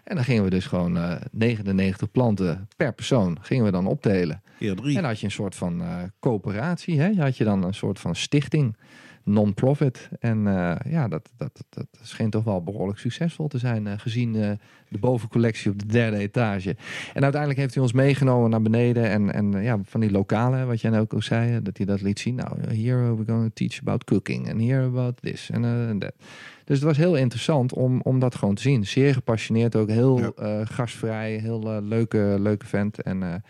En 0.03 0.15
dan 0.15 0.23
gingen 0.23 0.43
we 0.43 0.49
dus 0.49 0.65
gewoon 0.65 0.97
eh 0.97 1.15
99 1.31 2.11
planten 2.11 2.67
per 2.77 2.93
persoon, 2.93 3.37
gingen 3.41 3.65
we 3.65 3.71
dan 3.71 3.87
optelen. 3.87 4.41
Keer 4.57 4.75
drie. 4.75 4.95
En 4.95 5.01
dan 5.01 5.11
had 5.11 5.19
je 5.19 5.25
een 5.25 5.31
soort 5.31 5.55
van 5.55 5.83
coöperatie, 6.19 6.99
hè? 6.99 7.07
Je 7.07 7.21
had 7.21 7.37
je 7.37 7.43
dan 7.43 7.63
een 7.63 7.73
soort 7.73 7.99
van 7.99 8.15
stichting, 8.15 8.75
non-profit. 9.23 10.09
En 10.19 10.47
eh, 10.47 10.91
ja, 10.91 11.07
dat, 11.07 11.29
dat, 11.37 11.63
dat 11.69 11.87
scheen 12.01 12.29
toch 12.29 12.43
wel 12.43 12.63
behoorlijk 12.63 12.99
succesvol 12.99 13.47
te 13.47 13.57
zijn, 13.57 13.87
eh, 13.87 13.93
gezien 13.97 14.35
eh, 14.35 14.51
de 14.87 14.97
bovencollectie 14.97 15.71
op 15.71 15.79
de 15.79 15.85
derde 15.85 16.17
etage. 16.17 16.75
En 17.13 17.23
uiteindelijk 17.23 17.59
heeft 17.61 17.73
hij 17.73 17.83
ons 17.83 17.93
meegenomen 17.93 18.49
naar 18.49 18.61
beneden 18.61 19.09
en, 19.09 19.33
en 19.33 19.63
ja, 19.63 19.79
van 19.83 19.99
die 19.99 20.11
lokalen, 20.11 20.67
wat 20.67 20.81
jij 20.81 20.91
nou 20.91 21.03
ook 21.03 21.13
al 21.13 21.21
zei, 21.21 21.61
dat 21.61 21.77
hij 21.77 21.85
dat 21.85 22.01
liet 22.01 22.19
zien. 22.19 22.35
Nou, 22.35 22.59
here 22.59 23.15
we're 23.15 23.25
going 23.25 23.43
to 23.43 23.51
teach 23.53 23.79
about 23.79 24.03
cooking 24.03 24.51
and 24.51 24.61
here 24.61 24.85
about 24.85 25.21
this 25.21 25.49
en 25.49 25.99
that. 25.99 26.13
Dus 26.65 26.77
het 26.77 26.87
was 26.87 26.97
heel 26.97 27.15
interessant 27.15 27.73
om, 27.73 28.01
om 28.01 28.19
dat 28.19 28.35
gewoon 28.35 28.55
te 28.55 28.61
zien. 28.61 28.85
Zeer 28.85 29.13
gepassioneerd 29.13 29.75
ook, 29.75 29.89
heel 29.89 30.19
Ja. 30.19 30.31
eh, 30.35 30.59
gastvrij, 30.63 31.31
heel 31.31 31.81
leuke, 31.83 32.35
leuke 32.39 32.65
vent. 32.65 33.01
En 33.01 33.43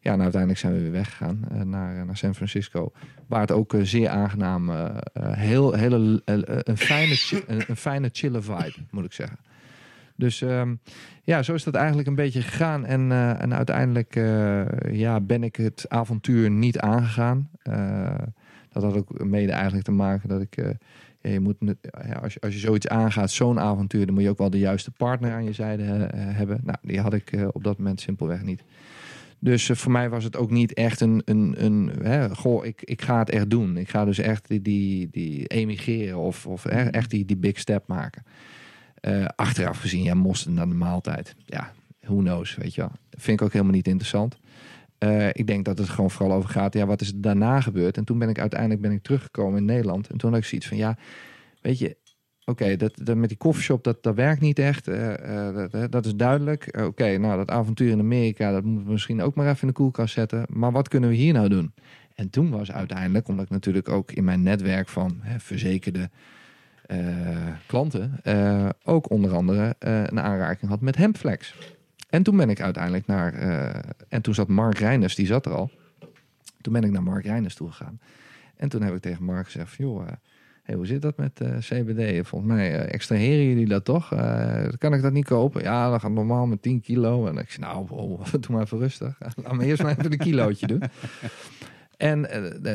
ja, 0.00 0.10
nou, 0.10 0.20
uiteindelijk 0.22 0.60
zijn 0.60 0.72
we 0.72 0.80
weer 0.80 0.92
weggegaan 0.92 1.44
eh, 1.50 1.60
naar, 1.60 2.06
naar 2.06 2.16
San 2.16 2.34
Francisco. 2.34 2.92
Waar 3.26 3.40
het 3.40 3.50
ook 3.50 3.74
eh, 3.74 3.80
zeer 3.82 4.08
aangenaam, 4.08 4.70
eh, 4.70 4.84
eh, 5.12 5.32
heel, 5.32 5.72
hele, 5.72 6.22
eh, 6.24 6.34
eh, 6.34 6.42
een, 6.62 6.76
fijne, 6.76 7.42
een, 7.46 7.76
fijne 7.76 8.08
chille 8.12 8.42
vibe, 8.42 8.74
moet 8.90 9.04
ik 9.04 9.12
zeggen. 9.12 9.38
Dus 10.16 10.42
ehm, 10.42 10.74
ja, 11.24 11.42
zo 11.42 11.54
is 11.54 11.64
dat 11.64 11.74
eigenlijk 11.74 12.08
een 12.08 12.14
beetje 12.14 12.42
gegaan. 12.42 12.84
En, 12.86 13.12
eh, 13.12 13.42
en 13.42 13.54
uiteindelijk 13.54 14.16
eh, 14.16 14.64
ja, 14.90 15.20
ben 15.20 15.42
ik 15.42 15.56
het 15.56 15.84
avontuur 15.88 16.50
niet 16.50 16.78
aangegaan. 16.78 17.48
Eh, 17.62 18.14
dat 18.72 18.82
had 18.82 18.94
ook 18.96 19.24
mede 19.24 19.52
eigenlijk 19.52 19.84
te 19.84 19.92
maken 19.92 20.28
dat 20.28 20.40
ik... 20.40 20.56
eh, 20.56 20.70
je 21.22 21.40
moet, 21.40 21.56
als, 22.22 22.34
je, 22.34 22.40
als 22.40 22.52
je 22.54 22.58
zoiets 22.58 22.88
aangaat, 22.88 23.30
zo'n 23.30 23.60
avontuur, 23.60 24.06
dan 24.06 24.14
moet 24.14 24.22
je 24.22 24.28
ook 24.30 24.38
wel 24.38 24.50
de 24.50 24.58
juiste 24.58 24.90
partner 24.90 25.32
aan 25.32 25.44
je 25.44 25.52
zijde 25.52 25.82
eh, 25.82 26.08
hebben. 26.12 26.60
Nou, 26.62 26.78
die 26.82 27.00
had 27.00 27.14
ik 27.14 27.32
eh, 27.32 27.48
op 27.52 27.64
dat 27.64 27.78
moment 27.78 28.00
simpelweg 28.00 28.42
niet. 28.42 28.64
Dus 29.40 29.68
eh, 29.68 29.76
voor 29.76 29.92
mij 29.92 30.08
was 30.08 30.24
het 30.24 30.36
ook 30.36 30.50
niet 30.50 30.74
echt 30.74 31.00
een, 31.00 31.22
een, 31.24 31.64
een 31.64 31.92
hè, 32.02 32.34
goh, 32.34 32.64
ik, 32.64 32.82
ik 32.82 33.02
ga 33.02 33.18
het 33.18 33.30
echt 33.30 33.50
doen. 33.50 33.76
Ik 33.76 33.88
ga 33.88 34.04
dus 34.04 34.18
echt 34.18 34.48
die, 34.48 34.62
die, 34.62 35.08
die 35.10 35.46
emigreren 35.46 36.18
of, 36.18 36.46
of 36.46 36.62
hè, 36.62 36.84
echt 36.84 37.10
die, 37.10 37.24
die 37.24 37.36
big 37.36 37.58
step 37.58 37.86
maken. 37.86 38.22
Eh, 38.94 39.24
achteraf 39.36 39.78
gezien, 39.78 40.02
ja, 40.02 40.14
moesten 40.14 40.54
naar 40.54 40.68
de 40.68 40.74
maaltijd. 40.74 41.34
Ja, 41.46 41.72
who 42.00 42.16
knows, 42.16 42.56
weet 42.56 42.74
je 42.74 42.80
wel. 42.80 42.92
Vind 43.10 43.40
ik 43.40 43.46
ook 43.46 43.52
helemaal 43.52 43.74
niet 43.74 43.88
interessant. 43.88 44.38
Eh, 44.98 45.28
ik 45.28 45.46
denk 45.46 45.64
dat 45.64 45.78
het 45.78 45.88
gewoon 45.88 46.10
vooral 46.10 46.36
over 46.36 46.50
gaat, 46.50 46.74
ja, 46.74 46.86
wat 46.86 47.00
is 47.00 47.08
er 47.08 47.20
daarna 47.20 47.60
gebeurd? 47.60 47.96
En 47.96 48.04
toen 48.04 48.18
ben 48.18 48.28
ik 48.28 48.38
uiteindelijk 48.38 48.80
ben 48.80 48.92
ik 48.92 49.02
teruggekomen 49.02 49.58
in 49.58 49.64
Nederland. 49.64 50.08
En 50.08 50.18
toen 50.18 50.30
had 50.30 50.38
ik 50.38 50.44
zoiets 50.44 50.66
van, 50.66 50.76
ja, 50.76 50.96
weet 51.60 51.78
je, 51.78 51.96
oké, 52.50 52.76
dat, 52.76 52.92
dat 52.94 53.16
met 53.16 53.28
die 53.28 53.38
koffieshop, 53.38 53.84
dat, 53.84 54.02
dat 54.02 54.14
werkt 54.14 54.40
niet 54.40 54.58
echt. 54.58 54.88
Eh, 54.88 55.64
eh, 55.64 55.90
dat, 55.90 56.06
is 56.06 56.14
duidelijk. 56.14 56.66
Eh, 56.66 56.84
Oké, 56.84 57.16
nou, 57.18 57.36
dat 57.36 57.50
avontuur 57.50 57.90
in 57.90 57.98
Amerika, 57.98 58.52
dat 58.52 58.64
moeten 58.64 58.86
we 58.86 58.92
misschien 58.92 59.22
ook 59.22 59.34
maar 59.34 59.48
even 59.48 59.60
in 59.60 59.68
de 59.68 59.74
koelkast 59.74 60.14
zetten. 60.14 60.44
Maar 60.48 60.72
wat 60.72 60.88
kunnen 60.88 61.08
we 61.08 61.14
hier 61.14 61.32
nou 61.32 61.48
doen? 61.48 61.72
En 62.14 62.30
toen 62.30 62.50
was 62.50 62.72
uiteindelijk, 62.72 63.28
omdat 63.28 63.44
ik 63.44 63.50
natuurlijk 63.50 63.88
ook 63.88 64.12
in 64.12 64.24
mijn 64.24 64.42
netwerk 64.42 64.88
van 64.88 65.18
hè, 65.20 65.40
verzekerde 65.40 66.10
klanten, 67.66 68.20
ook 68.84 69.10
onder 69.10 69.34
andere 69.34 69.74
een 69.78 70.20
aanraking 70.20 70.70
had 70.70 70.80
met 70.80 70.96
Hempflex. 70.96 71.54
En 72.08 72.22
toen 72.22 72.36
ben 72.36 72.50
ik 72.50 72.60
uiteindelijk 72.60 73.06
naar, 73.06 73.34
en 74.08 74.22
toen 74.22 74.34
zat 74.34 74.48
Mark 74.48 74.78
Reiners, 74.78 75.14
die 75.14 75.26
zat 75.26 75.46
er 75.46 75.52
al. 75.52 75.70
Toen 76.60 76.72
ben 76.72 76.84
ik 76.84 76.90
naar 76.90 77.02
Mark 77.02 77.24
Reiners 77.24 77.54
toe 77.54 77.70
gegaan. 77.70 78.00
En 78.56 78.68
toen 78.68 78.82
heb 78.82 78.94
ik 78.94 79.00
tegen 79.00 79.24
Mark 79.24 79.44
gezegd, 79.44 79.74
joh, 79.76 80.06
hey, 80.70 80.78
hoe 80.78 80.86
zit 80.86 81.02
dat 81.02 81.16
met 81.16 81.40
eh, 81.40 81.56
CBD? 81.58 82.26
Volgens 82.28 82.52
mij 82.52 82.78
eh, 82.78 82.94
extraheren 82.94 83.44
jullie 83.44 83.68
dat 83.68 83.84
toch? 83.84 84.12
Eh, 84.12 84.64
kan 84.78 84.94
ik 84.94 85.02
dat 85.02 85.12
niet 85.12 85.24
kopen? 85.24 85.62
Ja, 85.62 85.90
dat 85.90 86.00
gaat 86.00 86.10
normaal 86.10 86.46
met 86.46 86.62
10 86.62 86.80
kilo. 86.80 87.26
En 87.26 87.36
ik 87.36 87.50
zei, 87.50 87.66
nou, 87.66 87.86
oh, 87.90 88.24
doe 88.40 88.40
maar 88.48 88.62
even 88.62 88.78
rustig. 88.78 89.18
Laat 89.44 89.56
me 89.56 89.64
eerst 89.64 89.82
maar 89.82 89.98
even 89.98 90.12
een 90.12 90.18
kilootje 90.18 90.66
doen. 90.66 90.82
En 91.96 92.28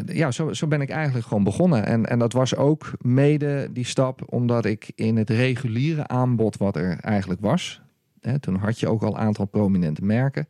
ja, 0.06 0.32
zo, 0.32 0.54
zo 0.54 0.68
ben 0.68 0.82
ik 0.82 0.90
eigenlijk 0.90 1.28
gewoon 1.28 1.44
begonnen. 1.44 1.86
En, 1.86 2.06
en 2.06 2.20
dat 2.20 2.34
was 2.34 2.56
ook 2.56 2.92
mede 3.02 3.70
die 3.72 3.86
stap 3.86 4.34
omdat 4.34 4.66
ik 4.66 4.92
in 4.96 5.18
het 5.18 5.30
reguliere 5.30 6.08
aanbod 6.08 6.58
wat 6.58 6.76
er 6.76 7.00
eigenlijk 7.00 7.42
was. 7.42 7.82
Hè, 8.22 8.40
toen 8.40 8.56
had 8.56 8.80
je 8.80 8.88
ook 8.88 9.04
al 9.04 9.12
een 9.14 9.18
aantal 9.18 9.46
prominente 9.46 10.06
merken. 10.06 10.48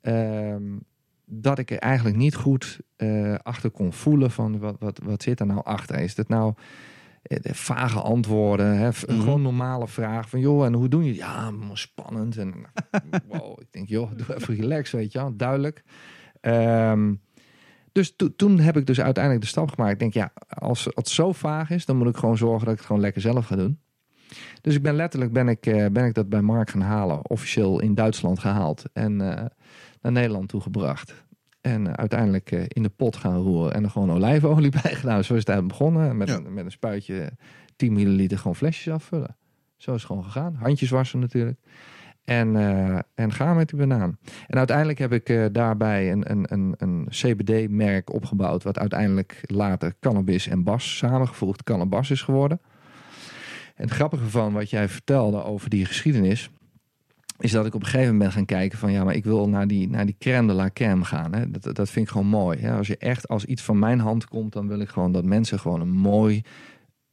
ehm, 0.00 0.62
dat 1.30 1.58
ik 1.58 1.70
er 1.70 1.78
eigenlijk 1.78 2.16
niet 2.16 2.34
goed 2.34 2.80
eh, 2.96 3.34
achter 3.42 3.70
kon 3.70 3.92
voelen 3.92 4.30
van 4.30 4.58
wat, 4.58 4.76
wat, 4.78 5.00
wat 5.04 5.22
zit 5.22 5.40
er 5.40 5.46
nou 5.46 5.64
achter? 5.64 5.98
Is 5.98 6.14
dat 6.14 6.28
nou 6.28 6.54
eh, 7.22 7.38
de 7.42 7.54
vage 7.54 8.00
antwoorden? 8.00 8.76
Hè? 8.78 8.88
Mhm. 8.88 9.20
Gewoon 9.20 9.42
normale 9.42 9.88
vraag 9.88 10.28
van 10.28 10.40
joh, 10.40 10.64
en 10.64 10.72
hoe 10.74 10.88
doen 10.88 11.04
je? 11.04 11.14
Ja, 11.14 11.52
spannend. 11.72 12.36
En 12.36 12.54
wow, 13.28 13.60
ik 13.60 13.66
denk 13.70 13.88
joh, 13.88 14.10
doe 14.16 14.34
even 14.36 14.54
relax, 14.54 14.90
weet 14.90 15.12
je 15.12 15.18
wel, 15.18 15.36
duidelijk. 15.36 15.82
Ehm, 16.40 17.14
dus 17.92 18.16
to- 18.16 18.34
toen 18.36 18.58
heb 18.58 18.76
ik 18.76 18.86
dus 18.86 19.00
uiteindelijk 19.00 19.44
de 19.44 19.50
stap 19.50 19.70
gemaakt. 19.70 19.92
Ik 19.92 19.98
denk 19.98 20.14
ja, 20.14 20.32
als 20.48 20.88
het 20.94 21.08
zo 21.08 21.32
vaag 21.32 21.70
is, 21.70 21.86
dan 21.86 21.96
moet 21.96 22.08
ik 22.08 22.16
gewoon 22.16 22.36
zorgen 22.36 22.64
dat 22.64 22.72
ik 22.72 22.78
het 22.78 22.86
gewoon 22.86 23.02
lekker 23.02 23.20
zelf 23.22 23.46
ga 23.46 23.56
doen. 23.56 23.80
Dus 24.60 24.74
ik 24.74 24.82
ben 24.82 24.94
letterlijk 24.94 25.32
ben 25.32 25.48
ik, 25.48 25.66
eh, 25.66 25.86
ben 25.92 26.04
ik 26.04 26.14
dat 26.14 26.28
bij 26.28 26.42
Mark 26.42 26.70
gaan 26.70 26.80
halen, 26.80 27.30
officieel 27.30 27.80
in 27.80 27.94
Duitsland 27.94 28.38
gehaald 28.38 28.84
en 28.92 29.20
naar 30.02 30.12
Nederland 30.12 30.48
toegebracht. 30.48 31.24
En 31.60 31.86
eh, 31.86 31.92
uiteindelijk 31.92 32.52
eh, 32.52 32.62
in 32.68 32.82
de 32.82 32.88
pot 32.88 33.16
gaan 33.16 33.36
roeren 33.36 33.74
en 33.74 33.84
er 33.84 33.90
gewoon 33.90 34.12
olijfolie 34.12 34.70
bij 34.82 34.94
gedaan. 34.94 35.24
Zo 35.24 35.32
is 35.34 35.38
het 35.40 35.48
eigenlijk 35.48 35.78
begonnen. 35.78 36.16
Met, 36.16 36.28
Ja. 36.28 36.34
een, 36.34 36.54
met 36.54 36.64
een 36.64 36.70
spuitje 36.70 37.30
10 37.76 37.92
milliliter 37.92 38.38
gewoon 38.38 38.56
flesjes 38.56 38.92
afvullen. 38.92 39.36
Zo 39.76 39.90
is 39.94 39.96
het 39.96 40.06
gewoon 40.06 40.24
gegaan. 40.24 40.54
Handjes 40.54 40.90
wassen 40.90 41.18
natuurlijk. 41.20 41.58
En, 42.24 42.56
eh, 42.56 42.98
en 43.14 43.32
gaan 43.32 43.56
met 43.56 43.68
die 43.68 43.78
banaan. 43.78 44.18
En 44.46 44.58
uiteindelijk 44.58 44.98
heb 44.98 45.12
ik 45.12 45.28
eh, 45.28 45.44
daarbij 45.52 46.12
een, 46.12 46.30
een, 46.30 46.46
een, 46.48 46.74
een 46.78 47.06
CBD-merk 47.08 48.12
opgebouwd. 48.12 48.62
Wat 48.62 48.78
uiteindelijk 48.78 49.40
later 49.46 49.94
cannabis 50.00 50.46
en 50.46 50.62
bas 50.62 50.96
samengevoegd 50.96 51.62
cannabis 51.64 52.10
is 52.10 52.22
geworden. 52.22 52.60
En 53.74 53.84
het 53.84 53.90
grappige 53.92 54.28
van 54.28 54.52
wat 54.52 54.70
jij 54.70 54.88
vertelde 54.88 55.44
over 55.44 55.70
die 55.70 55.84
geschiedenis. 55.84 56.50
Is 57.38 57.50
dat 57.50 57.66
ik 57.66 57.74
op 57.74 57.80
een 57.80 57.86
gegeven 57.86 58.12
moment 58.12 58.22
ben 58.22 58.32
gaan 58.32 58.44
kijken 58.44 58.78
van 58.78 58.92
ja, 58.92 59.04
maar 59.04 59.14
ik 59.14 59.24
wil 59.24 59.48
naar 59.48 59.66
die, 59.66 59.88
naar 59.88 60.06
die 60.06 60.16
crème 60.18 60.46
de 60.46 60.52
la 60.52 60.70
crème 60.72 61.04
gaan. 61.04 61.34
Hè. 61.34 61.50
Dat, 61.50 61.76
dat 61.76 61.90
vind 61.90 62.06
ik 62.06 62.12
gewoon 62.12 62.26
mooi. 62.26 62.58
Hè. 62.58 62.76
Als 62.76 62.86
je 62.86 62.96
echt, 62.96 63.28
als 63.28 63.44
iets 63.44 63.62
van 63.62 63.78
mijn 63.78 63.98
hand 63.98 64.26
komt, 64.26 64.52
dan 64.52 64.68
wil 64.68 64.80
ik 64.80 64.88
gewoon 64.88 65.12
dat 65.12 65.24
mensen 65.24 65.58
gewoon 65.58 65.80
een 65.80 65.92
mooi, 65.92 66.42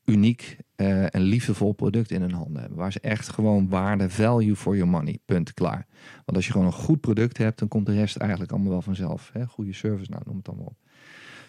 uniek 0.05 0.57
eh, 0.75 1.15
en 1.15 1.21
liefdevol 1.21 1.73
product 1.73 2.11
in 2.11 2.21
hun 2.21 2.31
handen 2.31 2.59
hebben. 2.59 2.77
Waar 2.77 2.91
ze 2.91 2.99
echt 2.99 3.29
gewoon 3.29 3.69
waarde, 3.69 4.09
value 4.09 4.55
for 4.55 4.75
your 4.75 4.91
money, 4.91 5.19
punt, 5.25 5.53
klaar. 5.53 5.87
Want 6.15 6.37
als 6.37 6.45
je 6.45 6.51
gewoon 6.51 6.67
een 6.67 6.73
goed 6.73 7.01
product 7.01 7.37
hebt, 7.37 7.59
dan 7.59 7.67
komt 7.67 7.85
de 7.85 7.93
rest 7.93 8.15
eigenlijk 8.15 8.51
allemaal 8.51 8.71
wel 8.71 8.81
vanzelf. 8.81 9.29
Hè? 9.33 9.45
Goede 9.45 9.73
service, 9.73 10.11
nou 10.11 10.23
noem 10.25 10.37
het 10.37 10.47
allemaal 10.47 10.65
op. 10.65 10.77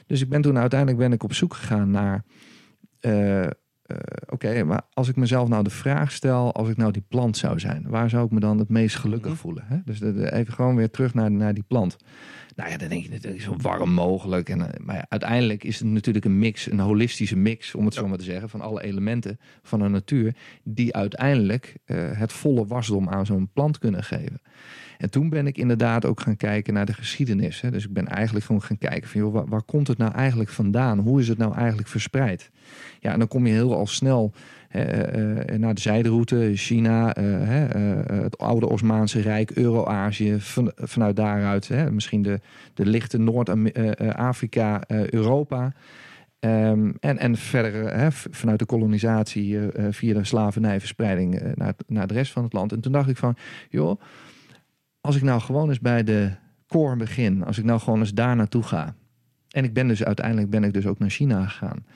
Dus 0.07 0.21
ik 0.21 0.29
ben 0.29 0.43
toen 0.43 0.59
uiteindelijk 0.59 0.99
ben 0.99 1.13
ik 1.13 1.23
op 1.23 1.33
zoek 1.33 1.55
gegaan 1.55 1.91
naar... 1.91 2.25
eh, 3.01 3.47
eh, 3.87 3.97
Oké, 4.29 4.65
maar 4.65 4.83
als 4.93 5.09
ik 5.09 5.17
mezelf 5.17 5.49
nou 5.49 5.65
de 5.65 5.71
vraag 5.71 6.13
stel, 6.13 6.53
als 6.55 6.69
ik 6.69 6.77
nou 6.77 6.93
die 6.93 7.05
plant 7.09 7.37
zou 7.37 7.59
zijn, 7.61 7.85
waar 7.89 8.11
zou 8.11 8.25
ik 8.25 8.31
me 8.31 8.41
dan 8.41 8.59
het 8.59 8.69
meest 8.69 8.97
gelukkig 8.97 9.31
Mhm. 9.31 9.41
voelen? 9.41 9.65
Hè? 9.67 9.77
Dus 9.85 9.99
de- 9.99 10.15
de- 10.15 10.33
even 10.33 10.53
gewoon 10.55 10.77
weer 10.77 10.91
terug 10.91 11.15
naar, 11.15 11.31
naar 11.31 11.55
die 11.55 11.65
plant. 11.69 11.97
Nou 12.57 12.71
ja, 12.71 12.77
dan 12.77 12.89
denk 12.89 13.03
je 13.05 13.11
natuurlijk 13.11 13.43
zo 13.43 13.57
warm 13.61 13.91
mogelijk. 13.93 14.49
En, 14.49 14.73
eh, 14.75 14.81
maar 14.85 14.97
ja, 14.97 15.07
uiteindelijk 15.09 15.65
is 15.65 15.79
het 15.79 15.89
natuurlijk 15.89 16.25
een 16.25 16.39
mix, 16.39 16.71
een 16.71 16.79
holistische 16.81 17.37
mix, 17.37 17.75
om 17.75 17.85
het 17.85 17.95
zo 17.95 18.09
maar 18.09 18.19
te 18.19 18.25
zeggen, 18.25 18.49
van 18.49 18.61
alle 18.61 18.83
elementen 18.83 19.39
van 19.63 19.79
de 19.79 19.89
natuur, 19.89 20.35
die 20.65 20.95
uiteindelijk 20.95 21.77
eh, 21.85 21.97
het 22.13 22.33
volle 22.33 22.67
wasdom 22.67 23.09
aan 23.09 23.27
zo'n 23.27 23.51
plant 23.53 23.79
kunnen 23.79 24.05
geven. 24.05 24.41
En 24.99 25.11
toen 25.11 25.29
ben 25.29 25.47
ik 25.47 25.59
inderdaad 25.59 26.05
ook 26.05 26.21
gaan 26.21 26.37
kijken 26.37 26.75
naar 26.75 26.87
de 26.87 26.93
geschiedenis. 26.93 27.61
Hè. 27.61 27.71
Dus 27.71 27.85
ik 27.85 27.93
ben 27.93 28.07
eigenlijk 28.07 28.47
gewoon 28.47 28.63
gaan 28.63 28.79
kijken 28.79 29.09
van, 29.09 29.21
joh, 29.21 29.49
waar, 29.49 29.63
komt 29.63 29.89
het 29.89 29.99
nou 29.99 30.13
eigenlijk 30.13 30.51
vandaan? 30.51 30.99
Hoe 30.99 31.21
is 31.21 31.29
het 31.29 31.39
nou 31.39 31.55
eigenlijk 31.55 31.89
verspreid? 31.89 32.51
Ja, 33.01 33.13
en 33.13 33.19
dan 33.19 33.29
kom 33.29 33.47
je 33.47 33.53
heel 33.53 33.75
al 33.75 33.87
snel 33.87 34.33
hè, 34.69 34.83
eh, 34.83 35.55
eh, 35.55 35.61
naar 35.61 35.75
de 35.75 35.81
zijderoute, 35.81 36.51
China, 36.55 37.15
eh, 37.15 37.63
eh, 37.65 38.23
het 38.23 38.39
oude 38.39 38.69
Osmaanse 38.69 39.21
Rijk, 39.21 39.51
Euro-Azië, 39.51 40.41
van, 40.41 40.73
vanuit 40.77 41.17
daaruit 41.17 41.69
hè, 41.69 41.91
misschien 41.91 42.23
de, 42.23 42.41
de 42.75 42.87
lichte 42.87 43.19
Noord-Afrika, 43.19 44.83
eh, 44.83 45.11
Europa. 45.11 45.73
Ehm, 46.47 46.93
en, 47.01 47.19
en 47.19 47.37
verder 47.37 47.87
eh, 47.87 48.07
vanuit 48.11 48.59
de 48.59 48.65
kolonisatie 48.65 49.59
eh, 49.59 49.87
eh, 49.87 49.93
via 49.93 50.15
de 50.15 50.25
slavernijverspreiding 50.25 51.39
eh, 51.39 51.51
naar, 51.55 51.75
naar 51.87 52.07
de 52.07 52.15
rest 52.15 52.33
van 52.33 52.45
het 52.45 52.53
land. 52.53 52.73
En 52.73 52.81
toen 52.81 52.93
dacht 52.93 53.09
ik 53.09 53.17
van, 53.17 53.37
joh, 53.71 54.01
als 55.07 55.17
ik 55.17 55.23
nou 55.23 55.41
gewoon 55.41 55.69
eens 55.69 55.81
bij 55.81 56.05
de 56.05 56.33
core 56.67 56.97
begin, 56.97 57.45
als 57.45 57.59
ik 57.59 57.65
nou 57.65 57.81
gewoon 57.81 57.99
eens 57.99 58.15
daar 58.15 58.37
naartoe 58.37 58.63
ga. 58.63 58.95
En 59.51 59.65
ik 59.65 59.73
ben 59.73 59.89
dus 59.89 60.05
uiteindelijk 60.05 60.51
ben 60.51 60.65
ik 60.65 60.73
dus 60.73 60.87
ook 60.87 60.99
naar 60.99 61.11
China 61.11 61.47
gegaan. 61.47 61.87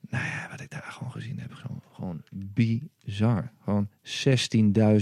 Nou 0.00 0.24
ja, 0.24 0.48
wat 0.50 0.60
ik 0.60 0.70
daar 0.70 0.88
gewoon 0.88 1.12
gezien 1.12 1.38
heb, 1.38 1.52
gewoon, 1.52 1.82
gewoon 1.92 2.22
bizar. 2.30 3.52
Gewoon 3.64 3.88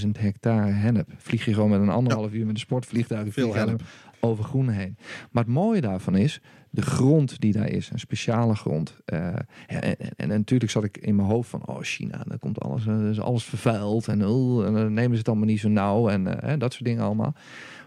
16.000 0.05 0.09
hectare 0.19 0.71
hennep. 0.71 1.11
Vlieg 1.17 1.45
je 1.45 1.55
gewoon 1.55 1.71
met 1.71 1.81
een 1.81 1.89
anderhalf 1.89 2.33
uur 2.33 2.47
met 2.47 2.55
een 2.55 2.61
sportvliegtuig 2.61 3.33
Veel 3.33 3.55
hennep. 3.55 3.83
over 4.21 4.45
groen 4.45 4.69
heen. 4.69 4.97
Maar 5.31 5.45
het 5.45 5.53
mooie 5.53 5.81
daarvan 5.81 6.17
is, 6.17 6.41
de 6.75 6.83
grond 6.83 7.41
die 7.41 7.53
daar 7.53 7.71
is, 7.71 7.91
een 7.91 7.99
speciale 7.99 8.55
grond. 8.55 8.97
Eh, 9.05 9.27
en, 9.67 9.83
en, 9.83 9.97
en 10.17 10.29
natuurlijk 10.29 10.71
zat 10.71 10.85
ik 10.85 10.97
in 10.97 11.17
mijn 11.17 11.29
hoofd 11.29 11.51
van, 11.51 11.67
oh 11.67 11.81
China, 11.81 12.25
dan 12.27 12.39
komt 12.39 12.61
alles, 12.61 12.87
eh, 12.87 13.09
is 13.09 13.21
alles 13.21 13.45
vervuild 13.45 14.09
en, 14.09 14.27
oh, 14.27 14.67
en 14.67 14.75
dan 14.75 14.93
nemen 14.93 15.13
ze 15.13 15.19
het 15.19 15.29
allemaal 15.29 15.47
niet 15.47 15.61
zo 15.61 15.69
nauw 15.69 16.09
en 16.09 16.43
eh, 16.43 16.59
dat 16.59 16.73
soort 16.73 16.85
dingen 16.85 17.05
allemaal. 17.05 17.35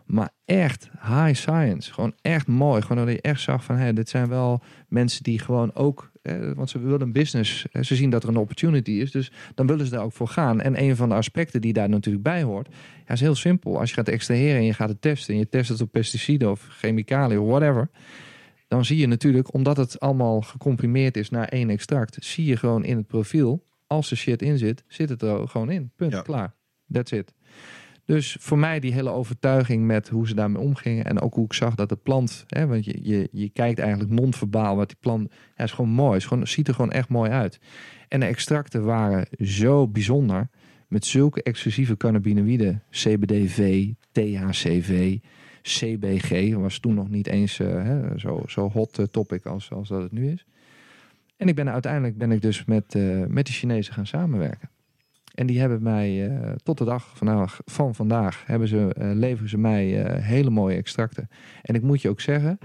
Maar 0.06 0.30
echt 0.46 0.90
high 1.02 1.34
science, 1.34 1.94
gewoon 1.94 2.14
echt 2.22 2.48
mooi. 2.48 2.82
Gewoon 2.82 3.06
dat 3.06 3.16
je 3.16 3.22
echt 3.22 3.42
zag 3.42 3.64
van, 3.64 3.76
hé, 3.76 3.94
dit 3.94 4.10
zijn 4.10 4.28
wel 4.30 4.62
mensen 4.88 5.24
die 5.24 5.40
gewoon 5.40 5.76
ook, 5.76 6.12
want 6.56 6.70
ze 6.70 6.80
willen 6.80 7.02
een 7.02 7.12
business, 7.12 7.66
ze 7.82 7.96
zien 7.96 8.10
dat 8.10 8.24
er 8.24 8.30
een 8.30 8.38
opportunity 8.38 8.92
is, 8.92 9.12
dus 9.12 9.32
dan 9.56 9.68
willen 9.68 9.86
ze 9.86 9.92
daar 9.92 10.04
ook 10.04 10.14
voor 10.14 10.28
gaan. 10.28 10.62
En 10.62 10.82
een 10.84 10.96
van 10.96 11.10
de 11.10 11.16
aspecten 11.16 11.62
die 11.62 11.74
daar 11.74 11.90
natuurlijk 11.90 12.24
bij 12.24 12.44
hoort, 12.44 12.68
ja, 13.08 13.14
is 13.14 13.20
heel 13.20 13.36
simpel. 13.36 13.80
Als 13.80 13.90
je 13.90 13.96
gaat 13.96 14.08
extraheren 14.08 14.58
en 14.58 14.66
je 14.66 14.74
gaat 14.74 14.90
het 14.90 15.02
testen 15.02 15.34
en 15.34 15.40
je 15.40 15.50
test 15.50 15.70
het 15.70 15.82
op 15.82 15.92
pesticiden 15.92 16.52
of 16.52 16.68
chemicaliën 16.70 17.46
whatever, 17.46 17.90
dan 18.68 18.86
zie 18.86 18.98
je 18.98 19.08
natuurlijk, 19.08 19.54
omdat 19.54 19.78
het 19.78 20.00
allemaal 20.00 20.42
gecomprimeerd 20.42 21.18
is 21.18 21.30
naar 21.30 21.48
één 21.48 21.70
extract, 21.70 22.18
zie 22.26 22.46
je 22.46 22.58
gewoon 22.58 22.84
in 22.84 22.98
het 22.98 23.08
profiel, 23.08 23.64
als 23.88 24.12
er 24.12 24.18
shit 24.18 24.42
in 24.42 24.58
zit, 24.58 24.84
zit 24.88 25.10
het 25.10 25.22
er 25.22 25.48
gewoon 25.48 25.72
in. 25.72 25.92
Punt, 25.96 26.12
Ja. 26.12 26.22
klaar. 26.22 26.56
That's 26.92 27.12
it. 27.12 27.34
Dus 28.06 28.38
voor 28.40 28.58
mij 28.58 28.80
die 28.80 28.94
hele 28.94 29.10
overtuiging 29.10 29.86
met 29.86 30.10
hoe 30.10 30.28
ze 30.28 30.36
daarmee 30.36 30.62
omgingen 30.62 31.06
en 31.06 31.22
ook 31.22 31.34
hoe 31.34 31.46
ik 31.46 31.54
zag 31.54 31.76
dat 31.76 31.90
de 31.90 31.96
plant, 31.96 32.44
hè, 32.48 32.68
want 32.68 32.86
je, 32.86 33.00
je, 33.02 33.28
je 33.32 33.50
kijkt 33.50 33.80
eigenlijk 33.80 34.12
non-verbaal 34.12 34.76
wat 34.76 34.88
die 34.88 34.98
plant, 35.00 35.32
ja, 35.56 35.64
is 35.64 35.72
gewoon 35.72 35.92
mooi, 35.92 36.18
is 36.18 36.26
gewoon, 36.26 36.48
ziet 36.48 36.68
er 36.68 36.74
gewoon 36.74 36.92
echt 36.92 37.10
mooi 37.10 37.32
uit. 37.32 37.60
En 38.08 38.20
de 38.20 38.26
extracten 38.26 38.84
waren 38.84 39.28
zo 39.40 39.88
bijzonder, 39.88 40.50
met 40.88 41.06
zulke 41.06 41.44
exclusieve 41.44 41.98
cannabinoïden, 41.98 42.84
CBDV, 42.92 43.88
THCV, 44.12 45.18
CBG, 45.68 46.54
was 46.56 46.80
toen 46.80 46.94
nog 46.94 47.10
niet 47.10 47.28
eens 47.28 47.60
eh, 47.60 48.00
zo, 48.16 48.44
zo 48.48 48.70
hot 48.70 49.00
eh, 49.00 49.06
topic 49.06 49.46
als, 49.46 49.72
als 49.72 49.88
dat 49.88 50.02
het 50.02 50.12
nu 50.12 50.32
is. 50.32 50.46
En 51.38 51.48
ik 51.48 51.56
ben 51.56 51.70
uiteindelijk 51.70 52.18
ben 52.18 52.32
ik 52.32 52.42
dus 52.42 52.66
met, 52.66 52.96
eh, 52.96 53.26
met 53.26 53.46
de 53.46 53.52
Chinezen 53.52 53.94
gaan 53.94 54.08
samenwerken. 54.08 54.70
En 55.34 55.48
die 55.48 55.60
hebben 55.60 55.84
mij 55.84 56.32
tot 56.64 56.78
de 56.78 56.86
dag 56.86 57.14
van 57.66 57.96
vandaag 57.96 58.44
hebben 58.46 58.68
ze, 58.68 58.92
leveren 58.98 59.50
ze 59.50 59.58
mij 59.58 59.86
hele 60.22 60.50
mooie 60.50 60.76
extracten. 60.76 61.30
En 61.62 61.76
ik 61.76 61.82
moet 61.82 62.02
je 62.02 62.10
ook 62.10 62.22
zeggen, 62.22 62.60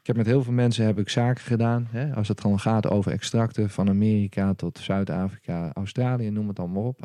ik 0.00 0.06
heb 0.06 0.16
met 0.16 0.26
heel 0.26 0.42
veel 0.42 0.52
mensen 0.52 0.86
heb 0.86 0.98
ik 0.98 1.08
zaken 1.08 1.44
gedaan. 1.44 1.86
Hè, 1.90 2.14
als 2.14 2.28
het 2.28 2.40
gewoon 2.40 2.60
gaat 2.60 2.90
over 2.90 3.12
extracten 3.12 3.70
van 3.70 3.88
Amerika 3.88 4.54
tot 4.54 4.78
Zuid-Afrika, 4.78 5.70
Australië, 5.72 6.30
noem 6.30 6.48
het 6.48 6.58
allemaal 6.58 6.82
op. 6.82 7.00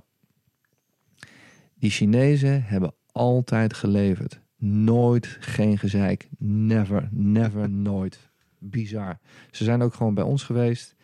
Die 1.76 1.90
Chinezen 1.90 2.64
hebben 2.64 2.94
altijd 3.12 3.74
geleverd. 3.74 4.42
Nooit 4.60 5.38
geen 5.40 5.78
gezeik. 5.78 6.28
Never, 6.38 7.08
never, 7.12 7.70
nooit. 7.70 8.30
Bizar. 8.58 9.20
Ze 9.52 9.64
zijn 9.64 9.82
ook 9.82 9.94
gewoon 9.94 10.14
bij 10.14 10.24
ons 10.24 10.44
geweest. 10.44 10.96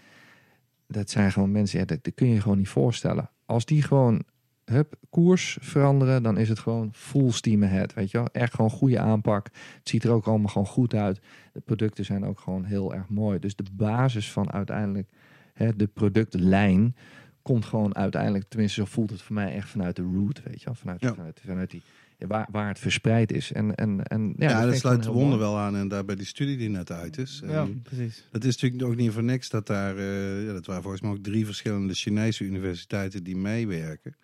Dat 0.87 1.09
zijn 1.09 1.31
gewoon 1.31 1.51
mensen, 1.51 1.79
ja, 1.79 1.85
dat, 1.85 2.03
dat 2.03 2.13
kun 2.13 2.27
je 2.27 2.33
je 2.33 2.41
gewoon 2.41 2.57
niet 2.57 2.69
voorstellen. 2.69 3.29
Als 3.45 3.65
die 3.65 3.81
gewoon 3.81 4.23
hup, 4.65 4.95
koers 5.09 5.57
veranderen, 5.61 6.23
dan 6.23 6.37
is 6.37 6.49
het 6.49 6.59
gewoon 6.59 6.89
full 6.93 7.31
steam 7.31 7.63
ahead. 7.63 7.93
Weet 7.93 8.11
je 8.11 8.17
wel? 8.17 8.27
Echt 8.31 8.53
gewoon 8.53 8.69
goede 8.69 8.99
aanpak. 8.99 9.45
Het 9.77 9.89
ziet 9.89 10.03
er 10.03 10.11
ook 10.11 10.25
allemaal 10.27 10.47
gewoon 10.51 10.67
goed 10.67 10.93
uit. 10.93 11.19
De 11.53 11.59
producten 11.59 12.05
zijn 12.05 12.25
ook 12.25 12.39
gewoon 12.39 12.63
heel 12.63 12.93
erg 12.93 13.09
mooi. 13.09 13.39
Dus 13.39 13.55
de 13.55 13.65
basis 13.71 14.31
van 14.31 14.51
uiteindelijk 14.51 15.09
hè, 15.53 15.75
de 15.75 15.87
productlijn 15.87 16.95
komt 17.41 17.65
gewoon 17.65 17.95
uiteindelijk, 17.95 18.45
tenminste 18.47 18.81
zo 18.81 18.87
voelt 18.87 19.09
het 19.09 19.21
voor 19.21 19.35
mij 19.35 19.53
echt 19.53 19.69
vanuit 19.69 19.95
de 19.95 20.01
root, 20.13 20.43
weet 20.43 20.59
je 20.59 20.65
wel, 20.65 20.75
vanuit, 20.75 21.01
Ja. 21.01 21.13
vanuit, 21.13 21.41
vanuit 21.45 21.71
die, 21.71 21.81
waar, 22.17 22.47
waar 22.51 22.67
het 22.67 22.79
verspreid 22.79 23.31
is. 23.31 23.51
En, 23.51 23.75
en, 23.75 24.03
en, 24.03 24.33
ja, 24.37 24.65
dat 24.65 24.75
sluit 24.75 25.03
de 25.03 25.11
wonder 25.11 25.39
wel 25.39 25.57
aan 25.57 25.75
en 25.75 25.87
daar 25.87 26.05
bij 26.05 26.15
die 26.15 26.25
studie 26.25 26.57
die 26.57 26.69
net 26.69 26.91
uit 26.91 27.17
is. 27.17 27.41
Ja, 27.45 27.61
En 27.61 27.81
precies. 27.81 28.27
Het 28.31 28.45
is 28.45 28.53
natuurlijk 28.53 28.91
ook 28.91 28.97
niet 28.97 29.11
voor 29.11 29.23
niks 29.23 29.49
dat 29.49 29.67
daar, 29.67 29.97
eh, 29.97 30.45
ja, 30.45 30.53
dat 30.53 30.65
waren 30.65 30.81
volgens 30.81 31.01
mij 31.01 31.11
ook 31.11 31.23
drie 31.23 31.45
verschillende 31.45 31.93
Chinese 31.93 32.43
universiteiten 32.43 33.23
die 33.23 33.37
meewerken. 33.37 34.15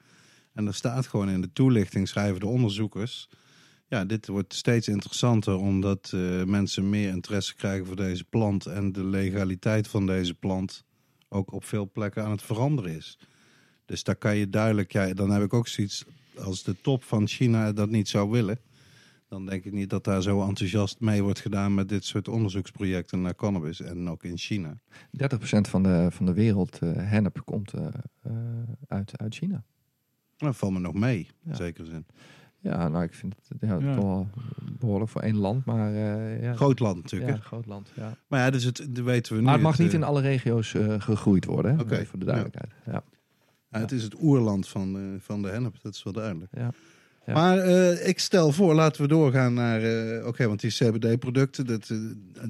En 0.54 0.68
er 0.68 0.74
staat 0.74 1.08
gewoon 1.08 1.30
in 1.30 1.42
de 1.42 1.52
toelichting, 1.54 2.08
schrijven 2.08 2.40
de 2.40 2.48
onderzoekers. 2.48 3.30
Ja, 3.88 4.06
dit 4.06 4.28
wordt 4.28 4.54
steeds 4.54 4.88
interessanter 4.88 5.56
omdat 5.56 6.12
eh, 6.14 6.44
mensen 6.44 6.90
meer 6.90 7.10
interesse 7.10 7.56
krijgen 7.56 7.86
voor 7.86 7.96
deze 7.96 8.24
plant. 8.24 8.66
En 8.66 8.92
de 8.92 9.06
legaliteit 9.06 9.88
van 9.88 10.06
deze 10.06 10.34
plant 10.34 10.86
ook 11.30 11.54
op 11.54 11.66
veel 11.66 11.92
plekken 11.92 12.24
aan 12.24 12.32
het 12.32 12.42
veranderen 12.42 12.96
is. 12.96 13.18
Dus 13.86 14.04
daar 14.04 14.16
kan 14.16 14.38
je 14.38 14.50
duidelijk, 14.50 14.92
ja, 14.92 15.14
dan 15.14 15.32
heb 15.32 15.44
ik 15.44 15.54
ook 15.54 15.68
zoiets, 15.68 16.06
als 16.38 16.64
de 16.64 16.76
top 16.82 17.04
van 17.04 17.28
China 17.28 17.72
dat 17.72 17.90
niet 17.90 18.08
zou 18.10 18.30
willen. 18.30 18.60
Dan 19.30 19.46
denk 19.46 19.64
ik 19.66 19.72
niet 19.74 19.90
dat 19.90 20.04
daar 20.04 20.22
zo 20.22 20.48
enthousiast 20.48 21.00
mee 21.00 21.24
wordt 21.24 21.40
gedaan 21.40 21.74
met 21.74 21.90
dit 21.90 22.06
soort 22.06 22.28
onderzoeksprojecten 22.28 23.22
naar 23.22 23.36
cannabis 23.36 23.82
en 23.82 24.10
ook 24.10 24.24
in 24.24 24.38
China. 24.38 24.78
30% 24.78 24.80
van 25.62 25.84
de, 25.84 26.08
van 26.12 26.26
de 26.26 26.34
wereld 26.34 26.80
eh 26.80 26.90
hennep 26.96 27.42
komt 27.46 27.74
eh, 27.74 27.88
eh, 28.22 28.32
uit, 28.88 29.18
uit 29.18 29.36
China. 29.36 29.64
Dat 30.38 30.56
valt 30.56 30.74
me 30.74 30.80
nog 30.80 30.94
mee, 30.94 31.28
Ja. 31.44 31.50
in 31.50 31.56
zekere 31.56 31.86
zin. 31.88 32.06
Ja, 32.60 32.88
nou, 32.88 33.04
ik 33.04 33.14
vind 33.14 33.36
het 33.48 33.58
ja, 33.62 33.78
Ja. 33.80 33.96
toch 33.96 34.04
wel 34.04 34.28
behoorlijk 34.80 35.12
voor 35.12 35.22
één 35.22 35.36
land, 35.38 35.66
maar 35.66 35.94
eh, 35.94 36.42
ja. 36.44 36.54
Groot 36.54 36.80
land 36.80 36.96
ja, 36.96 37.02
natuurlijk. 37.02 37.32
een 37.32 37.44
groot 37.44 37.66
land. 37.66 37.92
Ja. 37.96 38.18
Maar 38.28 38.40
ja, 38.40 38.50
dus 38.50 38.64
het, 38.64 38.78
dat 38.90 39.06
weten 39.06 39.34
we 39.34 39.40
nu. 39.40 39.46
Maar 39.46 39.54
het 39.54 39.64
mag 39.64 39.80
niet 39.80 39.94
in 39.94 40.04
alle 40.04 40.22
regio's 40.22 40.74
eh, 40.74 41.02
gegroeid 41.02 41.46
worden, 41.46 41.76
hè? 41.76 41.82
Oké, 41.82 42.06
voor 42.06 42.20
de 42.20 42.26
duidelijkheid. 42.26 42.72
Ja. 42.86 43.04
Ja, 43.72 43.80
het 43.80 43.92
is 43.92 44.04
het 44.04 44.22
oerland 44.22 44.68
van, 44.68 44.98
eh, 44.98 45.04
van 45.20 45.42
de 45.42 45.48
hennep, 45.48 45.76
dat 45.82 45.94
is 45.94 46.04
wel 46.04 46.14
duidelijk. 46.14 46.52
Ja. 46.56 46.72
Ja. 47.26 47.34
Maar 47.34 47.58
eh, 47.58 48.08
ik 48.08 48.20
stel 48.20 48.52
voor, 48.52 48.74
laten 48.74 49.02
we 49.02 49.08
doorgaan 49.08 49.54
naar... 49.54 49.82
eh, 49.82 50.28
Oké, 50.28 50.48
want 50.48 50.60
die 50.60 50.72
CBD-producten, 50.72 51.66
dat, 51.66 51.88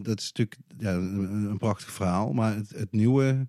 dat 0.02 0.20
is 0.20 0.32
natuurlijk 0.34 0.58
ja, 0.78 0.94
een, 0.94 1.50
een 1.50 1.58
prachtig 1.58 1.92
verhaal. 1.92 2.34
Maar 2.34 2.56
het, 2.56 2.70
het 2.70 2.92
nieuwe, 2.92 3.48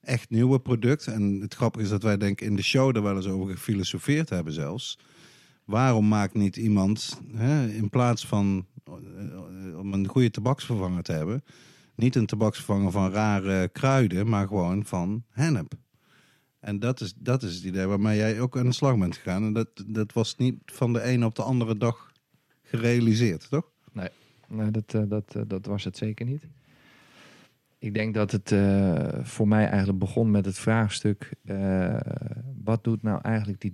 echt 0.00 0.30
nieuwe 0.30 0.60
product... 0.60 1.06
en 1.06 1.40
het 1.40 1.54
grappige 1.54 1.84
is 1.84 1.90
dat 1.90 2.02
wij 2.02 2.16
denk 2.16 2.40
ik 2.40 2.48
in 2.48 2.56
de 2.56 2.62
show 2.62 2.96
er 2.96 3.02
wel 3.02 3.16
eens 3.16 3.26
over 3.26 3.52
gefilosofeerd 3.54 4.28
hebben 4.28 4.52
zelfs... 4.52 4.98
Waarom 5.64 6.08
maakt 6.08 6.34
niet 6.34 6.56
iemand, 6.56 7.20
hè, 7.34 7.66
in 7.68 7.88
plaats 7.88 8.26
van 8.26 8.66
om 9.76 9.92
een 9.92 10.08
goede 10.08 10.30
tabaksvervanger 10.30 11.02
te 11.02 11.12
hebben, 11.12 11.44
niet 11.94 12.16
een 12.16 12.26
tabaksvervanger 12.26 12.90
van 12.90 13.10
rare 13.12 13.68
kruiden, 13.68 14.28
maar 14.28 14.46
gewoon 14.46 14.84
van 14.84 15.24
hennep? 15.30 15.74
En 16.62 16.78
dat 16.78 17.00
is, 17.00 17.14
dat 17.14 17.42
is 17.42 17.54
het 17.54 17.64
idee 17.64 17.86
waarmee 17.86 18.16
jij 18.16 18.40
ook 18.40 18.56
aan 18.56 18.66
de 18.66 18.72
slag 18.72 18.98
bent 18.98 19.16
gegaan. 19.16 19.44
En 19.44 19.52
dat, 19.52 19.68
dat 19.86 20.12
was 20.12 20.36
niet 20.36 20.54
van 20.64 20.92
de 20.92 21.02
ene 21.02 21.26
op 21.26 21.34
de 21.34 21.42
andere 21.42 21.76
dag 21.76 22.12
gerealiseerd, 22.62 23.48
toch? 23.50 23.70
Nee, 24.48 24.70
dat, 24.70 24.94
eh, 24.94 25.02
dat, 25.06 25.34
eh, 25.34 25.42
dat 25.46 25.66
was 25.66 25.84
het 25.84 25.96
zeker 25.96 26.26
niet. 26.26 26.46
Ik 27.78 27.94
denk 27.94 28.14
dat 28.14 28.30
het 28.30 28.52
eh, 28.52 29.08
voor 29.22 29.48
mij 29.48 29.68
eigenlijk 29.68 29.98
begon 29.98 30.30
met 30.30 30.44
het 30.44 30.58
vraagstuk: 30.58 31.34
wat 32.64 32.84
doet 32.84 33.02
nou 33.02 33.20
eigenlijk 33.22 33.60
die 33.60 33.72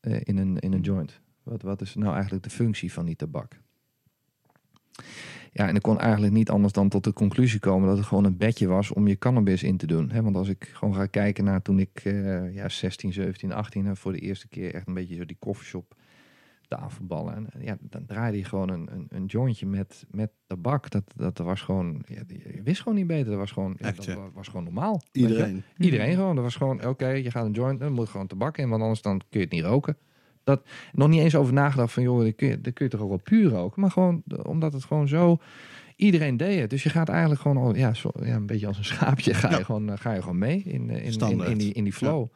eh, 0.00 0.20
in, 0.22 0.38
een, 0.38 0.58
in 0.58 0.72
een 0.72 0.80
joint? 0.80 1.20
Wat, 1.42 1.62
wat 1.62 1.80
is 1.80 1.94
nou 1.94 2.14
eigenlijk 2.14 2.44
de 2.44 2.50
functie 2.50 2.92
van 2.92 3.04
die 3.04 3.16
tabak? 3.16 3.60
Ja, 5.54 5.68
en 5.68 5.74
ik 5.74 5.82
kon 5.82 6.00
eigenlijk 6.00 6.32
niet 6.32 6.50
anders 6.50 6.72
dan 6.72 6.88
tot 6.88 7.04
de 7.04 7.12
conclusie 7.12 7.60
komen 7.60 7.88
dat 7.88 7.96
het 7.96 8.06
gewoon 8.06 8.24
een 8.24 8.36
bedje 8.36 8.66
was 8.66 8.90
om 8.90 9.08
je 9.08 9.18
cannabis 9.18 9.62
in 9.62 9.76
te 9.76 9.86
doen. 9.86 10.10
Hè? 10.10 10.22
Want 10.22 10.36
als 10.36 10.48
ik 10.48 10.70
gewoon 10.72 10.94
ga 10.94 11.06
kijken 11.06 11.44
naar 11.44 11.62
toen 11.62 11.78
ik 11.78 12.00
eh, 12.04 12.54
ja, 12.54 12.68
16, 12.68 13.12
17, 13.12 13.52
18 13.52 13.86
hè, 13.86 13.96
voor 13.96 14.12
de 14.12 14.18
eerste 14.18 14.48
keer 14.48 14.74
echt 14.74 14.86
een 14.86 14.94
beetje 14.94 15.14
zo 15.14 15.24
die 15.24 15.36
koffieshop 15.38 15.94
tafelballen. 16.68 17.34
En 17.34 17.46
eh, 17.52 17.64
ja, 17.64 17.76
dan 17.80 18.06
draaide 18.06 18.38
je 18.38 18.44
gewoon 18.44 18.68
een, 18.68 18.88
een, 18.92 19.06
een 19.08 19.24
jointje 19.24 19.66
met, 19.66 20.04
met 20.10 20.30
tabak. 20.46 20.90
Dat, 20.90 21.04
dat 21.16 21.38
was 21.38 21.60
gewoon, 21.60 22.02
ja, 22.06 22.22
je 22.26 22.62
wist 22.62 22.82
gewoon 22.82 22.98
niet 22.98 23.06
beter. 23.06 23.26
Dat 23.26 23.38
was 23.38 23.52
gewoon, 23.52 23.74
ja, 23.78 23.92
dat 23.92 24.16
was 24.34 24.48
gewoon 24.48 24.64
normaal. 24.64 25.00
Iedereen. 25.12 25.62
Iedereen 25.78 26.14
gewoon. 26.14 26.34
Dat 26.34 26.44
was 26.44 26.56
gewoon, 26.56 26.86
oké, 26.86 27.08
je 27.08 27.30
gaat 27.30 27.44
een 27.44 27.52
joint, 27.52 27.80
dan 27.80 27.92
moet 27.92 28.08
gewoon 28.08 28.26
tabak 28.26 28.58
in, 28.58 28.68
want 28.68 28.82
anders 28.82 29.02
dan 29.02 29.18
kun 29.18 29.40
je 29.40 29.46
het 29.46 29.54
niet 29.54 29.64
roken. 29.64 29.96
Dat, 30.44 30.62
nog 30.92 31.08
niet 31.08 31.20
eens 31.20 31.34
over 31.34 31.52
nagedacht 31.52 31.92
van, 31.92 32.02
joh, 32.02 32.22
dan 32.22 32.34
kun 32.34 32.48
je, 32.48 32.60
dan 32.60 32.72
kun 32.72 32.84
je 32.84 32.90
toch 32.90 33.00
ook 33.00 33.08
wel 33.08 33.20
puur 33.22 33.50
roken. 33.50 33.80
Maar 33.80 33.90
gewoon, 33.90 34.22
omdat 34.42 34.72
het 34.72 34.84
gewoon 34.84 35.08
zo, 35.08 35.38
iedereen 35.96 36.36
deed 36.36 36.60
het. 36.60 36.70
Dus 36.70 36.82
je 36.82 36.90
gaat 36.90 37.08
eigenlijk 37.08 37.40
gewoon 37.40 37.56
al, 37.56 37.74
ja, 37.74 37.94
zo, 37.94 38.10
ja 38.22 38.34
een 38.34 38.46
beetje 38.46 38.66
als 38.66 38.78
een 38.78 38.84
schaapje, 38.84 39.34
ga 39.34 39.50
je, 39.58 39.64
gewoon, 39.64 39.90
eh, 39.90 39.98
ga 39.98 40.12
je 40.12 40.20
gewoon 40.20 40.38
mee 40.38 40.62
in, 40.62 40.90
eh, 40.90 41.04
in, 41.04 41.40
in, 41.40 41.58
die, 41.58 41.72
in 41.72 41.84
die 41.84 41.92
flow. 41.92 42.28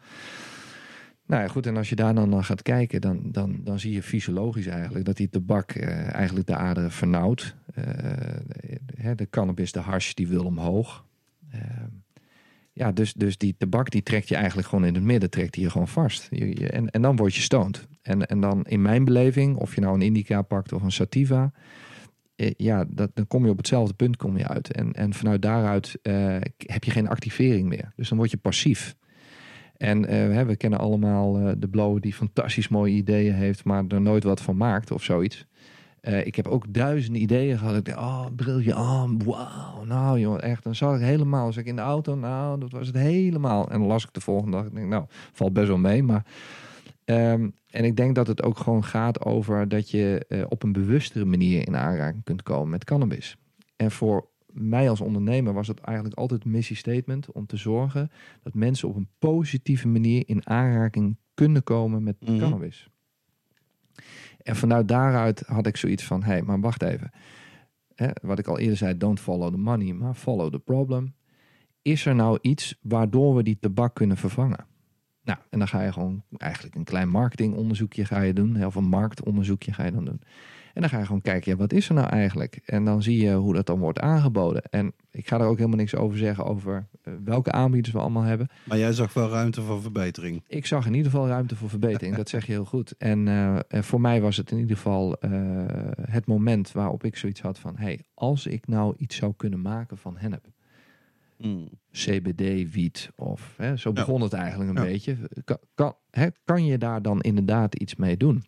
Nou 1.26 1.42
ja, 1.42 1.48
goed, 1.48 1.66
en 1.66 1.76
als 1.76 1.88
je 1.88 1.96
daar 1.96 2.14
dan 2.14 2.28
naar 2.28 2.44
gaat 2.44 2.62
kijken, 2.62 3.00
dan, 3.00 3.20
dan, 3.24 3.60
dan 3.64 3.78
zie 3.78 3.92
je 3.92 4.02
fysiologisch 4.02 4.66
eigenlijk 4.66 5.04
dat 5.04 5.16
die 5.16 5.28
tabak 5.28 5.70
eh, 5.70 6.14
eigenlijk 6.14 6.46
de 6.46 6.56
aderen 6.56 6.90
vernauwt. 6.90 7.56
Eh, 7.74 7.84
de, 8.84 9.14
de 9.14 9.28
cannabis, 9.30 9.72
de 9.72 9.80
hash, 9.80 10.12
die 10.12 10.28
wil 10.28 10.44
omhoog. 10.44 11.04
Ehm, 11.50 11.88
ja, 12.76 12.92
dus, 12.92 13.12
dus 13.12 13.38
die 13.38 13.54
tabak 13.58 13.90
die 13.90 14.02
trekt 14.02 14.28
je 14.28 14.34
eigenlijk 14.34 14.68
gewoon 14.68 14.84
in 14.84 14.94
het 14.94 15.02
midden, 15.02 15.30
trekt 15.30 15.52
die 15.52 15.62
je 15.62 15.70
gewoon 15.70 15.88
vast. 15.88 16.26
Je, 16.30 16.68
en, 16.68 16.90
en 16.90 17.02
dan 17.02 17.16
word 17.16 17.34
je 17.34 17.40
stoned. 17.40 17.86
En, 18.02 18.26
en 18.26 18.40
dan 18.40 18.64
in 18.64 18.82
mijn 18.82 19.04
beleving, 19.04 19.56
of 19.56 19.74
je 19.74 19.80
nou 19.80 19.94
een 19.94 20.02
indica 20.02 20.42
pakt 20.42 20.72
of 20.72 20.82
een 20.82 20.92
sativa, 20.92 21.52
eh, 22.36 22.50
ja, 22.56 22.84
dat, 22.88 23.10
dan 23.14 23.26
kom 23.26 23.44
je 23.44 23.50
op 23.50 23.56
hetzelfde 23.56 23.94
punt 23.94 24.16
kom 24.16 24.38
je 24.38 24.48
uit. 24.48 24.72
En, 24.72 24.92
en 24.92 25.14
vanuit 25.14 25.42
daaruit 25.42 25.98
eh, 26.02 26.36
heb 26.56 26.84
je 26.84 26.90
geen 26.90 27.08
activering 27.08 27.68
meer. 27.68 27.92
Dus 27.96 28.08
dan 28.08 28.18
word 28.18 28.30
je 28.30 28.36
passief. 28.36 28.96
En 29.76 30.06
eh, 30.06 30.46
we 30.46 30.56
kennen 30.56 30.78
allemaal 30.78 31.58
de 31.58 31.68
blower 31.68 32.00
die 32.00 32.14
fantastisch 32.14 32.68
mooie 32.68 32.92
ideeën 32.92 33.34
heeft, 33.34 33.64
maar 33.64 33.84
er 33.88 34.00
nooit 34.00 34.24
wat 34.24 34.40
van 34.40 34.56
maakt 34.56 34.90
of 34.90 35.02
zoiets. 35.02 35.46
Eh, 36.06 36.26
ik 36.26 36.34
heb 36.34 36.46
ook 36.46 36.64
duizenden 36.74 37.22
ideeën 37.22 37.58
gehad. 37.58 37.76
Ik 37.76 37.84
dacht, 37.84 37.98
oh, 37.98 38.26
briljant, 38.36 39.24
wauw, 39.24 39.84
nou 39.84 40.18
joh, 40.20 40.42
echt. 40.42 40.62
Dan 40.62 40.74
zag 40.74 40.94
ik 40.96 41.00
helemaal, 41.02 41.52
zag 41.52 41.62
ik 41.62 41.68
in 41.68 41.76
de 41.76 41.82
auto, 41.82 42.14
nou, 42.14 42.60
dat 42.60 42.70
was 42.70 42.86
het 42.86 42.96
helemaal. 42.96 43.70
En 43.70 43.78
dan 43.78 43.88
las 43.88 44.04
ik 44.04 44.12
de 44.12 44.20
volgende 44.20 44.56
dag, 44.56 44.66
ik 44.66 44.74
denk, 44.74 44.88
nou, 44.88 45.04
valt 45.32 45.52
best 45.52 45.66
wel 45.68 45.78
mee. 45.78 46.02
Maar, 46.02 46.26
ehm, 47.04 47.48
en 47.70 47.84
ik 47.84 47.96
denk 47.96 48.14
dat 48.14 48.26
het 48.26 48.42
ook 48.42 48.58
gewoon 48.58 48.84
gaat 48.84 49.24
over 49.24 49.68
dat 49.68 49.90
je 49.90 50.24
eh, 50.28 50.42
op 50.48 50.62
een 50.62 50.72
bewustere 50.72 51.24
manier 51.24 51.66
in 51.66 51.76
aanraking 51.76 52.24
kunt 52.24 52.42
komen 52.42 52.70
met 52.70 52.84
cannabis. 52.84 53.36
En 53.76 53.90
voor 53.90 54.26
mij 54.52 54.90
als 54.90 55.00
ondernemer 55.00 55.52
was 55.52 55.68
het 55.68 55.80
eigenlijk 55.80 56.18
altijd 56.18 56.44
een 56.44 56.50
missiestatement 56.50 57.32
om 57.32 57.46
te 57.46 57.56
zorgen 57.56 58.10
dat 58.42 58.54
mensen 58.54 58.88
op 58.88 58.96
een 58.96 59.08
positieve 59.18 59.88
manier 59.88 60.22
in 60.26 60.46
aanraking 60.48 61.16
kunnen 61.34 61.62
komen 61.62 62.02
met 62.02 62.16
Mhm. 62.20 62.38
cannabis. 62.38 62.90
En 64.46 64.56
vanuit 64.56 64.88
daaruit 64.88 65.42
had 65.46 65.66
ik 65.66 65.76
zoiets 65.76 66.04
van, 66.04 66.22
hé, 66.22 66.32
hey, 66.32 66.42
maar 66.42 66.60
wacht 66.60 66.82
even. 66.82 67.10
Hè, 67.94 68.08
wat 68.22 68.38
ik 68.38 68.46
al 68.46 68.58
eerder 68.58 68.76
zei, 68.76 68.96
don't 68.96 69.20
follow 69.20 69.50
the 69.50 69.58
money, 69.58 69.92
maar 69.92 70.14
follow 70.14 70.52
the 70.52 70.58
problem. 70.58 71.14
Is 71.82 72.06
er 72.06 72.14
nou 72.14 72.38
iets 72.40 72.78
waardoor 72.82 73.34
we 73.34 73.42
die 73.42 73.58
tabak 73.60 73.94
kunnen 73.94 74.16
vervangen? 74.16 74.66
Nou, 75.22 75.38
en 75.50 75.58
dan 75.58 75.68
ga 75.68 75.82
je 75.82 75.92
gewoon 75.92 76.22
eigenlijk 76.36 76.74
een 76.74 76.84
klein 76.84 77.08
marketingonderzoekje 77.08 78.04
ga 78.04 78.20
je 78.20 78.32
doen. 78.32 78.64
Of 78.64 78.74
een 78.74 78.88
marktonderzoekje 78.88 79.72
ga 79.72 79.84
je 79.84 79.92
dan 79.92 80.04
doen. 80.04 80.20
En 80.76 80.82
dan 80.82 80.90
ga 80.90 80.98
je 80.98 81.06
gewoon 81.06 81.20
kijken, 81.20 81.50
ja, 81.52 81.56
wat 81.58 81.72
is 81.72 81.88
er 81.88 81.94
nou 81.94 82.08
eigenlijk? 82.08 82.60
En 82.64 82.84
dan 82.84 83.02
zie 83.02 83.22
je 83.22 83.32
hoe 83.34 83.54
dat 83.54 83.66
dan 83.66 83.78
wordt 83.78 84.00
aangeboden. 84.00 84.62
En 84.62 84.92
ik 85.10 85.28
ga 85.28 85.38
er 85.40 85.46
ook 85.46 85.56
helemaal 85.56 85.76
niks 85.78 85.94
over 85.94 86.18
zeggen 86.18 86.44
over 86.44 86.86
eh, 87.02 87.12
welke 87.24 87.52
aanbieders 87.52 87.94
we 87.94 88.00
allemaal 88.00 88.22
hebben. 88.22 88.48
Maar 88.64 88.78
jij 88.78 88.92
zag 88.92 89.12
wel 89.12 89.28
ruimte 89.28 89.62
voor 89.62 89.82
verbetering. 89.82 90.44
Ik 90.48 90.66
zag 90.66 90.86
in 90.86 90.94
ieder 90.94 91.10
geval 91.10 91.28
ruimte 91.28 91.56
voor 91.56 91.68
verbetering. 91.68 92.16
dat 92.16 92.28
zeg 92.28 92.46
je 92.46 92.52
heel 92.52 92.64
goed. 92.64 92.94
En 92.98 93.28
eh, 93.28 93.58
en 93.68 93.84
voor 93.84 94.00
mij 94.00 94.20
was 94.20 94.36
het 94.36 94.50
in 94.50 94.58
ieder 94.58 94.76
geval 94.76 95.20
eh, 95.20 95.30
het 96.00 96.26
moment 96.26 96.72
waarop 96.72 97.04
ik 97.04 97.16
zoiets 97.16 97.40
had 97.40 97.58
van... 97.58 97.76
hey, 97.76 98.00
als 98.14 98.46
ik 98.46 98.66
nou 98.66 98.94
iets 98.98 99.16
zou 99.16 99.32
kunnen 99.36 99.62
maken 99.62 99.96
van 99.98 100.16
hennep. 100.16 100.44
CBD, 101.92 102.72
wiet 102.72 103.10
of... 103.16 103.54
Hè, 103.56 103.76
zo 103.76 103.92
begon 103.92 104.20
het 104.20 104.32
eigenlijk 104.32 104.70
een 104.70 104.76
Ja. 104.84 104.90
beetje. 104.90 105.16
Kan, 105.44 105.58
kan, 105.74 105.94
hè, 106.10 106.26
kan 106.44 106.64
je 106.64 106.78
daar 106.78 107.02
dan 107.02 107.20
inderdaad 107.20 107.74
iets 107.74 107.96
mee 107.96 108.16
doen? 108.16 108.44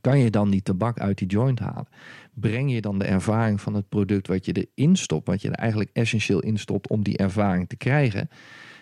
Kan 0.00 0.18
je 0.18 0.30
dan 0.30 0.50
die 0.50 0.62
tabak 0.62 0.98
uit 0.98 1.18
die 1.18 1.28
joint 1.28 1.58
halen? 1.58 1.88
Breng 2.34 2.72
je 2.72 2.80
dan 2.80 2.98
de 2.98 3.04
ervaring 3.04 3.60
van 3.60 3.74
het 3.74 3.88
product 3.88 4.26
wat 4.26 4.44
je 4.44 4.66
erin 4.66 4.96
stopt... 4.96 5.26
wat 5.26 5.42
je 5.42 5.48
er 5.48 5.54
eigenlijk 5.54 5.90
essentieel 5.92 6.40
in 6.40 6.58
stopt 6.58 6.88
om 6.88 7.02
die 7.02 7.16
ervaring 7.16 7.68
te 7.68 7.76
krijgen... 7.76 8.28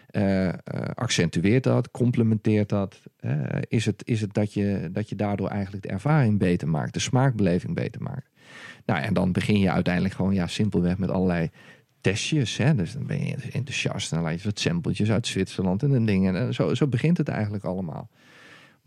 Eh, 0.08 0.48
eh, 0.48 0.54
accentueert 0.94 1.64
dat, 1.64 1.90
complementeert 1.90 2.68
dat? 2.68 3.00
Eh, 3.16 3.42
is 3.68 3.86
het, 3.86 4.02
is 4.06 4.20
het 4.20 4.34
dat, 4.34 4.54
je, 4.54 4.88
dat 4.92 5.08
je 5.08 5.14
daardoor 5.14 5.48
eigenlijk 5.48 5.82
de 5.82 5.88
ervaring 5.88 6.38
beter 6.38 6.68
maakt, 6.68 6.94
de 6.94 7.00
smaakbeleving 7.00 7.74
beter 7.74 8.02
maakt? 8.02 8.30
Nou, 8.86 9.00
en 9.00 9.14
dan 9.14 9.32
begin 9.32 9.58
je 9.58 9.70
uiteindelijk 9.70 10.14
gewoon 10.14 10.34
ja, 10.34 10.46
simpelweg 10.46 10.98
met 10.98 11.10
allerlei 11.10 11.50
testjes. 12.00 12.56
Hè? 12.56 12.74
Dus 12.74 12.92
dan 12.92 13.06
ben 13.06 13.26
je 13.26 13.36
enthousiast 13.52 14.12
en 14.12 14.18
dan 14.18 14.26
laat 14.26 14.40
je 14.40 14.48
wat 14.48 14.58
sampletjes 14.58 15.10
uit 15.10 15.26
Zwitserland 15.26 15.82
en, 15.82 15.94
en 15.94 16.04
dingen. 16.04 16.36
En 16.36 16.54
zo, 16.54 16.74
zo 16.74 16.86
begint 16.86 17.18
het 17.18 17.28
eigenlijk 17.28 17.64
allemaal. 17.64 18.10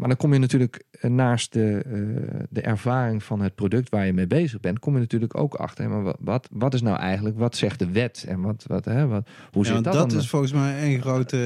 Maar 0.02 0.10
dan 0.10 0.20
kom 0.20 0.34
je 0.34 0.40
natuurlijk 0.40 0.84
eh, 0.92 1.12
naast 1.12 1.54
de, 1.54 1.82
eh, 1.86 2.40
de 2.50 2.62
ervaring 2.62 3.24
van 3.24 3.42
het 3.42 3.56
product 3.56 3.90
waar 3.90 4.06
je 4.06 4.14
mee 4.14 4.28
bezig 4.28 4.60
bent, 4.60 4.80
kom 4.80 4.94
je 4.94 5.00
natuurlijk 5.00 5.38
ook 5.38 5.54
achter. 5.56 5.84
hè, 5.84 5.90
Maar 5.90 6.04
wat, 6.04 6.18
wat, 6.20 6.48
wat 6.52 6.74
is 6.74 6.82
nou 6.82 6.98
eigenlijk, 6.98 7.38
wat 7.38 7.56
zegt 7.56 7.80
de 7.80 7.92
wet? 7.92 8.26
En 8.28 8.42
wat, 8.42 8.64
wat, 8.68 8.86
hè, 8.86 9.08
wat, 9.08 9.28
hoe 9.52 9.62
Ja, 9.62 9.64
zit 9.64 9.74
want 9.74 9.86
dat, 9.86 9.94
dat 9.94 10.10
dan? 10.10 10.20
is 10.20 10.30
volgens 10.30 10.54
mij 10.54 10.94
een 10.94 11.02
grote 11.02 11.38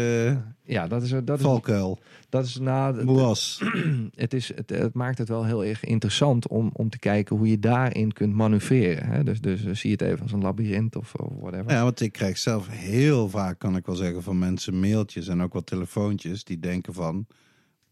ja, 0.63 0.87
dat 0.87 1.01
is, 1.03 1.09
dat 1.23 1.37
is, 1.37 1.43
valkuil. 1.45 1.99
dat 2.29 2.45
is 2.45 2.59
nou, 2.59 2.95
het- 2.97 3.05
Moeras. 3.05 3.61
het, 4.15 4.33
is, 4.33 4.51
het, 4.55 4.69
het 4.69 4.93
maakt 4.93 5.17
het 5.17 5.27
wel 5.29 5.45
heel 5.45 5.65
erg 5.65 5.83
interessant 5.83 6.47
om, 6.47 6.69
om 6.73 6.89
te 6.89 6.99
kijken 6.99 7.35
hoe 7.37 7.49
je 7.49 7.59
daarin 7.59 8.13
kunt 8.13 8.33
manoeuvreren. 8.33 9.07
Hè? 9.07 9.23
Dus, 9.23 9.41
dus 9.41 9.65
eh, 9.65 9.73
zie 9.75 9.89
je 9.89 9.95
het 9.95 10.05
even 10.05 10.21
als 10.21 10.31
een 10.31 10.41
labyrint 10.41 10.95
of, 10.95 11.13
of 11.15 11.31
whatever. 11.39 11.71
Ja, 11.71 11.83
want 11.83 12.01
ik 12.01 12.11
krijg 12.11 12.37
zelf 12.37 12.67
heel 12.69 13.29
vaak, 13.29 13.59
kan 13.59 13.75
ik 13.75 13.85
wel 13.85 13.95
zeggen, 13.95 14.23
van 14.23 14.39
mensen 14.39 14.79
mailtjes 14.79 15.27
en 15.27 15.41
ook 15.41 15.53
wat 15.53 15.65
telefoontjes 15.65 16.43
die 16.43 16.59
denken 16.59 16.93
van, 16.93 17.25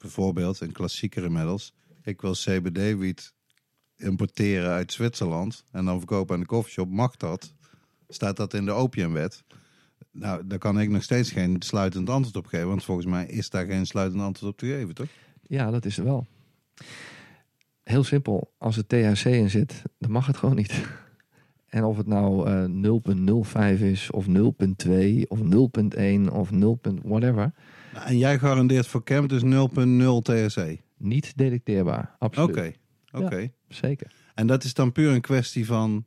bijvoorbeeld, 0.03 0.59
een 0.59 0.71
klassieker 0.71 1.23
inmiddels, 1.23 1.73
ik 2.01 2.21
wil 2.21 2.31
CBD-wiet 2.34 3.34
importeren 3.97 4.69
uit 4.69 4.91
Zwitserland 4.91 5.63
en 5.71 5.85
dan 5.85 5.97
verkopen 5.97 6.35
aan 6.35 6.41
de 6.41 6.47
koffieshop. 6.47 6.89
Mag 6.89 7.17
dat? 7.17 7.53
Staat 8.07 8.38
dat 8.38 8.53
in 8.53 8.65
de 8.65 8.71
opiumwet? 8.71 9.43
Nou, 10.11 10.47
daar 10.47 10.57
kan 10.57 10.80
ik 10.80 10.89
nog 10.89 11.03
steeds 11.03 11.31
geen 11.31 11.61
sluitend 11.61 12.09
antwoord 12.09 12.35
op 12.35 12.45
geven, 12.45 12.67
want 12.67 12.84
volgens 12.84 13.07
mij 13.07 13.25
is 13.25 13.49
daar 13.49 13.65
geen 13.65 13.85
sluitend 13.85 14.21
antwoord 14.21 14.51
op 14.51 14.59
te 14.59 14.65
geven, 14.65 14.93
toch? 14.93 15.07
Ja, 15.41 15.71
dat 15.71 15.85
is 15.85 15.97
er 15.97 16.03
wel. 16.03 16.27
Heel 17.84 18.03
simpel. 18.03 18.53
Als 18.57 18.77
er 18.77 18.88
THC 18.88 19.25
in 19.25 19.49
zit, 19.49 19.81
dan 19.99 20.11
mag 20.11 20.27
het 20.27 20.38
gewoon 20.38 20.55
niet. 20.55 20.81
En 21.67 21.84
of 21.84 21.97
het 21.97 22.07
nou 22.07 22.49
eh 22.49 23.75
0.05 23.77 23.81
is, 23.81 24.11
of 24.11 24.25
0.2, 24.27 24.31
of 25.27 25.39
0.1, 25.39 26.31
of 26.31 26.51
0. 26.51 26.80
whatever. 27.03 27.53
Nou, 27.93 28.07
en 28.07 28.17
jij 28.17 28.39
garandeert 28.39 28.87
voor 28.87 29.03
Camp 29.03 29.29
dus 29.29 29.41
0.0 29.41 29.47
THC? 30.21 30.81
Niet 30.97 31.37
detecteerbaar. 31.37 32.15
Absoluut. 32.19 32.49
Oké, 32.49 32.73
oké. 33.11 33.51
Zeker. 33.67 34.11
En 34.33 34.47
dat 34.47 34.63
is 34.63 34.73
dan 34.73 34.91
puur 34.91 35.11
een 35.11 35.21
kwestie 35.21 35.65
van 35.65 36.05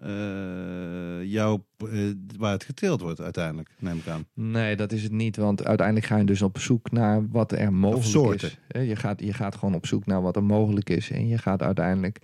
eh 0.00 1.22
jou, 1.22 1.60
eh, 1.78 1.98
waar 2.38 2.52
het 2.52 2.64
geteeld 2.64 3.00
wordt 3.00 3.20
uiteindelijk, 3.20 3.70
neem 3.78 3.96
ik 3.96 4.08
aan. 4.08 4.26
Nee, 4.34 4.76
dat 4.76 4.92
is 4.92 5.02
het 5.02 5.12
niet. 5.12 5.36
Want 5.36 5.64
uiteindelijk 5.64 6.06
ga 6.06 6.16
je 6.16 6.24
dus 6.24 6.42
op 6.42 6.58
zoek 6.58 6.90
naar 6.90 7.28
wat 7.28 7.52
er 7.52 7.72
mogelijk 7.72 8.42
is. 8.42 8.58
Je 8.68 8.96
gaat, 8.96 9.20
je 9.20 9.32
gaat 9.32 9.54
gewoon 9.54 9.74
op 9.74 9.86
zoek 9.86 10.06
naar 10.06 10.22
wat 10.22 10.36
er 10.36 10.44
mogelijk 10.44 10.90
is. 10.90 11.10
En 11.10 11.28
je 11.28 11.38
gaat 11.38 11.62
uiteindelijk 11.62 12.18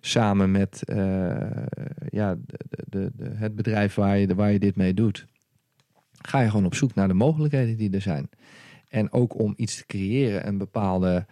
samen 0.00 0.50
met 0.50 0.82
eh, 0.84 0.96
ja, 2.10 2.34
de, 2.34 2.84
de, 2.88 3.10
de, 3.14 3.30
het 3.34 3.54
bedrijf 3.54 3.94
waar 3.94 4.18
je, 4.18 4.34
waar 4.34 4.52
je 4.52 4.58
dit 4.58 4.76
mee 4.76 4.94
doet... 4.94 5.26
ga 6.22 6.40
je 6.40 6.50
gewoon 6.50 6.66
op 6.66 6.74
zoek 6.74 6.94
naar 6.94 7.08
de 7.08 7.14
mogelijkheden 7.14 7.76
die 7.76 7.90
er 7.90 8.00
zijn. 8.00 8.28
En 8.88 9.12
ook 9.12 9.38
om 9.38 9.54
iets 9.56 9.76
te 9.76 9.86
creëren, 9.86 10.46
een 10.46 10.58
bepaalde 10.58 11.26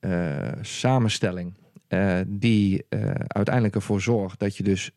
eh, 0.00 0.52
samenstelling... 0.60 1.54
eh, 1.88 2.20
die 2.26 2.84
eh, 2.88 3.10
uiteindelijk 3.26 3.74
ervoor 3.74 4.00
zorgt 4.00 4.38
dat 4.38 4.56
je 4.56 4.62
dus 4.62 4.90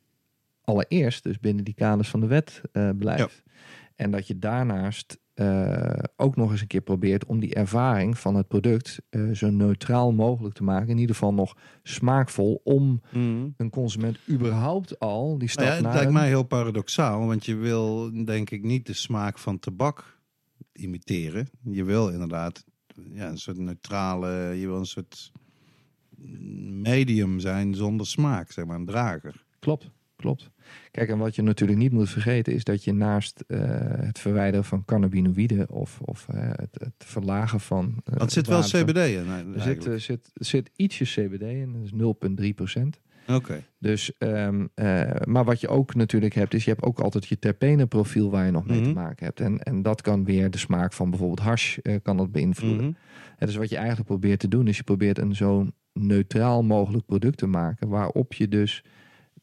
allereerst 0.61 1.23
dus 1.23 1.39
binnen 1.39 1.63
die 1.63 1.73
kaders 1.73 2.09
van 2.09 2.19
de 2.19 2.27
wet 2.27 2.61
blijft. 2.97 3.43
En 3.95 4.11
dat 4.11 4.27
je 4.27 4.39
daarnaast 4.39 5.17
eh, 5.35 6.03
ook 6.15 6.35
nog 6.35 6.51
eens 6.51 6.61
een 6.61 6.67
keer 6.67 6.81
probeert 6.81 7.25
om 7.25 7.39
die 7.39 7.53
ervaring 7.53 8.17
van 8.17 8.35
het 8.35 8.47
product 8.47 9.01
eh, 9.09 9.29
zo 9.31 9.49
neutraal 9.49 10.11
mogelijk 10.13 10.55
te 10.55 10.63
maken. 10.63 10.89
In 10.89 10.97
ieder 10.97 11.15
geval 11.15 11.33
nog 11.33 11.57
smaakvol 11.83 12.61
om 12.63 13.01
een 13.57 13.69
consument 13.69 14.17
überhaupt 14.29 14.99
al 14.99 15.37
die 15.37 15.47
stap 15.49 15.63
Nou 15.65 15.69
ja, 15.69 15.75
het 15.75 15.83
naar 15.85 15.93
lijkt 15.93 16.07
een- 16.07 16.13
mij 16.13 16.27
heel 16.27 16.43
paradoxaal, 16.43 17.25
want 17.27 17.45
je 17.45 17.55
wil 17.55 18.11
denk 18.25 18.49
ik 18.49 18.63
niet 18.63 18.85
de 18.85 18.93
smaak 18.93 19.37
van 19.39 19.59
tabak 19.59 20.19
imiteren. 20.73 21.49
Je 21.63 21.83
wil 21.83 22.09
inderdaad 22.09 22.65
ja, 23.13 23.29
een 23.29 23.37
soort 23.37 23.57
neutrale, 23.57 24.27
je 24.59 24.67
wil 24.67 24.77
een 24.77 24.85
soort 24.85 25.31
medium 26.81 27.39
zijn 27.39 27.73
zonder 27.75 28.07
smaak, 28.07 28.51
zeg 28.51 28.65
maar, 28.65 28.75
een 28.77 28.85
drager. 28.85 29.45
Klopt, 29.59 29.89
klopt. 30.15 30.49
Kijk, 30.91 31.09
en 31.09 31.17
wat 31.17 31.35
je 31.35 31.41
natuurlijk 31.41 31.79
niet 31.79 31.91
moet 31.91 32.09
vergeten 32.09 32.53
is 32.53 32.63
dat 32.63 32.83
je 32.83 32.93
naast 32.93 33.43
eh, 33.47 33.59
het 33.81 34.19
verwijderen 34.19 34.65
van 34.65 34.85
cannabinoïden 34.85 35.69
of, 35.69 35.99
of 36.01 36.27
eh, 36.29 36.39
het, 36.41 36.77
het 36.79 36.93
verlagen 36.97 37.59
van. 37.59 38.01
Want 38.03 38.21
er 38.21 38.31
zit 38.31 38.47
wel 38.47 38.61
CBD 38.61 38.97
in. 38.97 39.27
Er 39.55 39.61
zit, 39.61 39.87
zit, 40.01 40.31
zit 40.33 40.71
ietsje 40.75 41.03
CBD 41.03 41.41
in, 41.41 41.73
dat 41.73 41.83
is 41.83 42.47
0,3 42.47 42.53
procent. 42.55 42.99
Oké. 43.27 43.63
Dus, 43.79 44.17
ehm, 44.17 44.65
eh, 44.73 45.11
maar 45.23 45.45
wat 45.45 45.61
je 45.61 45.67
ook 45.67 45.95
natuurlijk 45.95 46.33
hebt, 46.33 46.53
is 46.53 46.63
je 46.63 46.69
hebt 46.69 46.83
ook 46.83 46.99
altijd 46.99 47.25
je 47.25 47.39
terpenenprofiel 47.39 48.31
waar 48.31 48.45
je 48.45 48.51
nog 48.51 48.65
mee 48.65 48.79
Mhm. 48.79 48.87
te 48.89 48.93
maken 48.93 49.25
hebt. 49.25 49.39
En, 49.39 49.59
en 49.59 49.81
dat 49.81 50.01
kan 50.01 50.23
weer 50.23 50.51
de 50.51 50.57
smaak 50.57 50.93
van 50.93 51.09
bijvoorbeeld 51.09 51.39
hash 51.39 51.77
kan 52.03 52.17
dat 52.17 52.31
beïnvloeden. 52.31 52.85
Mhm. 52.85 52.93
En 53.37 53.47
dus 53.47 53.55
wat 53.55 53.69
je 53.69 53.77
eigenlijk 53.77 54.07
probeert 54.07 54.39
te 54.39 54.47
doen, 54.47 54.67
is 54.67 54.77
je 54.77 54.83
probeert 54.83 55.17
een 55.17 55.35
zo 55.35 55.67
neutraal 55.93 56.63
mogelijk 56.63 57.05
product 57.05 57.37
te 57.37 57.47
maken, 57.47 57.87
waarop 57.87 58.33
je 58.33 58.47
dus 58.47 58.83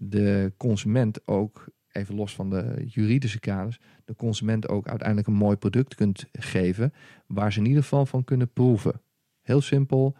de 0.04 0.52
consument 0.56 1.26
ook, 1.26 1.68
even 1.92 2.14
los 2.14 2.34
van 2.34 2.50
de 2.50 2.84
juridische 2.86 3.40
kaders, 3.40 3.80
de 4.04 4.16
consument 4.16 4.68
ook 4.68 4.88
uiteindelijk 4.88 5.28
een 5.28 5.34
mooi 5.34 5.56
product 5.56 5.94
kunt 5.94 6.26
geven, 6.32 6.92
waar 7.26 7.52
ze 7.52 7.58
in 7.58 7.66
ieder 7.66 7.82
geval 7.82 8.06
van 8.06 8.24
kunnen 8.24 8.52
proeven. 8.52 9.00
Heel 9.40 9.60
simpel, 9.60 10.16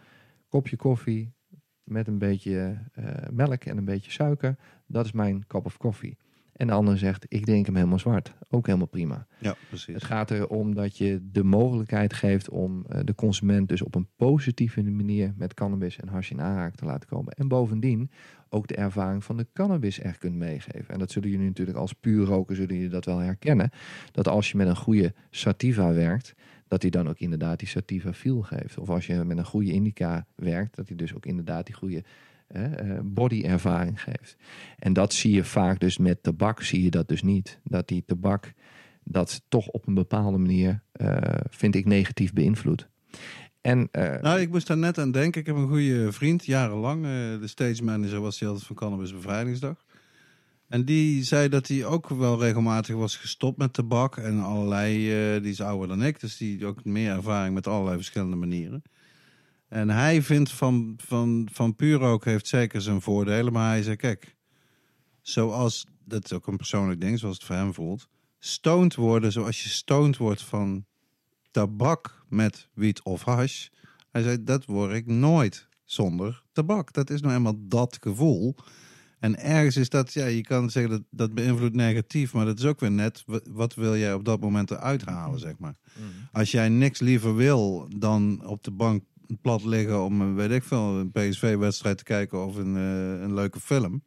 kopje 0.49 0.77
koffie 0.77 1.33
met 1.83 2.07
een 2.07 2.19
beetje 2.19 2.79
eh, 2.93 3.05
melk 3.31 3.65
en 3.65 3.77
een 3.77 3.85
beetje 3.85 4.11
suiker. 4.11 4.57
Dat 4.87 5.05
is 5.05 5.13
mijn 5.13 5.47
cup 5.47 5.65
of 5.65 5.77
coffee. 5.77 6.17
En 6.63 6.69
de 6.69 6.75
andere 6.75 6.97
zegt, 6.97 7.25
ik 7.29 7.45
drink 7.45 7.67
hem 7.67 7.75
helemaal 7.75 7.99
zwart. 7.99 8.33
Ook 8.51 8.67
helemaal 8.67 8.87
prima. 8.87 9.27
Ja, 9.39 9.55
precies. 9.69 9.95
Het 9.95 10.05
gaat 10.05 10.31
erom 10.31 10.75
dat 10.75 10.97
je 10.97 11.29
de 11.33 11.45
mogelijkheid 11.45 12.13
geeft 12.13 12.49
om 12.49 12.85
eh, 12.89 13.01
de 13.05 13.15
consument 13.15 13.69
dus 13.69 13.83
op 13.83 13.95
een 13.95 14.09
positieve 14.17 14.83
manier 14.83 15.33
met 15.37 15.55
cannabis 15.55 15.99
en 15.99 16.09
hash 16.09 16.31
in 16.31 16.41
aanraking 16.41 16.77
te 16.77 16.85
laten 16.85 17.09
komen. 17.09 17.33
En 17.33 17.49
bovendien 17.49 18.11
ook 18.49 18.67
de 18.67 18.75
ervaring 18.75 19.25
van 19.25 19.37
de 19.37 19.47
cannabis 19.53 19.99
echt 19.99 20.19
kunt 20.19 20.35
meegeven. 20.35 20.89
En 20.89 20.99
dat 20.99 21.11
zullen 21.11 21.31
jullie 21.31 21.47
natuurlijk 21.47 21.79
als 21.79 21.93
puur 21.93 22.25
roken, 22.25 22.57
zullen 22.57 22.75
jullie 22.75 22.91
dat 22.91 23.05
wel 23.05 23.19
herkennen. 23.19 23.71
Dat 24.13 24.29
als 24.29 24.51
je 24.51 24.57
met 24.57 24.67
een 24.67 24.77
goede 24.77 25.15
sativa 25.31 25.93
werkt, 25.93 26.35
dat 26.69 26.83
hij 26.83 26.91
dan 26.91 27.09
ook 27.09 27.19
inderdaad 27.19 27.59
die 27.59 27.69
sativa 27.69 28.13
feel 28.13 28.43
geeft. 28.43 28.79
Of 28.79 28.91
als 28.91 29.07
je 29.07 29.25
met 29.25 29.39
een 29.39 29.45
goede 29.45 29.73
indica 29.73 30.27
werkt, 30.35 30.77
dat 30.77 30.89
hij 30.89 30.97
dus 30.97 31.15
ook 31.15 31.27
inderdaad 31.27 31.67
die 31.67 31.75
goede 31.75 32.05
eh, 32.53 32.99
body 33.05 33.43
ervaring 33.43 34.03
geeft. 34.03 34.37
En 34.79 34.93
dat 34.93 35.13
zie 35.13 35.33
je 35.33 35.45
vaak 35.45 35.81
dus 35.81 35.99
met 35.99 36.23
tabak, 36.23 36.63
zie 36.63 36.83
je 36.83 36.91
dat 36.91 37.09
dus 37.09 37.23
niet. 37.23 37.61
Dat 37.65 37.89
die 37.89 38.05
tabak 38.07 38.53
dat 39.05 39.43
toch 39.49 39.67
op 39.67 39.87
een 39.87 39.95
bepaalde 39.95 40.39
manier, 40.39 40.83
eh, 40.93 41.17
vind 41.51 41.75
ik, 41.75 41.85
negatief 41.85 42.33
beïnvloedt. 42.33 42.89
En 43.61 43.89
eh, 43.91 44.21
Nou, 44.21 44.41
ik 44.41 44.51
moest 44.51 44.67
daar 44.67 44.79
net 44.79 44.99
aan 44.99 45.11
denken. 45.11 45.41
Ik 45.41 45.47
heb 45.47 45.57
een 45.57 45.69
goede 45.69 46.13
vriend, 46.13 46.45
jarenlang. 46.45 47.03
de 47.41 47.47
stage 47.47 47.85
manager 47.85 48.21
was 48.21 48.39
hij 48.39 48.49
altijd 48.49 48.67
van 48.67 48.77
Cannabis 48.77 49.13
Bevrijdingsdag. 49.13 49.85
En 50.69 50.85
die 50.85 51.25
zei 51.25 51.49
dat 51.49 51.69
hij 51.69 51.85
ook 51.85 52.09
wel 52.09 52.41
regelmatig 52.41 52.97
was 52.97 53.17
gestopt 53.17 53.59
met 53.59 53.73
tabak. 53.73 54.17
En 54.17 54.41
allerlei, 54.41 54.95
die 55.41 55.51
is 55.51 55.61
ouder 55.61 55.89
dan 55.89 56.03
ik. 56.03 56.21
Dus 56.21 56.37
die 56.37 56.67
ook 56.67 56.85
meer 56.85 57.11
ervaring 57.11 57.55
met 57.55 57.67
allerlei 57.67 57.97
verschillende 57.97 58.37
manieren. 58.37 58.83
En 59.73 59.91
hij 59.91 60.23
vindt 60.23 60.51
van, 60.51 60.95
van, 60.97 61.49
van 61.53 61.77
puur 61.77 61.99
roken 61.99 62.31
heeft 62.31 62.47
zeker 62.47 62.81
zijn 62.81 63.01
voordelen. 63.01 63.53
Maar 63.53 63.69
hij 63.69 63.83
zei, 63.83 63.97
kijk, 63.97 64.37
zoals, 65.21 65.87
dat 66.05 66.25
is 66.25 66.33
ook 66.33 66.47
een 66.47 66.57
persoonlijk 66.57 67.01
ding, 67.01 67.19
zoals 67.19 67.37
het 67.37 67.45
voor 67.45 67.57
hem 67.57 67.75
voelt. 67.75 68.09
Stoned 68.39 68.95
worden 68.95 69.33
zoals 69.33 69.63
je 69.63 69.69
stoned 69.69 70.17
wordt 70.17 70.43
van 70.43 70.85
tabak 71.51 72.25
met 72.29 72.69
wiet 72.75 73.03
of 73.03 73.23
hash. 73.23 73.69
Hij 74.11 74.23
zei, 74.23 74.45
dat 74.45 74.65
word 74.65 74.93
ik 74.93 75.07
nooit 75.07 75.69
zonder 75.85 76.43
tabak. 76.53 76.93
Dat 76.93 77.11
is 77.11 77.21
nou 77.21 77.35
eenmaal 77.35 77.57
dat 77.59 77.99
gevoel. 78.01 78.55
En 79.19 79.39
ergens 79.39 79.77
is 79.77 79.89
dat, 79.89 80.13
ja, 80.13 80.27
je 80.27 80.43
kan 80.43 80.71
zeggen 80.71 80.91
dat 80.93 81.03
dat 81.11 81.35
beïnvloedt 81.35 81.75
negatief, 81.75 82.33
maar 82.33 82.45
dat 82.45 82.59
is 82.59 82.65
ook 82.65 82.81
weer 82.81 82.91
net, 82.93 83.23
wa- 83.27 83.41
wat 83.51 83.75
wil 83.75 83.97
jij 83.97 84.15
op 84.15 84.25
dat 84.25 84.41
moment 84.41 84.71
eruit 84.71 85.05
halen, 85.05 85.39
zeg 85.41 85.59
maar. 85.59 85.77
Als 86.33 86.51
jij 86.51 86.69
niks 86.69 87.01
liever 87.01 87.35
wil 87.37 87.89
dan 87.97 88.47
op 88.47 88.65
de 88.65 88.71
bank 88.71 89.05
plat 89.41 89.65
liggen 89.65 90.05
om, 90.05 90.35
weet 90.35 90.51
ik 90.51 90.63
veel, 90.63 90.99
een 90.99 91.11
PSV-wedstrijd 91.11 91.99
te 91.99 92.05
kijken 92.05 92.47
of 92.47 92.57
een, 92.57 92.77
eh, 92.77 93.23
een 93.23 93.35
leuke 93.35 93.61
film, 93.61 94.03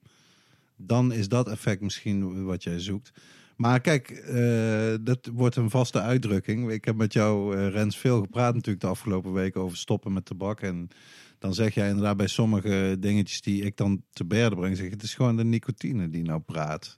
dan 0.75 1.11
is 1.11 1.27
dat 1.27 1.49
effect 1.49 1.81
misschien 1.81 2.43
wat 2.45 2.63
jij 2.63 2.79
zoekt. 2.79 3.11
Maar 3.55 3.81
kijk, 3.81 4.09
eh, 4.09 4.93
dat 5.01 5.29
wordt 5.33 5.55
een 5.55 5.69
vaste 5.69 6.01
uitdrukking. 6.01 6.71
Ik 6.71 6.85
heb 6.85 6.95
met 6.95 7.13
jou, 7.13 7.57
eh, 7.57 7.69
Rens, 7.69 7.97
veel 7.97 8.21
gepraat 8.21 8.53
natuurlijk 8.53 8.81
de 8.81 8.89
afgelopen 8.89 9.33
weken 9.33 9.61
over 9.61 9.77
stoppen 9.77 10.13
met 10.13 10.25
tabak. 10.25 10.61
En 10.61 10.87
dan 11.39 11.53
zeg 11.53 11.73
jij 11.73 11.87
inderdaad 11.87 12.17
bij 12.17 12.27
sommige 12.27 12.97
dingetjes 12.99 13.41
die 13.41 13.63
ik 13.63 13.77
dan 13.77 14.03
te 14.13 14.25
berden 14.25 14.59
breng, 14.59 14.75
zeg 14.75 14.85
je, 14.85 14.91
het 14.91 15.03
is 15.03 15.13
gewoon 15.13 15.37
de 15.37 15.43
nicotine 15.43 16.09
die 16.09 16.23
nou 16.23 16.39
praat. 16.39 16.97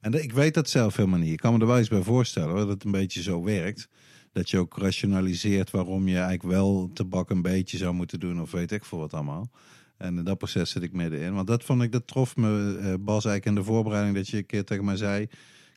En 0.00 0.22
ik 0.22 0.32
weet 0.32 0.54
dat 0.54 0.68
zelf 0.68 0.96
helemaal 0.96 1.18
niet. 1.18 1.32
Ik 1.32 1.38
kan 1.38 1.52
me 1.54 1.60
er 1.60 1.66
wel 1.66 1.78
eens 1.78 1.88
bij 1.88 2.02
voorstellen 2.02 2.56
dat 2.56 2.68
het 2.68 2.84
een 2.84 2.90
beetje 2.90 3.22
zo 3.22 3.42
werkt. 3.42 3.88
Dat 4.32 4.50
je 4.50 4.58
ook 4.58 4.78
rationaliseert 4.78 5.70
waarom 5.70 6.08
je 6.08 6.14
eigenlijk 6.14 6.42
wel 6.42 6.90
tabak 6.94 7.30
een 7.30 7.42
beetje 7.42 7.76
zou 7.76 7.94
moeten 7.94 8.20
doen, 8.20 8.40
of 8.40 8.50
weet 8.50 8.72
ik 8.72 8.84
veel 8.84 8.98
wat 8.98 9.14
allemaal. 9.14 9.50
En 9.96 10.18
in 10.18 10.24
dat 10.24 10.38
proces 10.38 10.70
zit 10.70 10.82
ik 10.82 10.92
middenin. 10.92 11.34
Want 11.34 11.46
dat 11.46 11.64
vond 11.64 11.82
ik, 11.82 11.92
dat 11.92 12.06
trof 12.06 12.36
me, 12.36 12.78
eh, 12.78 12.94
Bas, 13.00 13.24
eigenlijk 13.24 13.46
in 13.46 13.54
de 13.54 13.64
voorbereiding 13.64 14.16
dat 14.16 14.28
je 14.28 14.36
een 14.36 14.46
keer 14.46 14.64
tegen 14.64 14.84
mij 14.84 14.96
zei. 14.96 15.28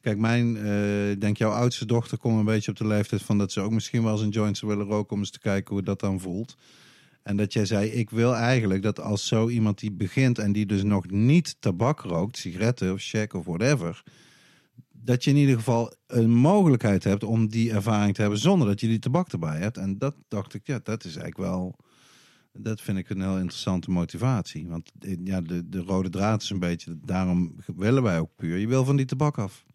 Kijk, 0.02 0.18
mijn, 0.18 0.58
eh, 0.58 1.12
ik 1.12 1.22
denk 1.22 1.38
jouw 1.38 1.52
oudste 1.52 1.86
dochter 1.86 2.18
komt 2.18 2.40
een 2.40 2.46
beetje 2.46 2.72
op 2.72 2.78
de 2.78 2.88
leeftijd 2.88 3.22
van 3.22 3.38
dat 3.38 3.52
ze 3.52 3.62
ook 3.62 3.72
misschien 3.72 4.04
wel 4.04 4.12
eens 4.12 4.22
een 4.22 4.30
joint 4.30 4.58
zou 4.58 4.72
willen 4.72 4.88
roken 4.88 5.14
om 5.14 5.20
eens 5.20 5.32
te 5.32 5.40
kijken 5.40 5.74
hoe 5.74 5.84
dat 5.84 6.00
dan 6.00 6.20
voelt. 6.20 6.56
En 7.24 7.38
dat 7.38 7.54
jij 7.54 7.66
zei, 7.66 7.90
ik 7.90 8.10
wil 8.10 8.36
eigenlijk 8.36 8.82
dat 8.82 9.00
als 9.00 9.28
zo 9.28 9.50
iemand 9.50 9.80
die 9.80 9.92
begint 9.92 10.40
en 10.40 10.52
die 10.52 10.66
dus 10.66 10.84
nog 10.84 11.10
niet 11.10 11.56
tabak 11.60 12.00
rookt, 12.00 12.38
sigaretten 12.38 12.94
of 12.94 13.02
check 13.02 13.34
of 13.34 13.46
whatever, 13.46 14.04
dat 15.06 15.24
je 15.24 15.30
in 15.30 15.38
ieder 15.38 15.56
geval 15.56 15.94
een 16.08 16.30
mogelijkheid 16.30 17.04
hebt 17.04 17.24
om 17.24 17.48
die 17.48 17.72
ervaring 17.72 18.16
te 18.16 18.22
hebben 18.22 18.40
zonder 18.40 18.68
dat 18.68 18.80
je 18.80 18.88
die 18.88 19.00
tabak 19.00 19.32
erbij 19.32 19.58
hebt. 19.58 19.78
En 19.78 19.98
dat 19.98 20.16
dacht 20.28 20.54
ik, 20.54 20.62
ja, 20.64 20.80
dat 20.84 21.04
is 21.04 21.16
eigenlijk 21.16 21.50
wel, 21.50 21.76
dat 22.54 22.82
vind 22.82 22.98
ik 22.98 23.10
een 23.10 23.22
heel 23.22 23.38
interessante 23.38 23.92
motivatie. 23.92 24.68
Want 24.68 24.92
eh, 25.00 25.18
ja, 25.24 25.42
de, 25.42 25.70
de 25.70 25.80
rode 25.80 26.10
draad 26.10 26.42
is 26.42 26.50
een 26.50 26.60
beetje, 26.60 26.98
daarom 27.06 27.56
willen 27.76 28.04
wij 28.04 28.20
ook 28.20 28.30
puur. 28.36 28.58
Je 28.58 28.68
wil 28.68 28.86
van 28.86 28.96
die 28.96 29.06
tabak 29.06 29.38
af. 29.38 29.66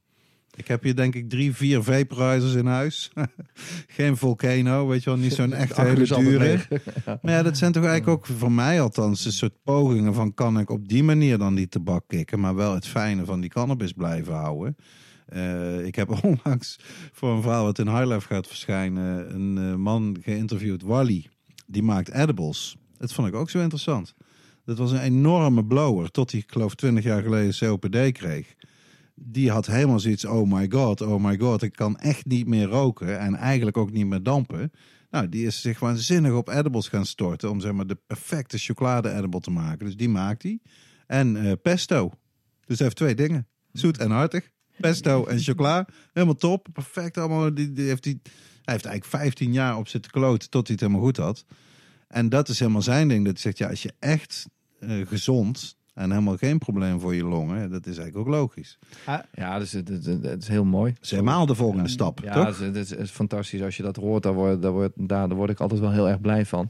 Ik 0.56 0.68
heb 0.68 0.82
hier 0.82 0.96
denk 0.96 1.14
ik 1.14 1.30
drie, 1.30 1.54
vier 1.54 1.82
vaporizers 1.82 2.54
in 2.54 2.66
huis. 2.66 3.10
Geen 3.96 4.16
Volcano, 4.16 4.86
weet 4.86 5.02
je 5.02 5.10
wel, 5.10 5.18
niet 5.18 5.32
zo'n 5.32 5.52
echt 5.52 5.76
hele 5.86 6.06
dure. 6.06 6.58
Maar 7.22 7.32
ja, 7.32 7.42
dat 7.42 7.56
zijn 7.56 7.72
toch 7.72 7.84
eigenlijk 7.84 8.18
ook 8.18 8.38
voor 8.38 8.52
mij 8.52 8.80
althans 8.80 9.24
een 9.24 9.32
soort 9.32 9.62
pogingen 9.62 10.14
van 10.14 10.34
kan 10.34 10.58
ik 10.58 10.70
op 10.70 10.88
die 10.88 11.02
manier 11.02 11.38
dan 11.38 11.54
die 11.54 11.68
tabak 11.68 12.04
kicken, 12.06 12.40
maar 12.40 12.54
wel 12.54 12.74
het 12.74 12.86
fijne 12.86 13.24
van 13.24 13.40
die 13.40 13.50
cannabis 13.50 13.92
blijven 13.92 14.34
houden. 14.34 14.76
Eh, 15.30 15.86
ik 15.86 15.94
heb 15.94 16.10
onlangs 16.24 16.78
voor 17.12 17.30
een 17.30 17.42
verhaal 17.42 17.64
wat 17.64 17.78
in 17.78 17.88
High 17.88 18.06
Life 18.06 18.26
gaat 18.26 18.46
verschijnen, 18.46 19.34
een 19.34 19.58
eh, 19.58 19.74
man 19.74 20.16
geïnterviewd, 20.22 20.82
Wally. 20.82 21.26
Die 21.66 21.82
maakt 21.82 22.10
edibles. 22.10 22.76
Dat 22.98 23.12
vond 23.12 23.28
ik 23.28 23.34
ook 23.34 23.50
zo 23.50 23.60
interessant. 23.60 24.14
Dat 24.64 24.78
was 24.78 24.92
een 24.92 25.00
enorme 25.00 25.64
blower, 25.64 26.10
tot 26.10 26.30
hij, 26.30 26.40
ik 26.40 26.52
geloof, 26.52 26.74
20 26.74 27.04
jaar 27.04 27.22
geleden 27.22 27.58
COPD 27.58 28.12
kreeg. 28.12 28.54
Die 29.14 29.50
had 29.50 29.66
helemaal 29.66 30.00
zoiets, 30.00 30.24
oh 30.24 30.52
my 30.52 30.66
god, 30.70 31.00
oh 31.00 31.24
my 31.24 31.38
god, 31.38 31.62
ik 31.62 31.72
kan 31.72 31.98
echt 31.98 32.26
niet 32.26 32.46
meer 32.46 32.66
roken 32.66 33.18
en 33.18 33.34
eigenlijk 33.34 33.76
ook 33.76 33.90
niet 33.90 34.06
meer 34.06 34.22
dampen. 34.22 34.72
Nou, 35.10 35.28
die 35.28 35.46
is 35.46 35.60
zich 35.60 35.78
waanzinnig 35.78 36.32
op 36.32 36.48
edibles 36.48 36.88
gaan 36.88 37.06
storten 37.06 37.50
om 37.50 37.60
zeg 37.60 37.72
maar 37.72 37.86
de 37.86 37.98
perfecte 38.06 38.58
chocolade 38.58 39.12
edible 39.12 39.40
te 39.40 39.50
maken. 39.50 39.86
Dus 39.86 39.96
die 39.96 40.08
maakt 40.08 40.42
hij. 40.42 40.60
En 41.06 41.36
eh, 41.36 41.52
pesto. 41.62 42.10
Dus 42.66 42.76
hij 42.78 42.86
heeft 42.86 42.96
twee 42.96 43.14
dingen. 43.14 43.48
Zoet 43.72 43.98
en 43.98 44.10
hartig. 44.10 44.50
Pesto 44.80 45.26
en 45.26 45.38
chocola. 45.38 45.86
Helemaal 46.12 46.34
top. 46.36 46.66
Perfect 46.72 47.18
allemaal. 47.18 47.54
Die, 47.54 47.72
die 47.72 47.86
heeft 47.86 48.02
die, 48.02 48.20
hij 48.62 48.74
heeft 48.74 48.84
eigenlijk 48.84 49.04
15 49.22 49.52
jaar 49.52 49.76
op 49.76 49.88
zitten 49.88 50.10
kloten 50.10 50.50
tot 50.50 50.66
hij 50.66 50.72
het 50.76 50.80
helemaal 50.84 51.06
goed 51.06 51.16
had. 51.16 51.44
En 52.08 52.28
dat 52.28 52.48
is 52.48 52.58
helemaal 52.58 52.82
zijn 52.82 53.08
ding. 53.08 53.24
Dat 53.24 53.32
hij 53.32 53.42
zegt, 53.42 53.58
ja, 53.58 53.68
als 53.68 53.82
je 53.82 53.92
echt 53.98 54.46
eh, 54.80 55.06
gezond 55.06 55.76
en 55.94 56.10
helemaal 56.10 56.36
geen 56.36 56.58
probleem 56.58 57.00
voor 57.00 57.14
je 57.14 57.24
longen, 57.24 57.70
dat 57.70 57.86
is 57.86 57.98
eigenlijk 57.98 58.28
ook 58.28 58.34
logisch. 58.34 58.78
Ja, 59.32 59.58
dus 59.58 59.72
het, 59.72 59.88
het, 59.88 60.04
het- 60.04 60.22
het 60.24 60.42
is 60.42 60.48
heel 60.48 60.64
mooi. 60.64 60.92
Dat 60.92 61.02
is 61.04 61.10
helemaal 61.10 61.46
de 61.46 61.54
volgende 61.54 61.88
stap, 61.88 62.20
Ja, 62.22 62.32
toch? 62.44 62.58
het, 62.58 62.76
is, 62.76 62.90
het 62.90 62.98
is 62.98 63.10
fantastisch 63.10 63.62
als 63.62 63.76
je 63.76 63.82
dat 63.82 63.96
hoort. 63.96 64.22
Daar 64.22 64.32
word, 64.34 64.62
daar, 64.62 64.72
word, 64.72 64.92
daar, 64.96 65.28
daar 65.28 65.36
word 65.36 65.50
ik 65.50 65.60
altijd 65.60 65.80
wel 65.80 65.92
heel 65.92 66.08
erg 66.08 66.20
blij 66.20 66.46
van. 66.46 66.68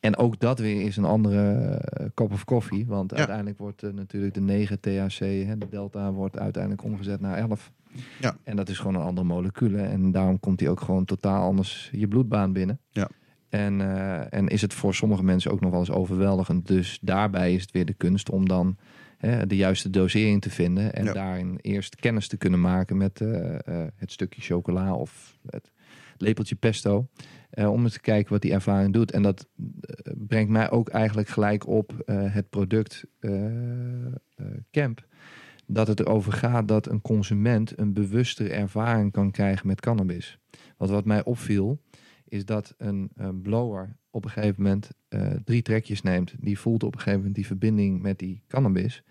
En 0.00 0.16
ook 0.16 0.38
dat 0.38 0.58
weer 0.58 0.82
is 0.82 0.96
een 0.96 1.04
andere 1.04 1.50
eh, 1.74 2.06
kop 2.14 2.32
of 2.32 2.44
koffie. 2.44 2.86
Want 2.86 3.10
Ja. 3.10 3.16
uiteindelijk 3.16 3.58
wordt 3.58 3.82
eh, 3.82 3.90
natuurlijk 3.92 4.34
de 4.34 4.40
9 4.40 4.80
THC, 4.80 5.18
hè, 5.18 5.58
de 5.58 5.68
delta, 5.70 6.12
wordt 6.12 6.38
uiteindelijk 6.38 6.84
omgezet 6.84 7.20
naar 7.20 7.36
11. 7.36 7.72
Ja. 8.20 8.36
En 8.44 8.56
dat 8.56 8.68
is 8.68 8.78
gewoon 8.78 8.94
een 8.94 9.06
andere 9.06 9.26
molecule. 9.26 9.82
En 9.82 10.10
daarom 10.12 10.40
komt 10.40 10.58
die 10.58 10.68
ook 10.70 10.80
gewoon 10.80 11.04
totaal 11.04 11.42
anders 11.42 11.88
je 11.92 12.08
bloedbaan 12.08 12.52
binnen. 12.52 12.80
Ja. 12.90 13.08
En, 13.48 13.80
eh, 13.80 14.32
en 14.32 14.48
is 14.48 14.62
het 14.62 14.74
voor 14.74 14.94
sommige 14.94 15.24
mensen 15.24 15.50
ook 15.50 15.60
nog 15.60 15.70
wel 15.70 15.80
eens 15.80 15.90
overweldigend. 15.90 16.66
Dus 16.66 16.98
daarbij 17.02 17.54
is 17.54 17.60
het 17.62 17.70
weer 17.70 17.84
de 17.86 17.92
kunst 17.94 18.30
om 18.30 18.48
dan 18.48 18.76
hè, 19.18 19.46
de 19.46 19.56
juiste 19.56 19.90
dosering 19.90 20.40
te 20.42 20.50
vinden. 20.50 20.94
En 20.94 21.04
Ja. 21.04 21.12
daarin 21.12 21.58
eerst 21.60 21.96
kennis 21.96 22.28
te 22.28 22.36
kunnen 22.36 22.60
maken 22.60 22.96
met 22.96 23.20
eh, 23.20 23.54
eh, 23.54 23.88
het 23.96 24.12
stukje 24.12 24.40
chocola 24.40 24.94
of 24.94 25.38
het 25.50 25.72
lepeltje 26.16 26.54
pesto. 26.54 27.06
Eh, 27.50 27.72
om 27.72 27.82
eens 27.82 27.92
te 27.92 28.00
kijken 28.00 28.32
wat 28.32 28.42
die 28.42 28.52
ervaring 28.52 28.92
doet. 28.92 29.10
En 29.10 29.22
dat 29.22 29.48
eh, 29.80 30.12
brengt 30.16 30.50
mij 30.50 30.70
ook 30.70 30.88
eigenlijk 30.88 31.28
gelijk 31.28 31.66
op 31.66 31.92
eh, 32.06 32.34
het 32.34 32.50
product 32.50 33.04
Camp. 34.70 35.06
Dat 35.66 35.86
het 35.86 36.00
erover 36.00 36.32
gaat 36.32 36.68
dat 36.68 36.88
een 36.88 37.00
consument 37.00 37.78
een 37.78 37.92
bewustere 37.92 38.48
ervaring 38.48 39.12
kan 39.12 39.30
krijgen 39.30 39.66
met 39.66 39.80
cannabis. 39.80 40.38
Want 40.76 40.90
wat 40.90 41.04
mij 41.04 41.24
opviel, 41.24 41.80
is 42.24 42.44
dat 42.44 42.74
een, 42.78 43.10
blower 43.42 43.96
op 44.10 44.24
een 44.24 44.30
gegeven 44.30 44.62
moment 44.62 44.90
drie 45.44 45.62
trekjes 45.62 46.02
neemt. 46.02 46.34
Die 46.38 46.58
voelt 46.58 46.82
op 46.82 46.92
een 46.92 46.98
gegeven 46.98 47.18
moment 47.18 47.34
die 47.34 47.46
verbinding 47.46 48.02
met 48.02 48.18
die 48.18 48.42
cannabis. 48.48 49.02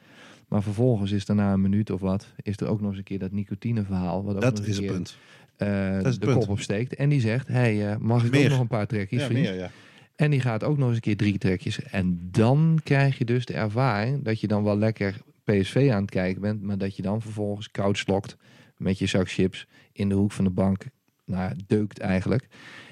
Maar 0.49 0.63
vervolgens 0.63 1.11
is 1.11 1.27
er 1.27 1.35
na 1.35 1.53
een 1.53 1.61
minuut 1.61 1.89
of 1.89 2.01
wat, 2.01 2.33
is 2.41 2.57
er 2.57 2.67
ook 2.67 2.79
nog 2.79 2.89
eens 2.89 2.97
een 2.97 3.03
keer 3.03 3.19
dat 3.19 3.31
nicotineverhaal. 3.31 4.23
Wat 4.23 4.35
ook 4.35 4.41
Dat 4.41 4.57
nog 4.57 4.65
is 4.65 4.77
een 4.77 4.83
keer, 4.83 4.91
punt. 4.91 5.17
Eh, 5.59 6.03
de 6.03 6.17
punt. 6.19 6.37
kop 6.37 6.49
opsteekt. 6.49 6.95
En 6.95 7.09
die 7.09 7.21
zegt, 7.21 7.47
hey, 7.47 7.91
eh, 7.91 7.97
mag 7.97 8.25
ik 8.25 8.31
Meer. 8.31 8.43
ook 8.43 8.49
nog 8.49 8.59
een 8.59 8.67
paar 8.67 8.87
trekjes, 8.87 9.21
Ja, 9.21 9.25
vriend? 9.27 9.41
meer, 9.41 9.55
ja. 9.55 9.71
En 10.15 10.31
die 10.31 10.41
gaat 10.41 10.63
ook 10.63 10.77
nog 10.77 10.87
eens 10.87 10.95
een 10.95 11.01
keer 11.01 11.17
drie 11.17 11.37
trekjes. 11.37 11.83
En 11.83 12.27
dan 12.31 12.79
krijg 12.83 13.17
je 13.17 13.25
dus 13.25 13.45
de 13.45 13.53
ervaring 13.53 14.23
dat 14.23 14.39
je 14.41 14.47
dan 14.47 14.63
wel 14.63 14.77
lekker 14.77 15.21
PSV 15.43 15.89
aan 15.93 16.01
het 16.01 16.11
kijken 16.11 16.41
bent. 16.41 16.61
Maar 16.61 16.77
dat 16.77 16.95
je 16.95 17.01
dan 17.01 17.21
vervolgens 17.21 17.71
koud 17.71 17.97
slokt 17.97 18.37
met 18.77 18.99
je 18.99 19.05
zak 19.05 19.29
chips 19.29 19.67
in 19.91 20.09
de 20.09 20.15
hoek 20.15 20.31
van 20.31 20.43
de 20.43 20.51
bank. 20.51 20.85
Nou, 21.25 21.53
deukt 21.67 21.99
eigenlijk. 21.99 22.47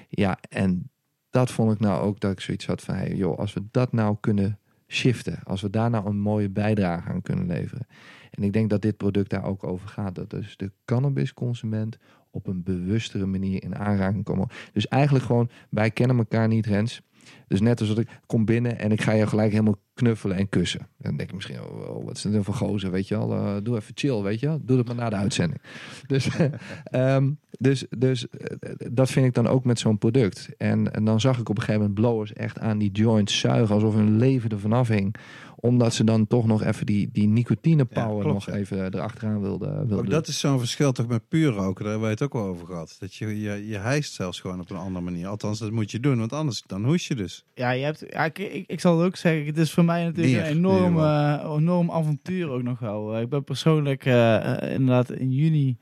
Ja, 0.09 0.37
en 0.49 0.89
dat 1.29 1.51
vond 1.51 1.71
ik 1.71 1.79
nou 1.79 2.01
ook 2.01 2.19
dat 2.19 2.31
ik 2.31 2.39
zoiets 2.39 2.65
had 2.65 2.81
van... 2.81 2.95
Hey, 2.95 3.15
joh, 3.15 3.37
als 3.37 3.53
we 3.53 3.63
dat 3.71 3.91
nou 3.91 4.17
kunnen 4.19 4.59
shiften. 4.87 5.39
Als 5.43 5.61
we 5.61 5.69
daar 5.69 5.89
nou 5.89 6.05
een 6.07 6.19
mooie 6.19 6.49
bijdrage 6.49 7.09
aan 7.09 7.21
kunnen 7.21 7.47
leveren. 7.47 7.87
En 8.31 8.43
ik 8.43 8.53
denk 8.53 8.69
dat 8.69 8.81
dit 8.81 8.97
product 8.97 9.29
daar 9.29 9.43
ook 9.43 9.63
over 9.63 9.87
gaat. 9.87 10.15
Dat 10.15 10.29
dus 10.29 10.57
de 10.57 10.71
cannabisconsument 10.85 11.97
op 12.37 12.47
een 12.47 12.63
bewustere 12.63 13.25
manier 13.25 13.63
in 13.63 13.75
aanraking 13.75 14.23
komen. 14.23 14.47
Dus 14.73 14.87
eigenlijk 14.87 15.25
gewoon, 15.25 15.49
wij 15.69 15.91
kennen 15.91 16.17
elkaar 16.17 16.47
niet, 16.47 16.65
Rens. 16.65 17.01
Dus 17.47 17.61
net 17.61 17.79
als 17.79 17.89
dat 17.89 17.97
ik 17.97 18.19
kom 18.25 18.45
binnen 18.45 18.79
en 18.79 18.91
ik 18.91 19.01
ga 19.01 19.11
je 19.11 19.27
gelijk 19.27 19.51
helemaal 19.51 19.81
knuffelen 19.93 20.37
en 20.37 20.49
kussen. 20.49 20.79
En 20.79 20.87
dan 20.97 21.17
denk 21.17 21.29
je 21.29 21.35
misschien, 21.35 21.61
oh, 21.61 21.97
oh, 21.97 22.05
wat 22.05 22.17
is 22.17 22.21
dit 22.21 22.43
voor 22.43 22.53
gozer, 22.53 22.91
weet 22.91 23.07
je 23.07 23.17
wel. 23.17 23.33
Eh, 23.33 23.55
doe 23.63 23.75
even 23.75 23.91
chill, 23.95 24.21
weet 24.21 24.39
je. 24.39 24.59
Doe 24.61 24.77
het 24.77 24.87
maar 24.87 24.95
na 24.95 25.09
de 25.09 25.15
uitzending. 25.15 25.61
Dus, 26.07 26.29
ehm, 26.83 27.31
dus, 27.59 27.85
dus 27.97 28.29
eh, 28.29 28.71
dat 28.91 29.09
vind 29.09 29.25
ik 29.25 29.33
dan 29.33 29.47
ook 29.47 29.65
met 29.65 29.79
zo'n 29.79 29.97
product. 29.97 30.49
En, 30.57 30.93
en 30.93 31.05
dan 31.05 31.19
zag 31.19 31.39
ik 31.39 31.49
op 31.49 31.57
een 31.57 31.63
gegeven 31.63 31.81
moment 31.81 31.99
blowers 31.99 32.33
echt 32.33 32.59
aan 32.59 32.77
die 32.77 32.91
joints 32.91 33.39
zuigen... 33.39 33.75
alsof 33.75 33.93
hun 33.93 34.17
leven 34.17 34.49
er 34.49 34.59
vanaf 34.59 34.87
hing. 34.87 35.15
Omdat 35.59 35.93
ze 35.93 36.03
dan 36.03 36.27
toch 36.27 36.45
nog 36.45 36.63
even 36.63 36.85
die, 36.85 37.09
die 37.11 37.27
nicotine 37.27 37.85
power 37.85 38.23
klopt, 38.23 38.33
nog 38.33 38.45
ja. 38.45 38.53
even 38.53 38.93
erachteraan 38.93 39.41
wilden. 39.41 39.77
wilden 39.77 39.97
Ook 39.97 40.09
dat 40.09 40.27
is 40.27 40.39
zo'n 40.39 40.59
verschil 40.59 40.91
toch 40.91 41.07
met 41.07 41.27
puur 41.27 41.51
roken. 41.51 41.83
Daar 41.83 41.91
hebben 41.91 42.09
we 42.09 42.13
het 42.13 42.23
ook 42.23 42.33
wel 42.33 42.45
over 42.45 42.65
gehad. 42.65 42.95
Dat 42.99 43.15
je, 43.15 43.41
je, 43.41 43.67
je 43.67 43.77
hijst 43.77 44.13
zelfs 44.13 44.39
gewoon 44.39 44.59
op 44.59 44.69
een 44.69 44.77
andere 44.77 45.05
manier. 45.05 45.27
Althans, 45.27 45.59
dat 45.59 45.71
moet 45.71 45.91
je 45.91 45.99
doen, 45.99 46.17
want 46.17 46.33
anders 46.33 46.63
dan 46.65 46.85
hoes 46.85 47.07
je 47.07 47.15
dus. 47.15 47.45
Ja, 47.53 47.71
je 47.71 47.83
hebt, 47.83 48.05
ja 48.09 48.25
ik, 48.25 48.39
ik, 48.39 48.63
ik 48.67 48.79
zal 48.79 48.97
het 48.97 49.07
ook 49.07 49.15
zeggen, 49.15 49.45
het 49.45 49.57
is 49.57 49.71
voor 49.71 49.85
mij 49.85 50.03
natuurlijk 50.03 50.45
een 50.45 50.55
enorm, 50.55 50.99
eh, 50.99 51.55
enorm 51.57 51.91
avontuur 51.91 52.49
ook 52.49 52.63
nog 52.63 52.79
wel. 52.79 53.19
Ik 53.19 53.29
ben 53.29 53.43
persoonlijk 53.43 54.05
eh, 54.05 54.63
eh, 54.63 54.73
inderdaad 54.73 55.11
in 55.11 55.31
juni... 55.31 55.77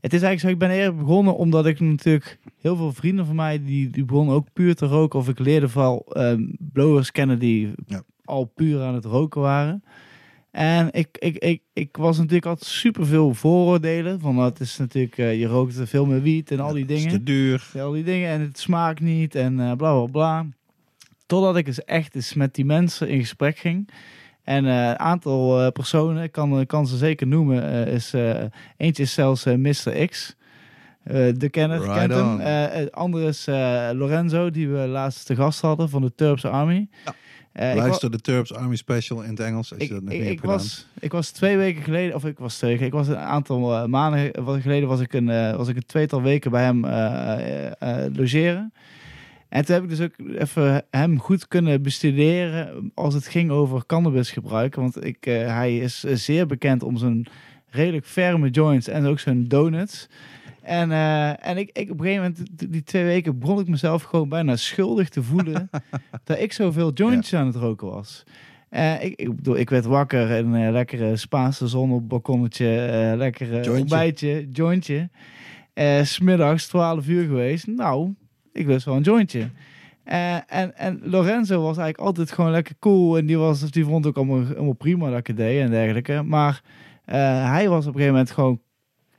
Het 0.00 0.12
is 0.12 0.22
eigenlijk 0.22 0.40
zo, 0.40 0.64
ik 0.64 0.70
ben 0.70 0.78
eerder 0.78 0.96
begonnen 0.96 1.36
omdat 1.36 1.66
ik 1.66 1.80
natuurlijk 1.80 2.38
heel 2.60 2.76
veel 2.76 2.92
vrienden 2.92 3.26
van 3.26 3.34
mij, 3.34 3.64
die, 3.64 3.90
die 3.90 4.04
begonnen 4.04 4.34
ook 4.34 4.52
puur 4.52 4.74
te 4.74 4.86
roken. 4.86 5.18
Of 5.18 5.28
ik 5.28 5.38
leerde 5.38 5.68
vooral 5.68 6.06
ehm, 6.08 6.42
blowers 6.58 7.10
kennen 7.10 7.38
die 7.38 7.72
Ja. 7.86 8.02
Al 8.24 8.44
puur 8.44 8.82
aan 8.82 8.94
het 8.94 9.04
roken 9.04 9.40
waren. 9.40 9.82
En 10.52 10.88
ik, 10.90 11.08
ik, 11.18 11.36
ik, 11.36 11.62
ik 11.72 11.96
was 11.96 12.16
natuurlijk 12.16 12.46
altijd 12.46 12.70
super 12.70 13.06
veel 13.06 13.34
vooroordelen. 13.34 14.20
Van 14.20 14.36
dat 14.36 14.60
is 14.60 14.78
natuurlijk, 14.78 15.18
eh, 15.18 15.38
je 15.38 15.46
rookt 15.46 15.80
veel 15.82 16.06
meer 16.06 16.22
wiet 16.22 16.50
en 16.50 16.60
al 16.60 16.72
die 16.72 16.84
Dat 16.86 16.96
is 16.96 17.02
dingen. 17.02 17.18
te 17.18 17.24
duur. 17.24 17.70
Al 17.78 17.90
die 17.92 18.04
dingen 18.04 18.30
en 18.30 18.40
het 18.40 18.58
smaakt 18.58 19.00
niet 19.00 19.34
en 19.34 19.60
eh, 19.60 19.72
bla 19.76 19.94
bla 19.94 20.04
bla. 20.04 20.46
Totdat 21.26 21.56
ik 21.56 21.66
eens 21.66 21.84
echt 21.84 22.14
eens 22.14 22.34
met 22.34 22.54
die 22.54 22.64
mensen 22.64 23.08
in 23.08 23.20
gesprek 23.20 23.58
ging. 23.58 23.88
En 24.42 24.66
eh, 24.66 24.88
een 24.88 24.98
aantal 24.98 25.72
personen, 25.72 26.22
ik 26.22 26.32
kan, 26.32 26.66
kan 26.66 26.86
ze 26.86 26.96
zeker 26.96 27.26
noemen, 27.26 27.86
is, 27.86 28.14
eentje 28.76 29.02
is 29.02 29.12
zelfs 29.12 29.44
Mr. 29.44 30.06
X. 30.08 30.36
De 31.34 31.48
kenner 31.50 31.78
Right 31.80 31.98
kent 31.98 32.12
hem. 32.12 32.38
het 32.38 32.92
andere 32.92 33.26
is 33.26 33.46
Lorenzo, 33.96 34.50
die 34.50 34.68
we 34.68 34.78
laatst 34.78 35.26
te 35.26 35.34
gast 35.34 35.60
hadden 35.60 35.88
van 35.88 36.02
de 36.02 36.14
Turpse 36.14 36.48
Army. 36.48 36.88
Ja. 37.04 37.14
Eh, 37.52 37.74
Luister 37.74 38.10
de 38.10 38.20
Turps 38.20 38.54
Army 38.54 38.76
Special 38.76 39.22
in 39.22 39.30
het 39.30 39.40
Engels. 39.40 39.72
Als 39.72 39.82
je 39.82 39.86
ik, 39.86 39.92
dat 39.92 40.02
nog 40.02 40.12
ik, 40.12 40.18
niet 40.18 40.28
ik 40.28 40.28
hebt 40.28 40.40
gedaan. 40.40 40.56
was, 40.56 40.86
ik 41.00 41.12
was 41.12 41.30
twee 41.30 41.56
weken 41.56 41.82
geleden, 41.82 42.14
of 42.14 42.24
ik 42.24 42.38
was 42.38 42.58
twee 42.58 42.78
ik 42.78 42.92
was 42.92 43.08
een 43.08 43.16
aantal 43.16 43.74
eh, 43.74 43.84
maanden 43.84 44.62
geleden 44.62 44.88
was 44.88 45.00
ik 45.00 45.12
een, 45.12 45.30
eh, 45.30 45.56
was 45.56 45.68
ik 45.68 45.76
een 45.76 45.86
tweetal 45.86 46.22
weken 46.22 46.50
bij 46.50 46.64
hem 46.64 46.80
logeren. 48.16 48.72
En 49.48 49.64
toen 49.64 49.74
heb 49.74 49.84
ik 49.84 49.90
dus 49.90 50.00
ook 50.00 50.14
even 50.38 50.84
hem 50.90 51.18
goed 51.18 51.48
kunnen 51.48 51.82
bestuderen 51.82 52.90
als 52.94 53.14
het 53.14 53.26
ging 53.26 53.50
over 53.50 53.86
cannabisgebruik. 53.86 54.74
Want 54.74 55.04
ik, 55.04 55.24
hij 55.24 55.78
is 55.78 56.00
zeer 56.00 56.46
bekend 56.46 56.82
om 56.82 56.96
zijn 56.96 57.26
redelijk 57.70 58.06
ferme 58.06 58.50
joints 58.50 58.88
en 58.88 59.06
ook 59.06 59.18
zijn 59.18 59.48
donuts. 59.48 60.08
En, 60.62 60.92
eh, 60.92 61.46
en 61.46 61.56
ik, 61.56 61.70
ik 61.72 61.90
op 61.90 62.00
een 62.00 62.04
gegeven 62.04 62.34
moment, 62.38 62.72
die 62.72 62.82
twee 62.82 63.04
weken, 63.04 63.38
begon 63.38 63.60
ik 63.60 63.68
mezelf 63.68 64.02
gewoon 64.02 64.28
bijna 64.28 64.56
schuldig 64.56 65.08
te 65.08 65.22
voelen 65.22 65.70
dat 66.24 66.38
ik 66.38 66.52
zoveel 66.52 66.92
jointjes 66.92 67.34
aan 67.34 67.46
het 67.46 67.56
roken 67.56 67.90
was. 67.90 68.24
Eh, 68.68 69.04
ik, 69.04 69.20
ik, 69.20 69.36
bedoel, 69.36 69.56
ik 69.56 69.70
werd 69.70 69.84
wakker 69.84 70.30
en 70.30 70.52
een 70.52 70.72
lekkere 70.72 71.16
Spaanse 71.16 71.66
zon 71.66 71.92
op 71.92 71.98
het 71.98 72.08
balkonnetje, 72.08 72.76
eh 72.76 73.16
lekkere 73.16 73.50
Jointje. 73.50 73.80
ontbijtje, 73.80 74.48
jointje. 74.50 75.10
Eh, 75.74 76.02
smiddags 76.02 76.66
12 76.66 77.08
uur 77.08 77.26
geweest. 77.26 77.66
Nou, 77.66 78.14
ik 78.52 78.66
lust 78.66 78.84
wel 78.84 78.96
een 78.96 79.02
jointje. 79.02 79.50
Eh, 80.04 80.34
en, 80.34 80.76
en 80.76 81.00
Lorenzo 81.02 81.54
was 81.54 81.76
eigenlijk 81.76 81.98
altijd 81.98 82.32
gewoon 82.32 82.50
lekker 82.50 82.74
cool. 82.78 83.18
En 83.18 83.26
die, 83.26 83.38
was, 83.38 83.70
die 83.70 83.84
vond 83.84 84.06
ook 84.06 84.16
allemaal, 84.16 84.44
allemaal 84.56 84.72
prima 84.72 85.10
dat 85.10 85.18
ik 85.18 85.26
het 85.26 85.36
deed 85.36 85.60
en 85.60 85.70
dergelijke. 85.70 86.22
Maar 86.22 86.62
eh, 87.04 87.50
hij 87.50 87.68
was 87.68 87.86
op 87.86 87.94
een 87.94 88.00
gegeven 88.00 88.12
moment 88.12 88.30
gewoon... 88.30 88.60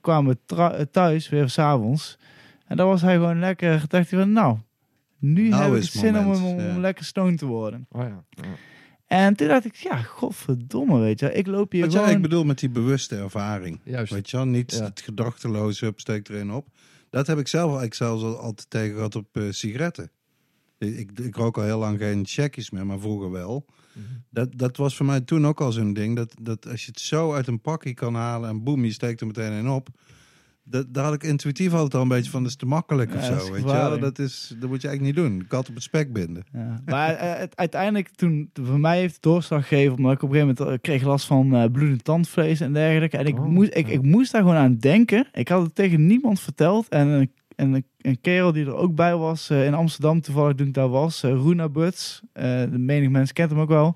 kwamen 0.03 0.37
we 0.47 0.87
thuis 0.91 1.29
weer 1.29 1.49
s'avonds. 1.49 2.17
En 2.67 2.77
dan 2.77 2.87
was 2.87 3.01
hij 3.01 3.13
gewoon 3.13 3.39
lekker... 3.39 3.83
dacht 3.87 4.09
hij 4.09 4.19
van, 4.19 4.31
nou... 4.31 4.57
Nu 5.19 5.47
Nou 5.47 5.73
heb 5.73 5.83
ik 5.83 5.89
zin 5.89 6.17
om, 6.17 6.23
moment, 6.23 6.43
om, 6.43 6.49
om 6.51 6.59
ja. 6.59 6.77
lekker 6.79 7.05
stoned 7.05 7.37
te 7.37 7.45
worden. 7.45 7.87
Oh 7.91 8.01
ja. 8.01 8.23
ja. 8.29 8.43
En 9.07 9.35
toen 9.35 9.47
dacht 9.47 9.65
ik, 9.65 9.75
ja, 9.75 9.97
godverdomme, 9.97 10.99
weet 10.99 11.19
je. 11.19 11.33
Ik 11.33 11.47
loop 11.47 11.71
hier 11.71 11.81
Wat 11.81 11.91
gewoon... 11.91 12.05
jij 12.05 12.15
ik 12.15 12.21
bedoel 12.21 12.43
met 12.43 12.59
die 12.59 12.69
bewuste 12.69 13.15
ervaring. 13.15 13.79
Juist. 13.83 14.13
Weet 14.13 14.29
je 14.29 14.37
niet 14.37 14.71
Ja. 14.71 14.83
het 14.83 15.01
gedachteloze 15.01 15.93
steek 15.95 16.29
erin 16.29 16.51
op. 16.51 16.67
Dat 17.09 17.27
heb 17.27 17.37
ik 17.37 17.47
zelf 17.47 17.63
eigenlijk 17.63 17.93
zelfs 17.93 18.23
al 18.23 18.37
altijd 18.37 18.69
tegen 18.69 18.95
gehad 18.95 19.15
op 19.15 19.27
eh, 19.31 19.43
sigaretten. 19.49 20.11
Ik, 20.77 20.97
ik, 20.97 21.19
ik 21.19 21.35
rook 21.35 21.57
al 21.57 21.63
heel 21.63 21.79
lang 21.79 21.99
geen 21.99 22.25
checkies 22.25 22.71
meer, 22.71 22.85
maar 22.85 22.99
vroeger 22.99 23.31
wel. 23.31 23.65
Dat, 24.29 24.49
dat 24.55 24.77
was 24.77 24.95
voor 24.95 25.05
mij 25.05 25.21
toen 25.21 25.47
ook 25.47 25.61
al 25.61 25.71
zo'n 25.71 25.93
ding. 25.93 26.15
Dat, 26.15 26.33
dat 26.41 26.67
als 26.67 26.85
je 26.85 26.91
het 26.91 26.99
zo 26.99 27.33
uit 27.33 27.47
een 27.47 27.61
pakje 27.61 27.93
kan 27.93 28.15
halen 28.15 28.49
en 28.49 28.63
boem, 28.63 28.85
je 28.85 28.91
steekt 28.91 29.21
er 29.21 29.27
meteen 29.27 29.51
in 29.51 29.69
op. 29.69 29.89
Dat, 30.65 30.93
daar 30.93 31.03
had 31.03 31.13
ik 31.13 31.23
intuïtief 31.23 31.73
altijd 31.73 31.95
al 31.95 32.01
een 32.01 32.07
beetje 32.07 32.31
van, 32.31 32.41
dat 32.41 32.51
is 32.51 32.57
te 32.57 32.65
makkelijk 32.65 33.15
of 33.15 33.23
zo. 33.23 33.51
Weet 33.51 33.63
je. 33.63 33.97
Dat, 33.99 34.19
is, 34.19 34.55
dat 34.59 34.69
moet 34.69 34.81
je 34.81 34.87
eigenlijk 34.87 35.17
niet 35.17 35.25
doen. 35.25 35.47
Kat 35.47 35.69
op 35.69 35.73
het 35.73 35.83
spek 35.83 36.13
binden. 36.13 36.43
Ja. 36.53 36.81
Maar 36.85 37.13
eh, 37.13 37.39
het, 37.39 37.55
uiteindelijk, 37.55 38.09
toen 38.09 38.49
voor 38.53 38.79
mij 38.79 38.99
heeft 38.99 39.13
het 39.13 39.23
doorslag 39.23 39.67
gegeven, 39.67 39.97
omdat 39.97 40.11
ik 40.11 40.21
op 40.21 40.29
een 40.29 40.35
gegeven 40.35 40.55
moment 40.57 40.75
eh, 40.75 40.81
kreeg 40.81 41.03
last 41.03 41.25
van 41.25 41.55
eh 41.55 41.71
bloedend 41.71 42.03
tandvlees 42.03 42.59
en 42.59 42.73
dergelijke. 42.73 43.17
En 43.17 43.25
ik, 43.25 43.39
Oh, 43.39 43.45
moest, 43.45 43.75
ik, 43.75 43.87
ik 43.87 44.01
moest 44.01 44.31
daar 44.31 44.41
gewoon 44.41 44.57
aan 44.57 44.77
denken. 44.77 45.27
Ik 45.31 45.47
had 45.47 45.63
het 45.63 45.75
tegen 45.75 46.05
niemand 46.05 46.39
verteld. 46.39 46.87
En 46.89 47.07
een, 47.07 47.31
en 47.55 47.73
een, 47.73 47.85
een 48.01 48.21
kerel 48.21 48.51
die 48.51 48.65
er 48.65 48.75
ook 48.75 48.95
bij 48.95 49.15
was 49.15 49.49
eh, 49.49 49.65
in 49.65 49.73
Amsterdam, 49.73 50.21
toevallig 50.21 50.55
toen 50.55 50.67
ik 50.67 50.73
daar 50.73 50.89
was, 50.89 51.23
uh, 51.23 51.31
Runa 51.31 51.69
Buts. 51.69 52.21
eh, 52.33 52.43
de 52.71 52.77
menig 52.77 53.09
mensen 53.09 53.33
kent 53.35 53.49
hem 53.51 53.59
ook 53.59 53.69
wel. 53.69 53.95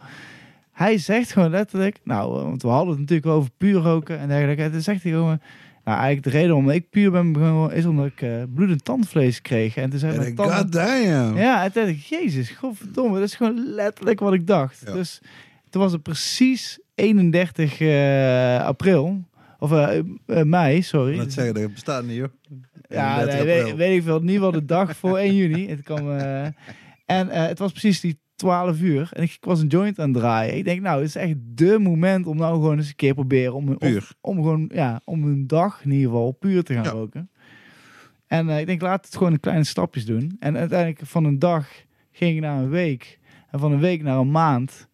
Hij 0.72 0.98
zegt 0.98 1.32
gewoon 1.32 1.50
letterlijk, 1.50 2.00
nou, 2.04 2.44
want 2.44 2.62
we 2.62 2.68
hadden 2.68 2.90
het 2.90 3.00
natuurlijk 3.00 3.28
over 3.28 3.50
puur 3.58 3.82
roken 3.82 4.20
en 4.20 4.28
dergelijke. 4.28 4.64
En 4.64 4.72
toen 4.72 4.82
zegt 4.82 5.04
hij 5.04 5.12
gewoon, 5.12 5.40
nou 5.84 5.98
eigenlijk 6.00 6.24
de 6.24 6.30
reden 6.30 6.48
waarom 6.50 6.70
ik 6.70 6.90
puur 6.90 7.12
ben 7.12 7.32
begonnen 7.32 7.72
is 7.76 7.86
omdat 7.86 8.06
ik 8.06 8.26
bloedend 8.54 8.86
tandvlees 8.86 9.42
kreeg. 9.42 9.76
En 9.76 9.90
toen 9.90 10.00
zei 10.00 10.18
mijn 10.18 10.36
tanden- 10.36 10.56
god 10.56 10.72
damn. 10.72 11.38
ja, 11.38 11.64
en 11.64 11.72
toen 11.72 11.84
dacht 11.84 11.96
ik, 11.96 12.02
jezus, 12.04 12.50
godverdomme, 12.50 13.20
dat 13.20 13.28
is 13.28 13.36
gewoon 13.36 13.74
letterlijk 13.74 14.20
wat 14.20 14.34
ik 14.34 14.48
dacht. 14.48 14.82
Ja. 14.86 14.94
Dus 14.94 15.22
toen 15.70 15.82
was 15.82 15.92
het 15.92 16.04
precies 16.04 16.80
31 16.96 17.80
eh, 17.80 18.66
april, 18.66 19.24
of 19.60 19.72
mei, 20.44 20.82
sorry. 20.82 21.18
Dat 21.18 21.34
zeggen, 21.34 21.54
dat 21.54 21.74
bestaat 21.74 22.04
niet 22.04 22.20
hoor. 22.20 22.32
Ja, 22.90 23.20
31 23.22 23.64
nee, 23.66 23.76
weet, 23.76 23.98
ik 23.98 24.04
veel, 24.04 24.20
niet 24.22 24.40
wel 24.40 24.52
de 24.52 24.66
dag 24.66 24.96
voor 24.98 25.18
1 25.18 25.36
juni. 25.36 25.68
Het 25.70 25.82
kwam, 25.84 26.12
eh, 26.12 26.46
en 27.06 27.30
eh, 27.30 27.46
het 27.48 27.60
was 27.60 27.72
precies 27.72 28.00
die 28.02 28.20
12 28.36 28.82
uur 28.82 29.10
en 29.14 29.24
ik, 29.24 29.32
ik 29.32 29.46
was 29.46 29.60
een 29.62 29.68
joint 29.68 30.00
aan 30.00 30.10
het 30.10 30.18
draaien. 30.18 30.58
Ik 30.58 30.64
denk, 30.64 30.82
nou, 30.82 30.98
het 31.00 31.08
is 31.08 31.16
echt 31.16 31.34
dé 31.40 31.78
moment 31.80 32.26
om 32.28 32.38
nou 32.38 32.54
gewoon 32.54 32.78
eens 32.78 32.88
een 32.90 32.96
keer 32.96 33.14
proberen 33.14 33.54
om, 33.54 33.68
om, 33.70 33.78
Puur. 33.78 34.10
om 34.22 34.36
gewoon, 34.36 34.70
ja, 34.74 35.02
om 35.04 35.24
een 35.24 35.48
dag 35.48 35.82
in 35.84 35.92
ieder 35.92 36.06
geval 36.10 36.32
puur 36.32 36.64
te 36.64 36.74
gaan 36.74 36.84
Ja. 36.84 36.90
roken. 36.90 37.30
En 38.28 38.50
eh, 38.50 38.60
ik 38.60 38.66
denk, 38.66 38.82
laat 38.82 39.06
het 39.06 39.16
gewoon 39.18 39.32
in 39.34 39.40
kleine 39.40 39.64
stapjes 39.64 40.06
doen. 40.06 40.36
En 40.40 40.58
uiteindelijk 40.58 41.00
van 41.04 41.24
een 41.26 41.40
dag 41.40 41.68
ging 42.12 42.36
ik 42.36 42.42
naar 42.42 42.58
een 42.64 42.70
week. 42.70 43.20
En 43.52 43.60
van 43.60 43.72
een 43.72 43.80
week 43.80 44.04
naar 44.04 44.18
een 44.18 44.32
maand. 44.32 44.88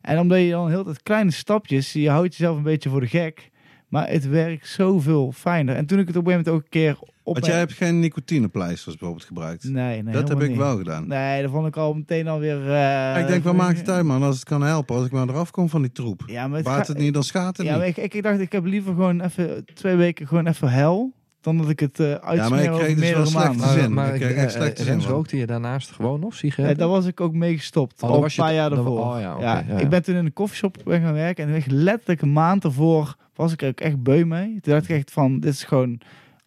En 0.00 0.18
omdat 0.18 0.38
je 0.40 0.50
dan 0.50 0.68
heel 0.68 0.84
tijd 0.84 1.02
kleine 1.02 1.30
stapjes, 1.30 1.92
je 1.92 2.10
houdt 2.10 2.36
jezelf 2.36 2.56
een 2.56 2.62
beetje 2.62 2.88
voor 2.88 3.00
de 3.00 3.06
gek. 3.06 3.50
Maar 3.88 4.08
het 4.08 4.28
werkt 4.28 4.66
zoveel 4.66 5.32
fijner. 5.32 5.76
En 5.76 5.86
toen 5.86 5.98
ik 5.98 6.06
het 6.06 6.16
op 6.16 6.26
een 6.26 6.30
gegeven 6.32 6.52
moment 6.52 6.66
ook 6.68 6.74
een 6.74 6.80
keer 6.80 6.98
op 7.30 7.36
Want 7.36 7.46
jij 7.46 7.58
hebt 7.58 7.72
geen 7.72 8.00
nicotinepleisters 8.00 8.96
bijvoorbeeld 8.96 9.26
gebruikt. 9.26 9.64
Nee, 9.64 10.02
nee, 10.02 10.12
dat 10.14 10.28
heb 10.28 10.42
ik 10.42 10.48
niet. 10.48 10.58
wel 10.58 10.76
gedaan. 10.76 11.08
Nee, 11.08 11.42
dat 11.42 11.50
vond 11.50 11.66
ik 11.66 11.76
al 11.76 11.94
meteen 11.94 12.28
alweer... 12.28 12.70
eh 12.74 13.20
ik 13.20 13.26
denk, 13.26 13.44
wat 13.44 13.54
maakt 13.54 13.78
het 13.78 13.90
uit 13.90 14.04
man, 14.04 14.22
als 14.22 14.34
het 14.34 14.44
kan 14.44 14.62
helpen. 14.62 14.96
Als 14.96 15.04
ik 15.06 15.12
maar 15.12 15.28
eraf 15.28 15.50
kom 15.50 15.68
van 15.68 15.82
die 15.82 15.92
troep. 15.92 16.22
Ja, 16.26 16.48
maar 16.48 16.62
het 16.62 16.86
het 16.88 16.98
niet, 16.98 17.14
dan 17.14 17.22
schaadt 17.24 17.56
het 17.56 17.66
Ja, 17.66 17.76
niet. 17.76 17.86
ik, 17.86 17.96
ik, 17.96 18.14
ik 18.14 18.22
dacht, 18.22 18.40
ik 18.40 18.52
heb 18.52 18.64
liever 18.64 18.94
gewoon 18.94 19.20
even 19.20 19.64
twee 19.74 19.96
weken 19.96 20.26
gewoon 20.26 20.46
even 20.46 20.70
hel. 20.70 21.12
Dan 21.40 21.56
dat 21.58 21.68
ik 21.68 21.80
het 21.80 22.00
eh 22.00 22.06
uitsmeer 22.14 22.34
Ja, 22.36 22.48
maar 22.48 22.62
ik 22.62 22.70
kreeg 22.70 22.96
dus 22.98 23.10
wel 23.12 23.26
slechte 23.26 23.48
maanden. 23.48 23.68
zin. 23.68 23.80
Maar, 23.94 24.04
maar 24.04 24.14
Ik 24.14 24.20
ik, 24.20 24.26
kreeg 24.26 24.36
echt 24.36 24.54
eh, 24.54 24.60
slechte 24.60 24.82
zin 24.84 25.00
rookte 25.02 25.36
je 25.36 25.46
daarnaast 25.46 25.90
gewoon 25.90 26.20
nog 26.20 26.30
Ja, 26.32 26.36
sigaretten? 26.38 26.78
daar 26.78 26.88
was 26.88 27.06
ik 27.06 27.20
ook 27.20 27.32
mee 27.34 27.56
gestopt. 27.56 28.02
Oh, 28.02 28.10
al 28.10 28.24
een 28.24 28.30
paar 28.36 28.54
jaar 28.54 28.68
dan- 28.70 28.78
daarvoor. 28.78 28.98
oh 29.14 29.20
ja, 29.20 29.36
ja, 29.40 29.40
ja, 29.40 29.64
ja. 29.68 29.78
Ik 29.78 29.88
ben 29.88 30.02
toen 30.02 30.14
in 30.14 30.24
een 30.24 30.32
koffieshop 30.32 30.76
ben 30.84 31.00
gaan 31.02 31.12
werken. 31.12 31.48
En 31.48 31.54
echt 31.54 31.70
letterlijk 31.70 32.22
een 32.22 32.32
maand 32.32 32.64
ervoor 32.64 33.14
was 33.34 33.52
ik 33.52 33.62
er 33.62 33.68
ook 33.68 33.80
echt 33.80 34.02
beu 34.02 34.24
mee. 34.24 34.58
Toen 34.60 34.72
dacht 34.72 34.88
ik 34.88 34.96
echt 34.96 35.10
van, 35.10 35.40
dit 35.40 35.52
is 35.52 35.64
gewoon 35.64 36.00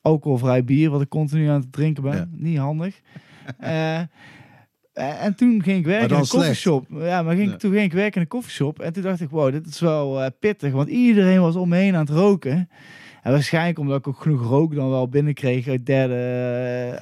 alcoholvrij 0.04 0.64
bier... 0.64 0.90
wat 0.90 1.02
ik 1.02 1.10
continu 1.10 1.48
aan 1.48 1.60
het 1.62 1.72
drinken 1.72 2.04
ben. 2.04 2.16
Ja. 2.16 2.28
Niet 2.32 2.58
handig. 2.58 3.00
Eh, 3.60 4.00
eh, 4.00 4.06
en 5.26 5.36
toen 5.36 5.64
ging 5.64 5.78
ik 5.80 5.86
werken 5.86 6.10
in 6.10 6.16
een 6.22 6.28
koffieshop. 6.28 6.86
Ja, 6.90 7.22
maar 7.22 7.36
ging, 7.36 7.52
Ja. 7.52 7.58
toen 7.58 7.72
ging 7.72 7.84
ik 7.84 7.94
werken 7.94 8.16
in 8.16 8.22
een 8.22 8.28
koffieshop. 8.28 8.80
En 8.80 8.94
toen 8.94 9.04
dacht 9.04 9.22
ik, 9.22 9.30
wow, 9.30 9.52
dit 9.52 9.68
is 9.68 9.80
wel 9.80 10.22
eh, 10.24 10.30
pittig. 10.40 10.72
Want 10.72 10.90
iedereen 10.90 11.42
was 11.42 11.56
om 11.56 11.70
me 11.70 11.78
heen 11.78 11.94
aan 11.96 12.00
het 12.06 12.10
roken. 12.10 12.70
En 13.24 13.32
waarschijnlijk 13.32 13.80
omdat 13.80 13.98
ik 14.00 14.08
ook 14.08 14.22
genoeg 14.22 14.42
rook 14.48 14.76
dan 14.76 14.90
wel 14.90 15.08
binnenkreeg 15.10 15.68
uit 15.68 15.86
derde... 15.86 16.16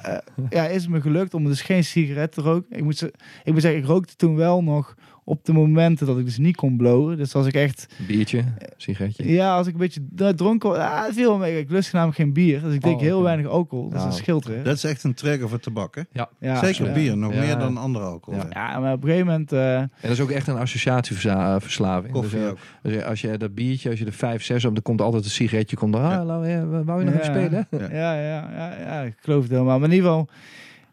eh, 0.02 0.18
ja, 0.58 0.66
is 0.66 0.82
het 0.82 0.90
me 0.90 1.00
gelukt 1.00 1.34
om 1.34 1.44
dus 1.44 1.62
geen 1.62 1.84
sigaret 1.84 2.32
te 2.32 2.40
roken. 2.40 2.76
Ik 2.76 2.84
moet, 2.84 2.96
ze- 2.96 3.14
ik 3.44 3.52
moet 3.52 3.62
zeggen, 3.62 3.80
ik 3.80 3.86
rookte 3.86 4.16
toen 4.16 4.36
wel 4.36 4.62
nog 4.62 4.94
op 5.32 5.44
de 5.44 5.52
momenten 5.52 6.06
dat 6.06 6.18
ik 6.18 6.24
dus 6.24 6.38
niet 6.38 6.56
kon 6.56 6.76
blowen. 6.76 7.16
Dus 7.16 7.34
als 7.34 7.46
ik 7.46 7.54
echt, 7.54 7.86
Biertje, 8.06 8.44
sigaretje. 8.76 9.28
ja, 9.32 9.56
als 9.56 9.66
ik 9.66 9.72
een 9.72 9.78
beetje 9.78 10.06
nou, 10.14 10.34
dronken 10.34 10.68
was, 10.68 10.78
ah, 10.78 11.04
het 11.04 11.14
viel 11.14 11.28
wel 11.28 11.38
mee. 11.38 11.58
Ik 11.58 11.70
lust 11.70 11.92
namelijk 11.92 12.16
geen 12.18 12.32
bier, 12.32 12.60
dus 12.60 12.74
ik 12.74 12.80
drink 12.80 12.96
Oh, 12.96 13.02
heel 13.02 13.22
weinig 13.22 13.46
alcohol. 13.46 13.84
Dat 13.88 13.94
is 13.98 14.00
Ja, 14.00 14.06
een 14.06 14.12
schild, 14.16 14.44
hè. 14.46 14.62
Dat 14.62 14.76
is 14.76 14.84
echt 14.84 15.04
een 15.04 15.14
trigger 15.14 15.48
voor 15.48 15.58
tabak, 15.60 15.94
hè? 15.94 16.02
Ja. 16.12 16.28
Ja, 16.40 16.64
Zeker 16.64 16.86
ja. 16.86 16.92
bier, 16.92 17.16
nog 17.16 17.32
Ja. 17.34 17.40
meer 17.40 17.58
dan 17.58 17.76
andere 17.76 18.04
alcohol. 18.04 18.40
Ja. 18.50 18.78
maar 18.80 18.92
op 18.92 19.02
een 19.02 19.08
gegeven 19.08 19.26
moment... 19.26 19.52
eh, 19.52 19.76
En 19.78 19.90
dat 20.00 20.10
is 20.10 20.20
ook 20.20 20.30
echt 20.30 20.46
een 20.46 20.56
associatieverslaving. 20.56 22.12
Koffie 22.12 22.38
dus, 22.38 22.46
eh, 22.46 22.50
ook. 22.50 22.58
dus 22.82 23.02
als 23.04 23.20
je 23.20 23.36
dat 23.36 23.54
biertje, 23.54 23.90
als 23.90 23.98
je 23.98 24.04
er 24.06 24.12
vijf, 24.12 24.42
zes 24.44 24.64
op, 24.64 24.74
dan 24.74 24.82
komt 24.82 25.00
altijd 25.00 25.24
een 25.24 25.30
sigaretje. 25.30 25.76
Komt 25.76 25.94
er, 25.94 26.00
ah, 26.00 26.10
Ja. 26.10 26.16
hallo, 26.16 26.44
ja, 26.46 26.66
wou 26.84 26.98
je 26.98 27.04
nog 27.10 27.14
Ja. 27.14 27.20
even 27.20 27.34
spelen? 27.34 27.66
Ja. 27.70 27.88
Ja, 27.96 28.14
ja, 28.14 28.50
ja, 28.56 28.76
ja, 28.80 29.00
ik 29.02 29.14
geloof 29.20 29.42
het 29.42 29.50
helemaal. 29.52 29.78
Maar 29.78 29.88
in 29.88 29.94
ieder 29.94 30.08
geval, 30.10 30.28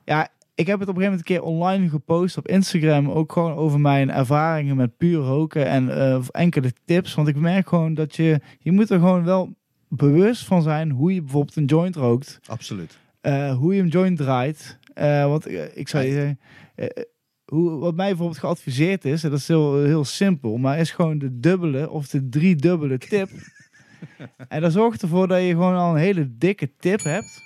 ja, 0.06 0.28
ik 0.60 0.68
heb 0.68 0.80
het 0.80 0.90
op 0.90 0.96
een 0.96 1.02
gegeven 1.02 1.20
moment 1.20 1.20
een 1.20 1.36
keer 1.36 1.42
online 1.42 1.90
gepost 1.90 2.38
op 2.38 2.48
Instagram. 2.48 3.10
Ook 3.10 3.32
gewoon 3.32 3.54
over 3.54 3.80
mijn 3.80 4.12
ervaringen 4.12 4.76
met 4.76 4.98
puur 4.98 5.20
roken 5.20 5.66
en 5.66 5.98
eh, 5.98 6.24
enkele 6.32 6.74
tips. 6.86 7.14
Want 7.14 7.28
ik 7.28 7.36
merk 7.36 7.68
gewoon 7.68 7.94
dat 7.94 8.16
je, 8.16 8.40
je 8.60 8.72
moet 8.72 8.90
er 8.90 9.00
gewoon 9.00 9.24
wel 9.24 9.56
bewust 9.88 10.46
van 10.46 10.62
zijn 10.62 10.92
hoe 10.92 11.14
je 11.14 11.22
bijvoorbeeld 11.22 11.56
een 11.56 11.66
joint 11.66 11.96
rookt. 11.96 12.40
Absoluut. 12.46 12.98
eh, 13.22 13.58
hoe 13.58 13.76
je 13.76 13.82
een 13.82 13.88
joint 13.88 14.18
draait. 14.18 14.80
Eh, 14.94 15.26
want 15.26 15.52
ik 15.74 15.88
zou 15.88 16.04
je 16.06 16.12
zeggen, 16.12 16.40
hoe, 17.46 17.80
wat 17.80 17.96
mij 17.96 18.08
bijvoorbeeld 18.08 18.40
geadviseerd 18.40 19.06
is, 19.06 19.24
en 19.24 19.30
dat 19.30 19.40
is 19.40 19.48
heel, 19.48 19.84
heel 19.84 20.06
simpel, 20.06 20.58
maar 20.58 20.80
is 20.80 20.92
gewoon 20.92 21.18
de 21.18 21.40
dubbele 21.40 21.90
of 21.90 22.08
de 22.08 22.30
driedubbele 22.30 22.98
tip. 22.98 23.30
en 24.48 24.62
dat 24.62 24.72
zorgt 24.72 25.02
ervoor 25.02 25.28
dat 25.28 25.42
je 25.42 25.50
gewoon 25.50 25.76
al 25.76 25.92
een 25.92 26.02
hele 26.02 26.38
dikke 26.38 26.72
tip 26.78 27.04
hebt. 27.04 27.42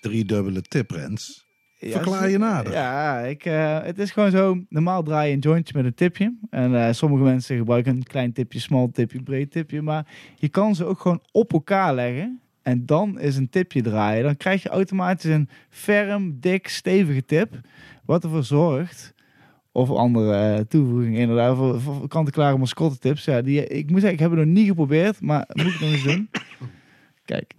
Drie 0.00 0.24
dubbele 0.24 0.62
tiprens. 0.62 1.41
Verklaar 1.90 2.30
je 2.30 2.38
nader. 2.38 2.72
Ja, 2.72 3.18
ik, 3.18 3.44
eh, 3.44 3.82
het 3.82 3.98
is 3.98 4.10
gewoon 4.10 4.30
zo. 4.30 4.58
Normaal 4.68 5.02
draai 5.02 5.28
je 5.28 5.34
een 5.34 5.40
jointje 5.40 5.74
met 5.76 5.84
een 5.84 5.94
tipje. 5.94 6.34
En 6.50 6.86
eh, 6.86 6.92
sommige 6.92 7.22
mensen 7.22 7.56
gebruiken 7.56 7.96
een 7.96 8.02
klein 8.02 8.32
tipje, 8.32 8.60
smal 8.60 8.90
tipje, 8.92 9.22
breed 9.22 9.50
tipje. 9.50 9.82
Maar 9.82 10.06
je 10.34 10.48
kan 10.48 10.74
ze 10.74 10.84
ook 10.84 11.00
gewoon 11.00 11.22
op 11.32 11.52
elkaar 11.52 11.94
leggen. 11.94 12.40
En 12.62 12.86
dan 12.86 13.20
is 13.20 13.36
een 13.36 13.48
tipje 13.48 13.82
draaien. 13.82 14.24
Dan 14.24 14.36
krijg 14.36 14.62
je 14.62 14.68
automatisch 14.68 15.30
een 15.30 15.48
ferm, 15.68 16.36
dik, 16.40 16.68
stevige 16.68 17.24
tip. 17.24 17.60
Wat 18.04 18.24
ervoor 18.24 18.44
zorgt. 18.44 19.14
Of 19.72 19.90
andere 19.90 20.34
eh, 20.34 20.60
toevoegingen 20.60 21.20
inderdaad. 21.20 21.56
Voor, 21.56 21.80
voor 21.80 22.08
kant-en-klare 22.08 22.58
mascotte 22.58 22.98
tips. 22.98 23.24
Ja, 23.24 23.42
die, 23.42 23.66
ik 23.66 23.90
moet 23.90 24.00
zeggen, 24.00 24.12
ik 24.12 24.18
heb 24.18 24.30
het 24.30 24.38
nog 24.38 24.48
niet 24.48 24.66
geprobeerd. 24.66 25.20
Maar 25.20 25.48
moet 25.52 25.66
ik 25.66 25.80
nog 25.80 25.90
eens 25.90 26.02
doen. 26.02 26.28
Kijk. 27.24 27.54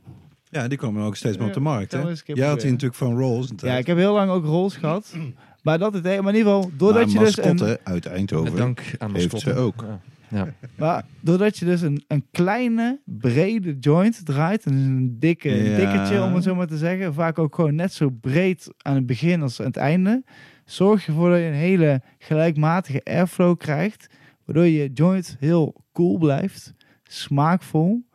Ja, 0.53 0.67
die 0.67 0.77
komen 0.77 1.03
ook 1.03 1.15
steeds 1.15 1.37
meer 1.37 1.47
op 1.47 1.53
de 1.53 1.59
Ja, 1.59 1.65
markt. 1.65 1.91
Hè? 1.91 1.99
Jij 2.23 2.47
had 2.47 2.61
die 2.61 2.71
natuurlijk 2.71 2.95
van 2.99 3.17
Rolls. 3.17 3.51
Ja, 3.57 3.77
ik 3.77 3.87
heb 3.87 3.97
heel 3.97 4.13
lang 4.13 4.31
ook 4.31 4.45
rolls 4.45 4.75
gehad. 4.75 5.13
Maar 5.63 5.79
dat 5.79 5.93
het, 5.93 6.03
maar 6.03 6.13
in 6.13 6.25
ieder 6.25 6.35
geval, 6.53 6.69
doordat 6.77 7.05
Maar 7.05 7.13
je 7.13 7.19
dus 7.19 7.37
een, 7.45 7.61
uit 7.61 7.79
Met 7.93 8.05
Eindhoven. 8.05 8.55
dank 8.55 8.81
aan 8.97 9.15
heeft 9.15 9.39
ze 9.39 9.53
ook. 9.53 9.85
Ja. 9.87 9.99
Ja. 10.37 10.53
Maar 10.77 11.03
doordat 11.21 11.57
je 11.57 11.65
dus 11.65 11.81
een, 11.81 12.03
een 12.07 12.25
kleine, 12.31 12.99
brede 13.05 13.77
joint 13.79 14.25
draait, 14.25 14.65
en 14.65 14.73
een 14.73 15.15
dikke 15.19 15.49
een 15.49 15.63
Ja. 15.69 15.75
dikketje 15.77 16.21
om 16.23 16.33
het 16.33 16.43
zo 16.43 16.55
maar 16.55 16.67
te 16.67 16.77
zeggen, 16.77 17.13
vaak 17.13 17.39
ook 17.39 17.55
gewoon 17.55 17.75
net 17.75 17.93
zo 17.93 18.09
breed 18.09 18.67
aan 18.77 18.95
het 18.95 19.05
begin 19.05 19.41
als 19.41 19.59
aan 19.59 19.65
het 19.65 19.77
einde, 19.77 20.23
zorg 20.65 21.05
je 21.05 21.11
ervoor 21.11 21.29
dat 21.29 21.39
je 21.39 21.45
een 21.45 21.53
hele 21.53 22.01
gelijkmatige 22.19 23.01
airflow 23.03 23.57
krijgt, 23.57 24.07
waardoor 24.45 24.65
je 24.65 24.89
joint 24.93 25.35
heel 25.39 25.75
cool 25.93 26.17
blijft, 26.17 26.73
smaakvol. 27.03 28.05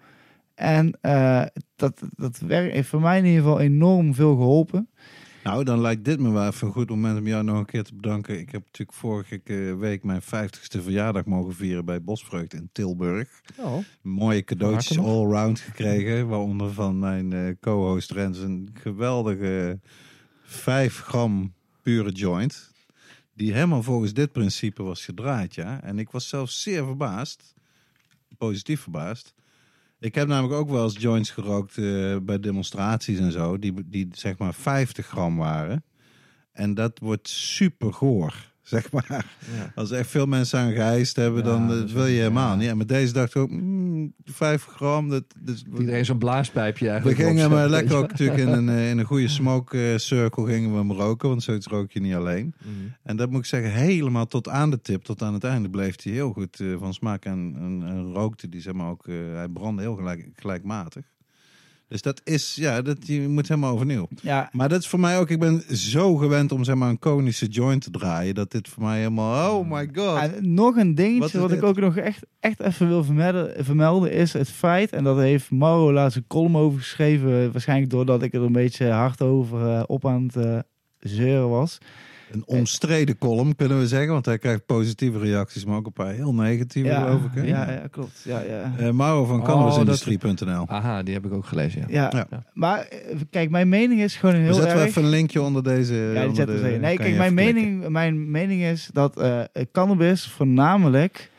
En 0.54 0.98
eh, 1.00 1.42
dat, 1.78 2.02
dat 2.16 2.38
werk 2.38 2.72
heeft 2.72 2.88
voor 2.88 3.00
mij 3.00 3.18
in 3.18 3.24
ieder 3.24 3.42
geval 3.42 3.60
enorm 3.60 4.14
veel 4.14 4.36
geholpen. 4.36 4.88
Nou, 5.44 5.64
dan 5.64 5.80
lijkt 5.80 6.04
dit 6.04 6.20
me 6.20 6.30
wel 6.30 6.46
even 6.46 6.66
een 6.66 6.72
goed 6.72 6.88
moment 6.88 7.18
om 7.18 7.26
jou 7.26 7.44
nog 7.44 7.58
een 7.58 7.64
keer 7.64 7.82
te 7.82 7.94
bedanken. 7.94 8.38
Ik 8.38 8.52
heb 8.52 8.62
natuurlijk 8.64 8.98
vorige 8.98 9.40
week 9.78 10.04
mijn 10.04 10.22
50ste 10.22 10.82
verjaardag 10.82 11.24
mogen 11.24 11.54
vieren 11.54 11.84
bij 11.84 12.02
Bosvreugd 12.02 12.54
in 12.54 12.68
Tilburg. 12.72 13.40
Oh. 13.56 13.78
Mooie 14.02 14.44
cadeautjes 14.44 14.96
Van 14.96 15.04
harte 15.04 15.18
all-round 15.18 15.60
gekregen. 15.60 16.28
Waaronder 16.28 16.72
van 16.72 16.98
mijn 16.98 17.32
eh, 17.32 17.54
co-host 17.60 18.10
Rens 18.10 18.38
een 18.38 18.70
geweldige 18.74 19.80
5 20.42 20.98
gram 20.98 21.54
pure 21.82 22.10
joint. 22.10 22.70
Die 23.34 23.52
helemaal 23.52 23.82
volgens 23.82 24.12
dit 24.12 24.32
principe 24.32 24.82
was 24.82 25.04
gedraaid, 25.04 25.54
ja. 25.54 25.82
En 25.82 25.98
ik 25.98 26.10
was 26.10 26.28
zelfs 26.28 26.62
zeer 26.62 26.84
verbaasd. 26.84 27.54
Positief 28.38 28.80
verbaasd. 28.80 29.34
Ik 30.00 30.14
heb 30.14 30.28
namelijk 30.28 30.60
ook 30.60 30.70
wel 30.70 30.84
eens 30.84 30.98
joints 30.98 31.30
gerookt 31.30 31.78
eh, 31.78 32.16
bij 32.22 32.40
demonstraties 32.40 33.18
en 33.18 33.32
zo. 33.32 33.58
Die, 33.58 33.74
die 33.86 34.08
zeg 34.12 34.38
maar 34.38 34.54
50 34.54 35.06
gram 35.06 35.36
waren. 35.36 35.84
En 36.52 36.74
dat 36.74 36.98
wordt 36.98 37.28
super 37.28 37.92
goor, 37.92 38.47
zeg 38.68 38.92
maar. 38.92 39.06
Ja. 39.56 39.72
Als 39.74 39.90
er 39.90 39.98
echt 39.98 40.10
veel 40.10 40.26
mensen 40.26 40.58
aan 40.58 40.72
geheist 40.72 41.16
hebben, 41.16 41.44
Ja, 41.44 41.50
dan 41.50 41.62
eh, 41.62 41.68
dat 41.68 41.90
wil 41.90 42.06
je 42.06 42.18
helemaal 42.18 42.50
ja. 42.50 42.56
niet. 42.56 42.68
En 42.68 42.76
met 42.76 42.88
deze 42.88 43.12
dacht 43.12 43.34
ik 43.34 43.42
ook, 43.42 43.50
mm, 43.50 44.14
5 44.24 44.64
gram. 44.64 45.08
Dat, 45.08 45.24
dat, 45.38 45.64
Iedereen 45.78 46.04
zo'n 46.04 46.18
blaaspijpje 46.18 46.84
we 46.84 46.90
eigenlijk. 46.90 47.20
gingen 47.20 47.50
maar 47.50 47.60
weet 47.60 47.70
lekker 47.70 47.96
ook 47.96 48.10
natuurlijk 48.10 48.38
in 48.38 48.48
een, 48.48 48.68
eh, 48.78 48.90
in 48.90 48.98
een 48.98 49.04
goede 49.04 49.28
smoke 49.28 49.94
circle 49.96 50.46
gingen 50.46 50.70
we 50.70 50.76
hem 50.76 50.92
roken. 50.92 51.28
Want 51.28 51.42
zoiets 51.42 51.66
rook 51.66 51.92
je 51.92 52.00
niet 52.00 52.14
alleen. 52.14 52.54
Mhm. 52.58 52.72
En 53.02 53.16
dat 53.16 53.30
moet 53.30 53.40
ik 53.40 53.46
zeggen, 53.46 53.72
helemaal 53.72 54.26
tot 54.26 54.48
aan 54.48 54.70
de 54.70 54.80
tip, 54.80 55.02
tot 55.02 55.22
aan 55.22 55.34
het 55.34 55.44
einde 55.44 55.70
bleef 55.70 56.02
hij 56.02 56.12
heel 56.12 56.32
goed 56.32 56.60
eh, 56.60 56.66
van 56.78 56.94
smaak. 56.94 57.24
En, 57.24 57.54
en, 57.58 57.82
en 57.86 58.12
rookte 58.12 58.48
die 58.48 58.60
zeg 58.60 58.72
maar 58.72 58.90
ook, 58.90 59.06
hij 59.06 59.48
brandde 59.48 59.82
heel 59.82 59.96
gelijk, 59.96 60.28
gelijkmatig. 60.34 61.04
Dus 61.88 62.02
dat 62.02 62.20
is, 62.24 62.54
ja, 62.54 62.82
dat, 62.82 63.06
je 63.06 63.28
moet 63.28 63.48
helemaal 63.48 63.72
overnieuw. 63.72 64.08
Ja, 64.22 64.48
Maar 64.52 64.68
dat 64.68 64.80
is 64.80 64.88
voor 64.88 65.00
mij 65.00 65.18
ook, 65.18 65.30
ik 65.30 65.38
ben 65.38 65.76
zo 65.76 66.16
gewend 66.16 66.52
om 66.52 66.64
zeg 66.64 66.74
maar 66.74 66.88
een 66.88 66.98
konische 66.98 67.46
joint 67.46 67.82
te 67.82 67.90
draaien. 67.90 68.34
Dat 68.34 68.50
dit 68.50 68.68
voor 68.68 68.82
mij 68.82 68.98
helemaal, 68.98 69.58
oh 69.58 69.70
my 69.70 69.88
god. 69.94 70.18
En 70.18 70.54
nog 70.54 70.76
een 70.76 70.94
dingetje 70.94 71.38
wat, 71.38 71.52
ik 71.52 71.62
ook 71.62 71.80
nog 71.80 71.96
echt, 71.96 72.26
echt 72.40 72.60
even 72.60 72.88
wil 72.88 73.04
vermelden, 73.04 73.64
vermelden 73.64 74.12
is 74.12 74.32
het 74.32 74.50
feit, 74.50 74.92
en 74.92 75.04
dat 75.04 75.18
heeft 75.18 75.50
Mauro 75.50 75.92
laatst 75.92 76.16
een 76.16 76.26
column 76.26 76.56
over 76.56 76.78
geschreven, 76.78 77.52
waarschijnlijk 77.52 77.90
doordat 77.90 78.22
ik 78.22 78.34
er 78.34 78.42
een 78.42 78.52
beetje 78.52 78.90
hard 78.90 79.22
over 79.22 79.68
eh, 79.68 79.82
op 79.86 80.06
aan 80.06 80.22
het 80.22 80.36
eh, 80.36 80.58
zeuren 80.98 81.48
was. 81.48 81.78
Een 82.32 82.42
omstreden 82.46 83.18
column 83.18 83.56
kunnen 83.56 83.78
we 83.78 83.86
zeggen, 83.88 84.12
want 84.12 84.26
hij 84.26 84.38
krijgt 84.38 84.66
positieve 84.66 85.18
reacties, 85.18 85.64
maar 85.64 85.76
ook 85.76 85.86
een 85.86 85.92
paar 85.92 86.12
heel 86.12 86.34
negatieve 86.34 86.88
Ja, 86.88 87.00
geloof 87.04 87.22
ik. 87.24 87.30
Hè? 87.34 87.42
ja, 87.42 87.70
ja, 87.70 87.82
klopt. 87.90 88.20
Ja, 88.24 88.40
ja. 88.40 88.72
Eh, 88.78 88.90
Mauro 88.90 89.24
van 89.24 89.38
Oh, 89.40 89.44
cannabisindustrie.nl. 89.44 90.64
Aha, 90.68 91.02
die 91.02 91.14
heb 91.14 91.24
ik 91.26 91.32
ook 91.32 91.44
gelezen. 91.46 91.84
Ja, 91.88 92.10
Ja. 92.14 92.26
Ja. 92.30 92.42
maar 92.54 92.78
eh, 92.80 93.16
kijk, 93.30 93.50
mijn 93.50 93.68
mening 93.68 94.00
is 94.00 94.16
gewoon 94.16 94.34
We 94.34 94.40
heel 94.40 94.54
zetten 94.54 94.72
erg... 94.78 94.86
even 94.88 95.02
een 95.02 95.08
linkje 95.08 95.42
onder 95.42 95.62
deze. 95.62 95.94
Ja, 95.94 96.26
onder 96.26 96.46
de-. 96.46 96.52
Nee, 96.80 96.96
kijk, 96.96 97.16
mijn 97.16 97.34
klikken. 97.34 97.54
mening, 97.64 97.88
mijn 97.88 98.30
mening 98.30 98.62
is 98.62 98.90
dat 98.92 99.20
eh, 99.20 99.40
cannabis 99.72 100.26
voornamelijk 100.26 101.30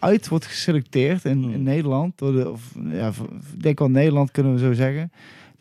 uit 0.00 0.28
wordt 0.28 0.46
geselecteerd 0.46 1.24
in, 1.24 1.42
Hmm. 1.42 1.52
in 1.52 1.62
Nederland. 1.62 2.18
Door 2.18 2.32
de, 2.32 2.50
of, 2.50 2.62
ja, 2.90 3.10
denk 3.58 3.78
wel 3.78 3.90
Nederland 3.90 4.30
kunnen 4.30 4.52
we 4.52 4.58
zo 4.58 4.72
zeggen. 4.72 5.12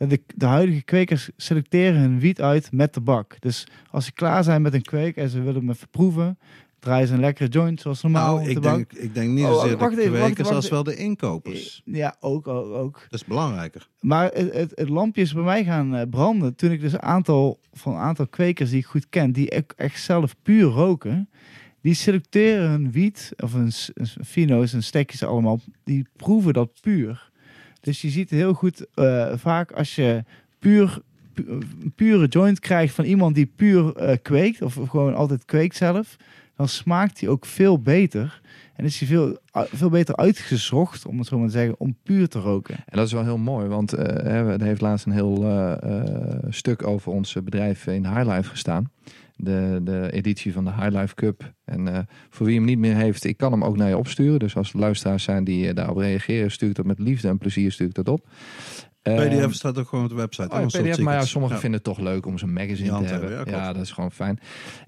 De, 0.08 0.22
de 0.36 0.46
huidige 0.46 0.84
kwekers 0.84 1.30
selecteren 1.38 2.00
hun 2.00 2.20
wiet 2.20 2.42
uit 2.42 2.72
met 2.72 2.94
tabak. 2.94 3.36
Dus 3.40 3.68
als 3.92 4.06
ze 4.06 4.12
klaar 4.12 4.44
zijn 4.44 4.62
met 4.62 4.74
een 4.74 4.82
kweek 4.82 5.16
en 5.16 5.30
ze 5.30 5.42
willen 5.42 5.62
hem 5.62 5.70
even 5.70 5.90
proeven, 5.90 6.38
draaien 6.84 7.08
ze 7.08 7.14
een 7.14 7.20
lekkere 7.20 7.50
joint 7.50 7.82
zoals 7.82 8.02
normaal. 8.02 8.36
Nou, 8.36 8.50
ik 8.50 8.62
denk, 8.62 8.94
ik 8.94 9.14
denk 9.14 9.30
niet 9.32 9.46
Oh, 9.46 9.54
zozeer 9.54 9.78
wacht 9.78 9.96
de 9.96 10.10
wacht, 10.10 10.24
kwekers 10.24 10.48
wacht 10.48 10.56
als 10.56 10.70
wel 10.70 10.84
de 10.84 10.96
inkopers. 10.96 11.82
Ja, 11.86 12.16
ook, 12.20 12.48
ook, 12.48 12.74
ook. 12.74 13.06
Dat 13.10 13.20
is 13.20 13.26
belangrijker. 13.26 13.88
Maar 14.00 14.32
het, 14.34 14.54
het, 14.54 14.72
het 14.76 14.90
lampje 14.90 15.22
is 15.22 15.34
bij 15.34 15.44
mij 15.44 15.64
gaan 15.64 15.96
eh, 15.96 16.10
branden 16.10 16.56
toen 16.56 16.72
ik 16.72 16.82
dus 16.82 16.94
een 16.94 17.02
aantal 17.02 17.60
van 17.74 17.94
een 17.94 18.00
aantal 18.00 18.28
kwekers 18.28 18.70
die 18.70 18.80
ik 18.80 18.86
goed 18.86 19.10
ken, 19.10 19.32
die 19.32 19.50
echt, 19.50 19.74
echt 19.76 20.02
zelf 20.02 20.36
puur 20.42 20.64
roken, 20.64 21.30
die 21.82 21.94
selecteren 21.94 22.70
hun 22.70 22.92
wiet 22.92 23.34
of 23.38 23.54
hun 23.54 23.72
fino's 24.26 24.74
en 24.74 24.84
stekjes 24.84 25.24
allemaal, 25.24 25.60
die 25.84 26.08
proeven 26.16 26.54
dat 26.54 26.82
puur. 26.82 27.32
Dus 27.84 28.02
je 28.02 28.10
ziet 28.10 28.30
heel 28.30 28.54
goed 28.54 28.86
eh, 28.94 29.34
vaak 29.36 29.72
als 29.72 29.96
je 29.96 30.24
puur 30.60 31.02
pure 31.96 32.28
joint 32.28 32.60
krijgt 32.60 32.96
van 32.96 33.06
iemand 33.06 33.36
die 33.36 33.52
puur 33.56 33.96
eh, 33.96 34.18
kweekt 34.22 34.62
of 34.62 34.80
gewoon 34.90 35.16
altijd 35.16 35.46
kweekt 35.46 35.76
zelf, 35.76 36.16
dan 36.56 36.68
smaakt 36.68 37.20
die 37.20 37.30
ook 37.30 37.46
veel 37.46 37.80
beter. 37.80 38.42
En 38.76 38.86
is 38.86 39.00
hij 39.00 39.08
veel, 39.08 39.38
veel 39.52 39.90
beter 39.90 40.16
uitgezocht, 40.16 41.06
om 41.06 41.18
het 41.18 41.28
zo 41.28 41.38
maar 41.38 41.48
te 41.48 41.54
zeggen, 41.54 41.76
om 41.78 41.96
puur 42.04 42.28
te 42.28 42.40
roken. 42.40 42.76
En 42.76 42.98
dat 42.98 43.06
is 43.06 43.14
wel 43.14 43.24
heel 43.24 43.38
mooi, 43.38 43.68
want 43.68 43.92
hè, 43.92 44.52
er 44.52 44.62
heeft 44.62 44.82
laatst 44.82 45.06
een 45.06 45.12
heel 45.12 45.46
stuk 46.50 46.88
over 46.88 47.12
ons 47.12 47.34
bedrijf 47.34 47.88
in 47.88 48.06
Highlife 48.06 48.50
gestaan. 48.50 48.92
De, 49.36 49.80
de 49.84 50.12
editie 50.12 50.54
van 50.54 50.66
de 50.66 50.74
Highlife 50.74 51.16
Cup. 51.16 51.54
En 51.66 51.88
eh, 51.88 52.00
voor 52.30 52.46
wie 52.46 52.56
hem 52.56 52.66
niet 52.66 52.78
meer 52.78 52.96
heeft, 52.96 53.24
ik 53.24 53.38
kan 53.38 53.52
hem 53.52 53.64
ook 53.64 53.78
naar 53.78 53.90
je 53.90 53.98
opsturen. 53.98 54.40
Dus 54.40 54.56
als 54.56 54.74
er 54.74 54.80
luisteraars 54.80 55.24
zijn 55.24 55.44
die 55.44 55.68
eh, 55.68 55.76
daarop 55.76 55.98
reageren, 55.98 56.52
stuur 56.52 56.70
ik 56.70 56.76
dat 56.76 56.86
met 56.86 57.00
liefde 57.00 57.28
en 57.28 57.38
plezier 57.38 57.72
stuur 57.72 57.88
ik 57.88 57.94
dat 57.94 58.08
op. 58.08 58.28
Eh, 59.04 59.16
PDF 59.16 59.54
staat 59.54 59.78
ook 59.78 59.88
gewoon 59.88 60.04
op 60.04 60.10
de 60.10 60.16
website. 60.16 60.50
Oh, 60.56 60.66
PDF, 60.66 61.00
maar 61.00 61.14
ja, 61.14 61.26
sommigen 61.26 61.56
Ja. 61.56 61.62
vinden 61.62 61.80
het 61.84 61.90
toch 61.90 62.00
leuk 62.06 62.26
om 62.26 62.38
zo'n 62.38 62.54
magazine 62.54 62.90
te 62.98 63.04
hebben. 63.06 63.36
hebben, 63.36 63.54
ja, 63.54 63.74
dat 63.74 63.82
is 63.82 63.92
gewoon 63.92 64.12
fijn. 64.12 64.40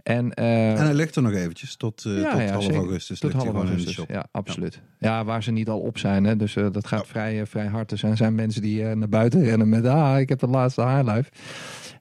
En, 0.03 0.33
eh, 0.33 0.71
En 0.71 0.77
hij 0.85 0.93
ligt 0.93 1.15
er 1.15 1.21
nog 1.21 1.31
eventjes 1.31 1.75
tot, 1.75 2.01
Ja, 2.03 2.31
tot 2.31 2.49
half 2.49 2.63
zeker. 2.63 2.77
augustus. 2.79 3.19
tot 3.19 3.33
half 3.33 3.53
augustus. 3.53 3.99
Ja, 4.07 4.25
absoluut. 4.31 4.81
Ja. 4.99 5.23
waar 5.23 5.43
ze 5.43 5.51
niet 5.51 5.69
al 5.69 5.79
op 5.79 5.97
zijn. 5.97 6.23
Hè? 6.23 6.35
Dus 6.35 6.53
dat 6.53 6.87
gaat 6.87 7.07
vrij, 7.07 7.45
vrij 7.45 7.67
hard. 7.67 7.91
Er 7.91 7.97
zijn, 7.97 8.17
zijn 8.17 8.35
mensen 8.35 8.61
die 8.61 8.83
naar 8.83 9.09
buiten 9.09 9.43
rennen 9.43 9.69
met... 9.69 9.85
Ah, 9.85 10.19
ik 10.19 10.29
heb 10.29 10.39
de 10.39 10.47
laatste 10.47 10.81
highlife. 10.81 11.31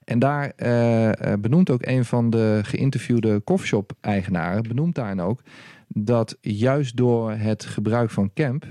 En 0.03 0.19
daar 0.19 0.53
benoemt 1.39 1.69
ook 1.69 1.85
een 1.85 2.05
van 2.05 2.29
de 2.29 2.59
geïnterviewde 2.63 3.43
coffeeshop-eigenaren... 3.43 4.63
benoemt 4.63 4.95
daarin 4.95 5.21
ook 5.21 5.41
dat 5.87 6.37
juist 6.41 6.97
door 6.97 7.31
het 7.31 7.65
gebruik 7.65 8.09
van 8.09 8.31
camp 8.33 8.65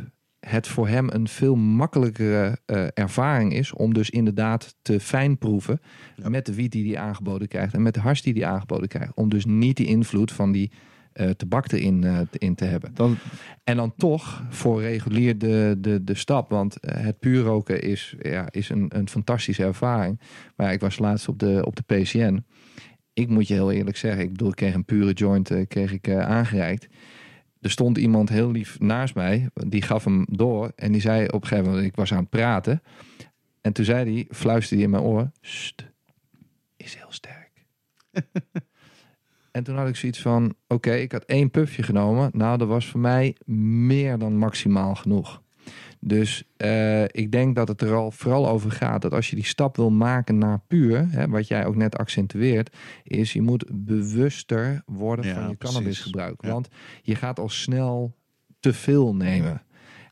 het 0.49 0.66
voor 0.69 0.89
hem 0.89 1.09
een 1.11 1.29
veel 1.29 1.55
makkelijkere 1.57 2.59
eh, 2.66 2.87
ervaring 2.95 3.55
is 3.55 3.73
om 3.73 3.95
dus 3.95 4.11
inderdaad 4.11 4.75
te 4.83 5.01
fijnproeven 5.01 5.81
Ja. 6.16 6.29
met 6.29 6.47
de 6.47 6.55
wiet 6.55 6.73
die 6.73 6.95
hij 6.95 7.03
aangeboden 7.03 7.49
krijgt 7.49 7.75
en 7.75 7.83
met 7.83 7.95
de 7.95 8.01
hars 8.01 8.23
die 8.23 8.33
hij 8.33 8.47
aangeboden 8.47 8.89
krijgt. 8.89 9.15
Om 9.15 9.29
dus 9.29 9.45
niet 9.45 9.77
die 9.77 9.87
invloed 9.87 10.33
van 10.33 10.53
die 10.53 10.71
eh 11.12 11.31
tabak 11.31 11.73
erin 11.73 12.05
eh, 12.05 12.19
in 12.33 12.55
te 12.55 12.65
hebben. 12.65 12.91
Dan, 12.95 13.16
En 13.65 13.77
dan 13.77 13.95
toch 13.97 14.43
voor 14.51 14.81
regulier 14.81 15.39
de, 15.39 15.77
de, 15.79 16.05
de 16.05 16.15
stap. 16.15 16.51
Want 16.51 16.77
het 16.81 17.19
puur 17.19 17.43
roken 17.43 17.83
is, 17.83 18.15
ja, 18.21 18.47
is 18.51 18.69
een, 18.69 18.87
een 18.89 19.09
fantastische 19.09 19.65
ervaring. 19.65 20.21
Maar 20.57 20.66
ja, 20.66 20.73
ik 20.73 20.81
was 20.81 20.99
laatst 20.99 21.29
op 21.29 21.39
de, 21.39 21.62
op 21.66 21.77
de 21.77 21.83
PCN. 21.83 22.45
Ik 23.12 23.29
moet 23.29 23.49
je 23.49 23.55
heel 23.55 23.73
eerlijk 23.73 23.97
zeggen. 23.97 24.23
Ik 24.23 24.31
bedoel, 24.31 24.49
ik 24.49 24.57
kreeg 24.57 24.75
een 24.75 24.85
pure 24.85 25.12
joint 25.12 25.51
kreeg 25.69 25.93
ik, 25.93 26.09
aangereikt. 26.11 26.89
Er 27.65 27.70
stond 27.70 27.99
iemand 27.99 28.28
heel 28.28 28.51
lief 28.51 28.81
naast 28.81 29.15
mij. 29.15 29.51
Die 29.55 29.82
gaf 29.82 30.05
hem 30.05 30.27
door. 30.31 30.73
En 30.77 30.93
die 30.93 31.01
zei 31.01 31.27
op 31.27 31.43
een 31.43 31.49
gegeven 31.49 31.70
moment... 31.70 31.86
Ik 31.86 31.97
was 31.97 32.12
aan 32.12 32.19
het 32.19 32.31
praten. 32.31 32.82
En 33.61 33.73
toen 33.73 33.85
zei 33.85 34.12
hij, 34.12 34.27
fluisterde 34.36 34.82
hij 34.82 34.85
in 34.85 34.91
mijn 34.91 35.12
oor... 35.12 35.31
"Sst, 35.41 35.93
is 36.77 36.95
heel 36.95 37.12
sterk. 37.12 37.51
En 39.51 39.65
toen 39.65 39.77
had 39.77 39.89
ik 39.89 39.97
zoiets 39.97 40.20
van, 40.20 40.55
oké, 40.69 40.95
ik 40.95 41.12
had 41.12 41.24
één 41.24 41.51
puffje 41.51 41.82
genomen. 41.82 42.31
Nou, 42.32 42.59
dat 42.59 42.69
was 42.69 42.86
voor 42.86 43.01
mij 43.01 43.36
meer 43.47 44.19
dan 44.19 44.36
maximaal 44.36 44.95
genoeg. 44.95 45.43
Dus 46.06 46.44
eh, 46.56 47.02
ik 47.02 47.32
denk 47.32 47.55
dat 47.56 47.68
het 47.68 47.81
er 47.81 47.94
al 47.94 48.10
vooral 48.10 48.48
over 48.48 48.70
gaat 48.70 49.02
dat 49.02 49.12
als 49.12 49.31
je 49.31 49.36
die 49.36 49.44
stap 49.44 49.76
wil 49.76 49.90
maken 49.90 50.39
naar 50.39 50.60
puur, 50.66 51.06
hè, 51.10 51.28
wat 51.28 51.48
jij 51.48 51.66
ook 51.66 51.76
net 51.76 51.97
accentueert, 51.98 52.76
is 53.02 53.32
je 53.32 53.43
moet 53.43 53.64
bewuster 53.72 54.82
worden 54.86 55.24
Ja, 55.26 55.35
van 55.35 55.48
je 55.48 55.55
precies. 55.55 55.74
cannabisgebruik. 55.76 56.35
Ja. 56.43 56.51
Want 56.51 56.68
je 57.02 57.14
gaat 57.14 57.39
al 57.39 57.48
snel 57.48 58.14
te 58.60 58.72
veel 58.72 59.14
nemen. 59.14 59.62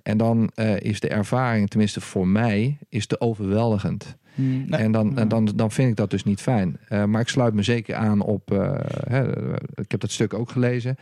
En 0.03 0.17
dan 0.17 0.51
eh, 0.55 0.81
is 0.81 1.01
de 1.01 1.09
ervaring, 1.09 1.69
tenminste 1.69 2.01
voor 2.01 2.29
mij, 2.29 2.79
is 2.89 3.07
te 3.07 3.21
overweldigend. 3.21 4.17
Mm, 4.35 4.65
nee. 4.69 4.81
En 4.81 4.93
dan, 4.93 5.15
dan, 5.29 5.45
dan 5.55 5.71
vind 5.71 5.91
ik 5.91 5.97
dat 5.97 6.11
dus 6.11 6.25
niet 6.25 6.41
fijn. 6.41 6.77
Eh, 6.89 7.05
maar 7.05 7.21
ik 7.21 7.29
sluit 7.29 7.55
me 7.55 7.63
zeker 7.63 7.95
aan 7.95 8.21
op. 8.21 8.51
eh, 8.53 8.75
hè, 9.09 9.53
ik 9.75 9.91
heb 9.91 10.01
dat 10.01 10.11
stuk 10.11 10.35
ook 10.35 10.51
gelezen. 10.51 10.97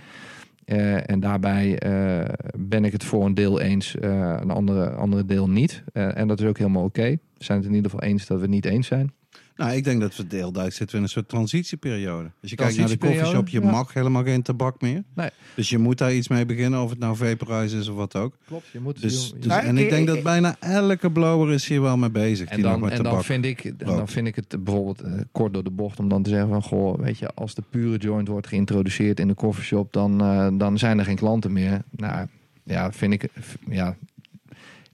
Eh, 0.70 1.10
en 1.10 1.20
daarbij 1.20 1.78
eh, 1.78 2.34
ben 2.59 2.84
ik 2.84 2.92
het 2.92 3.05
voor 3.05 3.24
een 3.24 3.34
deel 3.34 3.60
eens, 3.60 3.97
eh, 3.97 4.36
een 4.40 4.51
andere, 4.51 4.90
andere 4.90 5.24
deel 5.24 5.48
niet. 5.48 5.82
En 5.92 6.28
dat 6.28 6.40
is 6.40 6.47
ook 6.47 6.59
helemaal 6.59 6.84
oké. 6.84 7.09
We 7.09 7.44
zijn 7.44 7.59
het 7.59 7.66
in 7.66 7.74
ieder 7.74 7.90
geval 7.90 8.09
eens 8.09 8.26
dat 8.26 8.36
we 8.36 8.42
het 8.42 8.52
niet 8.52 8.64
eens 8.64 8.86
zijn. 8.86 9.12
Nou, 9.60 9.72
ik 9.72 9.84
denk 9.84 10.00
dat 10.00 10.16
we 10.16 10.24
heel 10.28 10.40
duidelijk 10.40 10.74
zitten 10.74 10.96
in 10.96 11.02
een 11.02 11.08
soort 11.08 11.28
transitieperiode. 11.28 12.30
Als 12.42 12.50
je 12.50 12.56
kijkt 12.56 12.76
naar 12.76 12.88
de 12.88 12.98
coffeeshop, 12.98 13.48
je 13.48 13.60
ja. 13.60 13.70
mag 13.70 13.92
helemaal 13.92 14.24
geen 14.24 14.42
tabak 14.42 14.80
meer. 14.80 15.02
Nee. 15.14 15.30
Dus 15.54 15.68
je 15.68 15.78
moet 15.78 15.98
daar 15.98 16.14
iets 16.14 16.28
mee 16.28 16.46
beginnen, 16.46 16.82
of 16.82 16.90
het 16.90 16.98
nou 16.98 17.16
vaporize 17.16 17.78
is 17.78 17.88
of 17.88 17.96
wat 17.96 18.16
ook. 18.16 18.36
Klopt. 18.46 18.66
Je 18.72 18.80
moet 18.80 19.00
Dus, 19.00 19.32
dus, 19.32 19.46
Nou, 19.46 19.62
en 19.64 19.78
ik- 19.78 19.84
ik 19.84 19.90
denk 19.90 20.06
dat 20.06 20.22
bijna 20.22 20.56
elke 20.60 21.10
blower 21.10 21.52
is 21.52 21.68
hier 21.68 21.80
wel 21.80 21.96
mee 21.96 22.10
bezig. 22.10 22.48
En 22.48 22.54
die 22.56 22.64
nog 22.64 22.72
dan, 22.72 22.82
met 22.82 22.92
en 22.92 23.02
dan, 23.02 23.24
vind 23.24 23.44
ik, 23.44 23.64
en 23.64 23.76
dan 23.76 24.08
vind 24.08 24.26
ik 24.26 24.36
het 24.36 24.64
bijvoorbeeld 24.64 25.00
eh, 25.00 25.12
kort 25.32 25.54
door 25.54 25.64
de 25.64 25.70
bocht 25.70 25.98
om 25.98 26.08
dan 26.08 26.22
te 26.22 26.30
zeggen 26.30 26.48
van 26.48 26.62
goh, 26.62 26.98
weet 26.98 27.18
je, 27.18 27.30
als 27.34 27.54
de 27.54 27.62
pure 27.70 27.96
joint 27.96 28.28
wordt 28.28 28.46
geïntroduceerd 28.46 29.20
in 29.20 29.28
de 29.28 29.34
coffeeshop, 29.34 29.92
dan, 29.92 30.20
eh, 30.20 30.48
dan 30.52 30.78
zijn 30.78 30.98
er 30.98 31.04
geen 31.04 31.16
klanten 31.16 31.52
meer. 31.52 31.82
Nou 31.90 32.26
ja, 32.64 32.92
vind 32.92 33.12
ik, 33.12 33.28
ja. 33.68 33.96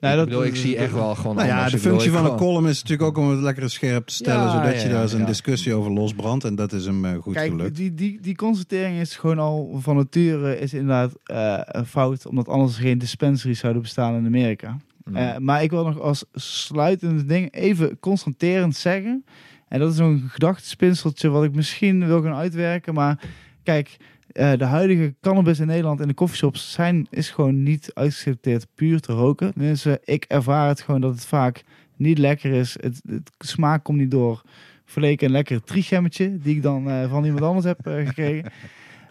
Nee, 0.01 0.10
ik 0.12 0.16
dat- 0.18 0.27
bedoel, 0.28 0.44
ik 0.44 0.56
zie 0.56 0.77
echt 0.77 0.93
wel 0.93 1.14
gewoon. 1.14 1.36
Nou 1.36 1.48
ja, 1.48 1.68
de 1.68 1.78
functie 1.78 2.10
van 2.10 2.24
een 2.24 2.36
column 2.36 2.66
is 2.68 2.82
natuurlijk 2.82 3.09
ook 3.09 3.24
om 3.24 3.31
het 3.31 3.40
lekker 3.40 3.70
scherp 3.70 4.06
te 4.06 4.14
stellen, 4.14 4.43
Ja, 4.44 4.51
zodat 4.51 4.81
je 4.82 4.86
ja, 4.89 4.93
daar 4.93 5.02
eens 5.02 5.12
een 5.12 5.24
discussie 5.24 5.74
over 5.74 5.93
losbrandt. 5.93 6.44
En 6.44 6.55
dat 6.55 6.73
is 6.73 6.85
hem 6.86 7.05
eh, 7.05 7.14
goed 7.20 7.35
Kijk, 7.35 7.51
gelukt. 7.51 7.77
die, 7.77 7.94
die, 7.94 8.18
die 8.20 8.36
constatering 8.36 9.01
is 9.01 9.16
gewoon 9.16 9.39
al 9.39 9.78
van 9.81 9.97
nature 9.97 10.59
is 10.59 10.74
inderdaad 10.74 11.12
eh, 11.24 11.59
een 11.64 11.86
fout, 11.86 12.27
omdat 12.27 12.48
anders 12.48 12.77
geen 12.77 12.98
dispensaries 12.98 13.59
zouden 13.59 13.82
bestaan 13.82 14.14
in 14.14 14.27
Amerika. 14.27 14.77
Mm. 15.05 15.16
Eh, 15.16 15.36
maar 15.39 15.62
ik 15.62 15.70
wil 15.70 15.85
nog 15.85 16.01
als 16.01 16.24
sluitende 16.32 17.24
ding 17.24 17.55
even 17.55 17.98
constaterend 18.01 18.77
zeggen, 18.77 19.24
en 19.68 19.78
dat 19.81 19.93
is 19.93 19.98
een 19.98 20.24
gedachtenspinseltje 20.28 21.28
wat 21.28 21.44
ik 21.44 21.55
misschien 21.55 22.06
wil 22.06 22.23
gaan 22.23 22.35
uitwerken, 22.35 22.94
maar 22.94 23.20
kijk, 23.62 23.97
eh, 24.37 24.53
de 24.59 24.65
huidige 24.65 25.15
cannabis 25.21 25.61
in 25.61 25.67
Nederland 25.67 26.01
in 26.01 26.09
de 26.09 26.15
coffeeshops 26.15 26.73
zijn, 26.73 27.07
is 27.11 27.31
gewoon 27.31 27.63
niet 27.63 27.91
uitgeselecteerd 27.95 28.67
puur 28.75 29.01
te 29.01 29.13
roken. 29.13 29.53
Dus 29.57 29.85
eh, 29.85 29.93
ik 30.05 30.25
ervaar 30.29 30.69
het 30.69 30.81
gewoon 30.81 31.01
dat 31.01 31.15
het 31.15 31.27
vaak 31.27 31.63
niet 31.97 32.19
lekker 32.19 32.53
is. 32.53 32.77
Het, 32.81 33.01
het 33.09 33.31
smaak 33.39 33.85
komt 33.85 33.99
niet 33.99 34.11
door. 34.11 34.43
Verleken 34.85 35.27
een 35.27 35.33
lekker 35.33 35.63
trichemmetje 35.63 36.39
die 36.39 36.57
ik 36.57 36.63
dan 36.63 36.91
eh, 36.91 37.11
van 37.11 37.25
iemand 37.25 37.45
anders 37.45 37.65
heb 37.67 37.87
eh, 37.87 38.07
gekregen. 38.07 38.51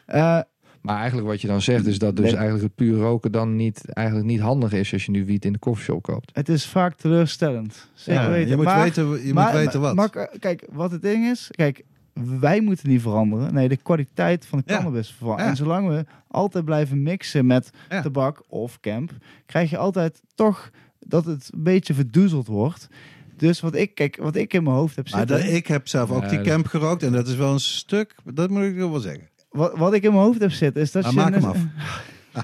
Eh, 0.06 0.40
Maar 0.82 0.98
eigenlijk 0.98 1.28
wat 1.28 1.42
je 1.42 1.48
dan 1.48 1.62
zegt 1.62 1.86
is 1.86 2.00
dat 2.00 2.16
dus 2.16 2.26
Nee. 2.26 2.36
eigenlijk 2.36 2.64
het 2.68 2.76
puur 2.76 2.98
roken 2.98 3.32
dan 3.32 3.56
niet, 3.56 3.92
eigenlijk 3.94 4.28
niet 4.28 4.40
handig 4.40 4.72
is 4.72 4.94
als 4.94 5.06
je 5.06 5.12
nu 5.12 5.26
wiet 5.26 5.46
in 5.46 5.54
de 5.54 5.60
koffieshop 5.60 6.02
koopt. 6.04 6.30
het 6.34 6.50
is 6.50 6.66
vaak 6.66 6.96
teleurstellend. 6.96 7.90
Zeker 7.94 8.22
Ja, 8.22 8.30
weten. 8.30 8.50
je 8.50 8.56
moet 8.56 8.66
Maar- 8.66 8.84
weten, 8.84 9.26
je 9.26 9.34
maar- 9.34 9.54
moet 9.54 9.62
weten 9.64 9.82
wat. 9.82 9.96
maar- 9.96 10.30
kijk, 10.40 10.68
wat 10.72 10.92
het 10.92 11.02
ding 11.02 11.26
is, 11.26 11.48
kijk, 11.52 11.84
wij 12.24 12.62
moeten 12.62 12.90
niet 12.90 13.02
veranderen. 13.02 13.54
Nee, 13.54 13.68
de 13.70 13.76
kwaliteit 13.78 14.46
van 14.46 14.62
de 14.66 14.72
Ja. 14.74 14.78
cannabis 14.78 15.12
veranderen. 15.18 15.44
Ja. 15.46 15.50
En 15.52 15.58
zolang 15.58 15.88
we 15.88 16.06
altijd 16.28 16.66
blijven 16.66 17.04
mixen 17.04 17.46
met 17.46 17.70
Ja. 17.90 18.02
tabak 18.02 18.44
of 18.48 18.80
camp, 18.80 19.12
krijg 19.46 19.70
je 19.70 19.78
altijd 19.78 20.22
toch 20.36 20.70
dat 21.00 21.26
het 21.26 21.50
een 21.54 21.64
beetje 21.64 21.94
verdoezeld 21.94 22.48
wordt. 22.48 22.88
Dus 23.38 23.60
wat 23.60 23.76
ik, 23.76 23.96
kijk, 23.96 24.18
wat 24.18 24.36
ik 24.36 24.54
in 24.54 24.64
mijn 24.64 24.76
hoofd 24.76 24.96
heb 24.96 25.10
maar 25.12 25.20
zitten, 25.20 25.38
dat, 25.46 25.48
ik 25.56 25.68
heb 25.68 25.88
zelf 25.88 26.12
ook 26.12 26.22
Ja, 26.24 26.30
die 26.30 26.42
camp 26.42 26.66
gerookt 26.68 27.04
en 27.04 27.12
dat 27.12 27.28
is 27.28 27.36
wel 27.36 27.54
een 27.54 27.60
stuk, 27.60 28.16
dat 28.34 28.50
moet 28.50 28.64
ik 28.64 28.76
wel 28.76 29.00
zeggen. 29.00 29.30
wat, 29.50 29.78
wat 29.78 29.94
ik 29.94 30.04
in 30.04 30.12
mijn 30.12 30.24
hoofd 30.24 30.40
heb 30.40 30.52
zitten, 30.52 30.82
is 30.82 30.92
dat 30.92 31.04
Maar 31.04 31.12
je... 31.14 31.20
maak 31.20 31.34
hem 31.34 31.44
af. 31.46 31.58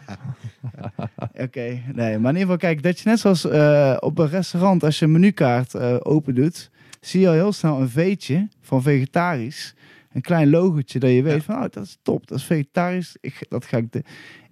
Oké, 1.46 1.82
nee, 1.94 2.18
maar 2.20 2.34
in 2.34 2.40
ieder 2.40 2.42
geval, 2.42 2.58
kijk, 2.58 2.84
dat 2.84 3.00
je 3.00 3.10
net 3.10 3.20
zoals 3.20 3.46
eh, 3.46 3.98
op 4.00 4.18
een 4.18 4.30
restaurant, 4.30 4.84
als 4.84 5.00
je 5.00 5.06
een 5.06 5.12
menukaart 5.12 5.76
eh, 5.76 5.96
open 6.00 6.36
doet, 6.36 6.71
zie 7.02 7.20
je 7.20 7.28
al 7.28 7.34
heel 7.34 7.52
snel 7.52 7.82
een 7.82 7.90
veetje 7.90 8.48
van 8.62 8.82
vegetarisch. 8.82 9.76
Een 10.12 10.22
klein 10.22 10.50
logotje 10.50 11.00
dat 11.00 11.12
je 11.12 11.24
weet 11.24 11.36
Ja. 11.36 11.42
van, 11.42 11.56
oh, 11.56 11.62
dat 11.70 11.84
is 11.84 11.98
top, 12.02 12.28
dat 12.28 12.38
is 12.38 12.44
vegetarisch. 12.44 13.18
Ik, 13.22 13.46
dat 13.50 13.66
ga 13.66 13.78
ik, 13.78 13.92
de... 13.92 14.04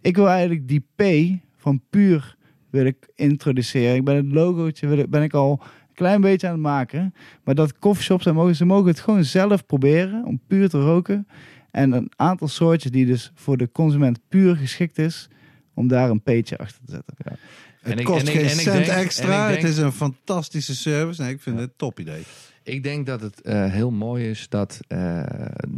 ik 0.01 0.15
wil 0.15 0.29
eigenlijk 0.29 0.67
die 0.67 0.85
P 0.95 1.03
van 1.57 1.81
puur 1.89 2.37
wil 2.69 2.85
ik 2.85 3.09
introduceren. 3.15 3.95
Ik 3.95 4.03
ben 4.03 4.15
het 4.15 4.31
logootje 4.31 4.87
wil 4.87 4.97
ik, 4.97 5.09
ben 5.09 5.23
ik 5.23 5.33
al 5.33 5.51
een 5.61 5.93
klein 5.93 6.21
beetje 6.21 6.47
aan 6.47 6.53
het 6.53 6.61
maken. 6.61 7.13
Maar 7.43 7.55
dat 7.55 7.79
coffeeshops, 7.79 8.25
en 8.25 8.33
mogen, 8.33 8.55
ze 8.55 8.65
mogen 8.65 8.87
het 8.87 8.99
gewoon 8.99 9.23
zelf 9.23 9.65
proberen 9.65 10.25
om 10.25 10.39
puur 10.47 10.69
te 10.69 10.81
roken. 10.81 11.27
En 11.71 11.91
een 11.91 12.11
aantal 12.15 12.47
soortjes 12.47 12.91
die 12.91 13.05
dus 13.05 13.31
voor 13.35 13.57
de 13.57 13.71
consument 13.71 14.19
puur 14.27 14.55
geschikt 14.55 14.97
is, 14.97 15.27
om 15.73 15.87
daar 15.87 16.09
een 16.09 16.21
P'tje 16.21 16.57
achter 16.57 16.85
te 16.85 16.91
zetten. 16.91 17.15
Het 17.79 17.91
En 17.91 17.97
ik- 17.99 18.05
kost 18.05 18.27
en 18.27 18.31
geen 18.33 18.43
en 18.43 18.49
cent 18.49 18.85
denk- 18.85 18.87
extra, 18.99 19.41
en 19.45 19.51
denk- 19.51 19.61
het 19.61 19.71
is 19.71 19.77
een 19.77 19.91
fantastische 19.91 20.75
service. 20.75 21.21
Nee, 21.21 21.33
ik 21.33 21.41
vind 21.41 21.59
het 21.59 21.69
een 21.69 21.75
top 21.75 21.99
idee. 21.99 22.23
Ik 22.63 22.83
denk 22.83 23.05
dat 23.05 23.21
het 23.21 23.41
eh, 23.41 23.71
heel 23.71 23.91
mooi 23.91 24.29
is 24.29 24.49
dat 24.49 24.79
eh, 24.87 25.23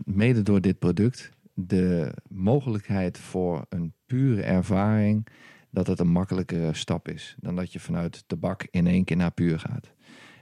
mede 0.05 0.41
door 0.41 0.61
dit 0.61 0.79
product 0.79 1.29
de 1.53 2.13
mogelijkheid 2.29 3.17
voor 3.17 3.65
een 3.69 3.93
pure 4.05 4.41
ervaring 4.41 5.27
dat 5.69 5.87
het 5.87 5.99
een 5.99 6.11
makkelijkere 6.11 6.73
stap 6.73 7.07
is 7.07 7.35
dan 7.39 7.55
dat 7.55 7.73
je 7.73 7.79
vanuit 7.79 8.23
tabak 8.27 8.67
in 8.71 8.87
één 8.87 9.03
keer 9.03 9.17
naar 9.17 9.31
puur 9.31 9.59
gaat. 9.59 9.91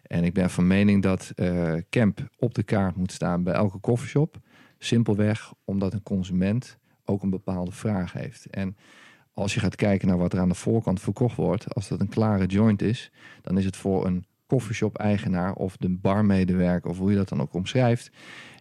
En 0.04 0.24
ik 0.24 0.34
ben 0.34 0.50
van 0.50 0.68
mening 0.68 1.02
dat 1.04 1.32
eh, 1.36 1.74
camp 1.90 2.30
op 2.38 2.54
de 2.54 2.64
kaart 2.64 2.96
moet 2.96 3.12
staan 3.12 3.44
bij 3.44 3.54
elke 3.54 3.78
koffieshop. 3.80 4.38
Simpelweg 4.78 5.54
omdat 5.66 5.94
een 5.94 6.04
consument 6.04 6.78
ook 7.06 7.24
een 7.24 7.30
bepaalde 7.30 7.72
vraag 7.72 8.14
heeft. 8.14 8.46
En 8.46 8.78
als 9.40 9.54
je 9.54 9.60
gaat 9.60 9.76
kijken 9.76 10.08
naar 10.08 10.18
wat 10.18 10.34
er 10.34 10.40
aan 10.40 10.50
de 10.50 10.56
voorkant 10.56 11.00
verkocht 11.02 11.36
wordt, 11.36 11.74
als 11.76 11.88
dat 11.88 12.00
een 12.00 12.10
klare 12.10 12.46
joint 12.46 12.82
is, 12.82 13.12
dan 13.42 13.58
is 13.58 13.66
het 13.66 13.76
voor 13.78 14.06
een 14.06 14.26
koffieshop-eigenaar 14.48 15.54
of 15.54 15.78
de 15.78 15.90
barmedewerker, 15.90 16.90
of 16.90 16.98
hoe 16.98 17.10
je 17.12 17.18
dat 17.18 17.30
dan 17.30 17.42
ook 17.42 17.54
omschrijft, 17.54 18.12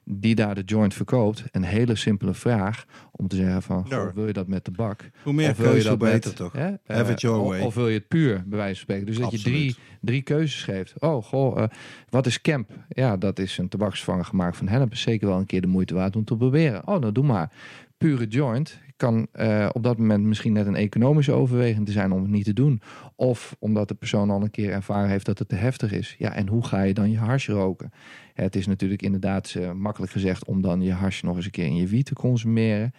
die 0.04 0.34
daar 0.34 0.54
de 0.54 0.62
joint 0.62 0.94
verkoopt, 0.94 1.44
een 1.50 1.62
hele 1.62 1.94
simpele 1.96 2.34
vraag 2.34 2.84
om 3.10 3.28
te 3.28 3.36
zeggen 3.36 3.62
van, 3.62 3.86
goh, 3.92 4.14
wil 4.14 4.26
je 4.26 4.32
dat 4.32 4.46
met 4.48 4.64
tabak? 4.64 5.10
Hoe 5.22 5.32
meer 5.32 5.50
Of 5.50 5.56
wil 5.56 5.66
je 5.66 5.72
keuze, 5.72 5.88
dat 5.88 5.98
beter 5.98 6.28
met, 6.28 6.36
toch? 6.36 6.52
hè, 6.52 6.70
Have 6.86 7.02
eh, 7.04 7.10
it 7.10 7.20
your 7.20 7.40
of- 7.40 7.48
way. 7.48 7.60
Of 7.60 7.74
wil 7.74 7.88
je 7.88 7.98
het 7.98 8.08
puur, 8.08 8.42
bij 8.46 8.58
wijze 8.58 8.74
van 8.74 8.82
spreken. 8.82 9.06
Dus 9.06 9.18
dat 9.18 9.30
je 9.30 9.38
drie, 9.38 9.76
drie 10.00 10.22
keuzes 10.22 10.62
geeft. 10.62 11.00
Oh, 11.00 11.24
goh, 11.24 11.62
eh, 11.62 11.68
wat 12.08 12.26
is 12.26 12.40
camp? 12.40 12.70
Ja, 12.88 13.16
dat 13.16 13.38
is 13.38 13.58
een 13.58 13.68
tabaksvanger 13.68 14.24
gemaakt 14.24 14.56
van 14.56 14.68
hennep. 14.68 14.92
Is 14.92 15.00
zeker 15.00 15.28
wel 15.28 15.38
een 15.38 15.46
keer 15.46 15.60
de 15.60 15.66
moeite 15.66 15.94
waard 15.94 16.16
om 16.16 16.24
te 16.24 16.36
proberen. 16.36 16.86
Oh, 16.86 17.00
nou 17.00 17.12
doe 17.12 17.24
maar. 17.24 17.52
Pure 17.98 18.26
joint 18.26 18.80
kan 18.98 19.26
eh, 19.32 19.68
op 19.72 19.82
dat 19.82 19.98
moment 19.98 20.24
misschien 20.24 20.52
net 20.52 20.66
een 20.66 20.74
economische 20.74 21.32
overweging 21.32 21.86
te 21.86 21.92
zijn 21.92 22.12
om 22.12 22.22
het 22.22 22.30
niet 22.30 22.44
te 22.44 22.52
doen. 22.52 22.80
Of 23.14 23.56
omdat 23.58 23.88
de 23.88 23.94
persoon 23.94 24.30
al 24.30 24.42
een 24.42 24.50
keer 24.50 24.70
ervaren 24.70 25.08
heeft 25.08 25.26
dat 25.26 25.38
het 25.38 25.48
te 25.48 25.54
heftig 25.54 25.92
is. 25.92 26.14
Ja, 26.18 26.34
en 26.34 26.48
hoe 26.48 26.64
ga 26.64 26.82
je 26.82 26.94
dan 26.94 27.10
je 27.10 27.18
hars 27.18 27.48
roken? 27.48 27.92
Het 28.34 28.56
is 28.56 28.66
natuurlijk 28.66 29.02
inderdaad 29.02 29.54
eh, 29.54 29.72
makkelijk 29.72 30.12
gezegd 30.12 30.44
om 30.44 30.62
dan 30.62 30.82
je 30.82 30.92
hars 30.92 31.22
nog 31.22 31.36
eens 31.36 31.44
een 31.44 31.50
keer 31.50 31.66
in 31.66 31.76
je 31.76 31.86
wiet 31.86 32.06
te 32.06 32.14
consumeren. 32.14 32.92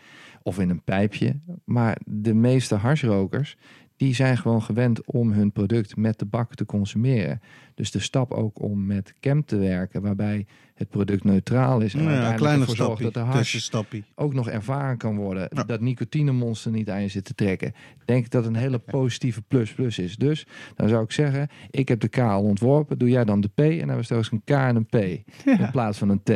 Of 0.44 0.60
in 0.60 0.70
een 0.70 0.84
pijpje. 0.84 1.40
Maar 1.66 1.98
de 2.06 2.34
meeste 2.34 2.76
harsrokers, 2.76 3.58
die 4.00 4.16
zijn 4.16 4.38
gewoon 4.38 4.62
gewend 4.62 5.06
om 5.06 5.32
hun 5.32 5.52
product 5.52 5.96
met 5.96 6.18
tabak 6.18 6.56
te 6.56 6.66
consumeren. 6.66 7.42
Dus 7.76 7.92
de 7.92 8.00
stap 8.00 8.32
ook 8.32 8.62
om 8.62 8.86
met 8.86 9.14
cam 9.20 9.46
te 9.46 9.58
werken, 9.58 10.02
waarbij 10.02 10.46
het 10.74 10.90
product 10.90 11.24
neutraal 11.24 11.80
is 11.80 11.94
en 11.94 12.00
Ja, 12.00 12.06
uiteindelijk 12.06 12.42
kleine 12.42 12.62
ervoor 12.62 12.76
zorgt 12.76 13.00
stappie, 13.00 13.24
dat 13.24 13.32
de 13.32 13.38
hash 13.38 13.70
ook 14.16 14.34
nog 14.34 14.50
ervaren 14.50 14.98
kan 14.98 15.16
worden. 15.16 15.48
Ja. 15.54 15.64
Dat 15.64 15.82
nicotinemonster 15.82 16.72
niet 16.72 16.90
aan 16.90 17.02
je 17.02 17.08
zit 17.08 17.26
te 17.26 17.36
trekken. 17.36 17.74
Denk 18.06 18.26
ik 18.26 18.32
dat 18.32 18.46
een 18.46 18.56
hele 18.56 18.80
positieve 18.80 19.42
plus 19.42 19.74
plus 19.74 20.00
is. 20.00 20.16
Dus 20.16 20.48
dan 20.76 20.90
zou 20.90 21.04
ik 21.04 21.12
zeggen, 21.12 21.50
ik 21.70 21.88
heb 21.88 22.00
de 22.00 22.08
K 22.08 22.18
al 22.18 22.44
ontworpen. 22.44 22.98
Doe 22.98 23.10
jij 23.10 23.26
dan 23.26 23.42
de 23.42 23.48
P 23.48 23.60
en 23.60 23.70
dan 23.70 23.78
hebben 23.78 23.98
we 23.98 24.04
straks 24.04 24.32
een 24.32 24.44
K 24.44 24.50
en 24.50 24.76
een 24.76 24.86
P. 24.86 24.96
In 25.46 25.72
plaats 25.72 25.98
van 25.98 26.10
een 26.10 26.24
T. 26.24 26.32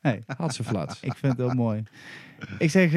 Hey, 0.00 0.22
Had 0.26 0.54
ze 0.54 0.64
flats. 0.64 1.00
ik 1.02 1.14
vind 1.16 1.36
het 1.36 1.46
heel 1.46 1.56
mooi. 1.56 1.82
Ik 2.58 2.70
zeg 2.70 2.92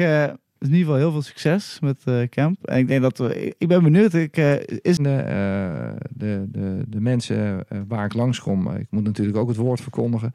in 0.68 0.74
ieder 0.74 0.78
geval 0.78 0.96
heel 0.96 1.12
veel 1.12 1.22
succes 1.22 1.78
met 1.80 2.02
eh, 2.04 2.22
Camp. 2.28 2.66
En 2.66 2.78
ik 2.78 2.88
denk 2.88 3.02
dat 3.02 3.18
we, 3.18 3.54
ik 3.58 3.68
ben 3.68 3.82
benieuwd. 3.82 4.14
Ik, 4.14 4.36
eh, 4.36 4.54
is 4.82 4.96
De, 4.96 5.16
eh, 5.16 6.06
de, 6.10 6.44
de, 6.48 6.82
de 6.88 7.00
mensen 7.00 7.64
waar 7.88 8.04
ik 8.04 8.14
langskom, 8.14 8.66
eh, 8.66 8.80
ik 8.80 8.86
moet 8.90 9.04
natuurlijk 9.04 9.36
ook 9.36 9.48
het 9.48 9.56
woord 9.56 9.80
verkondigen. 9.80 10.34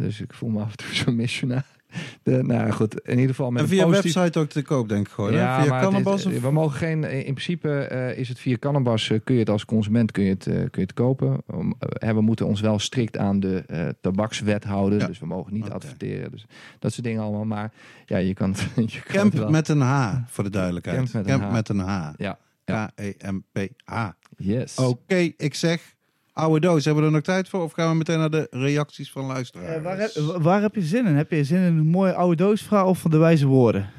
Dus 0.00 0.20
ik 0.20 0.34
voel 0.34 0.50
me 0.50 0.60
af 0.60 0.70
en 0.70 0.76
toe 0.76 0.94
zo'n 0.94 1.16
missionair. 1.16 1.77
De, 2.22 2.42
nou 2.42 2.70
goed, 2.70 3.00
in 3.00 3.10
ieder 3.14 3.28
geval 3.34 3.50
met 3.50 3.62
En 3.62 3.68
via 3.68 3.84
positief- 3.84 4.14
website 4.14 4.38
ook 4.38 4.48
te 4.48 4.62
koop, 4.62 4.88
denk 4.88 5.06
ik 5.06 5.12
gewoon. 5.12 5.32
Ja, 5.32 5.62
via 5.62 5.88
is- 6.14 6.26
of... 6.26 6.40
we 6.40 6.50
mogen 6.50 6.76
geen. 6.76 7.04
In 7.04 7.22
principe 7.34 7.70
eh, 7.80 8.18
is 8.18 8.28
het 8.28 8.38
via 8.38 8.56
Cannabis. 8.58 9.10
eh, 9.10 9.18
kun 9.24 9.34
je 9.34 9.40
het 9.40 9.50
als 9.50 9.64
consument 9.64 10.10
kun 10.12 10.24
je 10.24 10.30
het, 10.30 10.46
eh, 10.46 10.54
kun 10.54 10.68
je 10.72 10.80
het 10.80 10.92
kopen. 10.94 11.42
Um, 11.54 11.74
eh, 11.78 12.10
we 12.10 12.20
moeten 12.20 12.46
ons 12.46 12.60
wel 12.60 12.78
strikt 12.78 13.16
aan 13.16 13.40
de 13.40 13.64
eh, 13.66 13.88
tabakswet 14.00 14.64
houden. 14.64 14.98
Ja. 14.98 15.06
Dus 15.06 15.18
we 15.18 15.26
mogen 15.26 15.52
niet 15.52 15.70
adverteren. 15.70 16.30
Dus 16.30 16.46
dat 16.78 16.92
soort 16.92 17.06
dingen 17.06 17.22
allemaal. 17.22 17.44
Maar 17.44 17.72
ja, 18.06 18.16
je 18.16 18.34
kan. 18.34 18.54
Je 18.76 19.00
kan 19.02 19.14
Camp 19.20 19.32
wel. 19.32 19.50
met 19.50 19.68
een 19.68 19.80
H, 19.80 20.14
voor 20.26 20.44
de 20.44 20.50
duidelijkheid. 20.50 21.10
Camp 21.10 21.12
met 21.26 21.28
een 21.34 21.40
H. 21.40 21.52
met 21.52 21.68
een 21.68 21.78
H. 21.78 22.10
Ja. 22.16 22.38
ja. 22.64 22.90
K-E-M-P-H. 22.94 24.08
Yes. 24.36 24.76
Oké, 24.78 25.16
ik 25.36 25.54
zeg, 25.54 25.94
oude 26.38 26.60
doos. 26.60 26.84
Hebben 26.84 27.02
we 27.02 27.08
er 27.08 27.14
nog 27.14 27.24
tijd 27.24 27.48
voor? 27.48 27.62
Of 27.62 27.72
gaan 27.72 27.90
we 27.90 27.96
meteen 27.96 28.18
naar 28.18 28.30
de 28.30 28.46
reacties 28.50 29.10
van 29.12 29.24
luisteraars? 29.24 29.76
Eh, 29.76 29.82
waar, 29.82 29.98
heb, 29.98 30.10
waar 30.40 30.60
heb 30.62 30.74
je 30.74 30.82
zin 30.82 31.06
in? 31.06 31.16
Heb 31.16 31.30
je 31.30 31.44
zin 31.44 31.58
in 31.58 31.62
een 31.78 31.86
mooie 31.86 32.14
oude 32.14 32.36
doosverhaal 32.36 32.88
of 32.88 32.98
van 32.98 33.10
de 33.10 33.16
wijze 33.18 33.46
woorden? 33.46 33.90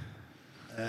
Eh, 0.75 0.85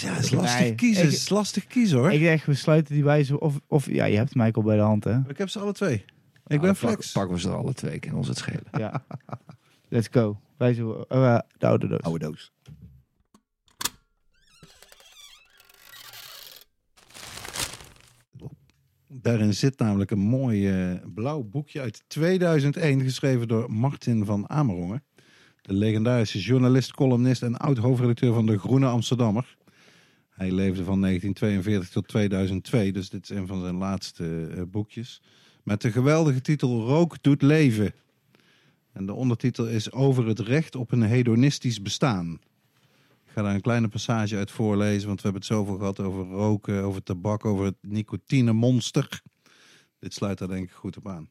ja, 0.00 0.12
het 0.12 0.24
is 0.24 0.30
lastig 0.30 0.60
Nee, 0.60 0.74
kiezen. 0.74 1.02
ik- 1.04 1.10
Het 1.10 1.18
is 1.18 1.28
lastig 1.28 1.66
kiezen 1.66 1.98
hoor. 1.98 2.08
Ik 2.08 2.14
Ik, 2.14 2.20
denk, 2.20 2.42
we 2.44 2.54
sluiten 2.54 2.94
die 2.94 3.04
wijze... 3.04 3.40
Of, 3.40 3.60
of 3.66 3.90
ja, 3.90 4.04
je 4.04 4.16
hebt 4.16 4.34
Michael 4.34 4.66
bij 4.66 4.76
de 4.76 4.82
hand, 4.82 5.04
hè? 5.04 5.16
heb 5.36 5.48
ze 5.48 5.58
alle 5.58 5.72
twee. 5.72 5.94
Ik 5.94 6.02
Nou, 6.44 6.60
ben 6.60 6.60
dan 6.60 6.68
pak- 6.68 6.76
flex. 6.78 7.12
Pakken 7.12 7.34
we 7.34 7.40
ze 7.40 7.48
er 7.48 7.54
alle 7.56 7.72
twee. 7.74 7.98
Kan 7.98 8.14
ons 8.14 8.28
het 8.28 8.38
schelen. 8.38 8.62
Ja. 8.72 9.04
Let's 9.88 10.08
go. 10.10 10.40
Wijze 10.56 11.06
eh, 11.08 11.38
de 11.58 11.66
oude 11.66 11.86
doos. 11.88 12.00
Oude 12.00 12.18
doos. 12.24 12.52
Daarin 19.08 19.54
zit 19.54 19.78
namelijk 19.78 20.10
een 20.10 20.18
mooi 20.18 20.68
eh, 20.68 20.98
blauw 21.14 21.42
boekje 21.42 21.80
uit 21.80 22.04
2001, 22.06 23.00
geschreven 23.00 23.48
door 23.48 23.72
Martin 23.72 24.24
van 24.24 24.48
Amerongen. 24.48 25.04
De 25.60 25.72
legendarische 25.72 26.38
journalist, 26.38 26.92
columnist 26.92 27.42
en 27.42 27.56
oud-hoofdredacteur 27.56 28.32
van 28.32 28.46
de 28.46 28.58
Groene 28.58 28.86
Amsterdammer. 28.86 29.56
Hij 30.28 30.52
leefde 30.52 30.84
van 30.84 31.00
1942 31.00 31.88
tot 31.88 32.08
2002, 32.08 32.92
dus 32.92 33.10
dit 33.10 33.30
is 33.30 33.36
een 33.36 33.46
van 33.46 33.60
zijn 33.60 33.76
laatste 33.76 34.46
eh, 34.46 34.62
boekjes. 34.70 35.22
Met 35.62 35.80
de 35.80 35.92
geweldige 35.92 36.40
titel 36.40 36.86
Rook 36.86 37.22
doet 37.22 37.42
leven. 37.42 37.92
En 38.92 39.06
de 39.06 39.12
ondertitel 39.12 39.68
is 39.68 39.92
Over 39.92 40.26
het 40.26 40.38
recht 40.38 40.74
op 40.76 40.92
een 40.92 41.02
hedonistisch 41.02 41.82
bestaan. 41.82 42.38
Ga 43.36 43.42
daar 43.42 43.54
een 43.54 43.60
kleine 43.60 43.88
passage 43.88 44.36
uit 44.36 44.50
voorlezen, 44.50 45.06
want 45.06 45.22
we 45.22 45.28
hebben 45.28 45.40
het 45.40 45.50
zoveel 45.50 45.76
gehad 45.76 46.00
over 46.00 46.26
roken, 46.26 46.82
over 46.82 47.02
tabak, 47.02 47.44
over 47.44 47.64
het 47.64 47.76
nicotinemonster. 47.80 49.20
Dit 49.98 50.14
sluit 50.14 50.38
daar 50.38 50.48
denk 50.48 50.64
ik 50.64 50.70
goed 50.70 50.96
op 50.96 51.08
aan. 51.08 51.28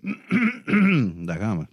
daar 1.26 1.38
gaan 1.38 1.58
we. 1.58 1.66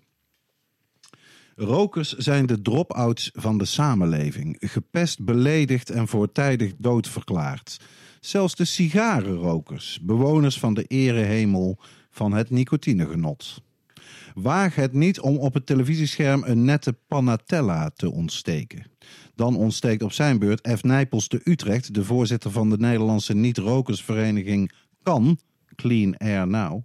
Rokers 1.55 2.13
zijn 2.13 2.45
de 2.45 2.61
drop-outs 2.61 3.31
van 3.33 3.57
de 3.57 3.65
samenleving, 3.65 4.57
gepest, 4.59 5.23
beledigd 5.25 5.89
en 5.89 6.07
voortijdig 6.07 6.73
doodverklaard. 6.77 7.79
Zelfs 8.19 8.55
de 8.55 8.65
sigarenrokers, 8.65 9.99
bewoners 10.01 10.59
van 10.59 10.73
de 10.73 10.83
erehemel 10.83 11.79
van 12.09 12.33
het 12.33 12.49
nicotinegenot. 12.49 13.61
Waag 14.35 14.75
het 14.75 14.93
niet 14.93 15.19
om 15.19 15.37
op 15.37 15.53
het 15.53 15.65
televisiescherm 15.65 16.43
een 16.45 16.65
nette 16.65 16.93
panatella 17.07 17.89
te 17.89 18.11
ontsteken. 18.11 18.85
Dan 19.35 19.55
ontsteekt 19.55 20.03
op 20.03 20.11
zijn 20.11 20.39
beurt 20.39 20.69
F. 20.77 20.83
Nijpels 20.83 21.27
te 21.27 21.41
Utrecht, 21.43 21.93
de 21.93 22.03
voorzitter 22.03 22.51
van 22.51 22.69
de 22.69 22.77
Nederlandse 22.77 23.35
niet-rokersvereniging 23.35 24.71
KAN, 25.03 25.39
Clean 25.75 26.17
Air 26.17 26.47
Now, 26.47 26.83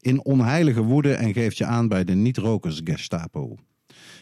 in 0.00 0.24
onheilige 0.24 0.82
woede 0.82 1.12
en 1.12 1.32
geeft 1.32 1.58
je 1.58 1.64
aan 1.64 1.88
bij 1.88 2.04
de 2.04 2.14
niet-rokers 2.14 2.80
Gestapo. 2.84 3.56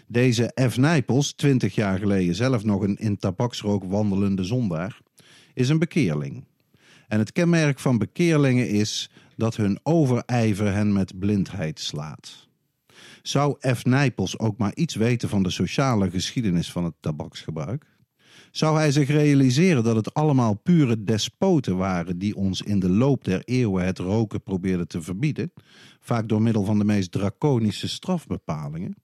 Deze 0.07 0.53
F. 0.70 0.77
Nijpels, 0.77 1.32
twintig 1.32 1.74
jaar 1.74 1.98
geleden 1.98 2.35
zelf 2.35 2.65
nog 2.65 2.82
een 2.82 2.97
in 2.97 3.16
tabaksrook 3.16 3.85
wandelende 3.85 4.44
zondaar, 4.44 5.01
is 5.55 5.69
een 5.69 5.78
bekeerling. 5.78 6.44
En 7.09 7.19
het 7.19 7.32
kenmerk 7.32 7.78
van 7.78 7.98
bekeerlingen 7.98 8.69
is 8.69 9.11
dat 9.36 9.57
hun 9.57 9.78
overijver 9.82 10.73
hen 10.73 10.93
met 10.93 11.19
blindheid 11.19 11.81
slaat. 11.81 12.45
Zou 13.27 13.57
F. 13.74 13.85
Nijpels 13.85 14.39
ook 14.39 14.59
maar 14.59 14.74
iets 14.74 14.94
weten 14.94 15.28
van 15.28 15.43
de 15.43 15.51
sociale 15.51 16.11
geschiedenis 16.11 16.73
van 16.73 16.85
het 16.85 16.94
tabaksgebruik? 17.01 17.86
Zou 18.51 18.77
hij 18.77 18.93
zich 18.93 19.09
realiseren 19.09 19.85
dat 19.85 19.97
het 19.97 20.15
allemaal 20.15 20.55
pure 20.55 21.05
despoten 21.05 21.77
waren 21.77 22.19
die 22.19 22.36
ons 22.36 22.62
in 22.62 22.78
de 22.78 22.90
loop 22.90 23.24
der 23.24 23.43
eeuwen 23.44 23.85
het 23.85 23.98
roken 23.98 24.43
probeerden 24.43 24.89
te 24.89 25.03
verbieden, 25.03 25.53
vaak 26.01 26.28
door 26.28 26.43
middel 26.43 26.65
van 26.65 26.78
de 26.78 26.85
meest 26.85 27.12
draconische 27.12 27.89
strafbepalingen? 27.89 28.97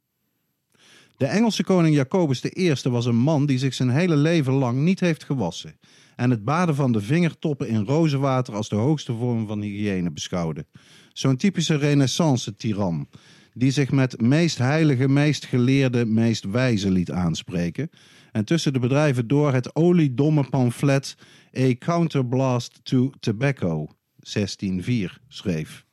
De 1.16 1.26
Engelse 1.26 1.64
koning 1.64 1.94
Jacobus 1.94 2.44
I 2.44 2.74
was 2.82 3.06
een 3.06 3.16
man 3.16 3.46
die 3.46 3.58
zich 3.58 3.74
zijn 3.74 3.90
hele 3.90 4.16
leven 4.16 4.52
lang 4.52 4.78
niet 4.78 5.00
heeft 5.00 5.24
gewassen 5.24 5.78
en 6.16 6.30
het 6.30 6.44
baden 6.44 6.74
van 6.74 6.92
de 6.92 7.00
vingertoppen 7.00 7.68
in 7.68 7.84
rozenwater 7.84 8.54
als 8.54 8.68
de 8.68 8.76
hoogste 8.76 9.14
vorm 9.14 9.46
van 9.46 9.60
hygiëne 9.60 10.10
beschouwde. 10.10 10.66
Zo'n 11.12 11.36
typische 11.36 11.76
renaissance-tiran 11.76 13.08
die 13.54 13.70
zich 13.70 13.90
met 13.90 14.20
meest 14.20 14.58
heilige, 14.58 15.08
meest 15.08 15.44
geleerde, 15.44 16.06
meest 16.06 16.44
wijze 16.44 16.90
liet 16.90 17.10
aanspreken 17.10 17.90
en 18.32 18.44
tussen 18.44 18.72
de 18.72 18.78
bedrijven 18.78 19.26
door 19.26 19.52
het 19.52 19.76
oliedomme 19.76 20.48
pamflet 20.48 21.16
A 21.58 21.74
Counterblast 21.78 22.80
to 22.82 23.10
Tobacco 23.20 23.88
1604 24.16 25.20
schreef. 25.28 25.84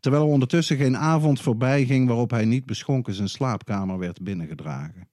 Terwijl 0.00 0.22
er 0.22 0.28
ondertussen 0.28 0.76
geen 0.76 0.96
avond 0.96 1.40
voorbij 1.40 1.84
ging 1.84 2.06
waarop 2.06 2.30
hij 2.30 2.44
niet 2.44 2.66
beschonken 2.66 3.14
zijn 3.14 3.28
slaapkamer 3.28 3.98
werd 3.98 4.22
binnengedragen. 4.22 5.08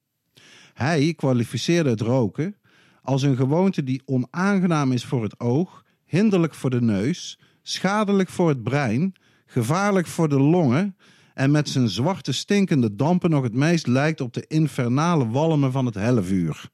Hij 0.73 1.13
kwalificeerde 1.13 1.89
het 1.89 2.01
roken 2.01 2.55
als 3.01 3.21
een 3.21 3.35
gewoonte 3.35 3.83
die 3.83 4.01
onaangenaam 4.05 4.91
is 4.91 5.05
voor 5.05 5.23
het 5.23 5.39
oog, 5.39 5.83
hinderlijk 6.05 6.53
voor 6.53 6.69
de 6.69 6.81
neus, 6.81 7.39
schadelijk 7.61 8.29
voor 8.29 8.49
het 8.49 8.63
brein, 8.63 9.13
gevaarlijk 9.45 10.07
voor 10.07 10.29
de 10.29 10.39
longen 10.39 10.95
en 11.35 11.51
met 11.51 11.69
zijn 11.69 11.89
zwarte 11.89 12.31
stinkende 12.31 12.95
dampen 12.95 13.29
nog 13.29 13.43
het 13.43 13.53
meest 13.53 13.87
lijkt 13.87 14.21
op 14.21 14.33
de 14.33 14.47
infernale 14.47 15.27
walmen 15.27 15.71
van 15.71 15.85
het 15.85 15.95
hellevuur. 15.95 16.69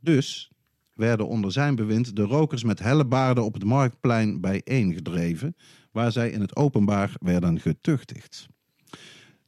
Dus 0.00 0.50
werden 0.94 1.28
onder 1.28 1.52
zijn 1.52 1.74
bewind 1.74 2.16
de 2.16 2.22
rokers 2.22 2.64
met 2.64 2.78
hellebaarden 2.78 3.44
op 3.44 3.54
het 3.54 3.64
marktplein 3.64 4.40
bijeengedreven, 4.40 5.56
waar 5.92 6.12
zij 6.12 6.30
in 6.30 6.40
het 6.40 6.56
openbaar 6.56 7.12
werden 7.20 7.60
getuchtigd. 7.60 8.46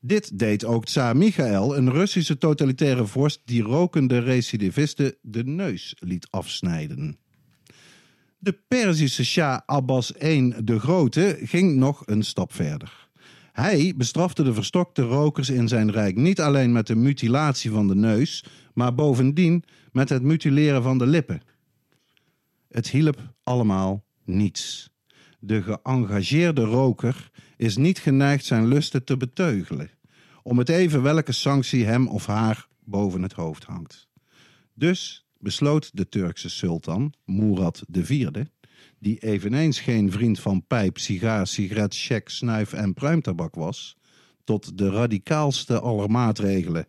Dit 0.00 0.38
deed 0.38 0.64
ook 0.64 0.84
Tsar 0.84 1.16
Michael, 1.16 1.76
een 1.76 1.90
Russische 1.90 2.38
totalitaire 2.38 3.06
vorst 3.06 3.40
die 3.44 3.62
rokende 3.62 4.18
recidivisten 4.18 5.14
de 5.22 5.44
neus 5.44 5.96
liet 5.98 6.26
afsnijden. 6.30 7.18
De 8.38 8.52
Perzische 8.68 9.24
Shah 9.24 9.60
Abbas 9.66 10.12
I 10.22 10.54
de 10.64 10.78
Grote 10.78 11.38
ging 11.42 11.76
nog 11.76 12.02
een 12.06 12.22
stap 12.22 12.52
verder. 12.52 13.09
Hij 13.60 13.94
bestrafte 13.96 14.42
de 14.42 14.54
verstokte 14.54 15.02
rokers 15.02 15.50
in 15.50 15.68
zijn 15.68 15.90
rijk 15.90 16.16
niet 16.16 16.40
alleen 16.40 16.72
met 16.72 16.86
de 16.86 16.94
mutilatie 16.94 17.70
van 17.70 17.88
de 17.88 17.94
neus, 17.94 18.44
maar 18.74 18.94
bovendien 18.94 19.64
met 19.92 20.08
het 20.08 20.22
mutileren 20.22 20.82
van 20.82 20.98
de 20.98 21.06
lippen. 21.06 21.42
Het 22.68 22.90
hielp 22.90 23.34
allemaal 23.42 24.04
niets. 24.24 24.90
De 25.38 25.62
geëngageerde 25.62 26.64
roker 26.64 27.30
is 27.56 27.76
niet 27.76 27.98
geneigd 27.98 28.44
zijn 28.44 28.66
lusten 28.66 29.04
te 29.04 29.16
beteugelen, 29.16 29.90
om 30.42 30.58
het 30.58 30.68
even 30.68 31.02
welke 31.02 31.32
sanctie 31.32 31.84
hem 31.84 32.08
of 32.08 32.26
haar 32.26 32.66
boven 32.84 33.22
het 33.22 33.32
hoofd 33.32 33.64
hangt. 33.64 34.08
Dus 34.74 35.26
besloot 35.38 35.90
de 35.96 36.08
Turkse 36.08 36.48
sultan, 36.48 37.12
Murad 37.24 37.82
IV, 37.92 38.28
die 39.00 39.18
eveneens 39.18 39.80
geen 39.80 40.12
vriend 40.12 40.40
van 40.40 40.66
pijp, 40.66 40.98
sigaar, 40.98 41.46
sigaret, 41.46 41.94
check, 41.94 42.28
snuif 42.28 42.72
en 42.72 42.94
pruimtabak 42.94 43.54
was, 43.54 43.96
tot 44.44 44.78
de 44.78 44.90
radicaalste 44.90 45.80
aller 45.80 46.10
maatregelen. 46.10 46.86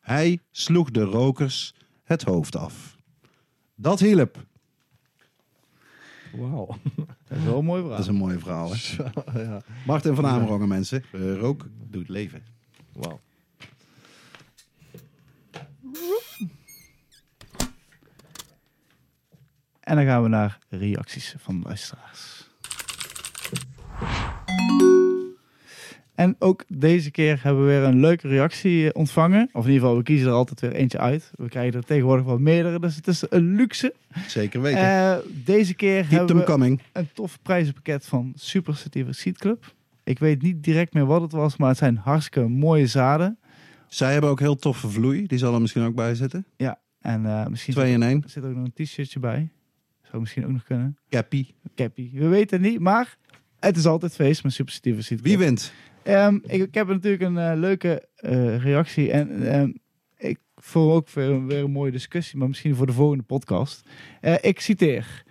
Hij 0.00 0.40
sloeg 0.50 0.90
de 0.90 1.02
rokers 1.02 1.74
het 2.04 2.22
hoofd 2.22 2.56
af. 2.56 2.96
Dat 3.74 4.00
hielp. 4.00 4.46
Wauw. 6.32 6.66
Dat 7.28 7.38
is 7.38 7.44
wel 7.44 7.58
een 7.58 7.64
mooi 7.64 7.80
verhaal. 7.80 7.96
Dat 7.96 8.06
is 8.06 8.06
een 8.06 8.14
mooi 8.14 8.38
verhaal, 8.38 8.70
hè? 8.70 8.76
Zo, 8.96 9.04
ja. 9.34 9.62
Martin 9.86 10.14
van 10.14 10.26
Amerongen, 10.26 10.68
mensen. 10.68 11.04
Eh, 11.12 11.36
rook 11.36 11.68
doet 11.90 12.08
leven. 12.08 12.42
Wauw. 12.92 13.20
En 19.88 19.96
dan 19.96 20.04
gaan 20.04 20.22
we 20.22 20.28
naar 20.28 20.58
reacties 20.68 21.34
van 21.38 21.62
luisteraars. 21.64 22.48
En 26.14 26.36
ook 26.38 26.64
deze 26.68 27.10
keer 27.10 27.42
hebben 27.42 27.62
we 27.62 27.68
weer 27.70 27.82
een 27.82 28.00
leuke 28.00 28.28
reactie 28.28 28.94
ontvangen. 28.94 29.48
Of 29.52 29.64
in 29.64 29.70
ieder 29.70 29.80
geval, 29.80 29.96
we 29.96 30.02
kiezen 30.02 30.28
er 30.28 30.34
altijd 30.34 30.60
weer 30.60 30.72
eentje 30.72 30.98
uit. 30.98 31.30
We 31.34 31.48
krijgen 31.48 31.78
er 31.78 31.84
tegenwoordig 31.84 32.26
wel 32.26 32.38
meerdere, 32.38 32.80
dus 32.80 32.96
het 32.96 33.06
is 33.06 33.24
een 33.28 33.54
luxe. 33.54 33.94
Zeker 34.26 34.60
weten. 34.60 34.80
Eh, 34.80 35.16
deze 35.44 35.74
keer 35.74 36.00
Keep 36.00 36.10
hebben 36.10 36.36
we 36.36 36.44
coming. 36.44 36.80
een 36.92 37.08
tof 37.12 37.38
prijzenpakket 37.42 38.06
van 38.06 38.32
Super 38.34 38.76
Sativa 38.76 39.12
Seed 39.12 39.38
Club. 39.38 39.74
Ik 40.04 40.18
weet 40.18 40.42
niet 40.42 40.62
direct 40.62 40.92
meer 40.94 41.06
wat 41.06 41.20
het 41.22 41.32
was, 41.32 41.56
maar 41.56 41.68
het 41.68 41.78
zijn 41.78 41.96
hartstikke 41.96 42.48
mooie 42.48 42.86
zaden. 42.86 43.38
Zij 43.86 44.12
hebben 44.12 44.30
ook 44.30 44.40
heel 44.40 44.56
toffe 44.56 44.88
vloei. 44.88 45.26
Die 45.26 45.38
zal 45.38 45.54
er 45.54 45.60
misschien 45.60 45.84
ook 45.84 45.94
bij 45.94 46.14
zitten. 46.14 46.46
En 47.00 47.26
eh, 47.26 47.46
misschien 47.46 47.74
Twee 47.74 47.92
in 47.92 48.02
één. 48.02 48.20
zit, 48.20 48.30
zit 48.30 48.44
ook 48.44 48.54
nog 48.54 48.64
een 48.64 48.84
t-shirtje 48.84 49.20
bij. 49.20 49.50
Zou 50.08 50.20
misschien 50.20 50.44
ook 50.44 50.52
nog 50.52 50.64
kunnen. 50.64 50.98
Cappy. 51.08 51.46
Cappy. 51.74 52.10
We 52.12 52.28
weten 52.28 52.62
het 52.62 52.70
niet, 52.70 52.80
maar 52.80 53.16
het 53.58 53.76
is 53.76 53.86
altijd 53.86 54.14
feest 54.14 54.42
met 54.42 54.52
Super 54.52 54.72
Sativa 54.72 55.00
Seed 55.00 55.20
Club. 55.20 55.30
Wie 55.30 55.38
wint? 55.46 55.72
Ehm, 56.02 56.34
ik, 56.34 56.62
ik 56.62 56.74
heb 56.74 56.86
natuurlijk 56.86 57.22
een 57.22 57.38
eh, 57.38 57.52
leuke 57.54 58.08
eh, 58.16 58.62
reactie 58.62 59.10
en 59.10 59.52
ehm, 59.52 59.72
ik 60.16 60.38
voel 60.56 60.92
ook 60.92 61.10
weer, 61.10 61.46
weer 61.46 61.64
een 61.64 61.70
mooie 61.70 61.90
discussie, 61.90 62.38
maar 62.38 62.48
misschien 62.48 62.74
voor 62.74 62.86
de 62.86 62.92
volgende 62.92 63.22
podcast. 63.22 63.88
Eh, 64.20 64.34
ik 64.40 64.60
citeer, 64.60 65.24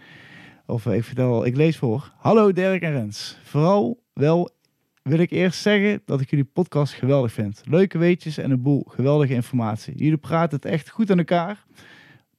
of 0.66 0.86
ik 0.86 1.04
vertel, 1.04 1.45
ik 1.45 1.56
lees 1.56 1.78
voor. 1.78 2.14
Hallo 2.18 2.52
Dirk 2.52 2.82
en 2.82 2.91
Rens. 2.91 3.38
Vooral 3.44 4.04
wel 4.14 4.56
wil 5.02 5.20
ik 5.20 5.32
eerst 5.32 5.62
zeggen 5.62 6.02
dat 6.06 6.22
ik 6.22 6.30
jullie 6.30 6.45
podcast 6.45 6.94
geweldig 6.94 7.32
vind. 7.32 7.62
Leuke 7.66 7.98
weetjes 7.98 8.38
en 8.38 8.52
een 8.52 8.62
boel 8.62 8.86
geweldige 8.90 9.34
informatie. 9.34 9.95
Jullie 9.95 10.18
praten 10.18 10.56
het 10.56 10.66
echt 10.66 10.90
goed 10.90 11.12
aan 11.12 11.18
elkaar, 11.18 11.66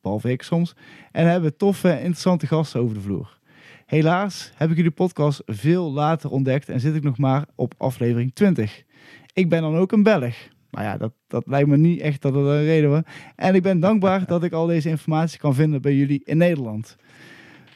behalve 0.00 0.30
ik 0.30 0.42
soms, 0.42 0.74
en 1.12 1.26
hebben 1.26 1.56
toffe, 1.56 1.92
interessante 1.92 2.46
gasten 2.46 2.80
over 2.80 2.94
de 2.94 3.00
vloer. 3.00 3.38
Helaas 3.86 4.52
heb 4.54 4.70
ik 4.70 4.76
jullie 4.76 4.90
podcast 4.90 5.42
veel 5.46 5.92
later 5.92 6.30
ontdekt 6.30 6.68
en 6.68 6.80
zit 6.80 6.94
ik 6.94 7.02
nog 7.02 7.18
maar 7.18 7.46
op 7.54 7.74
aflevering 7.76 8.34
20. 8.34 8.84
Ik 9.32 9.48
ben 9.48 9.62
dan 9.62 9.76
ook 9.76 9.92
een 9.92 10.02
Belg. 10.02 10.34
Maar 10.70 10.84
ja, 10.84 10.96
dat, 10.96 11.12
dat 11.26 11.46
lijkt 11.46 11.68
me 11.68 11.76
niet 11.76 12.00
echt 12.00 12.22
dat 12.22 12.34
het 12.34 12.44
een 12.44 12.64
reden 12.64 12.90
was. 12.90 13.02
En 13.36 13.54
ik 13.54 13.62
ben 13.62 13.80
dankbaar 13.80 14.26
dat 14.26 14.44
ik 14.44 14.52
al 14.52 14.66
deze 14.66 14.88
informatie 14.88 15.38
kan 15.38 15.54
vinden 15.54 15.82
bij 15.82 15.94
jullie 15.94 16.20
in 16.24 16.36
Nederland. 16.36 16.96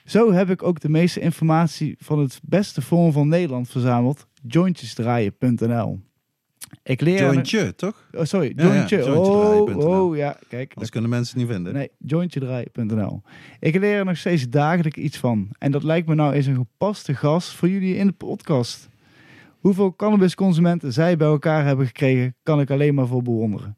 Zo 0.04 0.32
heb 0.32 0.50
ik 0.50 0.62
ook 0.62 0.80
de 0.80 0.88
meeste 0.88 1.20
informatie 1.20 1.94
van 1.98 2.18
het 2.18 2.40
beste 2.42 2.82
forum 2.82 3.12
van 3.12 3.28
Nederland 3.28 3.68
verzameld. 3.68 4.26
Jointjesdraaien.nl 4.42 6.11
Ik 6.82 7.00
leer... 7.00 7.18
Jointje, 7.18 7.74
toch? 7.74 8.08
Oh, 8.12 8.24
sorry, 8.24 8.52
Ja, 8.56 8.64
ja, 8.64 8.72
jointje. 8.74 9.14
oh, 9.14 9.76
oh, 9.76 10.16
ja, 10.16 10.36
kijk. 10.48 10.70
Anders 10.72 10.90
kunnen 10.90 11.10
mensen 11.10 11.38
het 11.38 11.46
niet 11.46 11.54
vinden. 11.54 11.74
Nee, 11.74 11.90
jointjedraai.nl. 11.98 13.22
Ik 13.60 13.78
leer 13.78 13.98
er 13.98 14.04
nog 14.04 14.16
steeds 14.16 14.48
dagelijks 14.48 14.98
iets 14.98 15.18
van. 15.18 15.48
En 15.58 15.70
dat 15.72 15.82
lijkt 15.82 16.08
me 16.08 16.14
nou 16.14 16.32
eens 16.32 16.46
een 16.46 16.54
gepaste 16.54 17.14
gast 17.14 17.50
voor 17.50 17.68
jullie 17.68 17.96
in 17.96 18.06
de 18.06 18.12
podcast. 18.12 18.88
Hoeveel 19.58 19.96
cannabisconsumenten 19.96 20.92
zij 20.92 21.16
bij 21.16 21.26
elkaar 21.28 21.64
hebben 21.64 21.86
gekregen, 21.86 22.34
kan 22.42 22.60
ik 22.60 22.70
alleen 22.70 22.94
maar 22.94 23.06
voor 23.06 23.22
bewonderen. 23.22 23.76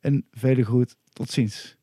En 0.00 0.26
vele 0.30 0.64
groet, 0.64 0.96
tot 1.12 1.30
ziens. 1.30 1.76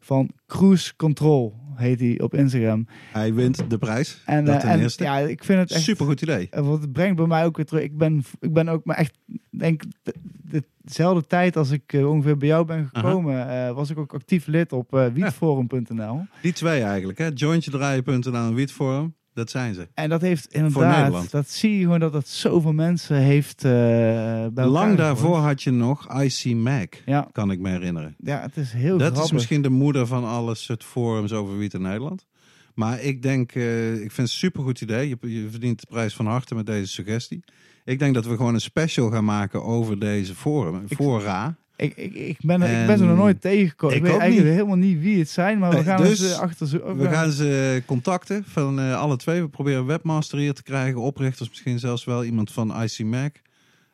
Van 0.00 0.30
Cruise 0.46 0.96
Control 0.96 1.54
heet 1.82 2.00
hij 2.00 2.20
op 2.20 2.34
Instagram. 2.34 2.86
Hij 3.12 3.34
wint 3.34 3.70
de 3.70 3.78
prijs. 3.78 4.22
En, 4.26 4.44
dat 4.44 4.62
eh, 4.62 4.70
en 4.72 4.80
eerste. 4.80 5.04
ja, 5.04 5.18
ik 5.18 5.44
vind 5.44 5.58
het 5.58 5.70
echt... 5.70 5.82
Supergoed 5.82 6.20
idee. 6.22 6.48
En 6.50 6.64
wat 6.64 6.80
het 6.80 6.92
brengt 6.92 7.16
bij 7.16 7.26
mij 7.26 7.44
ook 7.44 7.56
weer 7.56 7.66
terug. 7.66 7.82
Ik 7.82 7.96
ben, 7.96 8.24
ik 8.40 8.52
ben 8.52 8.68
ook 8.68 8.84
maar 8.84 8.96
echt, 8.96 9.18
denk 9.50 9.82
de- 10.02 10.64
dezelfde 10.82 11.26
tijd 11.26 11.56
als 11.56 11.70
ik 11.70 11.92
eh, 11.92 12.08
ongeveer 12.10 12.36
bij 12.36 12.48
jou 12.48 12.64
ben 12.64 12.90
gekomen, 12.92 13.48
eh, 13.48 13.72
was 13.74 13.90
ik 13.90 13.98
ook 13.98 14.14
actief 14.14 14.46
lid 14.46 14.72
op 14.72 14.94
eh 14.94 15.06
wietforum.nl. 15.06 16.26
Die 16.42 16.52
twee 16.52 16.82
eigenlijk, 16.82 17.18
hè? 17.18 17.28
Jointjedraaien.nl 17.34 18.34
en 18.34 18.54
Wietforum. 18.54 19.14
Dat 19.34 19.50
zijn 19.50 19.74
ze. 19.74 19.88
En 19.94 20.08
dat 20.08 20.20
heeft 20.20 20.52
inderdaad, 20.54 20.96
Nederland. 20.96 21.30
dat 21.30 21.48
zie 21.50 21.76
je 21.76 21.82
gewoon 21.82 22.00
dat 22.00 22.12
dat 22.12 22.28
zoveel 22.28 22.72
mensen 22.72 23.16
heeft 23.16 23.62
bij 23.62 24.44
elkaar 24.48 24.66
Lang 24.66 24.96
daarvoor 24.96 25.36
had 25.36 25.62
je 25.62 25.70
nog 25.70 26.20
IC 26.22 26.54
Mac, 26.54 26.94
Ja, 27.06 27.28
kan 27.32 27.50
ik 27.50 27.58
me 27.58 27.68
herinneren. 27.70 28.14
ja, 28.18 28.40
het 28.40 28.56
is 28.56 28.72
heel 28.72 28.90
dat 28.98 29.06
grappig. 29.06 29.24
is 29.24 29.32
misschien 29.32 29.62
de 29.62 29.68
moeder 29.70 30.06
van 30.06 30.24
alle 30.24 30.54
soort 30.54 30.84
forums 30.84 31.32
over 31.32 31.58
wiet 31.58 31.74
in 31.74 31.82
Nederland. 31.82 32.26
Maar 32.74 33.00
ik 33.00 33.22
denk, 33.22 33.52
eh, 33.54 33.92
ik 33.92 33.98
vind 33.98 34.10
het 34.10 34.18
een 34.18 34.28
supergoed 34.28 34.80
idee. 34.80 35.08
Je, 35.08 35.16
je 35.20 35.48
verdient 35.50 35.80
de 35.80 35.86
prijs 35.90 36.14
van 36.14 36.26
harte 36.26 36.54
met 36.54 36.66
deze 36.66 36.88
suggestie. 36.92 37.44
Ik 37.84 37.98
denk 37.98 38.14
dat 38.14 38.26
we 38.26 38.36
gewoon 38.36 38.54
een 38.54 38.60
special 38.60 39.10
gaan 39.10 39.24
maken 39.24 39.62
over 39.64 39.98
deze 39.98 40.34
forum. 40.34 40.82
Ik- 40.88 40.96
Fora. 40.96 41.56
Ik, 41.82 41.96
ik, 41.96 42.14
ik, 42.14 42.36
ben, 42.40 42.62
er- 42.62 42.68
ik 42.68 42.74
En- 42.74 42.86
ben 42.86 42.98
ze 42.98 43.04
nog 43.04 43.16
nooit 43.16 43.40
tegengekomen. 43.40 43.96
Ik, 43.96 44.02
Ik 44.02 44.10
weet 44.10 44.20
eigenlijk 44.20 44.50
helemaal 44.54 44.76
niet 44.76 45.00
wie 45.00 45.18
het 45.18 45.28
zijn, 45.28 45.58
maar 45.58 45.68
we 45.70 45.74
Nee, 45.76 45.84
gaan 45.84 46.02
dus 46.02 46.20
eens 46.22 46.32
eh, 46.32 46.38
achter 46.38 46.66
ze. 46.68 46.94
We 46.96 47.08
gaan 47.08 47.30
ze 47.30 47.82
contacten 47.86 48.44
van 48.46 48.80
eh, 48.80 49.00
alle 49.00 49.16
twee. 49.16 49.42
We 49.42 49.48
proberen 49.48 49.86
webmaster 49.86 50.38
hier 50.38 50.54
te 50.54 50.62
krijgen. 50.62 51.00
Oprichters 51.00 51.48
misschien 51.48 51.78
zelfs 51.78 52.04
wel. 52.04 52.24
Iemand 52.24 52.52
van 52.52 52.82
IC 52.82 53.04
Mac. 53.04 53.34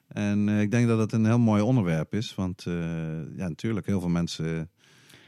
En 0.09 0.48
eh, 0.48 0.60
ik 0.60 0.70
denk 0.70 0.89
dat 0.89 0.98
het 0.98 1.12
een 1.12 1.24
heel 1.27 1.39
mooi 1.39 1.62
onderwerp 1.62 2.15
is. 2.15 2.35
Want 2.36 2.65
eh, 2.66 2.74
ja, 3.36 3.48
natuurlijk, 3.48 3.86
heel 3.86 4.01
veel 4.01 4.09
mensen 4.09 4.47
eh, 4.47 4.60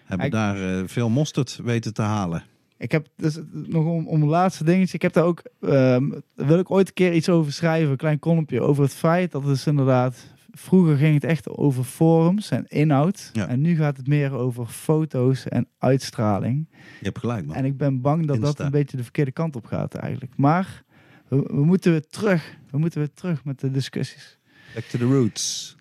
hebben 0.04 0.26
Ik- 0.26 0.32
daar 0.32 0.78
eh, 0.78 0.82
veel 0.86 1.08
mosterd 1.08 1.60
weten 1.64 1.94
te 1.94 2.02
halen. 2.02 2.42
Ik 2.78 2.92
heb 2.92 3.06
dus 3.16 3.38
nog 3.52 3.84
om, 4.06 4.24
laatste 4.24 4.64
dingetje. 4.64 4.94
Ik 4.94 5.02
heb 5.02 5.12
daar 5.12 5.24
ook, 5.24 5.42
ehm, 5.60 6.08
daar 6.36 6.46
wil 6.46 6.58
ik 6.58 6.70
ooit 6.70 6.88
een 6.88 6.94
keer 6.94 7.12
iets 7.12 7.28
over 7.28 7.52
schrijven, 7.52 7.90
een 7.90 7.96
klein 7.96 8.18
kolompje 8.18 8.60
over 8.60 8.82
het 8.82 8.94
feit 8.94 9.32
dat 9.32 9.44
het 9.44 9.66
inderdaad. 9.66 10.26
Vroeger 10.60 10.96
ging 10.96 11.14
het 11.14 11.24
echt 11.24 11.48
over 11.48 11.84
forums 11.84 12.50
en 12.50 12.64
inhoud. 12.68 13.30
Ja. 13.32 13.48
En 13.48 13.60
nu 13.60 13.76
gaat 13.76 13.96
het 13.96 14.06
meer 14.06 14.32
over 14.32 14.66
foto's 14.66 15.48
en 15.48 15.68
uitstraling. 15.78 16.68
Je 16.70 17.04
hebt 17.04 17.18
gelijk, 17.18 17.46
man. 17.46 17.56
En 17.56 17.64
ik 17.64 17.76
ben 17.76 18.00
bang 18.00 18.26
dat 18.26 18.40
dat 18.40 18.58
een 18.58 18.70
beetje 18.70 18.96
de 18.96 19.02
verkeerde 19.02 19.32
kant 19.32 19.56
op 19.56 19.66
gaat 19.66 19.94
eigenlijk. 19.94 20.32
Maar 20.36 20.84
we, 21.28 21.36
we 21.36 21.64
moeten 21.64 21.90
weer 21.90 22.06
terug. 22.06 22.58
We 22.70 22.78
moeten 22.78 22.98
weer 22.98 23.12
terug 23.14 23.44
met 23.44 23.60
de 23.60 23.70
discussies. 23.70 24.38
Back 24.74 24.84
to 24.84 24.98
the 24.98 25.04
roots. 25.04 25.76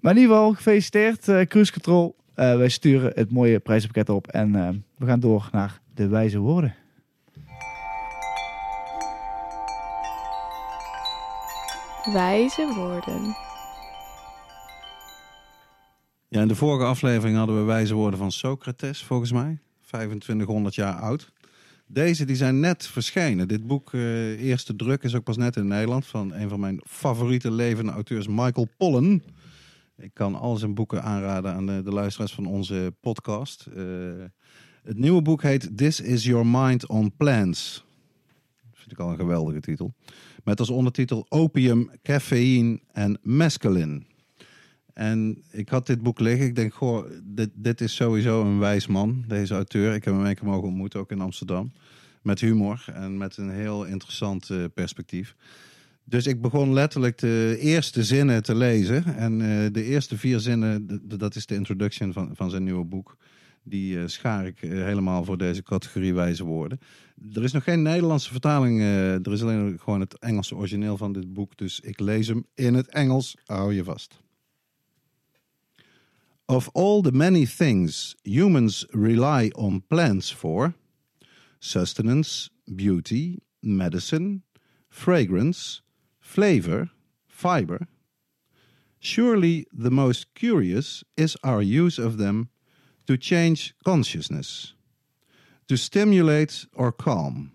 Maar 0.00 0.12
in 0.12 0.18
ieder 0.20 0.36
geval, 0.36 0.52
gefeliciteerd 0.52 1.28
eh, 1.28 1.40
Cruise 1.40 1.72
Control. 1.72 2.16
Eh, 2.34 2.56
wij 2.56 2.68
sturen 2.68 3.12
het 3.14 3.30
mooie 3.30 3.58
prijzenpakket 3.58 4.08
op. 4.08 4.26
En 4.26 4.54
eh, 4.54 4.68
we 4.96 5.06
gaan 5.06 5.20
door 5.20 5.48
naar 5.52 5.80
de 5.94 6.08
wijze 6.08 6.38
woorden. 6.38 6.74
Wijze 12.12 12.72
woorden. 12.74 13.43
Ja, 16.34 16.40
in 16.40 16.48
de 16.48 16.54
vorige 16.54 16.84
aflevering 16.84 17.36
hadden 17.36 17.56
we 17.56 17.62
wijze 17.62 17.94
woorden 17.94 18.18
van 18.18 18.32
Socrates, 18.32 19.02
volgens 19.02 19.32
mij. 19.32 19.58
2500 19.86 20.74
jaar 20.74 20.94
oud. 20.94 21.32
Deze 21.86 22.24
die 22.24 22.36
zijn 22.36 22.60
net 22.60 22.86
verschenen. 22.86 23.48
Dit 23.48 23.66
boek, 23.66 23.92
eh, 23.92 24.42
eerste 24.42 24.76
druk, 24.76 25.02
is 25.02 25.14
ook 25.14 25.24
pas 25.24 25.36
net 25.36 25.56
in 25.56 25.66
Nederland. 25.66 26.06
Van 26.06 26.32
een 26.32 26.48
van 26.48 26.60
mijn 26.60 26.80
favoriete 26.86 27.50
levende 27.50 27.92
auteurs, 27.92 28.26
Michael 28.26 28.68
Pollen. 28.76 29.22
Ik 29.96 30.10
kan 30.14 30.34
al 30.34 30.56
zijn 30.56 30.74
boeken 30.74 31.02
aanraden 31.02 31.52
aan 31.52 31.66
de, 31.66 31.92
luisteraars 31.92 32.32
van 32.32 32.46
onze 32.46 32.94
podcast. 33.00 33.66
Eh, 33.66 33.84
het 34.82 34.98
nieuwe 34.98 35.22
boek 35.22 35.42
heet 35.42 35.76
This 35.76 36.00
is 36.00 36.24
Your 36.24 36.46
Mind 36.46 36.86
on 36.88 37.16
Plants. 37.16 37.84
Vind 38.72 38.92
ik 38.92 38.98
al 38.98 39.10
een 39.10 39.16
geweldige 39.16 39.60
titel. 39.60 39.94
Met 40.44 40.58
als 40.58 40.70
ondertitel 40.70 41.26
Opium, 41.28 41.90
Caffeïne 42.02 42.80
en 42.92 43.18
Mescaline. 43.22 44.02
En 44.94 45.42
ik 45.50 45.68
had 45.68 45.86
dit 45.86 46.02
boek 46.02 46.20
liggen. 46.20 46.46
Ik 46.46 46.56
denk, 46.56 46.74
goh, 46.74 47.06
dit, 47.22 47.50
dit 47.54 47.80
is 47.80 47.94
sowieso 47.94 48.44
een 48.44 48.58
wijs 48.58 48.86
man, 48.86 49.24
deze 49.28 49.54
auteur. 49.54 49.94
Ik 49.94 50.04
heb 50.04 50.14
hem 50.14 50.24
een 50.24 50.34
keer 50.34 50.44
mogen 50.44 50.68
ontmoeten, 50.68 51.00
ook 51.00 51.10
in 51.10 51.20
Amsterdam. 51.20 51.72
Met 52.22 52.40
humor 52.40 52.84
en 52.92 53.16
met 53.16 53.36
een 53.36 53.50
heel 53.50 53.84
interessant 53.84 54.50
eh, 54.50 54.64
perspectief. 54.74 55.36
Dus 56.04 56.26
ik 56.26 56.40
begon 56.40 56.72
letterlijk 56.72 57.18
de 57.18 57.56
eerste 57.60 58.04
zinnen 58.04 58.42
te 58.42 58.54
lezen. 58.54 59.04
En 59.04 59.40
eh, 59.40 59.72
de 59.72 59.84
eerste 59.84 60.18
vier 60.18 60.40
zinnen, 60.40 61.00
dat 61.18 61.34
is 61.34 61.46
de 61.46 61.54
introduction 61.54 62.12
van, 62.12 62.30
van 62.34 62.50
zijn 62.50 62.64
nieuwe 62.64 62.84
boek. 62.84 63.16
Die 63.62 63.98
eh, 63.98 64.06
schaar 64.06 64.46
ik 64.46 64.58
helemaal 64.60 65.24
voor 65.24 65.38
deze 65.38 65.62
categorie 65.62 66.14
wijze 66.14 66.44
woorden. 66.44 66.80
Er 67.32 67.44
is 67.44 67.52
nog 67.52 67.64
geen 67.64 67.82
Nederlandse 67.82 68.30
vertaling. 68.30 68.80
er 68.80 69.32
is 69.32 69.42
alleen 69.42 69.78
gewoon 69.78 70.00
het 70.00 70.18
Engelse 70.18 70.56
origineel 70.56 70.96
van 70.96 71.12
dit 71.12 71.32
boek. 71.32 71.56
Dus 71.56 71.80
ik 71.80 72.00
lees 72.00 72.26
hem 72.26 72.46
in 72.54 72.74
het 72.74 72.88
Engels. 72.88 73.36
Hou 73.44 73.74
je 73.74 73.84
vast. 73.84 74.23
Of 76.48 76.70
all 76.74 77.02
the 77.02 77.12
many 77.12 77.46
things 77.46 78.14
humans 78.24 78.84
rely 78.92 79.50
on 79.56 79.82
plants 79.88 80.30
for 80.30 80.74
sustenance, 81.60 82.50
beauty, 82.76 83.42
medicine, 83.62 84.42
fragrance, 84.90 85.80
flavor, 86.20 86.90
fiber 87.26 87.88
surely 89.04 89.66
the 89.70 89.90
most 89.90 90.34
curious 90.34 91.04
is 91.16 91.36
our 91.44 91.60
use 91.60 91.98
of 91.98 92.16
them 92.16 92.48
to 93.06 93.18
change 93.18 93.74
consciousness, 93.84 94.72
to 95.68 95.76
stimulate 95.76 96.66
or 96.72 96.90
calm, 96.90 97.52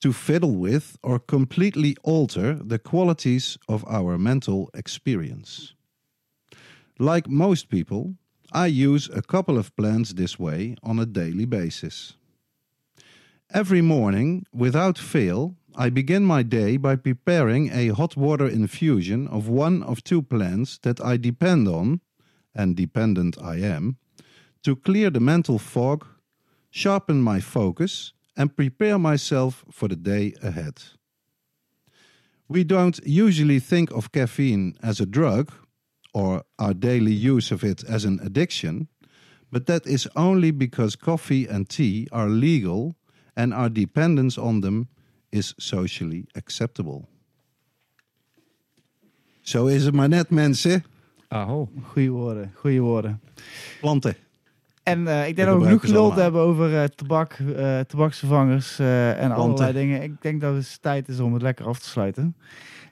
to 0.00 0.12
fiddle 0.12 0.56
with 0.56 0.98
or 1.02 1.18
completely 1.18 1.96
alter 2.04 2.54
the 2.54 2.78
qualities 2.78 3.56
of 3.66 3.82
our 3.88 4.18
mental 4.18 4.68
experience. 4.74 5.74
Like 6.98 7.28
most 7.28 7.68
people, 7.68 8.16
I 8.52 8.66
use 8.66 9.08
a 9.14 9.22
couple 9.22 9.56
of 9.56 9.74
plants 9.76 10.14
this 10.14 10.36
way 10.36 10.74
on 10.82 10.98
a 10.98 11.06
daily 11.06 11.44
basis. 11.44 12.14
Every 13.50 13.82
morning, 13.82 14.44
without 14.52 14.98
fail, 14.98 15.54
I 15.76 15.90
begin 15.90 16.24
my 16.24 16.42
day 16.42 16.76
by 16.76 16.96
preparing 16.96 17.70
a 17.70 17.88
hot 17.88 18.16
water 18.16 18.48
infusion 18.48 19.28
of 19.28 19.48
one 19.48 19.84
of 19.84 20.02
two 20.02 20.22
plants 20.22 20.78
that 20.82 21.00
I 21.00 21.16
depend 21.16 21.68
on, 21.68 22.00
and 22.52 22.74
dependent 22.74 23.38
I 23.40 23.58
am, 23.58 23.96
to 24.64 24.74
clear 24.74 25.08
the 25.08 25.20
mental 25.20 25.58
fog, 25.58 26.04
sharpen 26.70 27.22
my 27.22 27.38
focus, 27.38 28.12
and 28.36 28.56
prepare 28.56 28.98
myself 28.98 29.64
for 29.70 29.86
the 29.86 29.96
day 29.96 30.34
ahead. 30.42 30.82
We 32.48 32.64
don't 32.64 32.98
usually 33.06 33.60
think 33.60 33.92
of 33.92 34.10
caffeine 34.10 34.76
as 34.82 35.00
a 35.00 35.06
drug 35.06 35.52
or 36.18 36.42
our 36.56 36.78
daily 36.78 37.12
use 37.30 37.54
of 37.54 37.62
it 37.62 37.84
as 37.84 38.04
an 38.04 38.20
addiction, 38.24 38.88
but 39.48 39.66
that 39.66 39.86
is 39.86 40.08
only 40.14 40.56
because 40.56 40.96
coffee 40.96 41.48
and 41.48 41.68
tea 41.68 42.06
are 42.10 42.28
legal 42.28 42.94
and 43.34 43.52
our 43.54 43.72
dependence 43.72 44.40
on 44.40 44.60
them 44.60 44.88
is 45.30 45.54
socially 45.56 46.24
acceptable. 46.32 47.06
Zo 49.40 49.66
is 49.66 49.84
het 49.84 49.94
maar 49.94 50.08
net, 50.08 50.30
mensen. 50.30 50.84
Aho. 51.28 51.68
Goeie 51.82 52.10
woorden, 52.10 52.52
goeie 52.54 52.80
woorden. 52.80 53.20
Planten. 53.80 54.14
En 54.82 55.06
eh, 55.06 55.28
ik 55.28 55.36
denk 55.36 55.48
dat 55.48 55.58
we 55.58 55.64
genoeg 55.64 55.80
geluld 55.80 56.14
hebben 56.14 56.40
over 56.40 56.82
eh, 56.82 56.84
tabak, 56.84 57.32
eh, 57.32 57.80
tabaksvervangers 57.80 58.78
eh, 58.78 59.10
en 59.10 59.16
Planten. 59.16 59.36
allerlei 59.36 59.72
dingen. 59.72 60.02
Ik 60.02 60.22
denk 60.22 60.40
dat 60.40 60.54
het 60.54 60.82
tijd 60.82 61.08
is 61.08 61.20
om 61.20 61.32
het 61.32 61.42
lekker 61.42 61.66
af 61.66 61.78
te 61.78 61.88
sluiten. 61.88 62.36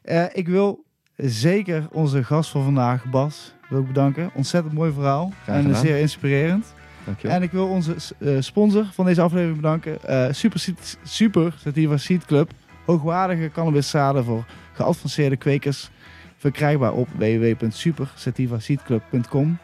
Eh, 0.03 0.25
ik 0.33 0.49
wil 0.49 0.85
zeker 1.17 1.87
onze 1.93 2.25
gast 2.25 2.51
van 2.51 2.65
vandaag, 2.65 3.05
Bas, 3.05 3.55
wil 3.69 3.81
ik 3.81 3.87
bedanken. 3.87 4.31
Ontzettend 4.35 4.75
mooi 4.75 4.93
verhaal 4.93 5.33
en 5.47 5.63
gedaan. 5.63 5.81
zeer 5.81 5.99
inspirerend. 5.99 6.75
Dankjewel. 7.05 7.37
En 7.37 7.43
ik 7.43 7.51
wil 7.51 7.67
onze 7.67 7.95
eh, 8.19 8.37
sponsor 8.41 8.85
van 8.93 9.05
deze 9.05 9.21
aflevering 9.21 9.57
bedanken. 9.57 10.03
eh, 10.05 10.33
Super, 10.33 10.65
Super 11.03 11.55
Sativa 11.59 11.97
Seed 11.97 12.25
Club. 12.25 12.51
Hoogwaardige 12.85 13.51
cannabiszaden 13.53 14.25
voor 14.25 14.45
geavanceerde 14.73 15.37
kwekers. 15.37 15.91
Verkrijgbaar 16.37 16.93
op 16.93 17.09
www.supersativaseedclub.com. 17.17 19.59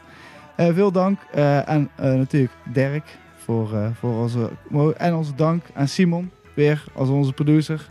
Eh 0.57 0.75
veel 0.75 0.93
dank 0.93 1.19
eh, 1.33 1.61
aan 1.61 1.91
eh, 1.97 2.13
natuurlijk 2.13 2.53
Dirk 2.73 3.19
voor, 3.37 3.75
eh, 3.75 3.87
voor 3.95 4.23
onze... 4.23 4.51
En 4.97 5.15
onze 5.15 5.35
dank 5.35 5.65
aan 5.75 5.89
Simon, 5.89 6.31
weer 6.55 6.85
als 6.95 7.09
onze 7.09 7.33
producer. 7.33 7.91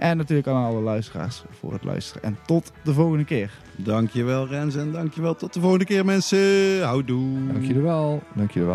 En 0.00 0.16
natuurlijk 0.16 0.48
aan 0.48 0.64
alle 0.64 0.80
luisteraars 0.80 1.42
voor 1.50 1.72
het 1.72 1.84
luisteren. 1.84 2.22
En 2.22 2.38
tot 2.46 2.72
de 2.82 2.92
volgende 2.92 3.24
keer. 3.24 3.50
Dankjewel 3.76 4.46
Rens 4.46 4.76
en 4.76 4.92
dankjewel 4.92 5.34
tot 5.34 5.52
de 5.52 5.60
volgende 5.60 5.84
keer 5.84 6.04
mensen. 6.04 6.82
Houdoe. 6.82 7.46
Dank 8.34 8.50
jullie 8.50 8.72